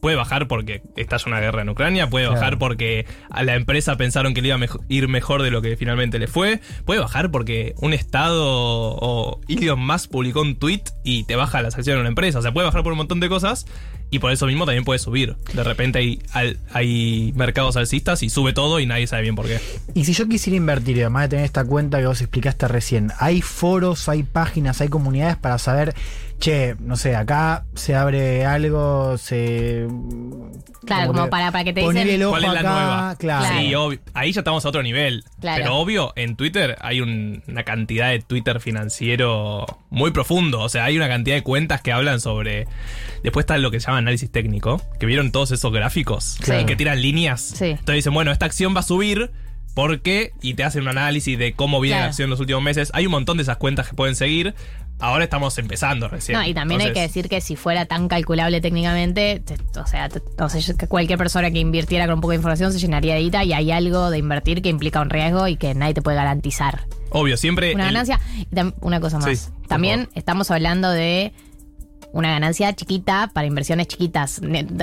Puede 0.01 0.17
bajar 0.17 0.47
porque 0.49 0.83
estalla 0.97 1.25
una 1.27 1.41
guerra 1.41 1.63
en 1.63 1.69
Ucrania, 1.71 2.09
puede 2.09 2.27
Claro. 2.27 2.41
bajar 2.41 2.59
porque 2.59 3.07
a 3.31 3.43
la 3.43 3.55
empresa 3.57 3.97
pensaron 3.97 4.33
que 4.35 4.43
le 4.43 4.49
iba 4.49 4.55
a 4.55 4.59
mejo- 4.59 4.81
ir 4.89 5.09
mejor 5.09 5.43
de 5.43 5.51
lo 5.51 5.61
que 5.63 5.77
finalmente 5.77 6.19
le 6.19 6.27
fue, 6.29 6.61
puede 6.85 7.01
bajar 7.01 7.31
porque 7.31 7.75
un 7.79 7.93
estado 7.93 8.45
o 8.47 9.41
Elon 9.49 9.85
Musk 9.85 10.11
publicó 10.11 10.41
un 10.43 10.57
tweet 10.57 10.83
y 11.05 11.25
te 11.25 11.37
baja 11.37 11.63
las 11.63 11.75
acciones 11.77 11.97
de 11.99 12.01
una 12.01 12.09
empresa, 12.11 12.39
o 12.39 12.43
sea, 12.43 12.53
puede 12.53 12.67
bajar 12.67 12.83
por 12.83 12.93
un 12.93 12.99
montón 12.99 13.21
de 13.21 13.29
cosas 13.29 13.67
y 14.11 14.19
por 14.21 14.33
eso 14.33 14.47
mismo 14.47 14.65
también 14.67 14.85
puede 14.85 14.99
subir. 14.99 15.37
De 15.53 15.63
repente 15.65 15.99
hay, 15.99 16.23
al- 16.33 16.59
hay 16.73 17.33
mercados 17.37 17.77
alcistas 17.77 18.23
y 18.23 18.31
sube 18.31 18.53
todo 18.53 18.81
y 18.81 18.87
nadie 18.87 19.07
sabe 19.07 19.23
bien 19.23 19.35
por 19.37 19.47
qué. 19.47 19.61
Y 19.95 20.05
si 20.05 20.13
yo 20.15 20.29
quisiera 20.29 20.57
invertir, 20.57 20.97
y 20.97 21.01
además 21.01 21.23
de 21.25 21.29
tener 21.29 21.45
esta 21.45 21.65
cuenta 21.65 21.99
que 21.99 22.07
vos 22.07 22.21
explicaste 22.21 22.69
recién, 22.69 23.13
¿hay 23.19 23.43
foros, 23.43 24.09
hay 24.09 24.23
páginas, 24.23 24.81
hay 24.81 24.89
comunidades 24.89 25.37
para 25.37 25.59
saber, 25.59 25.95
che, 26.39 26.77
no 26.81 26.97
sé, 26.97 27.17
acá 27.17 27.65
se 27.75 27.95
abre 27.97 28.45
algo, 28.47 29.19
se... 29.19 29.87
Claro, 30.87 31.09
como 31.13 31.29
para, 31.29 31.53
para 31.53 31.65
que 31.65 31.73
te 31.75 31.81
dicen. 31.81 31.97
el 32.09 32.23
ojo 32.23 32.31
¿Cuál 32.31 32.45
es 32.45 32.53
la 32.55 32.61
acá, 32.61 32.71
nueva? 32.73 33.17
claro. 33.19 33.59
Sí, 33.61 33.75
obvio. 33.75 33.99
Ahí 34.15 34.33
ya 34.33 34.41
estamos 34.41 34.65
a 34.65 34.69
otro 34.71 34.83
nivel. 34.83 35.23
Claro. 35.39 35.63
Pero 35.63 35.77
obvio, 35.77 36.13
en 36.17 36.35
Twitter 36.37 36.77
hay 36.81 37.01
un- 37.03 37.43
una 37.47 37.65
cantidad 37.65 38.09
de 38.09 38.21
Twitter 38.21 38.59
financiero 38.61 39.67
muy 39.91 40.13
profundo. 40.13 40.61
O 40.61 40.69
sea, 40.71 40.85
hay 40.85 40.97
una 40.97 41.09
cantidad 41.09 41.37
de 41.37 41.43
cuentas 41.43 41.83
que 41.83 41.93
hablan 41.93 42.21
sobre. 42.21 42.67
Después 43.23 43.43
está 43.43 43.59
lo 43.59 43.71
que 43.71 43.81
se 43.81 43.87
llama 43.89 43.98
análisis 43.99 44.31
técnico, 44.31 44.81
que 44.99 45.07
vieron 45.07 45.31
todos 45.33 45.51
esos 45.53 45.73
gráficos 45.73 46.37
Claro. 46.41 46.67
que 46.67 46.77
tiran 46.77 47.01
líneas. 47.03 47.41
Sí. 47.43 47.67
Entonces 47.67 47.97
dicen, 47.97 48.15
bueno, 48.15 48.31
esta 48.33 48.47
acción 48.47 48.75
va 48.75 48.81
a 48.81 48.85
subir. 48.85 49.31
¿Por 49.75 50.01
qué? 50.01 50.33
Y 50.43 50.55
te 50.55 50.65
hacen 50.65 50.83
un 50.83 50.89
análisis 50.89 51.39
de 51.39 51.53
cómo 51.53 51.81
viene 51.81 51.97
Claro. 51.99 52.05
la 52.07 52.09
acción 52.09 52.27
en 52.27 52.31
los 52.31 52.41
últimos 52.41 52.63
meses. 52.63 52.91
Hay 52.95 53.07
un 53.07 53.13
montón 53.13 53.37
de 53.37 53.45
esas 53.45 53.59
cuentas 53.59 53.89
que 53.89 53.95
pueden 53.95 54.17
seguir. 54.17 54.55
Ahora 54.99 55.23
estamos 55.23 55.57
empezando 55.59 56.09
recién. 56.09 56.37
No, 56.37 56.45
y 56.45 56.53
también 56.53 56.81
hay 56.81 56.93
que 56.93 57.01
decir 57.03 57.29
que 57.29 57.41
si 57.41 57.55
fuera 57.55 57.87
tan 57.87 58.09
calculable 58.09 58.61
técnicamente, 58.61 59.41
te- 59.45 59.55
o 59.79 59.87
sea, 59.87 60.09
o 60.41 60.89
cualquier 60.89 61.17
persona 61.19 61.53
que 61.53 61.61
invirtiera 61.61 62.07
con 62.07 62.15
un 62.15 62.21
poco 62.21 62.31
de 62.33 62.37
información 62.39 62.73
se 62.73 62.81
llenaría 62.81 63.15
de 63.15 63.21
guita 63.21 63.45
y 63.45 63.53
hay 63.53 63.71
algo 63.71 64.11
de 64.11 64.19
invertir 64.19 64.61
que 64.63 64.69
implica 64.69 65.01
un 65.01 65.11
riesgo 65.11 65.47
y 65.47 65.57
que 65.57 65.73
nadie 65.77 65.95
te 65.95 66.03
puede 66.03 66.17
garantizar. 66.17 66.81
Obvio, 67.11 67.37
siempre. 67.37 67.73
Una 67.75 67.85
el- 67.87 67.93
ganancia. 67.95 68.19
y 68.37 68.47
Una 68.81 68.99
cosa 68.99 69.19
más. 69.21 69.39
Sí, 69.39 69.51
También 69.69 70.09
estamos 70.17 70.51
hablando 70.51 70.91
de 70.91 71.33
una 72.13 72.31
ganancia 72.31 72.73
chiquita 72.75 73.31
para 73.33 73.47
inversiones 73.47 73.87
chiquitas. 73.89 74.41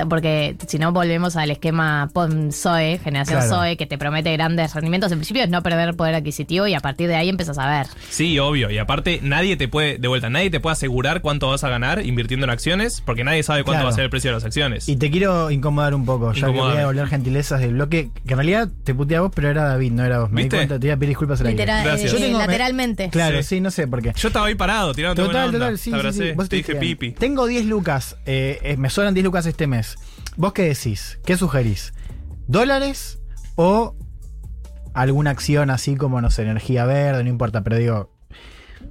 Porque 0.08 0.56
si 0.66 0.78
no 0.78 0.92
volvemos 0.92 1.36
al 1.36 1.50
esquema 1.50 2.08
POM-SOE, 2.12 2.98
generación 3.02 3.40
Claro. 3.40 3.54
SOE, 3.56 3.76
que 3.76 3.86
te 3.86 3.98
promete 3.98 4.32
grandes 4.32 4.74
rendimientos. 4.74 5.10
En 5.12 5.18
principio 5.18 5.42
es 5.42 5.48
no 5.50 5.62
perder 5.62 5.94
poder 5.96 6.14
adquisitivo 6.14 6.66
y 6.66 6.74
a 6.74 6.80
partir 6.80 7.08
de 7.08 7.16
ahí 7.16 7.28
empiezas 7.28 7.58
a 7.58 7.68
ver. 7.68 7.86
Sí, 8.10 8.38
obvio. 8.38 8.70
Y 8.70 8.78
aparte, 8.78 9.20
nadie 9.22 9.56
te 9.56 9.68
puede, 9.68 9.98
de 9.98 10.08
vuelta, 10.08 10.30
nadie 10.30 10.50
te 10.50 10.60
puede 10.60 10.72
asegurar 10.74 11.20
cuánto 11.20 11.48
vas 11.48 11.64
a 11.64 11.68
ganar 11.68 12.04
invirtiendo 12.04 12.44
en 12.44 12.50
acciones, 12.50 13.02
porque 13.04 13.24
nadie 13.24 13.42
sabe 13.42 13.64
cuánto 13.64 13.78
Claro. 13.78 13.86
va 13.86 13.90
a 13.92 13.94
ser 13.94 14.04
el 14.04 14.10
precio 14.10 14.30
de 14.30 14.34
las 14.36 14.44
acciones. 14.44 14.88
Y 14.88 14.96
te 14.96 15.10
quiero 15.10 15.50
incomodar 15.50 15.94
un 15.94 16.04
poco, 16.04 16.32
ya 16.32 16.40
que 16.40 16.40
voy 16.46 16.50
Incomodame. 16.52 16.76
a 16.76 16.80
devolver 16.80 17.08
gentilezas 17.08 17.60
del 17.60 17.74
bloque, 17.74 18.10
que 18.26 18.32
en 18.32 18.36
realidad 18.38 18.68
te 18.84 18.94
puteé 18.94 19.16
a 19.18 19.20
vos, 19.22 19.32
pero 19.34 19.50
era 19.50 19.64
David, 19.64 19.92
no 19.92 20.04
era 20.04 20.20
vos. 20.20 20.30
Me 20.30 20.42
¿Viste? 20.42 20.56
di 20.56 20.60
cuenta, 20.60 20.78
te 20.80 20.86
iba 20.86 20.94
a 20.94 20.98
pedir 20.98 21.08
disculpas 21.10 21.40
al 21.40 21.46
aire. 21.48 21.58
Literal- 21.58 21.84
Gracias. 21.84 22.12
eh, 22.12 22.14
Yo 22.18 22.20
tengo- 22.24 22.38
lateralmente. 22.38 23.10
Claro, 23.10 23.38
Sí. 23.38 23.56
sí. 23.56 23.60
no 23.60 23.70
sé 23.70 23.86
por 23.88 24.02
qué. 24.02 24.12
Yo 24.16 24.28
estaba 24.28 24.46
ahí 24.46 24.54
parado, 24.54 24.94
tirando 24.94 25.26
Total, 25.26 25.50
total, 25.50 25.78
sí, 25.78 25.90
Te 25.90 25.96
sí, 25.96 26.00
abracé, 26.00 26.28
sí. 26.30 26.32
Vos 26.36 26.48
te 26.48 26.56
dije 26.56 26.74
pipi. 26.76 27.12
Tengo 27.18 27.46
10 27.46 27.64
lucas, 27.66 28.16
eh, 28.26 28.58
eh, 28.62 28.76
me 28.76 28.90
suenan 28.90 29.14
10 29.14 29.24
lucas 29.24 29.46
este 29.46 29.66
mes. 29.66 29.96
¿Vos 30.36 30.52
qué 30.52 30.62
decís? 30.62 31.18
¿Qué 31.24 31.36
sugerís? 31.36 31.94
¿Dólares 32.46 33.18
o 33.54 33.96
alguna 34.94 35.30
acción 35.30 35.70
así 35.70 35.96
como, 35.96 36.20
no 36.20 36.30
sé, 36.30 36.42
energía 36.42 36.84
verde? 36.84 37.24
No 37.24 37.30
importa, 37.30 37.62
pero 37.64 37.76
digo, 37.76 38.12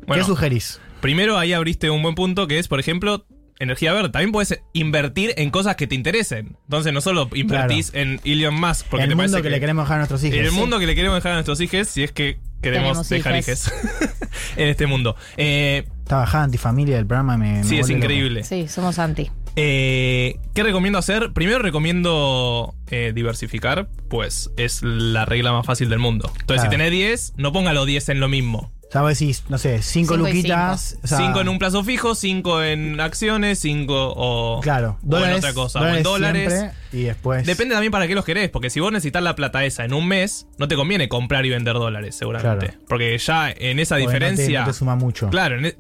Bueno, 0.08 0.24
¿qué 0.24 0.28
sugerís? 0.28 0.80
Primero 1.02 1.38
ahí 1.38 1.54
abriste 1.54 1.90
un 1.92 2.02
buen 2.02 2.16
punto 2.16 2.48
que 2.48 2.58
es, 2.58 2.68
por 2.68 2.80
ejemplo, 2.80 3.28
energía 3.60 3.94
verde. 3.94 4.10
También 4.10 4.32
puedes 4.32 4.60
invertir 4.74 5.34
en 5.38 5.52
cosas 5.52 5.76
que 5.76 5.86
te 5.86 5.94
interesen. 5.94 6.58
Entonces 6.64 6.94
no 6.94 7.02
solo 7.02 7.30
invertís 7.36 7.92
en 7.94 8.20
Elon 8.24 8.56
Musk 8.60 8.88
porque 8.90 9.04
el 9.04 9.10
te 9.10 9.16
mundo 9.16 9.42
que, 9.44 9.50
le 9.52 9.60
queremos 9.60 9.84
dejar 9.86 9.98
a 9.98 10.00
nuestros 10.00 10.24
hijos. 10.24 10.38
En 10.40 10.46
el 10.46 10.52
Sí. 10.52 10.58
mundo 10.58 10.80
que 10.80 10.88
le 10.88 10.96
queremos 10.96 11.18
dejar 11.18 11.34
a 11.34 11.36
nuestros 11.36 11.62
hijos, 11.62 11.88
si 11.88 12.02
es 12.04 12.12
que 12.12 12.40
queremos 12.62 13.08
Tenemos 13.08 13.10
dejar 13.10 13.36
hijes. 13.38 13.68
hijes 13.68 14.18
en 14.58 14.68
este 14.70 14.88
mundo. 14.88 15.16
Eh, 15.38 15.88
Esta 16.06 16.18
bajada 16.18 16.44
antifamilia 16.44 16.98
del 16.98 17.08
programa 17.08 17.36
me. 17.36 17.54
me 17.54 17.64
sí, 17.64 17.80
es 17.80 17.90
loco. 17.90 17.98
increíble. 17.98 18.44
Sí, 18.44 18.68
somos 18.68 19.00
anti. 19.00 19.32
Eh, 19.56 20.38
¿Qué 20.54 20.62
recomiendo 20.62 21.00
hacer? 21.00 21.34
Primero 21.34 21.58
recomiendo 21.60 22.76
eh, 22.92 23.12
diversificar, 23.16 23.88
pues 24.08 24.52
es 24.56 24.84
la 24.84 25.26
regla 25.26 25.52
más 25.52 25.66
fácil 25.66 25.90
del 25.90 25.98
mundo. 25.98 26.28
Entonces, 26.42 26.46
Claro. 26.58 26.62
si 26.64 26.70
tenés 26.70 26.92
10, 26.92 27.34
no 27.38 27.52
ponga 27.52 27.74
los 27.74 27.88
10 27.88 28.10
en 28.10 28.20
lo 28.20 28.30
mismo. 28.30 28.72
Sea, 28.96 29.02
vos 29.02 29.20
decís, 29.20 29.44
no 29.50 29.58
sé, 29.58 29.82
cinco, 29.82 30.14
Cinco 30.16 30.28
luquitas. 30.28 30.98
o 31.04 31.08
sea, 31.08 31.18
5 31.18 31.42
en 31.42 31.50
un 31.50 31.60
plazo 31.60 31.84
fijo, 31.84 32.16
5 32.16 32.64
en 32.64 33.00
acciones, 33.02 33.60
5 33.60 34.14
o, 34.16 34.62
Claro, 34.62 34.98
o 35.02 35.04
en 35.04 35.10
dólares. 35.10 35.38
otra 35.40 35.54
cosa, 35.54 35.82
o 35.82 35.86
en 35.88 36.02
dólares. 36.04 36.54
siempre, 36.54 36.78
y 36.94 37.04
después. 37.04 37.46
Depende 37.46 37.74
también 37.76 37.92
para 37.92 38.08
qué 38.08 38.16
los 38.16 38.24
querés, 38.24 38.50
porque 38.50 38.70
si 38.70 38.80
vos 38.80 38.92
necesitas 38.94 39.22
la 39.22 39.36
plata 39.36 39.66
esa 39.66 39.84
en 39.84 39.94
un 39.94 40.08
mes, 40.08 40.48
no 40.58 40.68
te 40.70 40.76
conviene 40.78 41.10
comprar 41.10 41.46
y 41.46 41.50
vender 41.50 41.74
dólares, 41.74 42.16
seguramente. 42.16 42.68
Claro. 42.68 42.82
Porque 42.88 43.18
ya 43.18 43.50
en 43.52 43.80
esa 43.80 43.96
Porque 43.96 44.06
no 44.06 44.10
te- 44.12 44.16
diferencia. 44.26 44.60
no 44.62 44.68
te 44.68 44.74
suma 44.74 44.96
mucho. 44.96 45.30
Claro, 45.30 45.58
en 45.60 45.66
e- 45.66 45.78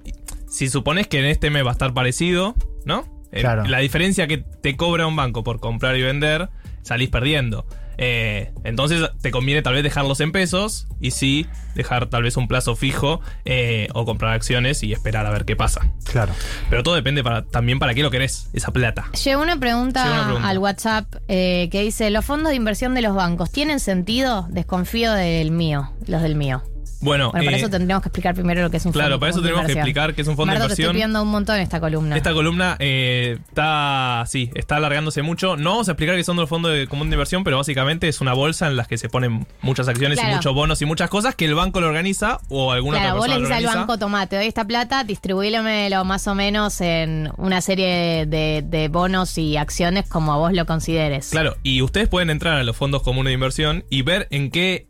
si 0.49 0.67
supones 0.69 1.07
que 1.07 1.19
en 1.19 1.25
este 1.25 1.49
mes 1.49 1.63
va 1.65 1.69
a 1.69 1.71
estar 1.73 1.93
parecido, 1.93 2.53
¿no? 2.85 3.05
Eh, 3.31 3.39
Claro. 3.41 3.63
La 3.65 3.79
diferencia 3.79 4.27
que 4.27 4.39
te 4.39 4.75
cobra 4.75 5.07
un 5.07 5.15
banco 5.15 5.43
por 5.43 5.59
comprar 5.61 5.95
y 5.97 6.01
vender, 6.03 6.49
salís 6.81 7.09
perdiendo. 7.09 7.65
Eh, 7.97 8.51
entonces 8.63 9.09
te 9.21 9.31
conviene 9.31 9.61
tal 9.61 9.73
vez 9.73 9.83
dejarlos 9.83 10.19
en 10.19 10.31
pesos 10.31 10.87
y 10.99 11.11
sí 11.11 11.47
dejar 11.75 12.07
tal 12.07 12.23
vez 12.23 12.37
un 12.37 12.47
plazo 12.47 12.75
fijo 12.75 13.21
eh, 13.43 13.89
o 13.93 14.05
comprar 14.05 14.33
acciones 14.33 14.81
y 14.83 14.93
esperar 14.93 15.25
a 15.25 15.31
ver 15.31 15.45
qué 15.45 15.55
pasa. 15.55 15.91
Claro. 16.05 16.33
Pero 16.69 16.83
todo 16.83 16.95
depende 16.95 17.23
para, 17.23 17.43
también 17.45 17.79
para 17.79 17.93
qué 17.93 18.01
lo 18.03 18.11
querés, 18.11 18.49
esa 18.53 18.71
plata. 18.71 19.09
Llegó 19.23 19.41
una 19.41 19.57
pregunta, 19.57 20.03
Llegó 20.03 20.15
una 20.15 20.25
pregunta. 20.25 20.49
al 20.49 20.57
WhatsApp 20.59 21.15
eh, 21.27 21.69
que 21.71 21.81
dice, 21.81 22.09
¿los 22.09 22.25
fondos 22.25 22.49
de 22.49 22.55
inversión 22.55 22.93
de 22.93 23.01
los 23.01 23.15
bancos 23.15 23.51
tienen 23.51 23.79
sentido? 23.79 24.47
Desconfío 24.49 25.11
del 25.13 25.51
mío, 25.51 25.91
los 26.07 26.21
del 26.21 26.35
mío. 26.35 26.63
Bueno, 27.05 27.31
Bueno, 27.31 27.45
para 27.45 27.55
eh, 27.57 27.59
eso 27.61 27.69
tendríamos 27.69 28.01
que 28.03 28.09
explicar 28.09 28.35
primero 28.35 28.61
lo 28.63 28.69
que 28.69 28.77
es 28.77 28.85
un 28.85 28.91
Claro, 28.91 29.11
fondo 29.11 29.19
para 29.21 29.29
eso 29.29 29.41
tenemos 29.41 29.59
que 29.65 29.71
inversión. 29.71 29.79
explicar 29.87 30.13
qué 30.15 30.21
es 30.23 30.27
un 30.27 30.35
fondo 30.35 30.53
de 30.53 30.59
Marto, 30.59 30.67
te 30.67 30.81
inversión. 30.81 30.85
estoy 30.87 30.93
pidiendo 30.95 31.21
un 31.21 31.29
montón 31.29 31.59
esta 31.59 31.79
columna. 31.79 32.17
Esta 32.17 32.33
columna 32.33 32.75
eh, 32.79 33.37
está, 33.47 34.23
sí, 34.27 34.49
está 34.55 34.77
alargándose 34.77 35.21
mucho. 35.21 35.55
No 35.57 35.69
vamos 35.71 35.87
a 35.87 35.91
explicar 35.91 36.15
qué 36.15 36.23
son 36.23 36.35
los 36.37 36.49
fondos 36.49 36.73
de 36.73 36.87
común 36.87 37.09
de 37.09 37.15
inversión, 37.15 37.43
pero 37.43 37.57
básicamente 37.57 38.07
es 38.07 38.19
una 38.21 38.33
bolsa 38.33 38.67
en 38.67 38.75
la 38.75 38.85
que 38.85 38.97
se 38.97 39.07
ponen 39.09 39.45
muchas 39.61 39.87
acciones 39.87 40.17
y 40.17 40.21
Claro. 40.21 40.35
muchos 40.37 40.53
bonos 40.55 40.81
y 40.81 40.85
muchas 40.85 41.09
cosas 41.09 41.35
que 41.35 41.45
el 41.45 41.55
banco 41.55 41.79
lo 41.79 41.87
organiza 41.87 42.39
o 42.49 42.71
alguna 42.71 42.97
Claro, 42.97 43.15
otra 43.15 43.19
vos 43.19 43.27
le 43.27 43.35
persona 43.35 43.55
dices 43.57 43.69
al 43.71 43.79
banco, 43.79 43.97
toma, 43.99 44.27
te 44.27 44.35
doy 44.37 44.47
esta 44.47 44.65
plata, 44.65 45.03
distribúyemelo 45.03 46.03
más 46.05 46.27
o 46.27 46.35
menos 46.35 46.81
en 46.81 47.29
una 47.37 47.61
serie 47.61 48.25
de, 48.25 48.63
de 48.65 48.87
bonos 48.87 49.37
y 49.37 49.57
acciones 49.57 50.07
como 50.09 50.33
a 50.33 50.37
vos 50.37 50.53
lo 50.53 50.65
consideres. 50.65 51.29
Claro, 51.29 51.55
y 51.63 51.81
ustedes 51.81 52.07
pueden 52.07 52.29
entrar 52.29 52.57
a 52.57 52.63
los 52.63 52.75
fondos 52.75 53.03
comunes 53.03 53.29
de 53.29 53.33
inversión 53.35 53.83
y 53.89 54.01
ver 54.01 54.27
en 54.31 54.49
qué 54.51 54.87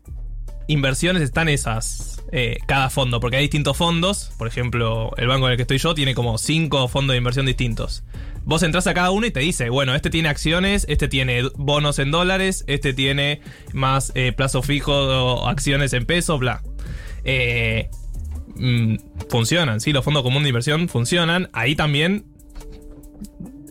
inversiones 0.68 1.22
están 1.22 1.48
esas, 1.48 2.22
eh, 2.32 2.58
cada 2.66 2.90
fondo, 2.90 3.20
porque 3.20 3.36
hay 3.36 3.44
distintos 3.44 3.76
fondos. 3.76 4.32
Por 4.38 4.48
ejemplo, 4.48 5.12
el 5.16 5.26
banco 5.26 5.46
en 5.46 5.52
el 5.52 5.56
que 5.56 5.62
estoy 5.62 5.78
yo 5.78 5.94
tiene 5.94 6.14
como 6.14 6.38
cinco 6.38 6.88
fondos 6.88 7.14
de 7.14 7.18
inversión 7.18 7.46
distintos. 7.46 8.04
Vos 8.44 8.62
entras 8.62 8.86
a 8.86 8.94
cada 8.94 9.10
uno 9.10 9.26
y 9.26 9.30
te 9.30 9.40
dice, 9.40 9.70
bueno, 9.70 9.94
este 9.94 10.08
tiene 10.08 10.28
acciones, 10.28 10.86
este 10.88 11.08
tiene 11.08 11.42
bonos 11.56 11.98
en 11.98 12.10
dólares, 12.10 12.64
este 12.68 12.94
tiene 12.94 13.40
más 13.72 14.12
eh, 14.14 14.32
plazo 14.32 14.62
fijo, 14.62 15.48
acciones 15.48 15.92
en 15.92 16.06
pesos, 16.06 16.38
bla. 16.38 16.62
Eh, 17.24 17.90
mm, 18.54 18.96
funcionan, 19.28 19.80
sí, 19.80 19.92
los 19.92 20.04
fondos 20.04 20.22
comunes 20.22 20.44
de 20.44 20.50
inversión 20.50 20.88
funcionan. 20.88 21.48
Ahí 21.52 21.74
también 21.74 22.24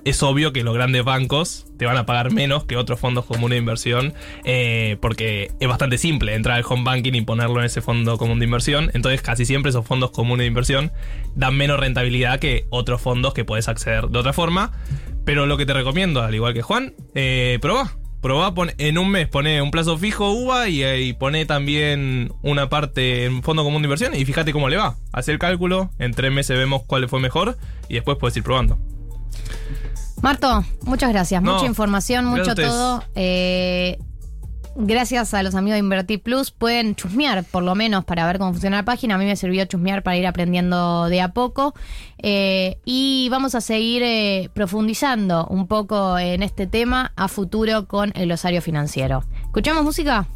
es 0.06 0.22
obvio 0.22 0.54
que 0.54 0.64
los 0.64 0.76
grandes 0.76 1.04
bancos 1.04 1.66
te 1.78 1.86
van 1.86 1.98
a 1.98 2.06
pagar 2.06 2.32
menos 2.32 2.64
que 2.64 2.78
otros 2.78 3.00
fondos 3.00 3.26
comunes 3.26 3.56
de 3.56 3.60
inversión, 3.60 4.14
eh, 4.44 4.98
porque 5.02 5.52
es 5.60 5.68
bastante 5.68 5.98
simple 5.98 6.36
entrar 6.36 6.58
al 6.58 6.64
home 6.68 6.84
banking 6.84 7.14
y 7.14 7.22
ponerlo 7.22 7.60
en 7.60 7.66
ese 7.66 7.82
fondo 7.82 8.18
común 8.18 8.38
de 8.40 8.46
inversión. 8.46 8.92
Entonces, 8.94 9.24
casi 9.24 9.46
siempre 9.46 9.72
esos 9.72 9.86
fondos 9.86 10.12
comunes 10.12 10.44
de 10.44 10.48
inversión 10.48 10.92
dan 11.36 11.58
menos 11.58 11.80
rentabilidad 11.80 12.40
que 12.40 12.66
otros 12.70 13.02
fondos 13.02 13.34
que 13.34 13.46
puedes 13.46 13.68
acceder 13.68 14.08
de 14.08 14.20
otra 14.20 14.32
forma. 14.32 14.72
Pero 15.26 15.48
lo 15.48 15.58
que 15.58 15.66
te 15.66 15.74
recomiendo, 15.74 16.22
al 16.22 16.36
igual 16.36 16.54
que 16.54 16.62
Juan, 16.62 16.94
eh, 17.16 17.58
probá. 17.60 17.98
Probá, 18.22 18.54
en 18.78 18.98
un 18.98 19.10
mes 19.10 19.28
pone 19.28 19.62
un 19.62 19.70
plazo 19.70 19.98
fijo 20.00 20.32
UVA 20.32 20.70
y, 20.70 20.84
eh, 20.84 21.02
y 21.02 21.14
pone 21.14 21.46
también 21.46 22.32
una 22.42 22.70
parte 22.70 23.26
en 23.26 23.44
fondo 23.44 23.64
común 23.64 23.84
de 23.84 23.88
inversión 23.88 24.16
y 24.16 24.26
fíjate 24.26 24.52
cómo 24.52 24.70
le 24.70 24.78
va. 24.78 24.96
Haz 25.12 25.30
el 25.30 25.38
cálculo, 25.38 25.92
en 26.00 26.12
tres 26.12 26.32
meses 26.32 26.58
vemos 26.58 26.84
cuál 26.88 27.08
fue 27.08 27.20
mejor 27.20 27.58
y 27.88 27.96
después 27.96 28.18
puedes 28.18 28.36
ir 28.38 28.44
probando. 28.44 28.80
Marto, 30.22 30.64
muchas 30.84 31.12
gracias. 31.12 31.42
No, 31.42 31.54
Mucha 31.54 31.66
información, 31.66 32.26
mucho 32.26 32.56
todo. 32.56 33.04
Eh, 33.16 34.00
gracias 34.76 35.34
a 35.34 35.44
los 35.44 35.56
amigos 35.56 35.76
de 35.76 35.80
Invertir 35.80 36.22
Plus. 36.22 36.52
Pueden 36.52 36.96
chusmear, 36.96 37.44
por 37.44 37.64
lo 37.64 37.76
menos, 37.76 38.06
para 38.06 38.26
ver 38.26 38.40
cómo 38.40 38.52
funciona 38.52 38.78
la 38.78 38.86
página. 38.86 39.16
A 39.16 39.18
mí 39.18 39.26
me 39.26 39.36
sirvió 39.36 39.66
chusmear 39.66 40.04
para 40.04 40.18
ir 40.18 40.26
aprendiendo 40.28 41.06
de 41.06 41.22
a 41.22 41.30
poco. 41.30 41.74
Eh, 42.18 42.80
y 42.86 43.28
vamos 43.30 43.56
a 43.56 43.62
seguir 43.62 44.04
eh, 44.04 44.50
profundizando 44.54 45.46
un 45.48 45.68
poco 45.68 46.18
en 46.18 46.44
este 46.44 46.66
tema 46.68 47.12
a 47.16 47.28
futuro 47.28 47.88
con 47.88 48.12
el 48.16 48.26
glosario 48.26 48.62
financiero. 48.62 49.24
¿Escuchamos 49.44 49.84
música? 49.84 50.28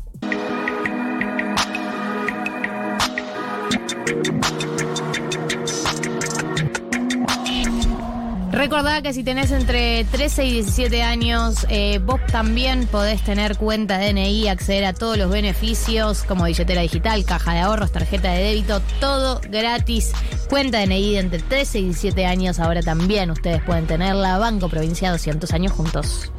Recordá 8.60 9.02
que 9.02 9.14
si 9.14 9.24
tenés 9.24 9.52
entre 9.52 10.04
13 10.04 10.44
y 10.44 10.52
17 10.52 11.02
años, 11.02 11.66
eh, 11.70 12.00
vos 12.00 12.20
también 12.30 12.88
podés 12.88 13.24
tener 13.24 13.56
cuenta 13.56 13.98
DNI, 13.98 14.50
acceder 14.50 14.84
a 14.84 14.92
todos 14.92 15.18
los 15.18 15.32
beneficios 15.32 16.24
como 16.24 16.44
billetera 16.44 16.82
digital, 16.82 17.24
caja 17.24 17.54
de 17.54 17.60
ahorros, 17.60 17.94
tarjeta 17.94 18.34
de 18.34 18.44
débito, 18.44 18.82
todo 19.00 19.40
gratis. 19.50 20.12
Cuenta 20.50 20.82
DNI 20.82 21.14
de 21.14 21.20
entre 21.20 21.40
13 21.40 21.80
y 21.80 21.84
17 21.84 22.26
años, 22.26 22.60
ahora 22.60 22.82
también 22.82 23.32
ustedes 23.32 23.64
pueden 23.64 23.88
tenerla. 23.88 24.38
Banco 24.40 24.68
Provincia 24.68 25.10
200 25.10 25.54
años 25.54 25.72
juntos. 25.72 26.30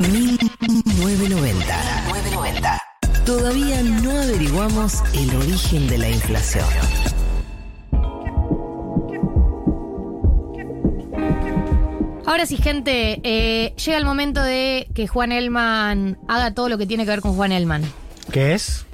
990. 0.00 2.02
990. 2.08 2.82
Todavía 3.24 3.80
no 3.84 4.10
averiguamos 4.10 5.04
el 5.14 5.36
origen 5.36 5.86
de 5.86 5.98
la 5.98 6.08
inflación. 6.08 6.66
Ahora 12.30 12.46
sí, 12.46 12.58
gente, 12.58 13.20
eh, 13.24 13.74
llega 13.84 13.98
el 13.98 14.04
momento 14.04 14.40
de 14.40 14.86
que 14.94 15.08
Juan 15.08 15.32
Elman 15.32 16.16
haga 16.28 16.54
todo 16.54 16.68
lo 16.68 16.78
que 16.78 16.86
tiene 16.86 17.04
que 17.04 17.10
ver 17.10 17.22
con 17.22 17.34
Juan 17.34 17.50
Elman. 17.50 17.82
¿Qué 18.30 18.54
es? 18.54 18.86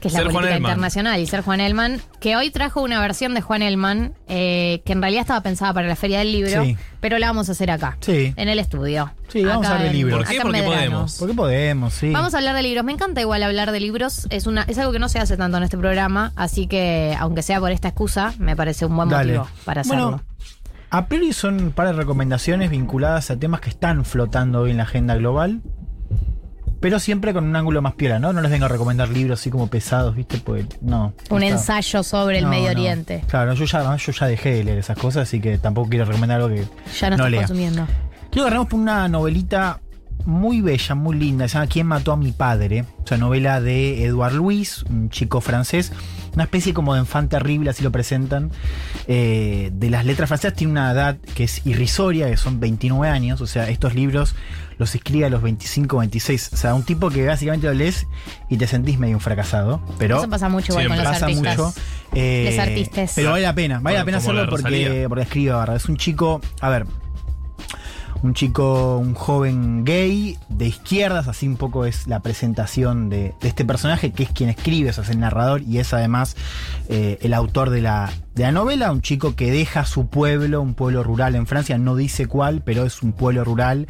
que 0.00 0.08
es 0.08 0.14
la 0.14 0.20
Ser 0.20 0.30
política 0.32 0.58
internacional 0.58 1.18
y 1.18 1.26
ser 1.26 1.40
Juan 1.40 1.60
Elman, 1.60 2.00
que 2.20 2.36
hoy 2.36 2.50
trajo 2.50 2.82
una 2.82 3.00
versión 3.00 3.32
de 3.34 3.40
Juan 3.40 3.62
Elman 3.62 4.12
eh, 4.28 4.82
que 4.84 4.92
en 4.92 5.00
realidad 5.00 5.22
estaba 5.22 5.40
pensada 5.40 5.72
para 5.72 5.88
la 5.88 5.96
Feria 5.96 6.18
del 6.18 6.30
Libro, 6.30 6.62
Sí. 6.62 6.76
pero 7.00 7.18
la 7.18 7.26
vamos 7.28 7.48
a 7.48 7.52
hacer 7.52 7.70
acá, 7.70 7.96
Sí. 8.00 8.32
en 8.36 8.48
el 8.50 8.58
estudio. 8.60 9.12
Sí, 9.28 9.42
vamos 9.44 9.66
a 9.66 9.70
hablar 9.70 9.82
de 9.84 9.88
en- 9.90 9.96
libros. 9.96 10.18
¿Por 10.18 10.28
qué? 10.28 10.34
acá 10.34 10.36
en 10.36 10.42
Porque 10.42 10.60
Medrano. 10.60 10.76
podemos. 10.76 11.16
Porque 11.18 11.34
podemos, 11.34 11.94
sí. 11.94 12.10
Vamos 12.12 12.34
a 12.34 12.36
hablar 12.38 12.54
de 12.54 12.62
libros. 12.62 12.84
Me 12.84 12.92
encanta 12.92 13.20
igual 13.22 13.42
hablar 13.42 13.72
de 13.72 13.80
libros. 13.80 14.26
Es 14.28 14.46
una 14.46 14.62
es 14.68 14.76
algo 14.78 14.92
que 14.92 14.98
no 15.00 15.08
se 15.08 15.18
hace 15.18 15.36
tanto 15.38 15.56
en 15.56 15.62
este 15.64 15.78
programa, 15.78 16.32
así 16.36 16.66
que 16.68 17.16
aunque 17.18 17.40
sea 17.42 17.58
por 17.58 17.72
esta 17.72 17.88
excusa, 17.88 18.34
me 18.38 18.54
parece 18.54 18.84
un 18.86 18.94
buen 18.94 19.08
Dale. 19.08 19.38
motivo 19.38 19.54
para 19.64 19.80
hacerlo. 19.80 20.04
Bueno, 20.10 20.24
a 20.90 21.06
priori 21.06 21.32
son 21.32 21.60
un 21.62 21.70
par 21.72 21.86
de 21.88 21.92
recomendaciones 21.94 22.70
vinculadas 22.70 23.30
a 23.30 23.36
temas 23.38 23.60
que 23.60 23.70
están 23.70 24.04
flotando 24.04 24.60
hoy 24.62 24.70
en 24.72 24.76
la 24.78 24.84
agenda 24.84 25.16
global. 25.16 25.60
Pero 26.80 26.98
siempre 26.98 27.32
con 27.32 27.44
un 27.44 27.56
ángulo 27.56 27.80
más 27.80 27.94
piola, 27.94 28.18
¿no? 28.18 28.34
No 28.34 28.42
les 28.42 28.50
vengo 28.50 28.66
a 28.66 28.68
recomendar 28.68 29.08
libros 29.08 29.40
así 29.40 29.50
como 29.50 29.68
pesados, 29.68 30.14
¿viste? 30.14 30.36
Pues 30.36 30.66
no. 30.82 31.14
un 31.30 31.42
está. 31.42 31.56
ensayo 31.56 32.02
sobre 32.02 32.38
el 32.38 32.44
No, 32.44 32.50
Medio 32.50 32.66
no. 32.66 32.70
Oriente. 32.72 33.24
Claro, 33.26 33.54
yo 33.54 33.64
ya, 33.64 33.96
yo 33.96 34.12
ya 34.12 34.26
dejé 34.26 34.50
de 34.56 34.64
leer 34.64 34.78
esas 34.78 34.98
cosas, 34.98 35.22
así 35.22 35.40
que 35.40 35.56
tampoco 35.56 35.88
quiero 35.88 36.04
recomendar 36.04 36.42
algo 36.42 36.54
que 36.54 36.66
Ya 37.00 37.08
no, 37.08 37.16
no 37.16 37.28
lea. 37.30 37.40
consumiendo. 37.40 37.86
Quiero 37.86 38.32
que 38.32 38.40
agarremos 38.40 38.68
por 38.68 38.80
una 38.80 39.08
novelita 39.08 39.80
muy 40.24 40.60
bella, 40.60 40.94
muy 40.94 41.16
linda, 41.18 41.48
se 41.48 41.54
llama 41.54 41.66
¿Quién 41.66 41.86
mató 41.86 42.12
a 42.12 42.16
mi 42.16 42.32
padre? 42.32 42.84
O 43.04 43.06
sea, 43.06 43.18
novela 43.18 43.60
de 43.60 44.04
Edouard 44.04 44.32
Louis, 44.34 44.82
un 44.88 45.10
chico 45.10 45.40
francés, 45.40 45.92
una 46.34 46.44
especie 46.44 46.72
como 46.74 46.94
de 46.94 47.00
enfant 47.00 47.30
terrible, 47.30 47.70
así 47.70 47.82
lo 47.84 47.92
presentan. 47.92 48.50
Eh, 49.06 49.70
de 49.74 49.90
las 49.90 50.04
letras 50.04 50.28
francesas 50.28 50.56
tiene 50.56 50.72
una 50.72 50.90
edad 50.92 51.16
que 51.34 51.44
es 51.44 51.66
irrisoria, 51.66 52.28
que 52.30 52.36
son 52.36 52.60
29 52.60 53.08
años, 53.08 53.40
o 53.40 53.46
sea, 53.46 53.68
estos 53.68 53.94
libros 53.94 54.34
los 54.78 54.92
escribe 54.94 55.26
a 55.26 55.30
los 55.30 55.40
25, 55.42 55.98
26. 55.98 56.50
O 56.52 56.56
sea, 56.56 56.74
un 56.74 56.82
tipo 56.82 57.08
que 57.10 57.24
básicamente 57.26 57.66
lo 57.68 57.74
lees 57.74 58.06
y 58.50 58.56
te 58.56 58.66
sentís 58.66 58.98
medio 58.98 59.14
un 59.16 59.20
fracasado. 59.20 59.80
Pero 59.98 60.18
Eso 60.18 60.28
pasa 60.28 60.48
mucho 60.48 60.72
igual 60.72 60.88
con 60.88 60.96
los 60.96 61.06
pasa 61.06 61.26
artistas. 61.26 61.56
mucho. 61.58 61.74
eh, 62.14 62.46
Los 62.50 62.58
artistas. 62.58 63.12
Pero 63.14 63.30
vale 63.30 63.42
la 63.42 63.54
pena, 63.54 63.78
vale 63.80 63.98
la 63.98 64.04
pena 64.04 64.18
hacerlo 64.18 64.44
la 64.44 64.50
porque, 64.50 65.04
porque 65.08 65.22
escribe 65.22 65.52
barra. 65.52 65.76
Es 65.76 65.86
un 65.88 65.96
chico, 65.96 66.40
a 66.60 66.70
ver, 66.70 66.86
un 68.24 68.32
chico, 68.32 68.96
un 68.96 69.12
joven 69.12 69.84
gay 69.84 70.38
de 70.48 70.66
izquierdas, 70.66 71.28
así 71.28 71.46
un 71.46 71.58
poco 71.58 71.84
es 71.84 72.06
la 72.06 72.20
presentación 72.20 73.10
de, 73.10 73.34
de 73.42 73.48
este 73.48 73.66
personaje, 73.66 74.12
que 74.12 74.22
es 74.22 74.30
quien 74.30 74.48
escribe, 74.48 74.88
o 74.88 74.92
sea, 74.94 75.04
es 75.04 75.10
el 75.10 75.20
narrador 75.20 75.60
y 75.60 75.78
es 75.78 75.92
además 75.92 76.34
eh, 76.88 77.18
el 77.20 77.34
autor 77.34 77.68
de 77.68 77.82
la 77.82 78.10
de 78.34 78.42
la 78.42 78.52
novela, 78.52 78.90
un 78.90 79.00
chico 79.00 79.36
que 79.36 79.50
deja 79.52 79.84
su 79.84 80.08
pueblo, 80.08 80.60
un 80.60 80.74
pueblo 80.74 81.02
rural 81.04 81.34
en 81.36 81.46
Francia, 81.46 81.78
no 81.78 81.94
dice 81.94 82.26
cuál, 82.26 82.62
pero 82.64 82.84
es 82.84 83.02
un 83.02 83.12
pueblo 83.12 83.44
rural. 83.44 83.86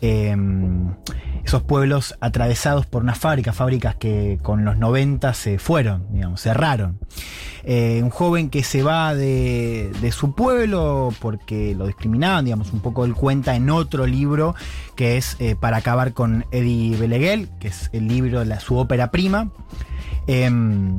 eh, 0.00 0.36
esos 1.44 1.62
pueblos 1.62 2.14
atravesados 2.20 2.84
por 2.86 3.02
una 3.02 3.14
fábrica, 3.14 3.52
fábricas 3.54 3.96
que 3.96 4.38
con 4.42 4.64
los 4.64 4.76
90 4.76 5.32
se 5.34 5.58
fueron, 5.58 6.06
digamos, 6.12 6.42
cerraron. 6.42 6.98
Eh, 7.64 8.00
un 8.04 8.10
joven 8.10 8.50
que 8.50 8.62
se 8.62 8.82
va 8.82 9.14
de, 9.14 9.90
de 10.02 10.12
su 10.12 10.34
pueblo 10.34 11.12
porque 11.18 11.74
lo 11.74 11.86
discriminaban, 11.86 12.44
digamos, 12.44 12.72
un 12.74 12.80
poco 12.80 13.04
él 13.06 13.14
cuenta 13.14 13.56
en 13.56 13.70
otro 13.70 14.06
libro 14.06 14.54
que 14.96 15.16
es 15.16 15.36
eh, 15.40 15.56
Para 15.58 15.78
acabar 15.78 16.12
con 16.12 16.44
Eddie 16.52 16.96
Beleguel, 16.96 17.48
que 17.58 17.68
es 17.68 17.88
el 17.94 18.06
libro 18.06 18.40
de 18.40 18.44
la- 18.46 18.60
su 18.60 18.76
ópera 18.76 19.10
prima. 19.10 19.50
Em, 20.26 20.98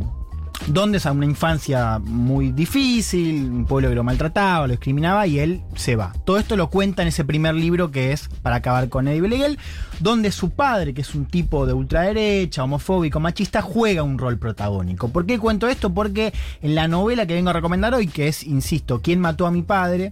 donde 0.67 0.97
es 0.97 1.05
a 1.05 1.11
una 1.11 1.25
infancia 1.25 1.99
muy 1.99 2.51
difícil, 2.51 3.49
un 3.49 3.65
pueblo 3.65 3.89
que 3.89 3.95
lo 3.95 4.03
maltrataba, 4.03 4.67
lo 4.67 4.73
discriminaba 4.73 5.27
y 5.27 5.39
él 5.39 5.61
se 5.75 5.95
va. 5.95 6.13
Todo 6.25 6.37
esto 6.37 6.55
lo 6.55 6.69
cuenta 6.69 7.01
en 7.01 7.07
ese 7.07 7.25
primer 7.25 7.55
libro 7.55 7.91
que 7.91 8.11
es 8.11 8.29
Para 8.41 8.57
acabar 8.57 8.89
con 8.89 9.07
Eddie 9.07 9.21
Beleguel, 9.21 9.59
donde 9.99 10.31
su 10.31 10.51
padre, 10.51 10.93
que 10.93 11.01
es 11.01 11.15
un 11.15 11.25
tipo 11.25 11.65
de 11.65 11.73
ultraderecha, 11.73 12.63
homofóbico, 12.63 13.19
machista, 13.19 13.61
juega 13.61 14.03
un 14.03 14.17
rol 14.17 14.37
protagónico. 14.37 15.09
¿Por 15.09 15.25
qué 15.25 15.39
cuento 15.39 15.67
esto? 15.67 15.93
Porque 15.93 16.33
en 16.61 16.75
la 16.75 16.87
novela 16.87 17.25
que 17.25 17.33
vengo 17.33 17.49
a 17.49 17.53
recomendar 17.53 17.93
hoy, 17.93 18.07
que 18.07 18.27
es, 18.27 18.43
insisto, 18.43 19.01
¿Quién 19.01 19.19
mató 19.19 19.47
a 19.47 19.51
mi 19.51 19.61
padre? 19.61 20.11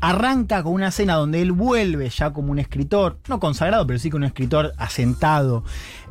Arranca 0.00 0.62
con 0.62 0.72
una 0.72 0.88
escena 0.88 1.14
donde 1.14 1.42
él 1.42 1.52
vuelve 1.52 2.08
ya 2.08 2.32
como 2.32 2.52
un 2.52 2.58
escritor, 2.58 3.18
no 3.28 3.40
consagrado, 3.40 3.86
pero 3.86 3.98
sí 3.98 4.10
como 4.10 4.18
un 4.18 4.24
escritor 4.24 4.72
asentado 4.78 5.64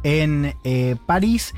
en 0.04 0.54
eh, 0.64 0.96
París 1.06 1.54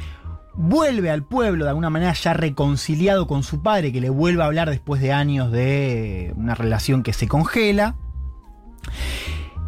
vuelve 0.57 1.11
al 1.11 1.23
pueblo 1.23 1.65
de 1.65 1.69
alguna 1.69 1.89
manera 1.89 2.13
ya 2.13 2.33
reconciliado 2.33 3.27
con 3.27 3.43
su 3.43 3.61
padre, 3.61 3.93
que 3.93 4.01
le 4.01 4.09
vuelve 4.09 4.43
a 4.43 4.47
hablar 4.47 4.69
después 4.69 5.01
de 5.01 5.13
años 5.13 5.51
de 5.51 6.33
una 6.35 6.55
relación 6.55 7.03
que 7.03 7.13
se 7.13 7.27
congela. 7.27 7.95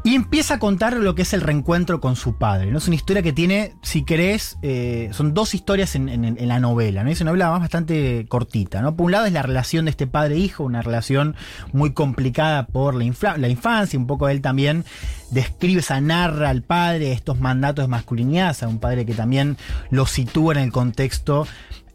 Y 0.04 0.16
empieza 0.16 0.56
a 0.56 0.60
contar 0.60 0.94
lo 0.94 1.14
que 1.14 1.24
es 1.24 1.34
el 1.34 1.42
reencuentro 1.42 2.00
con 2.00 2.16
su 2.16 2.38
padre. 2.38 2.72
¿no? 2.72 2.78
Es 2.78 2.88
una 2.88 2.96
historia 2.96 3.22
que 3.22 3.34
tiene, 3.34 3.74
si 3.82 4.06
querés, 4.06 4.58
eh, 4.62 5.10
son 5.12 5.34
dos 5.34 5.54
historias 5.54 5.96
en, 5.96 6.48
la 6.48 6.60
novela. 6.60 7.04
¿no? 7.04 7.10
Es 7.10 7.20
una 7.20 7.32
novela 7.32 7.46
además 7.46 7.62
bastante 7.64 8.26
cortita. 8.30 8.82
¿no? 8.82 8.96
Por 8.96 9.08
un 9.08 9.12
lado 9.12 9.26
es 9.26 9.34
la 9.34 9.42
relación 9.42 9.86
de 9.86 9.92
este 9.92 10.08
padre-hijo, 10.08 10.64
una 10.64 10.82
relación 10.82 11.36
muy 11.74 11.92
complicada 11.92 12.66
por 12.68 12.96
la, 12.96 13.04
infancia. 13.04 14.00
Un 14.00 14.08
poco 14.08 14.30
él 14.30 14.42
también 14.42 14.86
describe, 15.32 15.82
esa 15.82 16.00
narra 16.00 16.50
al 16.50 16.64
padre 16.64 17.12
estos 17.12 17.40
mandatos 17.40 17.84
de 17.84 17.90
masculinidad. 17.90 18.54
Sea, 18.54 18.70
un 18.70 18.80
padre 18.80 19.06
que 19.06 19.14
también 19.14 19.58
lo 19.90 20.06
sitúa 20.06 20.54
en 20.54 20.60
el 20.60 20.72
contexto 20.72 21.46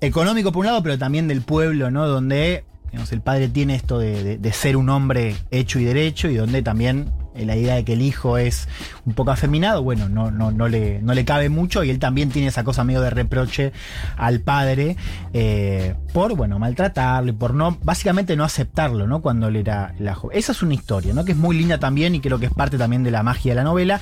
económico 0.03 0.53
por 0.53 0.61
un 0.61 0.67
lado, 0.67 0.83
pero 0.83 0.99
también 0.99 1.27
del 1.27 1.41
pueblo, 1.41 1.91
¿no? 1.91 2.07
Donde 2.07 2.65
el 3.11 3.21
padre 3.21 3.49
tiene 3.49 3.75
esto 3.75 3.99
de, 3.99 4.53
ser 4.53 4.77
un 4.77 4.89
hombre 4.89 5.37
hecho 5.51 5.79
y 5.79 5.85
derecho 5.85 6.29
y 6.29 6.37
donde 6.37 6.63
también 6.63 7.11
la 7.35 7.57
idea 7.57 7.75
de 7.75 7.85
que 7.85 7.95
el 7.95 8.03
hijo 8.03 8.39
es 8.39 8.69
un 9.05 9.15
poco 9.15 9.31
afeminado, 9.31 9.83
bueno, 9.83 10.09
no, 10.09 10.31
no, 10.31 10.51
no, 10.51 10.69
le, 10.69 11.03
no 11.03 11.15
le 11.15 11.25
cabe 11.25 11.49
mucho 11.49 11.83
y 11.85 11.91
él 11.91 11.99
también 11.99 12.31
tiene 12.31 12.49
esa 12.49 12.65
cosa 12.65 12.85
medio 12.85 13.01
de 13.01 13.11
reproche 13.11 13.73
al 14.17 14.41
padre 14.41 14.97
eh, 15.33 15.95
por, 16.13 16.37
bueno, 16.37 16.59
maltratarlo 16.59 17.31
y 17.31 17.35
por 17.35 17.55
no, 17.55 17.77
básicamente 17.83 18.37
no 18.37 18.45
aceptarlo, 18.45 19.07
¿no? 19.07 19.21
Cuando 19.21 19.49
él 19.49 19.57
era 19.57 19.95
la 19.99 20.15
joven. 20.15 20.39
Esa 20.39 20.53
es 20.53 20.63
una 20.63 20.75
historia, 20.75 21.13
¿no? 21.13 21.25
Que 21.25 21.33
es 21.33 21.39
muy 21.39 21.57
linda 21.57 21.79
también 21.79 22.15
y 22.15 22.21
creo 22.21 22.39
que 22.39 22.47
es 22.47 22.53
parte 22.53 22.79
también 22.79 23.03
de 23.03 23.11
la 23.11 23.23
magia 23.23 23.53
de 23.53 23.57
la 23.57 23.65
novela. 23.65 24.01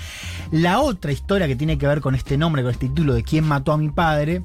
La 0.50 0.80
otra 0.80 1.12
historia 1.12 1.46
que 1.46 1.56
tiene 1.56 1.78
que 1.78 1.86
ver 1.86 2.00
con 2.00 2.14
este 2.14 2.36
nombre, 2.36 2.62
con 2.62 2.72
este 2.72 2.88
título 2.88 3.14
de 3.14 3.22
¿Quién 3.22 3.44
mató 3.44 3.72
a 3.72 3.78
mi 3.78 3.90
padre? 3.90 4.42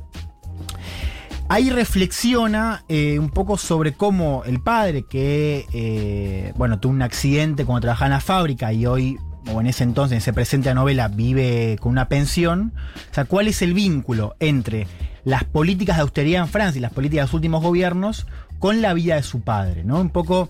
Ahí 1.49 1.69
reflexiona 1.69 2.83
eh, 2.89 3.19
un 3.19 3.29
poco 3.29 3.57
sobre 3.57 3.93
cómo 3.93 4.43
el 4.45 4.59
padre, 4.59 5.03
que 5.03 5.65
eh, 5.71 6.51
bueno, 6.57 6.79
tuvo 6.79 6.91
un 6.91 7.01
accidente 7.01 7.63
cuando 7.63 7.81
trabajaba 7.81 8.07
en 8.07 8.11
la 8.13 8.19
fábrica 8.19 8.73
y 8.73 8.85
hoy, 8.85 9.17
o 9.53 9.61
en 9.61 9.67
ese 9.67 9.85
entonces, 9.85 10.11
en 10.11 10.17
ese 10.17 10.33
presente 10.33 10.73
novela, 10.73 11.07
vive 11.07 11.77
con 11.79 11.93
una 11.93 12.09
pensión. 12.09 12.73
O 13.11 13.13
sea, 13.13 13.23
¿cuál 13.23 13.47
es 13.47 13.61
el 13.61 13.73
vínculo 13.73 14.35
entre 14.41 14.87
las 15.23 15.45
políticas 15.45 15.95
de 15.95 16.01
austeridad 16.01 16.41
en 16.41 16.49
Francia 16.49 16.79
y 16.79 16.81
las 16.81 16.91
políticas 16.91 17.23
de 17.23 17.27
los 17.27 17.33
últimos 17.33 17.63
gobiernos 17.63 18.27
con 18.59 18.81
la 18.81 18.93
vida 18.93 19.15
de 19.15 19.23
su 19.23 19.39
padre? 19.39 19.85
¿no? 19.85 20.01
Un 20.01 20.09
poco. 20.09 20.49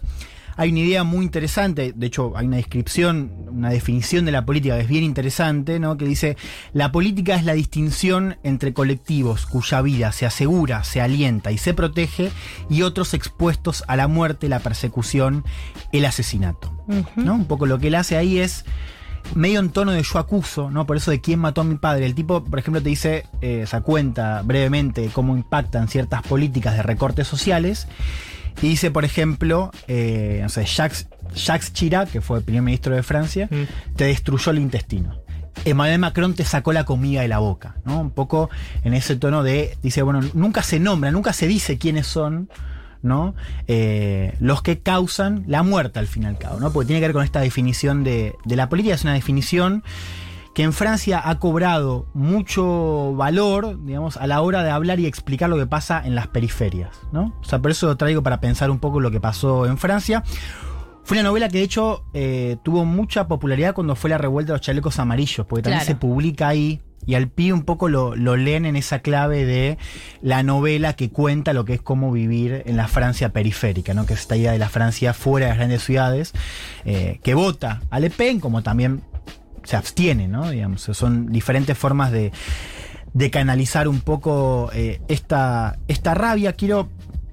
Hay 0.58 0.72
una 0.72 0.80
idea 0.80 1.04
muy 1.04 1.24
interesante, 1.24 1.94
de 1.96 2.08
hecho 2.08 2.34
hay 2.36 2.48
una 2.48 2.58
descripción, 2.58 3.32
una 3.48 3.70
definición 3.70 4.26
de 4.26 4.32
la 4.32 4.46
política 4.46 4.76
que 4.76 4.82
es 4.82 4.88
bien 4.88 5.04
interesante, 5.04 5.80
¿no? 5.80 5.98
que 5.98 6.06
dice, 6.06 6.36
la 6.74 6.92
política 6.92 7.36
es 7.36 7.46
la 7.46 7.54
distinción 7.54 8.38
entre 8.44 8.74
colectivos 8.74 9.46
cuya 9.46 9.82
vida 9.82 10.12
se 10.12 10.26
asegura, 10.26 10.84
se 10.84 11.00
alienta 11.00 11.52
y 11.52 11.60
se 11.60 11.76
protege 11.76 12.32
y 12.70 12.82
otros 12.82 13.14
expuestos 13.14 13.84
a 13.88 13.96
la 13.96 14.08
muerte, 14.08 14.50
la 14.50 14.60
persecución, 14.60 15.46
el 15.92 16.06
asesinato. 16.06 16.74
¿no? 17.16 17.36
Un 17.36 17.46
poco 17.46 17.66
lo 17.66 17.78
que 17.78 17.88
él 17.90 17.96
hace 17.96 18.18
ahí 18.18 18.40
es 18.40 18.66
medio 19.36 19.60
en 19.60 19.70
tono 19.70 19.92
de 19.92 20.04
yo 20.04 20.20
acuso, 20.20 20.72
¿no? 20.72 20.86
Por 20.86 20.98
eso 20.98 21.12
de 21.12 21.22
quién 21.22 21.40
mató 21.40 21.62
a 21.62 21.64
mi 21.64 21.76
padre. 21.76 22.06
El 22.06 22.16
tipo, 22.16 22.44
por 22.44 22.60
ejemplo, 22.60 22.82
te 22.82 22.90
dice, 22.90 23.26
eh, 23.42 23.66
se 23.68 23.82
cuenta 23.82 24.42
brevemente 24.44 25.10
cómo 25.14 25.36
impactan 25.36 25.88
ciertas 25.88 26.22
políticas 26.24 26.76
de 26.76 26.84
recortes 26.84 27.28
sociales. 27.28 27.88
Y 28.62 28.70
dice, 28.70 28.92
por 28.92 29.06
ejemplo, 29.06 29.72
eh, 29.88 30.40
no 30.42 30.50
sé, 30.50 30.66
Jacques, 30.66 31.08
Jacques 31.36 31.74
Chirac, 31.74 32.10
que 32.10 32.22
fue 32.22 32.40
el 32.40 32.44
primer 32.44 32.64
ministro 32.64 32.96
de 32.96 33.04
Francia, 33.04 33.50
te 33.96 34.06
destruyó 34.06 34.52
el 34.52 34.60
intestino. 34.60 35.16
Emmanuel 35.66 36.00
Macron 36.00 36.34
te 36.34 36.44
sacó 36.44 36.74
la 36.74 36.86
comida 36.86 37.22
de 37.22 37.28
la 37.28 37.40
boca, 37.40 37.76
¿no? 37.84 38.00
Un 38.00 38.12
poco 38.12 38.50
en 38.84 38.94
ese 38.94 39.16
tono 39.16 39.44
de, 39.44 39.78
dice, 39.82 40.02
bueno, 40.02 40.22
nunca 40.34 40.64
se 40.64 40.80
nombra, 40.80 41.12
nunca 41.12 41.34
se 41.34 41.48
dice 41.48 41.78
quiénes 41.78 42.08
son, 42.08 42.50
¿no? 43.02 43.36
Eh, 43.68 44.36
los 44.40 44.62
que 44.62 44.80
causan 44.80 45.44
la 45.48 45.64
muerte 45.64 46.00
al 46.00 46.08
fin 46.08 46.24
y 46.24 46.26
al 46.28 46.38
cabo, 46.38 46.60
¿no? 46.60 46.72
Porque 46.72 46.88
tiene 46.88 47.00
que 47.00 47.08
ver 47.08 47.14
con 47.14 47.24
esta 47.24 47.42
definición 47.42 48.04
de, 48.04 48.36
de 48.46 48.56
la 48.56 48.70
política, 48.70 48.96
es 48.96 49.04
una 49.04 49.14
definición 49.14 49.84
que 50.58 50.64
en 50.64 50.74
Francia 50.74 51.22
ha 51.24 51.38
cobrado 51.38 52.08
mucho 52.16 53.14
valor, 53.16 53.78
digamos, 53.86 54.18
a 54.18 54.26
la 54.26 54.42
hora 54.42 54.64
de 54.64 54.72
hablar 54.72 55.00
y 55.00 55.06
explicar 55.06 55.52
lo 55.52 55.56
que 55.56 55.68
pasa 55.68 56.02
en 56.04 56.16
las 56.16 56.30
periferias, 56.30 56.90
¿no? 57.12 57.32
O 57.42 57.44
sea, 57.44 57.60
por 57.60 57.70
eso 57.70 57.86
lo 57.86 57.96
traigo 57.96 58.24
para 58.24 58.40
pensar 58.40 58.72
un 58.72 58.80
poco 58.80 59.00
lo 59.00 59.12
que 59.12 59.22
pasó 59.22 59.68
en 59.68 59.78
Francia. 59.78 60.24
Fue 61.04 61.16
una 61.20 61.30
novela 61.30 61.48
que 61.48 61.60
de 61.60 61.64
hecho 61.64 62.06
eh, 62.16 62.58
tuvo 62.64 62.86
mucha 62.86 63.28
popularidad 63.28 63.76
cuando 63.76 63.96
fue 63.96 64.10
la 64.10 64.18
revuelta 64.18 64.54
de 64.54 64.58
los 64.58 64.66
chalecos 64.66 64.98
amarillos, 64.98 65.46
porque 65.46 65.62
también 65.62 65.82
Claro. 65.82 65.96
se 65.96 66.02
publica 66.02 66.48
ahí 66.48 66.82
y 67.06 67.16
al 67.16 67.30
pie 67.30 67.54
un 67.54 67.62
poco 67.64 67.88
lo, 67.88 68.16
lo 68.16 68.36
leen 68.36 68.66
en 68.66 68.76
esa 68.76 69.00
clave 69.00 69.46
de 69.46 69.78
la 70.22 70.44
novela 70.44 70.94
que 70.94 71.10
cuenta 71.10 71.54
lo 71.54 71.64
que 71.64 71.76
es 71.76 71.82
cómo 71.82 72.12
vivir 72.12 72.64
en 72.66 72.76
la 72.76 72.90
Francia 72.90 73.30
periférica, 73.30 73.94
¿no? 73.94 74.06
que 74.06 74.14
es 74.14 74.20
esta 74.20 74.36
idea 74.36 74.52
de 74.52 74.60
la 74.60 74.68
Francia 74.68 75.14
fuera 75.14 75.46
de 75.46 75.52
las 75.52 75.58
grandes 75.58 75.84
ciudades, 75.84 76.34
eh, 76.84 77.20
que 77.24 77.34
vota 77.34 77.82
a 77.90 78.00
Le 78.02 78.10
Pen, 78.10 78.42
como 78.42 78.62
también 78.62 79.04
se 79.68 79.76
abstiene, 79.76 80.30
¿no? 80.30 80.50
Digamos, 80.50 80.82
son 80.82 81.30
diferentes 81.30 81.78
formas 81.78 82.12
de, 82.12 82.32
de 83.14 83.30
canalizar 83.30 83.90
un 83.90 84.00
poco 84.00 84.70
eh, 84.74 85.02
esta, 85.10 85.78
esta 85.90 86.14
rabia. 86.14 86.54
Quiero 86.54 86.88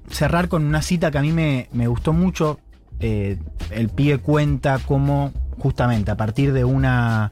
cerrar 0.09 0.49
con 0.49 0.65
una 0.65 0.81
cita 0.81 1.11
que 1.11 1.17
a 1.17 1.21
mí 1.21 1.31
me, 1.31 1.69
me 1.71 1.87
gustó 1.87 2.11
mucho. 2.11 2.59
Eh, 2.99 3.37
el 3.71 3.89
pibe 3.89 4.17
cuenta 4.17 4.79
cómo 4.85 5.31
justamente 5.57 6.11
a 6.11 6.17
partir 6.17 6.53
de 6.53 6.63
una, 6.65 7.31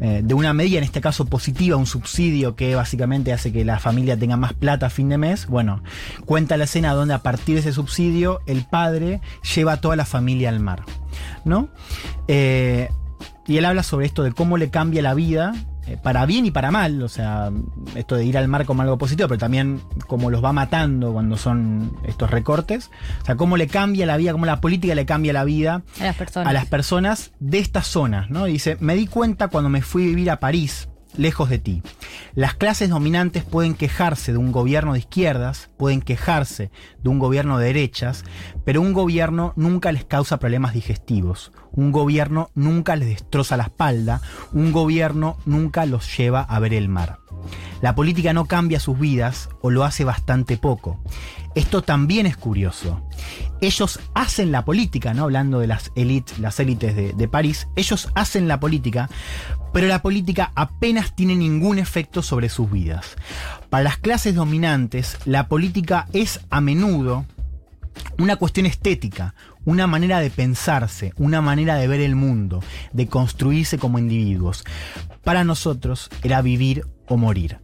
eh, 0.00 0.22
de 0.24 0.34
una 0.34 0.52
medida, 0.52 0.78
en 0.78 0.84
este 0.84 1.00
caso 1.00 1.26
positiva, 1.26 1.76
un 1.76 1.86
subsidio 1.86 2.56
que 2.56 2.74
básicamente 2.74 3.32
hace 3.32 3.52
que 3.52 3.64
la 3.64 3.78
familia 3.78 4.16
tenga 4.16 4.36
más 4.36 4.54
plata 4.54 4.86
a 4.86 4.90
fin 4.90 5.08
de 5.08 5.18
mes, 5.18 5.46
bueno, 5.46 5.82
cuenta 6.24 6.56
la 6.56 6.64
escena 6.64 6.94
donde 6.94 7.14
a 7.14 7.22
partir 7.22 7.54
de 7.54 7.60
ese 7.60 7.72
subsidio 7.72 8.40
el 8.46 8.64
padre 8.64 9.20
lleva 9.54 9.74
a 9.74 9.80
toda 9.80 9.96
la 9.96 10.06
familia 10.06 10.48
al 10.48 10.60
mar, 10.60 10.82
¿no? 11.44 11.68
Eh, 12.26 12.88
y 13.46 13.56
él 13.56 13.64
habla 13.64 13.82
sobre 13.82 14.06
esto 14.06 14.22
de 14.22 14.32
cómo 14.32 14.56
le 14.56 14.70
cambia 14.70 15.02
la 15.02 15.14
vida, 15.14 15.54
eh, 15.86 15.96
para 16.02 16.26
bien 16.26 16.44
y 16.44 16.50
para 16.50 16.70
mal, 16.70 17.02
o 17.02 17.08
sea, 17.08 17.50
esto 17.94 18.14
de 18.16 18.24
ir 18.24 18.36
al 18.36 18.46
mar 18.48 18.66
como 18.66 18.82
algo 18.82 18.98
positivo, 18.98 19.28
pero 19.28 19.38
también 19.38 19.80
cómo 20.06 20.30
los 20.30 20.44
va 20.44 20.52
matando 20.52 21.12
cuando 21.12 21.36
son 21.38 21.96
estos 22.04 22.30
recortes, 22.30 22.90
o 23.22 23.24
sea, 23.24 23.36
cómo 23.36 23.56
le 23.56 23.68
cambia 23.68 24.04
la 24.04 24.16
vida, 24.18 24.32
cómo 24.32 24.44
la 24.44 24.60
política 24.60 24.94
le 24.94 25.06
cambia 25.06 25.32
la 25.32 25.44
vida 25.44 25.82
A 26.00 26.04
las 26.04 26.16
personas. 26.16 26.48
a 26.48 26.52
las 26.52 26.66
personas 26.66 27.30
de 27.40 27.58
estas 27.58 27.86
zonas, 27.86 28.28
¿no? 28.28 28.44
Dice, 28.44 28.76
me 28.80 28.94
di 28.96 29.06
cuenta 29.06 29.48
cuando 29.48 29.70
me 29.70 29.80
fui 29.80 30.02
a 30.04 30.06
vivir 30.06 30.30
a 30.30 30.40
París, 30.40 30.88
lejos 31.18 31.50
de 31.50 31.58
ti. 31.58 31.82
Las 32.34 32.54
clases 32.54 32.88
dominantes 32.88 33.44
pueden 33.44 33.74
quejarse 33.74 34.32
de 34.32 34.38
un 34.38 34.52
gobierno 34.52 34.94
de 34.94 35.00
izquierdas, 35.00 35.70
pueden 35.76 36.00
quejarse 36.00 36.70
de 37.02 37.08
un 37.10 37.18
gobierno 37.18 37.58
de 37.58 37.66
derechas, 37.66 38.24
pero 38.64 38.80
un 38.80 38.92
gobierno 38.94 39.52
nunca 39.56 39.92
les 39.92 40.04
causa 40.04 40.38
problemas 40.38 40.72
digestivos. 40.72 41.52
Un 41.72 41.92
gobierno 41.92 42.50
nunca 42.54 42.96
les 42.96 43.08
destroza 43.08 43.56
la 43.56 43.64
espalda, 43.64 44.22
un 44.52 44.72
gobierno 44.72 45.36
nunca 45.44 45.84
los 45.84 46.16
lleva 46.16 46.40
a 46.40 46.58
ver 46.60 46.72
el 46.72 46.88
mar. 46.88 47.18
La 47.80 47.94
política 47.94 48.32
no 48.32 48.46
cambia 48.46 48.80
sus 48.80 48.98
vidas 48.98 49.48
o 49.60 49.70
lo 49.70 49.84
hace 49.84 50.04
bastante 50.04 50.56
poco. 50.56 50.98
Esto 51.58 51.82
también 51.82 52.24
es 52.26 52.36
curioso. 52.36 53.02
Ellos 53.60 53.98
hacen 54.14 54.52
la 54.52 54.64
política, 54.64 55.12
¿no? 55.12 55.24
Hablando 55.24 55.58
de 55.58 55.66
las 55.66 55.90
élites, 55.96 56.38
las 56.38 56.60
élites 56.60 56.94
de, 56.94 57.14
de 57.14 57.26
París, 57.26 57.66
ellos 57.74 58.10
hacen 58.14 58.46
la 58.46 58.60
política, 58.60 59.10
pero 59.72 59.88
la 59.88 60.00
política 60.00 60.52
apenas 60.54 61.16
tiene 61.16 61.34
ningún 61.34 61.80
efecto 61.80 62.22
sobre 62.22 62.48
sus 62.48 62.70
vidas. 62.70 63.16
Para 63.70 63.82
las 63.82 63.96
clases 63.96 64.36
dominantes, 64.36 65.18
la 65.24 65.48
política 65.48 66.06
es 66.12 66.38
a 66.48 66.60
menudo 66.60 67.26
una 68.18 68.36
cuestión 68.36 68.66
estética, 68.66 69.34
una 69.64 69.88
manera 69.88 70.20
de 70.20 70.30
pensarse, 70.30 71.12
una 71.16 71.42
manera 71.42 71.74
de 71.74 71.88
ver 71.88 72.00
el 72.02 72.14
mundo, 72.14 72.62
de 72.92 73.08
construirse 73.08 73.78
como 73.78 73.98
individuos. 73.98 74.62
Para 75.24 75.42
nosotros 75.42 76.08
era 76.22 76.40
vivir 76.40 76.86
o 77.08 77.16
morir. 77.16 77.58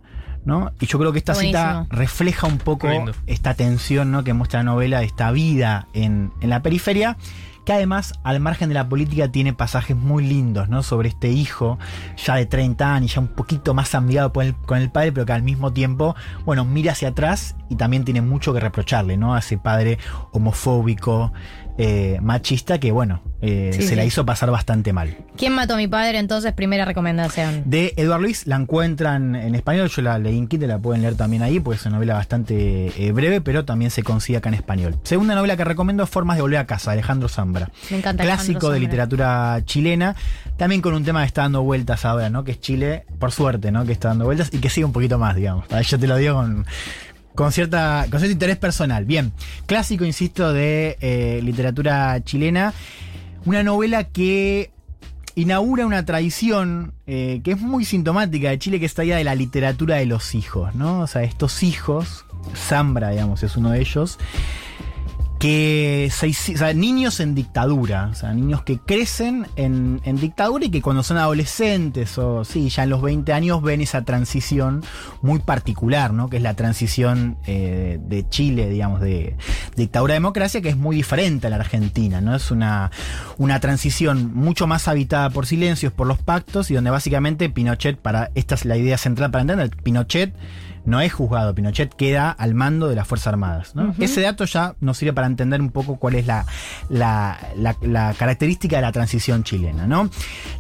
¿No? 0.45 0.73
Y 0.81 0.87
yo 0.87 0.99
creo 0.99 1.13
que 1.13 1.19
esta 1.19 1.35
cita 1.35 1.87
refleja 1.91 2.47
un 2.47 2.59
poco 2.59 2.89
esta 3.27 3.55
tensión 3.55 4.11
¿no? 4.11 4.25
que 4.25 4.33
muestra 4.33 4.61
la 4.61 4.65
novela, 4.65 5.03
esta 5.03 5.31
vida 5.31 5.89
en, 5.93 6.33
en 6.41 6.51
la 6.51 6.63
periferia, 6.63 7.17
que 7.65 7.73
además, 7.73 8.13
al 8.23 8.41
margen 8.41 8.69
de 8.69 8.75
la 8.75 8.89
política, 8.89 9.29
tiene 9.29 9.55
pasajes 9.55 9.97
muy 9.97 10.25
lindos, 10.27 10.69
¿no? 10.69 10.83
Sobre 10.83 11.09
este 11.09 11.31
hijo, 11.31 11.79
ya 12.17 12.37
de 12.37 12.47
30 12.47 12.95
años, 12.95 13.15
ya 13.15 13.21
un 13.21 13.29
poquito 13.29 13.73
más 13.73 13.95
amigado 13.95 14.33
con 14.33 14.47
el, 14.47 14.55
con 14.55 14.79
el 14.79 14.91
padre, 14.91 15.13
pero 15.13 15.27
que 15.27 15.33
al 15.33 15.43
mismo 15.43 15.73
tiempo, 15.73 16.15
bueno, 16.45 16.65
mira 16.65 16.93
hacia 16.93 17.09
atrás 17.09 17.57
y 17.71 17.77
también 17.77 18.05
tiene 18.05 18.21
mucho 18.21 18.53
que 18.53 18.61
reprocharle, 18.61 19.17
¿no? 19.17 19.35
A 19.35 19.39
ese 19.39 19.57
padre 19.57 19.99
homofóbico, 20.33 21.33
eh, 21.79 22.19
machista, 22.23 22.79
que 22.79 22.93
bueno, 22.93 23.23
eh, 23.43 23.71
Sí, 23.75 23.83
se 23.83 23.89
sí. 23.89 23.95
la 23.95 24.05
hizo 24.05 24.25
pasar 24.25 24.51
bastante 24.51 24.93
mal. 24.93 25.17
¿Quién 25.37 25.55
mató 25.55 25.75
a 25.75 25.77
mi 25.77 25.89
padre? 25.89 26.19
Entonces, 26.19 26.53
primera 26.53 26.85
recomendación. 26.85 27.63
De 27.67 27.93
Eduardo 27.97 28.23
Luis 28.23 28.47
la 28.47 28.57
encuentran 28.57 29.35
en 29.35 29.55
español, 29.55 29.89
yo 29.89 30.03
la 30.03 30.19
leí 30.19 30.39
en 30.39 30.49
la 30.69 30.79
pueden 30.79 31.03
leer 31.03 31.17
también 31.17 31.43
ahí, 31.43 31.61
pues 31.61 31.81
es 31.81 31.87
una 31.87 31.97
novela 31.97 32.15
bastante 32.15 32.93
eh, 32.97 33.13
breve, 33.13 33.41
pero 33.41 33.65
también 33.65 33.91
se 33.91 34.03
consigue 34.03 34.39
acá 34.39 34.49
en 34.49 34.55
español. 34.55 34.97
Segunda 35.03 35.35
novela 35.35 35.57
que 35.57 35.65
recomiendo, 35.65 36.07
Formas 36.07 36.37
de 36.37 36.43
volver 36.43 36.59
a 36.59 36.67
casa, 36.67 36.93
Alejandro 36.93 37.29
Zambra. 37.29 37.71
Me 37.91 37.99
encanta 37.99 38.23
Clásico 38.23 38.71
de 38.71 38.79
literatura 38.81 39.61
chilena, 39.65 40.15
también 40.57 40.81
con 40.81 40.95
un 40.95 41.05
tema 41.05 41.21
que 41.23 41.27
está 41.27 41.43
dando 41.43 41.63
vueltas 41.63 42.05
ahora, 42.05 42.31
¿no? 42.31 42.45
Que 42.45 42.53
es 42.53 42.61
Chile, 42.61 43.05
por 43.19 43.33
suerte, 43.33 43.73
¿no? 43.73 43.85
Que 43.85 43.93
está 43.93 44.09
dando 44.09 44.25
vueltas 44.27 44.51
y 44.53 44.59
que 44.59 44.71
sigue 44.71 44.85
un 44.85 44.93
poquito 44.93 45.19
más, 45.19 45.35
digamos. 45.35 45.67
Yo 45.87 45.99
te 45.99 46.07
lo 46.07 46.17
digo 46.17 46.35
con, 46.35 46.67
con, 47.35 47.53
cierta, 47.53 48.07
con 48.11 48.21
cierto 48.21 48.33
interés 48.33 48.57
personal. 48.57 49.05
Bien, 49.05 49.33
clásico, 49.67 50.05
insisto, 50.05 50.53
de 50.53 50.97
eh, 51.01 51.41
literatura 51.43 52.23
chilena. 52.25 52.73
Una 53.45 53.63
novela 53.63 54.05
que 54.05 54.71
inaugura 55.35 55.87
una 55.87 56.05
tradición 56.05 56.95
eh, 57.07 57.41
que 57.45 57.53
es 57.53 57.61
muy 57.61 57.85
sintomática 57.85 58.51
de 58.51 58.59
Chile, 58.59 58.81
que 58.81 58.87
es 58.87 58.95
idea 58.99 59.17
de 59.17 59.25
la 59.25 59.35
literatura 59.35 59.97
de 59.97 60.07
los 60.07 60.35
hijos, 60.35 60.75
¿no? 60.75 61.01
O 61.01 61.07
sea, 61.07 61.23
estos 61.23 61.63
hijos, 61.63 62.25
Zambra, 62.55 63.11
digamos, 63.11 63.43
es 63.43 63.57
uno 63.57 63.71
de 63.71 63.81
ellos, 63.81 64.19
que 65.45 66.11
niños 66.75 67.21
en 67.21 67.35
dictadura, 67.35 68.09
o 68.11 68.15
sea, 68.15 68.33
niños 68.33 68.63
que 68.63 68.79
crecen 68.79 69.47
en, 69.57 70.01
en 70.05 70.17
dictadura 70.17 70.65
y 70.65 70.71
que 70.71 70.81
cuando 70.81 71.03
son 71.03 71.19
adolescentes 71.19 72.17
o 72.17 72.47
sí, 72.47 72.71
ya 72.71 72.85
en 72.85 72.89
los 72.89 73.03
20 73.03 73.31
años 73.35 73.61
ven 73.61 73.83
esa 73.83 74.07
transición 74.07 74.83
muy 75.21 75.41
particular, 75.41 76.15
¿no? 76.15 76.31
Que 76.31 76.39
es 76.39 76.43
la 76.43 76.55
transición 76.55 77.37
eh, 77.47 77.99
de 78.01 78.27
Chile, 78.27 78.71
digamos, 78.71 79.03
de 79.03 79.37
dictadura 79.77 80.15
democracia, 80.15 80.63
que 80.63 80.71
es 80.71 80.79
muy 80.79 80.97
diferente 80.97 81.49
a 81.49 81.51
la 81.51 81.57
Argentina, 81.57 82.23
¿no? 82.23 82.35
Es 82.35 82.51
una, 82.51 82.91
una 83.37 83.61
transición 83.61 84.35
mucho 84.35 84.67
más 84.67 84.89
habitada 84.89 85.29
por 85.29 85.45
silencios, 85.45 85.93
por 85.93 86.07
los 86.07 86.17
pactos, 86.17 86.71
y 86.71 86.75
donde 86.75 86.89
básicamente 86.89 87.51
Pinochet, 87.51 87.99
para, 87.99 88.31
esta 88.35 88.55
es 88.55 88.65
la 88.65 88.79
idea 88.79 88.97
central 88.97 89.31
para 89.31 89.43
entender, 89.43 89.77
Pinochet 89.83 90.35
no 90.85 91.01
es 91.01 91.13
juzgado, 91.13 91.55
Pinochet 91.55 91.95
queda 91.95 92.31
al 92.31 92.55
mando 92.55 92.89
de 92.89 92.95
las 92.97 93.07
Fuerzas 93.09 93.29
Armadas. 93.29 93.73
Ese 93.99 94.21
dato 94.21 94.45
ya 94.45 94.75
nos 94.81 94.99
sirve 94.99 95.13
para 95.13 95.27
entender 95.27 95.61
un 95.61 95.71
poco 95.71 95.97
cuál 95.97 96.15
es 96.15 96.27
la, 96.27 96.45
la- 96.89 97.39
la- 97.57 97.77
la 97.83 98.15
característica 98.15 98.77
de 98.77 98.83
la 98.83 98.93
transición 98.93 99.45
chilena. 99.45 99.87
¿no? 99.87 100.11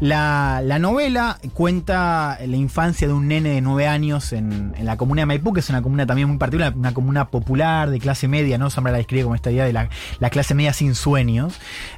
La, 0.00 0.60
la 0.64 0.78
novela 0.78 1.38
cuenta 1.52 2.38
la 2.46 2.56
infancia 2.56 3.06
de 3.06 3.12
un 3.14 3.28
nene 3.28 3.50
de 3.50 3.60
nueve 3.60 3.86
años 3.86 4.32
en, 4.32 4.74
en 4.76 4.84
la 4.86 4.96
comuna 4.96 5.22
de 5.22 5.26
Maipú, 5.26 5.52
que 5.52 5.60
es 5.60 5.68
una 5.70 5.82
comuna 5.82 6.06
también 6.06 6.28
muy 6.28 6.38
particular, 6.38 6.74
una 6.76 6.94
comuna 6.94 7.28
popular 7.28 7.90
de 7.90 7.98
clase 7.98 8.28
media, 8.28 8.58
¿no? 8.58 8.70
Zambra 8.70 8.92
la 8.92 8.98
describe 8.98 9.24
como 9.24 9.34
esta 9.34 9.50
idea 9.50 9.64
de 9.64 9.72
la, 9.72 9.88
la 10.20 10.30
clase 10.30 10.54
media 10.54 10.72
sin 10.72 10.94
sueños. 10.94 11.54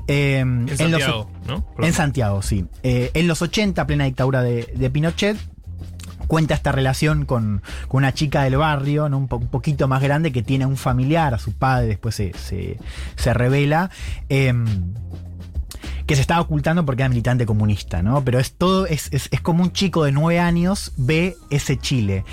Eh, 0.09 0.39
En 0.41 0.67
los- 0.67 0.77
Santiago, 0.79 1.31
¿no? 1.47 1.65
en 1.79 1.93
Santiago, 1.93 2.43
sí. 2.43 2.67
Eh, 2.83 3.11
en 3.15 3.29
los 3.29 3.43
80, 3.43 3.87
plena 3.87 4.05
dictadura 4.05 4.43
de, 4.43 4.73
de 4.77 4.91
Pinochet, 4.91 5.37
cuenta 6.27 6.55
esta 6.55 6.73
relación 6.73 7.25
con, 7.25 7.63
con 7.89 7.99
una 7.99 8.13
chica 8.15 8.43
del 8.43 8.57
barrio, 8.57 9.09
¿no? 9.09 9.19
un, 9.19 9.29
po- 9.29 9.37
un 9.37 9.49
poquito 9.49 9.89
más 9.89 10.03
grande, 10.03 10.33
que 10.33 10.43
tiene 10.43 10.65
a 10.65 10.69
un 10.69 10.77
familiar, 10.77 11.35
a 11.35 11.39
su 11.39 11.53
padre, 11.53 11.87
después 11.89 12.15
se, 12.15 12.33
se, 13.17 13.35
revela. 13.35 13.91
em, 14.29 14.67
que 16.07 16.15
se 16.15 16.21
estaba 16.21 16.41
ocultando 16.41 16.87
porque 16.87 17.03
era 17.03 17.09
militante 17.09 17.47
comunista, 17.47 18.01
¿no? 18.01 18.23
Pero 18.25 18.39
es 18.39 18.53
todo, 18.53 18.87
es, 18.87 19.09
es, 19.13 19.29
es 19.33 19.41
como 19.41 19.65
un 19.65 19.73
chico 19.73 20.05
de 20.05 20.13
nueve 20.13 20.39
años 20.39 20.93
ve 20.97 21.35
ese 21.51 21.79
Chile, 21.79 22.25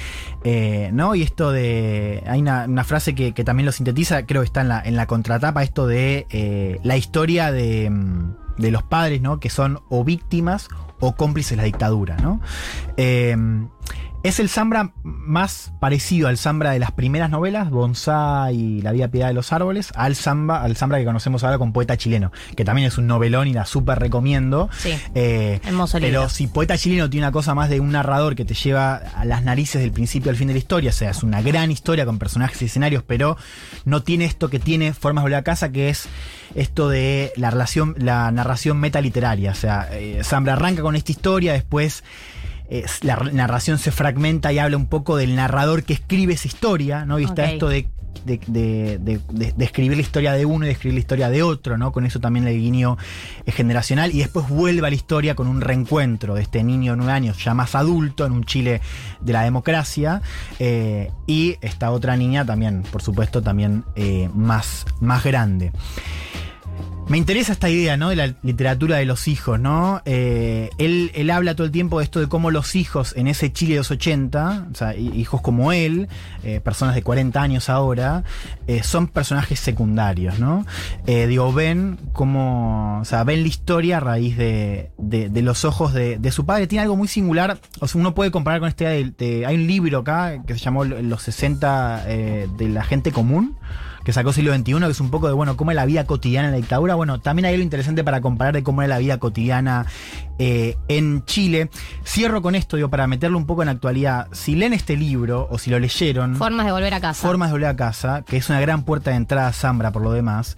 eh, 0.43 0.91
¿no? 0.93 1.15
Y 1.15 1.23
esto 1.23 1.51
de. 1.51 2.21
Hay 2.27 2.39
una, 2.41 2.83
frase 2.83 3.15
que, 3.15 3.33
que 3.33 3.43
también 3.43 3.65
lo 3.65 3.71
sintetiza, 3.71 4.27
creo 4.27 4.43
que 4.43 4.45
está 4.45 4.61
en 4.61 4.67
la, 4.67 4.79
en 4.85 4.95
la 4.95 5.07
contratapa, 5.07 5.63
esto 5.63 5.87
de 5.87 6.27
eh, 6.29 6.79
la 6.83 6.97
historia 6.97 7.51
de, 7.51 7.89
mm, 7.89 8.35
de 8.59 8.69
los 8.69 8.83
padres, 8.83 9.21
¿no? 9.21 9.39
Que 9.39 9.49
son 9.49 9.79
o 9.89 10.03
víctimas 10.03 10.67
o 11.05 11.15
cómplices 11.15 11.51
de 11.51 11.57
la 11.57 11.63
dictadura, 11.63 12.17
¿no? 12.17 12.39
Eh, 12.97 13.35
es 14.23 14.39
el 14.39 14.47
Zambra 14.47 14.93
más 15.03 15.73
parecido 15.81 16.29
al 16.29 16.37
Zambra 16.37 16.71
de 16.71 16.79
las 16.79 16.91
primeras 16.91 17.29
novelas, 17.29 17.69
Bonsai 17.69 18.55
y 18.55 18.81
La 18.81 18.93
vida 18.93 19.09
piedad 19.09 19.27
de 19.27 19.33
los 19.33 19.51
árboles, 19.51 19.91
al 19.95 20.15
Zambra, 20.15 20.63
al 20.63 20.77
Zambra 20.77 20.97
que 20.97 21.05
conocemos 21.05 21.43
ahora 21.43 21.57
con 21.57 21.73
Poeta 21.73 21.97
Chileno, 21.97 22.31
que 22.55 22.63
también 22.63 22.87
es 22.87 22.97
un 22.97 23.05
novelón 23.05 23.47
y 23.49 23.53
la 23.53 23.65
súper 23.65 23.99
recomiendo. 23.99 24.69
Sí. 24.77 24.93
Eh, 25.13 25.59
Hermoso 25.65 25.99
libro. 25.99 26.21
pero 26.21 26.29
si 26.29 26.47
Poeta 26.47 26.77
Chileno 26.77 27.09
tiene 27.09 27.25
una 27.27 27.33
cosa 27.33 27.53
más 27.53 27.69
de 27.69 27.81
un 27.81 27.91
narrador 27.91 28.35
que 28.35 28.45
te 28.45 28.53
lleva 28.53 28.95
a 28.95 29.25
las 29.25 29.43
narices 29.43 29.81
del 29.81 29.91
principio 29.91 30.31
al 30.31 30.37
fin 30.37 30.47
de 30.47 30.53
la 30.53 30.59
historia, 30.59 30.91
o 30.91 30.93
sea, 30.93 31.11
es 31.11 31.21
una 31.21 31.41
gran 31.41 31.69
historia 31.69 32.05
con 32.05 32.17
personajes 32.17 32.61
y 32.61 32.65
escenarios, 32.65 33.03
pero 33.05 33.35
no 33.83 34.03
tiene 34.03 34.23
esto 34.25 34.49
que 34.49 34.59
tiene 34.59 34.93
Formas 34.93 35.23
de 35.23 35.25
volver 35.25 35.39
a 35.39 35.43
casa, 35.43 35.71
que 35.71 35.89
es 35.89 36.07
esto 36.55 36.87
de 36.87 37.33
la 37.35 37.49
relación, 37.49 37.95
la 37.97 38.31
narración 38.31 38.77
metaliteraria. 38.77 39.51
O 39.51 39.55
sea, 39.55 39.89
eh, 39.91 40.21
Zambra 40.23 40.53
arranca 40.53 40.81
con 40.81 40.95
esta 40.95 41.11
historia, 41.11 41.53
después 41.53 42.03
eh, 42.69 42.85
la 43.01 43.15
narración 43.31 43.77
se 43.77 43.91
fragmenta 43.91 44.51
y 44.53 44.59
habla 44.59 44.77
un 44.77 44.87
poco 44.87 45.15
del 45.17 45.35
narrador 45.35 45.83
que 45.83 45.93
escribe 45.93 46.33
esa 46.33 46.47
historia, 46.47 47.05
¿no? 47.05 47.19
Y 47.19 47.23
está 47.25 47.43
esto 47.53 47.67
de, 47.69 47.87
de, 48.25 48.39
de- 48.47 48.97
de- 48.99 49.19
de- 49.31 49.51
de 49.51 49.65
escribir 49.65 49.97
la 49.97 50.01
historia 50.01 50.33
de 50.33 50.45
uno 50.45 50.63
y 50.65 50.67
de 50.67 50.73
escribir 50.73 50.93
la 50.95 50.99
historia 51.01 51.29
de 51.29 51.43
otro, 51.43 51.77
¿no? 51.77 51.91
Con 51.91 52.05
eso 52.05 52.19
también 52.19 52.47
el 52.47 52.57
guiño 52.57 52.97
es 53.45 53.53
generacional. 53.53 54.11
Y 54.13 54.19
después 54.19 54.47
vuelve 54.47 54.87
a 54.87 54.89
la 54.89 54.95
historia 54.95 55.35
con 55.35 55.47
un 55.47 55.61
reencuentro 55.61 56.35
de 56.35 56.41
este 56.41 56.63
niño 56.63 56.93
de 56.93 56.97
nueve 56.97 57.11
años, 57.11 57.43
ya 57.43 57.53
más 57.53 57.75
adulto, 57.75 58.25
en 58.25 58.31
un 58.31 58.43
Chile 58.45 58.81
de 59.19 59.33
la 59.33 59.43
democracia. 59.43 60.21
eh, 60.59 61.11
y 61.27 61.57
esta 61.61 61.91
otra 61.91 62.15
niña 62.15 62.45
también, 62.45 62.83
por 62.83 63.01
supuesto, 63.01 63.41
también 63.41 63.83
eh, 63.95 64.29
más, 64.33 64.85
más 65.01 65.23
grande. 65.23 65.71
Me 67.09 67.17
interesa 67.17 67.51
esta 67.51 67.69
idea, 67.69 67.97
¿no? 67.97 68.09
De 68.09 68.15
la 68.15 68.33
literatura 68.43 68.95
de 68.97 69.05
los 69.05 69.27
hijos, 69.27 69.59
¿no? 69.59 70.01
Eh, 70.05 70.69
él, 70.77 71.11
él 71.13 71.29
habla 71.31 71.53
todo 71.53 71.65
el 71.65 71.71
tiempo 71.71 71.99
de 71.99 72.05
esto 72.05 72.19
de 72.21 72.27
cómo 72.27 72.49
los 72.49 72.75
hijos 72.75 73.13
en 73.17 73.27
ese 73.27 73.51
Chile 73.51 73.73
de 73.73 73.79
los 73.79 73.91
80, 73.91 74.67
o 74.71 74.75
sea, 74.75 74.95
hi- 74.95 75.11
hijos 75.13 75.41
como 75.41 75.73
él, 75.73 76.07
eh, 76.43 76.59
personas 76.61 76.95
de 76.95 77.03
40 77.03 77.41
años 77.41 77.69
ahora, 77.69 78.23
eh, 78.67 78.81
son 78.83 79.07
personajes 79.07 79.59
secundarios, 79.59 80.39
¿no? 80.39 80.65
Digo, 81.27 81.51
ven 81.53 81.99
cómo, 82.13 82.99
o 83.01 83.05
sea, 83.05 83.23
ven 83.25 83.41
la 83.43 83.49
historia 83.49 83.97
a 83.97 83.99
raíz 83.99 84.37
de, 84.37 84.89
de- 84.97 85.29
los 85.43 85.65
ojos 85.65 85.93
de, 85.93 86.17
su 86.31 86.45
padre. 86.45 86.67
Tiene 86.67 86.83
algo 86.83 86.95
muy 86.95 87.09
singular, 87.09 87.59
o 87.81 87.87
sea, 87.87 87.99
uno 87.99 88.15
puede 88.15 88.31
comparar 88.31 88.59
con 88.61 88.69
de- 89.17 89.45
hay 89.45 89.55
un 89.55 89.67
libro 89.67 89.99
acá 89.99 90.41
que 90.47 90.53
se 90.53 90.61
llamó 90.61 90.85
Los 90.85 91.21
60 91.21 92.05
eh, 92.07 92.47
de 92.57 92.69
la 92.69 92.83
gente 92.83 93.11
común 93.11 93.57
que 94.03 94.13
sacó 94.13 94.33
siglo 94.33 94.53
XXI, 94.53 94.79
que 94.79 94.87
es 94.87 94.99
un 94.99 95.09
poco 95.09 95.27
de, 95.27 95.33
bueno, 95.33 95.55
cómo 95.55 95.71
es 95.71 95.75
la 95.75 95.85
vida 95.85 96.05
cotidiana 96.05 96.47
en 96.47 96.51
la 96.51 96.57
dictadura. 96.57 96.95
Bueno, 96.95 97.19
también 97.19 97.45
hay 97.45 97.53
algo 97.53 97.63
interesante 97.63 98.03
para 98.03 98.21
comparar 98.21 98.53
de 98.53 98.63
cómo 98.63 98.81
era 98.81 98.95
la 98.95 98.99
vida 98.99 99.17
cotidiana 99.17 99.85
eh, 100.39 100.77
en 100.87 101.23
Chile. 101.25 101.69
Cierro 102.05 102.41
con 102.41 102.55
esto, 102.55 102.75
digo, 102.75 102.89
para 102.89 103.07
meterlo 103.07 103.37
un 103.37 103.45
poco 103.45 103.63
en 103.63 103.69
actualidad. 103.69 104.27
Si 104.31 104.55
leen 104.55 104.73
este 104.73 104.97
libro, 104.97 105.47
o 105.49 105.57
si 105.57 105.69
lo 105.69 105.79
leyeron, 105.79 106.35
Formas 106.35 106.65
de 106.65 106.71
volver 106.71 106.93
a 106.93 106.99
casa. 106.99 107.21
Formas 107.27 107.49
de 107.49 107.53
volver 107.53 107.69
a 107.69 107.75
casa, 107.75 108.23
que 108.27 108.37
es 108.37 108.49
una 108.49 108.59
gran 108.59 108.83
puerta 108.83 109.11
de 109.11 109.17
entrada 109.17 109.47
a 109.47 109.53
Zambra 109.53 109.91
por 109.91 110.01
lo 110.01 110.11
demás. 110.11 110.57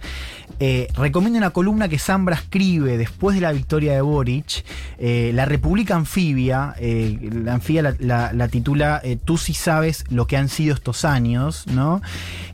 Eh, 0.58 0.88
recomiendo 0.94 1.36
una 1.38 1.50
columna 1.50 1.88
que 1.88 1.98
Zambra 1.98 2.34
escribe 2.36 2.96
después 2.96 3.34
de 3.34 3.42
la 3.42 3.52
victoria 3.52 3.92
de 3.92 4.00
Boric, 4.00 4.64
eh, 4.98 5.30
La 5.34 5.44
República 5.44 5.96
Anfibia. 5.96 6.74
eh, 6.78 7.18
la 7.32 7.54
anfibia 7.54 7.82
la, 7.82 7.94
la- 7.98 8.32
la 8.32 8.48
titula 8.48 9.02
Tú 9.24 9.36
sí 9.38 9.52
sabes 9.54 10.04
lo 10.08 10.26
que 10.26 10.36
han 10.36 10.48
sido 10.48 10.74
estos 10.74 11.04
años, 11.04 11.66
¿no? 11.66 12.00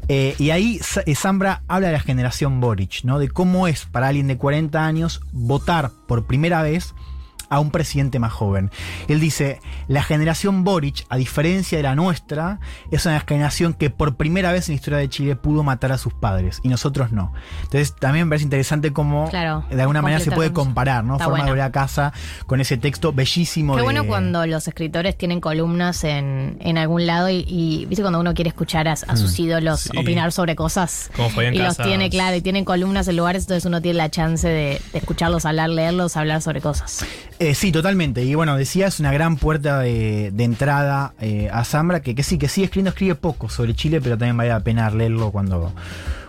Y 0.09 0.51
ahí 0.51 0.79
Zambra 1.15 1.63
habla 1.69 1.87
de 1.87 1.93
la 1.95 2.01
generación 2.01 2.61
Boric, 2.61 3.05
¿no? 3.05 3.19
De 3.19 3.29
cómo 3.29 3.67
es 3.69 3.87
para 3.87 4.09
alguien 4.09 4.27
de 4.27 4.37
40 4.37 4.85
años 4.85 5.21
votar 5.33 5.91
por 6.07 6.27
primera 6.27 6.63
vez 6.63 6.95
a 7.53 7.61
un 7.61 7.71
presidente 7.71 8.19
más 8.19 8.33
joven. 8.33 8.71
Él 9.09 9.21
dice, 9.21 9.61
la 9.89 10.03
generación 10.03 10.65
Boric, 10.65 11.05
a 11.09 11.17
diferencia 11.17 11.77
de 11.79 11.83
la 11.85 11.95
nuestra, 11.95 12.61
es 12.91 13.05
una 13.07 13.21
generación 13.21 13.75
que 13.75 13.91
por 13.91 14.17
primera 14.17 14.53
vez 14.53 14.69
en 14.69 14.75
la 14.75 14.77
historia 14.77 14.99
de 14.99 15.09
Chile 15.09 15.37
pudo 15.37 15.63
matar 15.63 15.93
a 15.93 15.99
sus 15.99 16.15
padres 16.15 16.61
y 16.63 16.69
nosotros 16.69 17.13
no. 17.13 17.33
Entonces 17.65 17.95
también 17.95 18.27
me 18.27 18.31
parece 18.31 18.45
interesante 18.45 18.93
cómo 18.93 19.29
Claro, 19.31 19.65
de 19.71 19.81
alguna 19.81 20.03
manera 20.03 20.21
se 20.21 20.31
puede 20.33 20.53
comparar, 20.53 21.05
¿no? 21.05 21.15
Está 21.15 21.25
Forma 21.25 21.39
de 21.39 21.43
bueno. 21.43 21.53
volver 21.53 21.65
a 21.65 21.73
casa 21.73 22.13
con 22.47 22.61
ese 22.61 22.77
texto 22.77 23.13
bellísimo. 23.13 23.75
Qué 23.75 23.79
de- 23.81 23.85
bueno 23.85 24.07
cuando 24.07 24.47
los 24.47 24.67
escritores 24.67 25.17
tienen 25.19 25.41
columnas 25.41 26.05
en, 26.05 26.57
en 26.61 26.79
algún 26.79 27.07
lado 27.07 27.29
y, 27.29 27.45
y, 27.47 27.87
viste 27.87 28.03
cuando 28.03 28.21
uno 28.21 28.35
quiere 28.35 28.49
escuchar 28.49 28.89
a, 28.89 28.93
a 28.93 29.17
sus 29.17 29.39
Mm. 29.39 29.43
ídolos 29.43 29.81
Sí. 29.81 29.99
opinar 29.99 30.33
sobre 30.33 30.57
cosas 30.57 31.11
Como 31.17 31.43
y 31.43 31.51
los 31.59 31.69
Casas. 31.77 31.87
tiene 31.87 32.09
claro 32.11 32.37
y 32.37 32.41
tienen 32.41 32.65
columnas 32.65 33.09
en 33.09 33.17
lugares 33.17 33.43
entonces 33.45 33.65
uno 33.67 33.81
tiene 33.83 33.99
la 33.99 34.11
chance 34.11 34.47
de, 34.49 34.81
de 34.93 34.99
escucharlos 34.99 35.45
hablar, 35.45 35.69
leerlos, 35.71 36.17
hablar 36.17 36.41
sobre 36.43 36.61
cosas. 36.61 37.05
Eh, 37.43 37.57
sí, 37.57 37.73
totalmente. 37.73 38.23
Y 38.23 38.37
bueno, 38.37 38.57
decía, 38.57 38.87
es 38.87 39.01
una 39.01 39.13
gran 39.13 39.35
puerta 39.35 39.81
de, 39.81 40.29
entrada 40.39 41.15
eh, 41.21 41.51
a 41.53 41.65
Zambra, 41.65 42.01
que, 42.01 42.15
que 42.15 42.23
sí, 42.23 42.39
que 42.39 42.47
sigue 42.47 42.67
escribiendo, 42.67 42.91
escribe 42.91 43.17
poco 43.17 43.49
sobre 43.49 43.75
Chile, 43.75 44.01
pero 44.01 44.17
también 44.17 44.37
vale 44.37 44.51
la 44.51 44.61
pena 44.61 44.89
leerlo 44.91 45.33
cuando, 45.33 45.73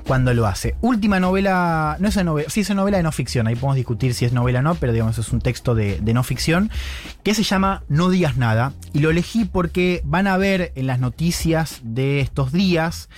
cuando 0.05 0.33
lo 0.33 0.45
hace. 0.45 0.75
Última 0.81 1.19
novela, 1.19 1.97
no 1.99 2.07
es 2.07 2.15
una 2.15 2.25
novela, 2.25 2.49
sí 2.49 2.61
es 2.61 2.69
una 2.69 2.81
novela 2.81 2.97
de 2.97 3.03
no 3.03 3.11
ficción, 3.11 3.47
ahí 3.47 3.55
podemos 3.55 3.75
discutir 3.75 4.13
si 4.13 4.25
es 4.25 4.33
novela 4.33 4.59
o 4.59 4.61
no, 4.61 4.75
pero 4.75 4.93
digamos 4.93 5.17
es 5.17 5.31
un 5.31 5.41
texto 5.41 5.75
de, 5.75 5.99
no 6.13 6.23
ficción, 6.23 6.69
que 7.23 7.33
se 7.33 7.43
llama 7.43 7.83
No 7.89 8.09
digas 8.09 8.37
nada, 8.37 8.73
y 8.93 8.99
lo 8.99 9.09
elegí 9.09 9.45
porque 9.45 10.01
van 10.05 10.27
a 10.27 10.37
ver 10.37 10.71
en 10.75 10.87
las 10.87 10.99
noticias 10.99 11.81
de 11.83 12.19
estos 12.19 12.51
días, 12.51 13.09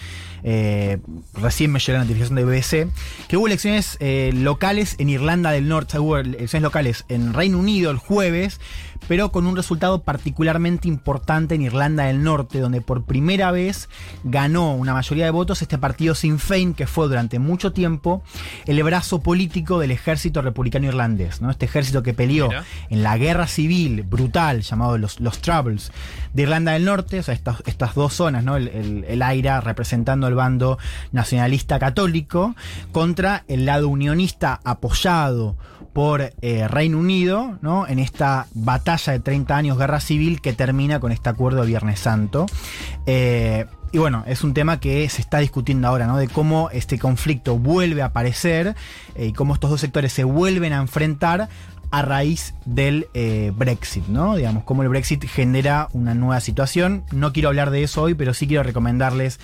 eh, 0.44 1.00
recién 1.34 1.72
me 1.72 1.80
llegó 1.80 1.98
la 1.98 2.04
notificación 2.04 2.36
de 2.36 2.46
BBC, 2.46 3.28
que 3.28 3.38
hubo 3.38 3.48
elecciones 3.48 3.98
eh, 4.00 4.32
locales 4.34 4.96
en 5.00 5.10
Irlanda 5.10 5.52
del 5.52 5.68
Norte, 5.68 5.98
hubo 6.00 6.18
elecciones 6.18 6.62
locales 6.64 7.06
en 7.10 7.34
Reino 7.34 7.58
Unido 7.58 7.90
el 7.90 7.98
jueves, 7.98 8.60
pero 9.08 9.32
con 9.32 9.46
un 9.48 9.56
resultado 9.56 10.02
particularmente 10.02 10.88
importante 10.88 11.56
en 11.56 11.62
Irlanda 11.62 12.06
del 12.06 12.24
Norte, 12.24 12.60
donde 12.60 12.82
por 12.82 13.04
primera 13.04 13.52
vez 13.52 13.90
ganó 14.24 14.76
una 14.76 14.94
mayoría 14.94 15.26
de 15.26 15.32
votos 15.32 15.62
este 15.62 15.78
partido 15.78 16.16
Sinn 16.16 16.40
Féin, 16.40 16.74
que 16.74 16.88
fue 16.88 17.08
durante 17.08 17.40
mucho 17.40 17.72
tiempo 17.72 18.24
el 18.66 18.82
brazo 18.84 19.20
político 19.20 19.80
del 19.80 19.92
ejército 19.92 20.42
republicano 20.42 20.88
irlandés, 20.88 21.42
¿no? 21.42 21.52
Este 21.52 21.66
ejército 21.66 22.04
que 22.04 22.14
peleó 22.14 22.48
Mira. 22.48 22.64
en 22.90 23.04
la 23.04 23.18
guerra 23.18 23.48
civil 23.48 24.04
brutal, 24.04 24.62
llamado 24.62 24.98
los, 24.98 25.20
los 25.20 25.40
Troubles, 25.40 25.92
de 26.34 26.44
Irlanda 26.44 26.74
del 26.74 26.86
Norte, 26.86 27.20
o 27.20 27.24
sea, 27.24 27.34
estas, 27.34 27.64
estas 27.66 27.96
dos 27.96 28.14
zonas, 28.14 28.44
¿no? 28.44 28.58
El, 28.58 28.68
el, 28.70 29.04
el 29.06 29.22
AIRA 29.22 29.62
representando 29.62 30.28
el 30.28 30.36
bando 30.36 30.78
nacionalista 31.12 31.80
católico, 31.80 32.56
contra 32.92 33.44
el 33.48 33.66
lado 33.66 33.90
unionista 33.90 34.60
apoyado 34.64 35.56
por 35.96 36.34
eh, 36.42 36.68
Reino 36.68 37.00
Unido, 37.00 37.58
¿no? 37.62 37.88
En 37.88 38.00
esta 38.00 38.48
batalla 38.54 39.14
de 39.14 39.22
30 39.22 39.56
años, 39.56 39.78
guerra 39.78 40.02
civil, 40.02 40.42
que 40.42 40.52
termina 40.52 41.00
con 41.00 41.14
este 41.14 41.30
acuerdo 41.30 41.62
de 41.62 41.68
Viernes 41.68 42.02
Santo. 42.02 42.48
Eh, 43.06 43.66
y 43.94 43.98
bueno, 43.98 44.26
es 44.28 44.44
un 44.44 44.54
tema 44.54 44.82
que 44.82 45.08
se 45.08 45.22
está 45.22 45.38
discutiendo 45.38 45.88
ahora, 45.88 46.06
¿no? 46.06 46.18
De 46.18 46.28
cómo 46.28 46.70
este 46.72 47.00
conflicto 47.00 47.58
vuelve 47.58 48.02
a 48.02 48.08
aparecer 48.08 48.76
eh, 49.16 49.28
y 49.28 49.32
cómo 49.32 49.54
estos 49.54 49.70
dos 49.70 49.80
sectores 49.80 50.12
se 50.12 50.26
vuelven 50.26 50.74
a 50.74 50.82
enfrentar 50.82 51.48
a 51.92 52.02
raíz 52.02 52.56
del 52.66 53.08
Brexit, 53.56 54.06
¿no? 54.08 54.36
Digamos, 54.36 54.66
cómo 54.66 54.84
el 54.84 54.90
Brexit 54.90 55.24
genera 55.24 55.88
una 55.94 56.14
nueva 56.14 56.42
situación. 56.42 57.06
No 57.14 57.32
quiero 57.32 57.48
hablar 57.48 57.70
de 57.70 57.84
eso 57.84 58.02
hoy, 58.02 58.16
pero 58.16 58.34
sí 58.34 58.48
quiero 58.48 58.64
recomendarles 58.64 59.40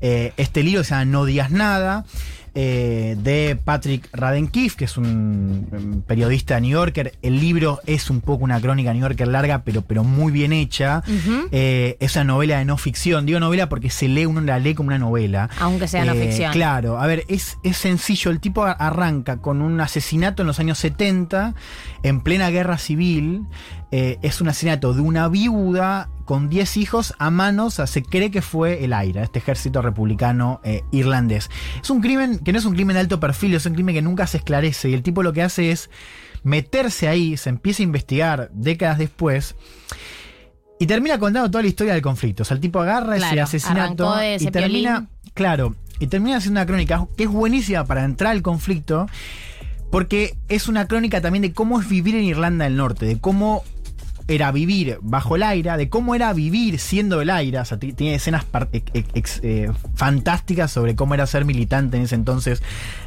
este 0.00 0.62
libro 0.62 0.82
que 0.82 0.84
se 0.84 0.90
llama 0.90 1.06
No 1.06 1.24
digas 1.24 1.50
nada. 1.50 2.04
Eh, 2.58 3.16
de 3.22 3.54
Patrick 3.62 4.08
Radenkiff, 4.14 4.76
que 4.76 4.86
es 4.86 4.96
un 4.96 6.02
periodista 6.06 6.54
de 6.54 6.62
New 6.62 6.70
Yorker. 6.70 7.12
El 7.20 7.38
libro 7.38 7.80
es 7.84 8.08
un 8.08 8.22
poco 8.22 8.44
una 8.44 8.58
crónica 8.62 8.94
New 8.94 9.02
Yorker 9.02 9.28
larga, 9.28 9.62
pero, 9.62 9.82
pero 9.82 10.04
muy 10.04 10.32
bien 10.32 10.54
hecha. 10.54 11.02
Ujú. 11.06 11.48
Eh, 11.52 11.98
es 12.00 12.14
una 12.16 12.24
novela 12.24 12.56
de 12.58 12.64
no 12.64 12.78
ficción. 12.78 13.26
Digo 13.26 13.40
novela 13.40 13.68
porque 13.68 13.90
se 13.90 14.08
lee, 14.08 14.24
uno 14.24 14.40
la 14.40 14.58
lee 14.58 14.74
como 14.74 14.86
una 14.86 14.98
novela. 14.98 15.50
Aunque 15.60 15.86
sea 15.86 16.06
no 16.06 16.14
Eh, 16.14 16.28
ficción. 16.28 16.50
Claro, 16.52 16.98
a 16.98 17.06
ver, 17.06 17.24
es, 17.28 17.58
es 17.62 17.76
sencillo. 17.76 18.30
El 18.30 18.40
tipo 18.40 18.64
arranca 18.64 19.36
con 19.36 19.60
un 19.60 19.78
asesinato 19.82 20.42
en 20.42 20.46
los 20.46 20.58
años 20.58 20.78
70, 20.78 21.54
en 22.02 22.22
plena 22.22 22.48
guerra 22.48 22.78
civil. 22.78 23.42
Eh, 23.92 24.18
es 24.22 24.40
un 24.40 24.48
asesinato 24.48 24.94
de 24.94 25.00
una 25.00 25.28
viuda 25.28 26.08
con 26.24 26.48
10 26.48 26.76
hijos 26.76 27.14
a 27.18 27.30
manos, 27.30 27.74
o 27.74 27.76
sea, 27.76 27.86
se 27.86 28.02
cree 28.02 28.32
que 28.32 28.42
fue 28.42 28.84
el 28.84 28.92
AIRA, 28.92 29.22
este 29.22 29.38
ejército 29.38 29.80
republicano 29.80 30.60
eh, 30.64 30.82
irlandés. 30.90 31.48
Es 31.80 31.88
un 31.88 32.00
crimen 32.00 32.40
que 32.40 32.52
no 32.52 32.58
es 32.58 32.64
un 32.64 32.74
crimen 32.74 32.94
de 32.94 33.00
alto 33.00 33.20
perfil, 33.20 33.54
es 33.54 33.64
un 33.64 33.74
crimen 33.74 33.94
que 33.94 34.02
nunca 34.02 34.26
se 34.26 34.38
esclarece. 34.38 34.90
Y 34.90 34.94
el 34.94 35.04
tipo 35.04 35.22
lo 35.22 35.32
que 35.32 35.42
hace 35.42 35.70
es 35.70 35.88
meterse 36.42 37.06
ahí, 37.06 37.36
se 37.36 37.48
empieza 37.48 37.82
a 37.82 37.84
investigar 37.84 38.50
décadas 38.52 38.98
después. 38.98 39.54
Y 40.80 40.86
termina 40.86 41.18
contando 41.18 41.48
toda 41.50 41.62
la 41.62 41.68
historia 41.68 41.92
del 41.92 42.02
conflicto. 42.02 42.42
O 42.42 42.46
sea, 42.46 42.56
el 42.56 42.60
tipo 42.60 42.80
agarra 42.80 43.16
ese 43.16 43.40
asesinato 43.40 44.18
ese 44.18 44.48
y 44.48 44.50
termina. 44.50 45.08
Claro, 45.32 45.76
y 46.00 46.08
termina 46.08 46.38
haciendo 46.38 46.60
una 46.60 46.66
crónica 46.66 47.06
que 47.16 47.24
es 47.24 47.30
buenísima 47.30 47.84
para 47.84 48.04
entrar 48.04 48.32
al 48.32 48.42
conflicto. 48.42 49.06
Porque 49.90 50.36
es 50.48 50.66
una 50.66 50.88
crónica 50.88 51.20
también 51.20 51.42
de 51.42 51.52
cómo 51.52 51.80
es 51.80 51.88
vivir 51.88 52.16
en 52.16 52.24
Irlanda 52.24 52.64
del 52.64 52.76
Norte, 52.76 53.06
de 53.06 53.18
cómo 53.20 53.62
era 54.28 54.50
vivir 54.52 54.98
bajo 55.02 55.36
el 55.36 55.42
aire, 55.42 55.76
de 55.76 55.88
cómo 55.88 56.14
era 56.14 56.32
vivir 56.32 56.78
siendo 56.78 57.20
el 57.20 57.30
aire. 57.30 57.58
O 57.60 57.64
sea, 57.64 57.78
ti- 57.78 57.92
tiene 57.92 58.16
escenas 58.16 58.44
eh, 59.42 59.70
fantásticas 59.94 60.70
sobre 60.70 60.96
cómo 60.96 61.14
era 61.14 61.26
ser 61.26 61.44
militante 61.44 61.96
en 61.96 62.04
ese 62.04 62.14
entonces 62.14 62.62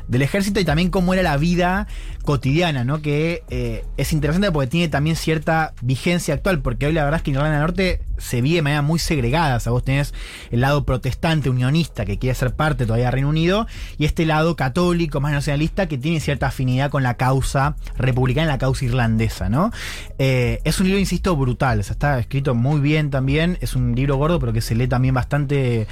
del 0.08 0.22
ejército 0.22 0.60
y 0.60 0.66
también 0.66 0.90
cómo 0.90 1.14
era 1.14 1.22
la 1.24 1.38
vida 1.38 1.88
cotidiana, 2.24 2.84
¿no? 2.84 3.02
Que 3.02 3.44
eh, 3.50 3.84
es 3.98 4.14
interesante 4.14 4.52
porque 4.52 4.68
tiene 4.68 4.88
también 4.88 5.16
cierta 5.16 5.74
vigencia 5.82 6.34
actual, 6.34 6.62
porque 6.62 6.88
hoy 6.88 6.94
la 6.94 7.04
verdad 7.04 7.18
es 7.18 7.24
que 7.24 7.32
en 7.32 7.36
Irlanda 7.36 7.58
del 7.58 7.62
Norte 7.68 8.02
se 8.20 8.41
vive 8.41 8.58
de 8.58 8.62
manera 8.62 8.82
muy 8.82 9.00
segregada. 9.00 9.58
O 9.58 9.60
sea, 9.60 9.72
vos 9.72 9.84
tenés 9.84 10.14
el 10.52 10.62
lado 10.62 10.86
protestante, 10.86 11.50
unionista, 11.50 12.06
que 12.06 12.20
quiere 12.20 12.36
ser 12.36 12.54
parte 12.54 12.86
todavía 12.86 13.06
del 13.06 13.14
Reino 13.14 13.30
Unido, 13.30 13.68
y 13.98 14.06
este 14.06 14.26
lado 14.26 14.56
católico, 14.56 15.20
más 15.20 15.32
nacionalista, 15.32 15.88
que 15.88 15.98
tiene 15.98 16.20
cierta 16.20 16.48
afinidad 16.48 16.90
con 16.90 17.04
la 17.04 17.16
causa 17.16 17.76
republicana, 17.98 18.48
la 18.48 18.58
causa 18.58 18.86
irlandesa, 18.86 19.50
¿no? 19.50 19.72
Eh, 20.18 20.60
es 20.64 20.80
un 20.80 20.88
libro, 20.88 21.00
insisto, 21.00 21.36
brutal. 21.36 21.80
O 21.80 21.82
está 21.82 22.20
escrito 22.20 22.56
muy 22.56 22.80
bien 22.80 23.10
también. 23.10 23.58
Es 23.62 23.76
un 23.76 23.96
libro 23.96 24.18
gordo, 24.18 24.40
pero 24.40 24.54
que 24.54 24.62
se 24.62 24.76
lee 24.76 24.88
también 24.88 25.14
bastante, 25.14 25.88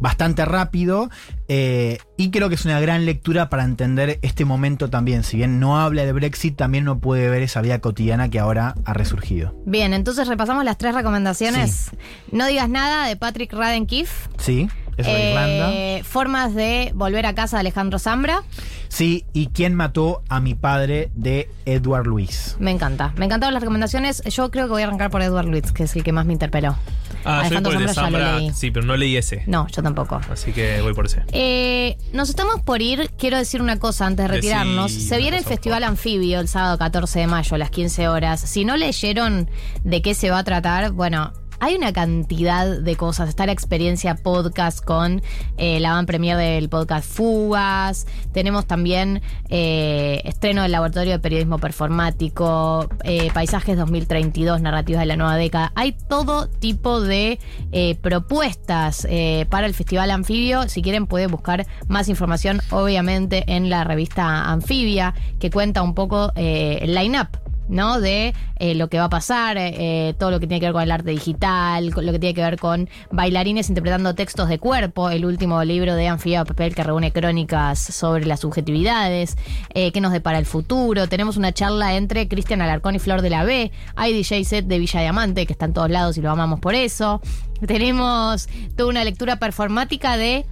bastante 0.00 0.44
rápido. 0.44 1.10
Eh, 1.48 1.98
y 2.16 2.30
creo 2.30 2.48
que 2.48 2.54
es 2.54 2.64
una 2.64 2.80
gran 2.80 3.04
lectura 3.04 3.48
para 3.48 3.64
entender 3.64 4.18
este 4.22 4.44
momento 4.44 4.90
también. 4.90 5.24
Si 5.24 5.36
bien 5.36 5.60
no 5.60 5.80
habla 5.80 6.04
de 6.04 6.12
Brexit, 6.12 6.56
también 6.56 6.84
no 6.84 7.00
puede 7.00 7.28
ver 7.28 7.42
esa 7.42 7.60
vida 7.60 7.80
cotidiana 7.80 8.28
que 8.28 8.38
ahora 8.38 8.74
ha 8.84 8.92
resurgido. 8.94 9.54
Bien, 9.66 9.92
entonces 9.92 10.28
repasamos 10.28 10.64
las 10.64 10.78
tres 10.78 10.94
recomendaciones. 10.94 11.90
No 12.30 12.46
digas 12.46 12.68
nada 12.68 13.06
de 13.06 13.16
Patrick 13.16 13.52
Radenkiff. 13.52 14.28
Sí, 14.38 14.68
es 14.96 15.06
de 15.06 15.28
Irlanda. 15.30 15.72
Eh, 15.72 16.02
formas 16.04 16.54
de 16.54 16.92
volver 16.94 17.26
a 17.26 17.34
casa 17.34 17.56
de 17.56 17.60
Alejandro 17.60 17.98
Zambra. 17.98 18.42
Sí, 18.88 19.24
y 19.32 19.46
quién 19.48 19.74
mató 19.74 20.22
a 20.28 20.40
mi 20.40 20.54
padre 20.54 21.10
de 21.14 21.48
Edward 21.64 22.06
Luis. 22.06 22.56
Me 22.60 22.70
encanta. 22.70 23.12
Me 23.16 23.24
encantaron 23.24 23.54
las 23.54 23.62
recomendaciones. 23.62 24.22
Yo 24.24 24.50
creo 24.50 24.66
que 24.66 24.72
voy 24.72 24.82
a 24.82 24.86
arrancar 24.86 25.10
por 25.10 25.22
Edward 25.22 25.46
Luiz, 25.46 25.72
que 25.72 25.84
es 25.84 25.96
el 25.96 26.04
que 26.04 26.12
más 26.12 26.26
me 26.26 26.34
interpeló. 26.34 26.76
Ah, 27.24 27.42
yo 27.42 27.58
Alejandro 27.58 27.72
por 27.72 27.80
el 27.80 27.86
de 27.86 27.94
Zambra 27.94 28.20
ya 28.20 28.24
lo 28.24 28.26
Zambra, 28.26 28.38
leí. 28.40 28.52
sí, 28.54 28.70
pero 28.70 28.84
no 28.84 28.96
leí 28.96 29.16
ese. 29.16 29.44
No, 29.46 29.66
yo 29.68 29.82
tampoco. 29.82 30.20
Así 30.30 30.52
que 30.52 30.80
voy 30.82 30.92
por 30.92 31.06
ese. 31.06 31.22
Eh, 31.32 31.96
nos 32.12 32.28
estamos 32.28 32.60
por 32.60 32.82
ir. 32.82 33.10
Quiero 33.16 33.38
decir 33.38 33.62
una 33.62 33.78
cosa 33.78 34.06
antes 34.06 34.26
de 34.28 34.34
Decí 34.34 34.48
retirarnos. 34.48 34.92
Se 34.92 35.16
viene 35.18 35.38
el 35.38 35.44
Festival 35.44 35.84
Anfibio 35.84 36.40
el 36.40 36.48
sábado 36.48 36.76
14 36.78 37.20
de 37.20 37.26
mayo 37.28 37.54
a 37.54 37.58
las 37.58 37.70
15 37.70 38.08
horas. 38.08 38.40
Si 38.40 38.64
no 38.64 38.76
leyeron 38.76 39.48
de 39.84 40.02
qué 40.02 40.14
se 40.14 40.30
va 40.30 40.40
a 40.40 40.44
tratar, 40.44 40.90
bueno. 40.92 41.32
Hay 41.64 41.76
una 41.76 41.92
cantidad 41.92 42.80
de 42.80 42.96
cosas. 42.96 43.28
Está 43.28 43.46
la 43.46 43.52
experiencia 43.52 44.16
podcast 44.16 44.84
con 44.84 45.22
eh, 45.58 45.78
la 45.78 45.92
van 45.92 46.06
premier 46.06 46.36
del 46.36 46.68
podcast 46.68 47.08
Fugas. 47.08 48.08
Tenemos 48.32 48.66
también 48.66 49.22
eh, 49.48 50.22
estreno 50.24 50.62
del 50.62 50.72
Laboratorio 50.72 51.12
de 51.12 51.18
Periodismo 51.20 51.58
Performático, 51.58 52.88
eh, 53.04 53.30
Paisajes 53.32 53.76
2032, 53.76 54.60
Narrativas 54.60 55.02
de 55.02 55.06
la 55.06 55.16
Nueva 55.16 55.36
Década. 55.36 55.70
Hay 55.76 55.92
todo 55.92 56.48
tipo 56.48 57.00
de 57.00 57.38
eh, 57.70 57.94
propuestas 58.02 59.06
eh, 59.08 59.46
para 59.48 59.68
el 59.68 59.74
Festival 59.74 60.10
Anfibio. 60.10 60.68
Si 60.68 60.82
quieren 60.82 61.06
pueden 61.06 61.30
buscar 61.30 61.64
más 61.86 62.08
información, 62.08 62.60
obviamente, 62.70 63.44
en 63.46 63.70
la 63.70 63.84
revista 63.84 64.50
Anfibia, 64.50 65.14
que 65.38 65.50
cuenta 65.52 65.82
un 65.82 65.94
poco 65.94 66.32
el 66.34 66.92
line-up. 66.92 67.41
¿No? 67.68 68.00
De 68.00 68.34
eh, 68.56 68.74
lo 68.74 68.88
que 68.88 68.98
va 68.98 69.04
a 69.04 69.08
pasar, 69.08 69.56
eh, 69.58 70.14
todo 70.18 70.30
lo 70.30 70.40
que 70.40 70.46
tiene 70.46 70.60
que 70.60 70.66
ver 70.66 70.72
con 70.72 70.82
el 70.82 70.90
arte 70.90 71.10
digital, 71.10 71.86
lo 71.88 72.12
que 72.12 72.18
tiene 72.18 72.34
que 72.34 72.42
ver 72.42 72.58
con 72.58 72.88
bailarines 73.10 73.68
interpretando 73.68 74.14
textos 74.14 74.48
de 74.48 74.58
cuerpo, 74.58 75.10
el 75.10 75.24
último 75.24 75.62
libro 75.64 75.94
de 75.94 76.08
Anfibia 76.08 76.44
Papel 76.44 76.74
que 76.74 76.82
reúne 76.82 77.12
crónicas 77.12 77.78
sobre 77.78 78.26
las 78.26 78.40
subjetividades, 78.40 79.36
eh, 79.74 79.92
qué 79.92 80.00
nos 80.00 80.12
depara 80.12 80.38
el 80.38 80.46
futuro. 80.46 81.08
Tenemos 81.08 81.36
una 81.36 81.52
charla 81.52 81.94
entre 81.96 82.28
Cristian 82.28 82.62
Alarcón 82.62 82.94
y 82.94 82.98
Flor 82.98 83.22
de 83.22 83.30
la 83.30 83.44
B. 83.44 83.72
Hay 83.96 84.12
DJ 84.12 84.44
set 84.44 84.66
de 84.66 84.78
Villa 84.78 85.00
Diamante, 85.00 85.46
que 85.46 85.52
está 85.52 85.66
en 85.66 85.72
todos 85.72 85.90
lados 85.90 86.16
y 86.18 86.20
lo 86.20 86.30
amamos 86.30 86.60
por 86.60 86.74
eso. 86.74 87.20
Tenemos 87.66 88.48
toda 88.76 88.88
una 88.88 89.04
lectura 89.04 89.36
performática 89.36 90.16
de 90.16 90.46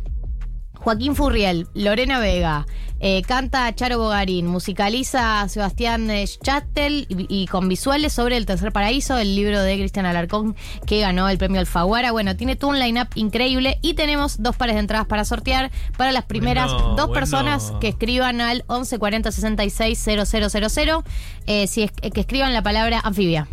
Joaquín 0.75 1.15
Furriel, 1.15 1.67
Lorena 1.75 2.21
Vega, 2.21 2.67
Eh, 3.01 3.23
canta 3.23 3.75
Charo 3.75 3.99
Bogarín, 3.99 4.47
musicaliza 4.47 5.49
Sebastián 5.49 6.09
Schachtel 6.27 7.07
y, 7.09 7.27
y 7.43 7.47
con 7.47 7.69
visuales 7.69 8.13
sobre 8.13 8.37
El 8.37 8.47
Tercer 8.47 8.73
Paraíso, 8.73 9.17
el 9.19 9.35
libro 9.35 9.63
de 9.63 9.77
Cristian 9.79 10.07
Alarcón 10.07 10.55
que 10.87 11.01
ganó 11.01 11.29
el 11.29 11.39
premio 11.39 11.61
Alfaguara. 11.61 12.13
Bueno, 12.13 12.37
tiene 12.37 12.57
todo 12.57 12.71
un 12.71 12.79
line-up 12.79 13.09
increíble 13.15 13.79
y 13.83 13.95
tenemos 13.95 14.43
dos 14.43 14.57
pares 14.57 14.75
de 14.75 14.81
entradas 14.81 15.07
para 15.07 15.25
sortear 15.25 15.71
para 15.97 16.13
las 16.13 16.25
primeras 16.25 16.73
Bueno, 16.73 16.89
dos 16.89 16.97
bueno. 16.97 17.13
personas 17.13 17.73
que 17.81 17.89
escriban 17.89 18.41
al 18.41 18.65
11 18.67 18.99
40 18.99 19.33
66 19.33 19.99
000. 19.99 21.05
Eh, 21.47 21.67
si 21.67 21.83
es, 21.83 21.93
que 21.93 22.21
escriban 22.21 22.53
la 22.53 22.63
palabra 22.63 23.01
anfibia. 23.03 23.49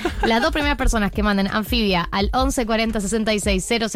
Las 0.26 0.42
dos 0.42 0.52
primeras 0.52 0.76
personas 0.76 1.10
que 1.10 1.22
manden 1.22 1.48
anfibia 1.48 2.08
al 2.10 2.30
11 2.32 2.66
40 2.66 3.00
66 3.00 3.64
000 3.64 3.88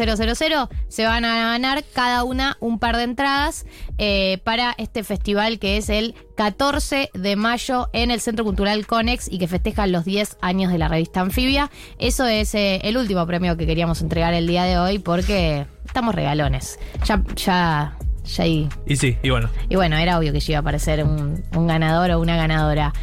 se 0.87 1.05
van 1.05 1.25
a 1.25 1.51
ganar 1.51 1.83
cada 1.93 2.23
una 2.23 2.57
un 2.59 2.79
par 2.79 2.97
de 2.97 3.03
entradas 3.03 3.65
eh, 3.97 4.39
para 4.43 4.73
este 4.77 5.03
festival 5.03 5.59
que 5.59 5.77
es 5.77 5.89
el 5.89 6.15
14 6.35 7.11
de 7.13 7.35
mayo 7.35 7.89
en 7.93 8.11
el 8.11 8.21
Centro 8.21 8.43
Cultural 8.43 8.85
Conex 8.87 9.31
y 9.31 9.37
que 9.37 9.47
festeja 9.47 9.85
los 9.87 10.05
10 10.05 10.37
años 10.41 10.71
de 10.71 10.77
la 10.77 10.87
revista 10.87 11.21
Anfibia. 11.21 11.69
Eso 11.99 12.25
es 12.25 12.55
eh, 12.55 12.79
el 12.83 12.97
último 12.97 13.25
premio 13.27 13.57
que 13.57 13.65
queríamos 13.65 14.01
entregar 14.01 14.33
el 14.33 14.47
día 14.47 14.63
de 14.63 14.77
hoy 14.79 14.99
porque 14.99 15.65
estamos 15.85 16.15
regalones. 16.15 16.79
Ya, 17.05 17.23
ya, 17.35 17.97
ya 18.23 18.43
ahí 18.43 18.69
Y 18.85 18.95
sí, 18.95 19.17
y 19.21 19.29
bueno. 19.29 19.49
y 19.69 19.75
bueno, 19.75 19.97
era 19.97 20.17
obvio 20.17 20.33
que 20.33 20.39
ya 20.39 20.53
iba 20.53 20.59
a 20.59 20.61
aparecer 20.61 21.03
un, 21.03 21.43
un 21.55 21.67
ganador 21.67 22.11
o 22.11 22.19
una 22.19 22.37
ganadora. 22.37 22.93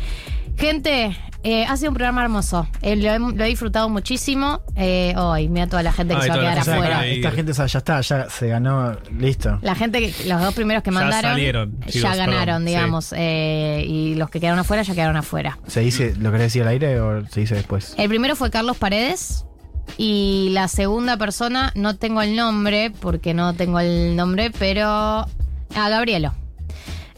Gente, 0.56 1.16
eh, 1.44 1.64
ha 1.66 1.76
sido 1.76 1.90
un 1.90 1.94
programa 1.94 2.22
hermoso. 2.22 2.66
Eh, 2.82 2.96
lo, 2.96 3.10
he, 3.10 3.18
lo 3.18 3.44
he 3.44 3.48
disfrutado 3.48 3.88
muchísimo. 3.88 4.60
Eh, 4.76 5.14
hoy, 5.16 5.48
mira 5.48 5.66
toda 5.66 5.82
la 5.82 5.92
gente 5.92 6.14
que 6.14 6.20
Ay, 6.20 6.26
se 6.26 6.28
va 6.30 6.34
a 6.34 6.40
quedar 6.40 6.54
gente- 6.56 6.70
afuera. 6.72 7.06
Esta 7.06 7.30
gente 7.30 7.52
ya 7.52 7.66
ya 7.66 7.78
está, 7.78 8.00
ya 8.00 8.28
se 8.30 8.48
ganó, 8.48 8.96
listo. 9.16 9.58
La 9.62 9.74
gente, 9.74 10.00
que, 10.00 10.28
los 10.28 10.40
dos 10.42 10.54
primeros 10.54 10.82
que 10.82 10.90
Ya 10.90 10.94
mandaron, 10.94 11.30
salieron, 11.32 11.80
ya 11.80 11.86
chicos, 11.86 12.10
ganaron, 12.16 12.34
perdón, 12.44 12.62
sí. 12.62 12.66
digamos. 12.66 13.14
eh, 13.16 13.84
y 13.86 14.14
los 14.16 14.30
que 14.30 14.40
quedaron 14.40 14.58
afuera, 14.58 14.82
ya 14.82 14.94
quedaron 14.94 15.16
afuera. 15.16 15.58
¿Se 15.66 15.80
dice, 15.80 16.14
lo 16.18 16.30
querés 16.30 16.46
decir 16.46 16.62
al 16.62 16.68
aire 16.68 17.00
o 17.00 17.26
se 17.28 17.40
dice 17.40 17.54
después? 17.54 17.94
El 17.96 18.08
primero 18.08 18.34
fue 18.36 18.50
Carlos 18.50 18.76
Paredes. 18.76 19.44
Y 19.96 20.50
la 20.52 20.68
segunda 20.68 21.16
persona, 21.16 21.72
no 21.74 21.96
tengo 21.96 22.20
el 22.20 22.36
nombre, 22.36 22.90
porque 23.00 23.32
no 23.32 23.54
tengo 23.54 23.80
el 23.80 24.16
nombre, 24.16 24.50
pero. 24.58 24.84
A 25.74 25.88
Gabrielo. 25.88 26.34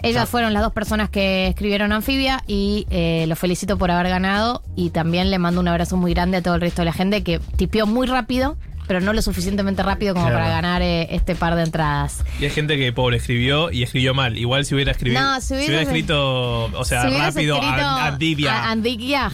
Ellas 0.02 0.28
fueron 0.28 0.52
las 0.54 0.62
dos 0.62 0.72
personas 0.72 1.10
que 1.10 1.48
escribieron 1.48 1.92
Anfibia 1.92 2.42
y 2.46 2.86
eh, 2.90 3.24
los 3.28 3.38
felicito 3.38 3.76
por 3.78 3.90
haber 3.90 4.08
ganado. 4.08 4.62
Y 4.76 4.90
también 4.90 5.30
le 5.30 5.38
mando 5.38 5.60
un 5.60 5.68
abrazo 5.68 5.96
muy 5.96 6.14
grande 6.14 6.38
a 6.38 6.42
todo 6.42 6.54
el 6.54 6.60
resto 6.60 6.82
de 6.82 6.86
la 6.86 6.92
gente 6.92 7.22
que 7.22 7.38
tipió 7.56 7.86
muy 7.86 8.06
rápido, 8.06 8.56
pero 8.86 9.00
no 9.00 9.12
lo 9.12 9.22
suficientemente 9.22 9.82
rápido 9.82 10.14
como 10.14 10.26
Claro. 10.26 10.40
para 10.40 10.50
ganar 10.50 10.82
eh, 10.82 11.08
este 11.14 11.34
par 11.34 11.54
de 11.54 11.62
entradas. 11.64 12.24
Y 12.40 12.44
hay 12.44 12.50
gente 12.50 12.76
que, 12.76 12.92
pobre, 12.92 13.18
escribió 13.18 13.70
y 13.70 13.82
escribió 13.82 14.14
mal. 14.14 14.36
Igual 14.38 14.64
si 14.64 14.74
hubiera 14.74 14.92
escrito. 14.92 15.20
No, 15.20 15.40
si 15.40 15.54
hubiera- 15.54 15.82
escrito, 15.82 16.64
o 16.64 16.84
sea, 16.84 17.08
Si 17.08 17.16
rápido, 17.16 17.60
Andivia. 17.62 18.52
a- 18.54 18.70
Andigia. 18.70 19.30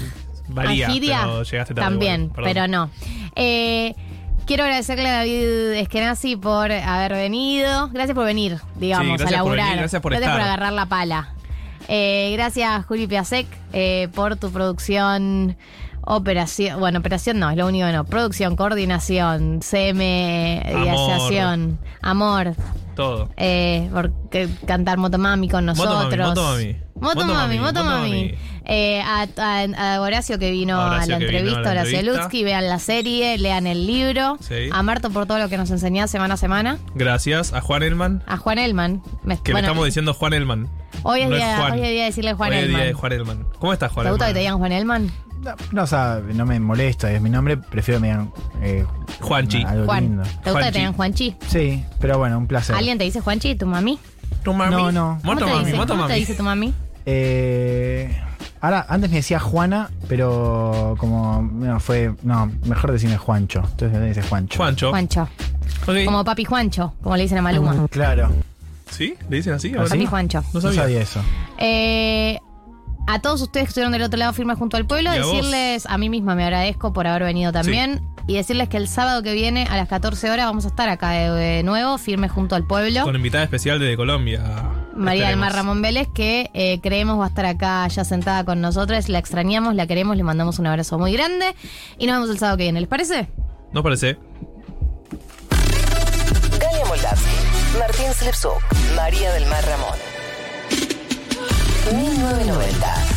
Valía, 0.49 0.87
Angidia, 0.87 1.21
pero 1.25 1.43
llegaste 1.43 1.75
tarde. 1.75 1.89
También, 1.91 2.25
igual, 2.33 2.45
pero 2.45 2.69
no. 2.69 2.89
Eh, 3.35 3.95
quiero 4.47 4.65
agradecerle 4.65 5.09
a 5.09 5.13
David 5.19 5.73
Eskenazi 5.75 6.37
por 6.37 6.71
haber 6.73 7.13
venido. 7.13 7.89
Gracias 7.89 8.15
por 8.15 8.25
venir, 8.25 8.59
digamos, 8.77 9.19
Sí, 9.19 9.23
a 9.23 9.27
por 9.27 9.33
laburar. 9.33 9.65
venir, 9.67 9.79
gracias 9.81 10.03
por 10.03 10.15
estar. 10.15 10.41
agarrar 10.41 10.73
la 10.73 10.87
pala. 10.87 11.29
Eh, 11.89 12.31
gracias, 12.37 12.85
Juli 12.87 13.07
Piasek, 13.07 13.47
eh, 13.73 14.09
por 14.15 14.37
tu 14.37 14.51
producción. 14.51 15.57
Operación, 16.09 16.79
bueno, 16.79 17.01
operación 17.01 17.41
no, 17.41 17.51
es 17.51 17.57
lo 17.57 17.67
único 17.67 17.85
que 17.87 17.93
no. 17.93 18.05
Producción, 18.05 18.55
coordinación, 18.55 19.59
CM, 19.61 20.63
Amor. 20.65 21.75
amor. 22.01 22.55
Todo. 22.95 23.29
Eh, 23.37 23.89
por 23.93 24.13
que- 24.31 24.49
cantar 24.69 24.99
Motomami 24.99 25.49
con 25.49 25.67
Motomami, 25.67 25.95
nosotros. 26.17 26.29
Motomami. 26.29 26.77
Motomami, 26.95 27.59
Motomami, 27.59 27.59
Motomami. 27.59 28.35
Eh, 28.69 29.01
a, 29.01 29.27
a- 29.37 29.95
a 29.97 30.01
Horacio 30.01 30.39
que 30.41 30.51
vino 30.51 30.81
A 30.81 30.97
la 30.97 31.01
que 31.01 31.05
vino 31.07 31.15
a 31.15 31.19
entrevista, 31.21 31.61
la 31.63 31.71
Horacio 31.71 31.99
entrevista. 31.99 32.23
Lutsky, 32.23 32.43
vean 32.45 32.69
la 32.69 32.79
serie, 32.81 33.39
lean 33.39 33.67
el 33.69 33.87
libro. 33.87 34.39
Sí. 34.41 34.69
A 34.73 34.83
Marto 34.83 35.11
por 35.11 35.27
todo 35.27 35.39
lo 35.39 35.49
que 35.49 35.57
nos 35.57 35.71
enseñás 35.71 36.11
semana 36.11 36.35
a 36.35 36.37
semana. 36.37 36.79
Gracias 36.95 37.53
a 37.53 37.61
Juan 37.61 37.83
Elman. 37.85 38.23
A 38.27 38.37
Juan 38.37 38.59
Elman. 38.59 39.03
Me- 39.23 39.37
Que 39.41 39.53
bueno, 39.53 39.67
le 39.67 39.67
estamos 39.69 39.85
diciendo 39.87 40.15
Juan 40.15 40.33
Elman. 40.33 40.69
hoy, 41.05 41.21
es 41.21 41.29
No 41.29 41.37
día, 41.37 41.57
Juan. 41.59 41.73
hoy 41.73 41.79
es 41.81 41.91
día 41.91 42.01
de 42.01 42.07
decirle 42.07 42.33
Juan 42.35 42.51
Hoy 42.51 42.57
es 42.59 42.63
día 42.69 42.73
Elman. 42.77 42.87
de 42.89 42.93
Juan 42.95 43.13
Elman. 43.13 43.47
¿Cómo 43.61 43.73
estás, 43.73 43.93
Juan 43.93 44.07
¿Te 44.07 44.11
gusta 44.11 44.25
que 44.27 44.31
Elman? 44.31 44.35
te 44.35 44.41
digan 44.41 44.59
Juan 44.59 44.73
Elman? 44.73 45.13
No, 45.71 45.83
o 45.85 45.87
sea, 45.87 46.21
no 46.35 46.45
me 46.45 46.59
molesta, 46.59 47.13
es 47.13 47.21
mi 47.23 47.31
nombre, 47.31 47.57
prefiero 47.59 48.01
que 48.01 48.03
me 48.03 48.09
digan 48.09 48.33
eh, 48.63 48.85
Juanchi. 49.21 49.63
algo 49.63 49.85
Juan. 49.85 50.03
lindo. 50.03 50.23
¿Te 50.43 50.51
gusta 50.51 50.67
que 50.67 50.73
te 50.73 50.79
digan 50.79 50.93
Juanchi? 50.95 51.37
Sí, 51.47 51.85
pero 52.01 52.19
bueno, 52.19 52.37
un 52.39 52.49
placer. 52.49 52.75
¿Alguien 52.75 52.99
te 52.99 53.05
dice 53.05 53.21
Juanchi? 53.21 53.55
¿Tu 53.55 53.65
mami? 53.67 54.01
¿Tu 54.43 54.53
mami? 54.53 54.73
No, 54.75 54.91
no. 54.91 55.21
¿Cómo 55.25 55.37
te 55.39 55.45
dice? 55.45 55.77
¿Cómo 55.87 56.07
te 56.09 56.15
dice 56.15 56.35
tu 56.35 56.43
mami? 56.43 56.73
Eh, 57.05 58.11
ahora, 58.61 58.87
antes 58.89 59.11
me 59.11 59.17
decía 59.17 59.39
Juana, 59.39 59.91
pero 60.09 60.95
como 60.99 61.43
no, 61.43 61.81
fue. 61.81 62.15
No, 62.23 62.51
mejor 62.65 62.93
decirme 62.93 63.17
Juancho. 63.17 63.63
Entonces 63.71 63.99
me 63.99 64.07
dice 64.07 64.23
Juancho. 64.23 64.59
Juancho. 64.59 64.91
Juancho. 64.91 65.29
Como 65.85 66.25
papi 66.25 66.45
Juancho, 66.45 66.95
como 67.03 67.17
le 67.17 67.23
dicen 67.23 67.39
a 67.39 67.43
Maluma. 67.43 67.87
Claro. 67.89 68.31
¿Sí? 68.91 69.15
¿Le 69.29 69.37
dicen 69.37 69.55
así? 69.55 69.73
¿Ah, 69.77 69.85
sí? 69.85 69.91
Papi 69.91 70.07
Juancho. 70.07 70.45
No 70.53 70.61
sabía, 70.61 71.01
eso. 71.01 71.21
Eh, 71.59 72.39
a 73.07 73.21
todos 73.21 73.41
ustedes 73.43 73.67
que 73.67 73.69
estuvieron 73.69 73.93
del 73.93 74.03
otro 74.03 74.19
lado 74.19 74.33
firme 74.33 74.55
junto 74.55 74.77
al 74.77 74.87
pueblo, 74.87 75.11
vos. 75.11 75.33
decirles, 75.33 75.87
a 75.87 75.99
mí 75.99 76.09
misma 76.09 76.35
me 76.35 76.45
agradezco 76.45 76.93
por 76.93 77.07
haber 77.07 77.25
venido 77.25 77.53
también. 77.53 78.03
Y 78.29 78.35
decirles 78.35 78.69
que 78.69 78.77
el 78.77 78.89
sábado 78.89 79.23
que 79.23 79.35
viene 79.35 79.69
a 79.71 79.77
las 79.77 79.89
14 79.89 80.31
horas 80.31 80.47
vamos 80.47 80.65
a 80.65 80.69
estar 80.69 80.89
acá 80.89 81.11
de, 81.11 81.31
de 81.31 81.63
nuevo, 81.63 81.97
firme 81.97 82.29
junto 82.29 82.57
al 82.57 82.67
pueblo. 82.67 83.05
Con 83.05 83.15
invitada 83.15 83.45
especial 83.45 83.79
desde 83.79 83.97
Colombia. 83.97 84.43
María 84.97 85.29
del 85.29 85.37
Mar. 85.37 85.53
Ramón 85.53 85.81
Vélez, 85.83 86.09
que 86.13 86.51
eh, 86.55 86.81
creemos 86.83 87.21
va 87.21 87.27
a 87.27 87.29
estar 87.29 87.47
acá 87.47 87.87
ya 87.89 88.05
sentada 88.05 88.45
con 88.45 88.61
nosotros. 88.61 89.09
La 89.09 89.19
extrañamos, 89.19 89.75
la 89.75 89.87
queremos, 89.87 90.17
le 90.17 90.23
mandamos 90.23 90.59
un 90.59 90.67
abrazo 90.67 90.99
muy 90.99 91.13
grande. 91.13 91.55
Y 91.99 92.07
nos 92.07 92.17
vemos 92.17 92.31
el 92.31 92.39
sábado 92.39 92.57
que 92.57 92.65
viene, 92.65 92.81
¿les 92.81 92.89
parece? 92.89 93.29
¿No 93.73 93.83
parece? 93.83 94.19
Galia 96.59 96.85
Moldavsky, 96.87 97.79
Martín 97.79 98.13
Slepsuk, 98.13 98.61
María 98.97 99.33
del 99.33 99.47
Mar 99.47 99.65
Ramón. 99.65 100.16
1990. 101.87 103.16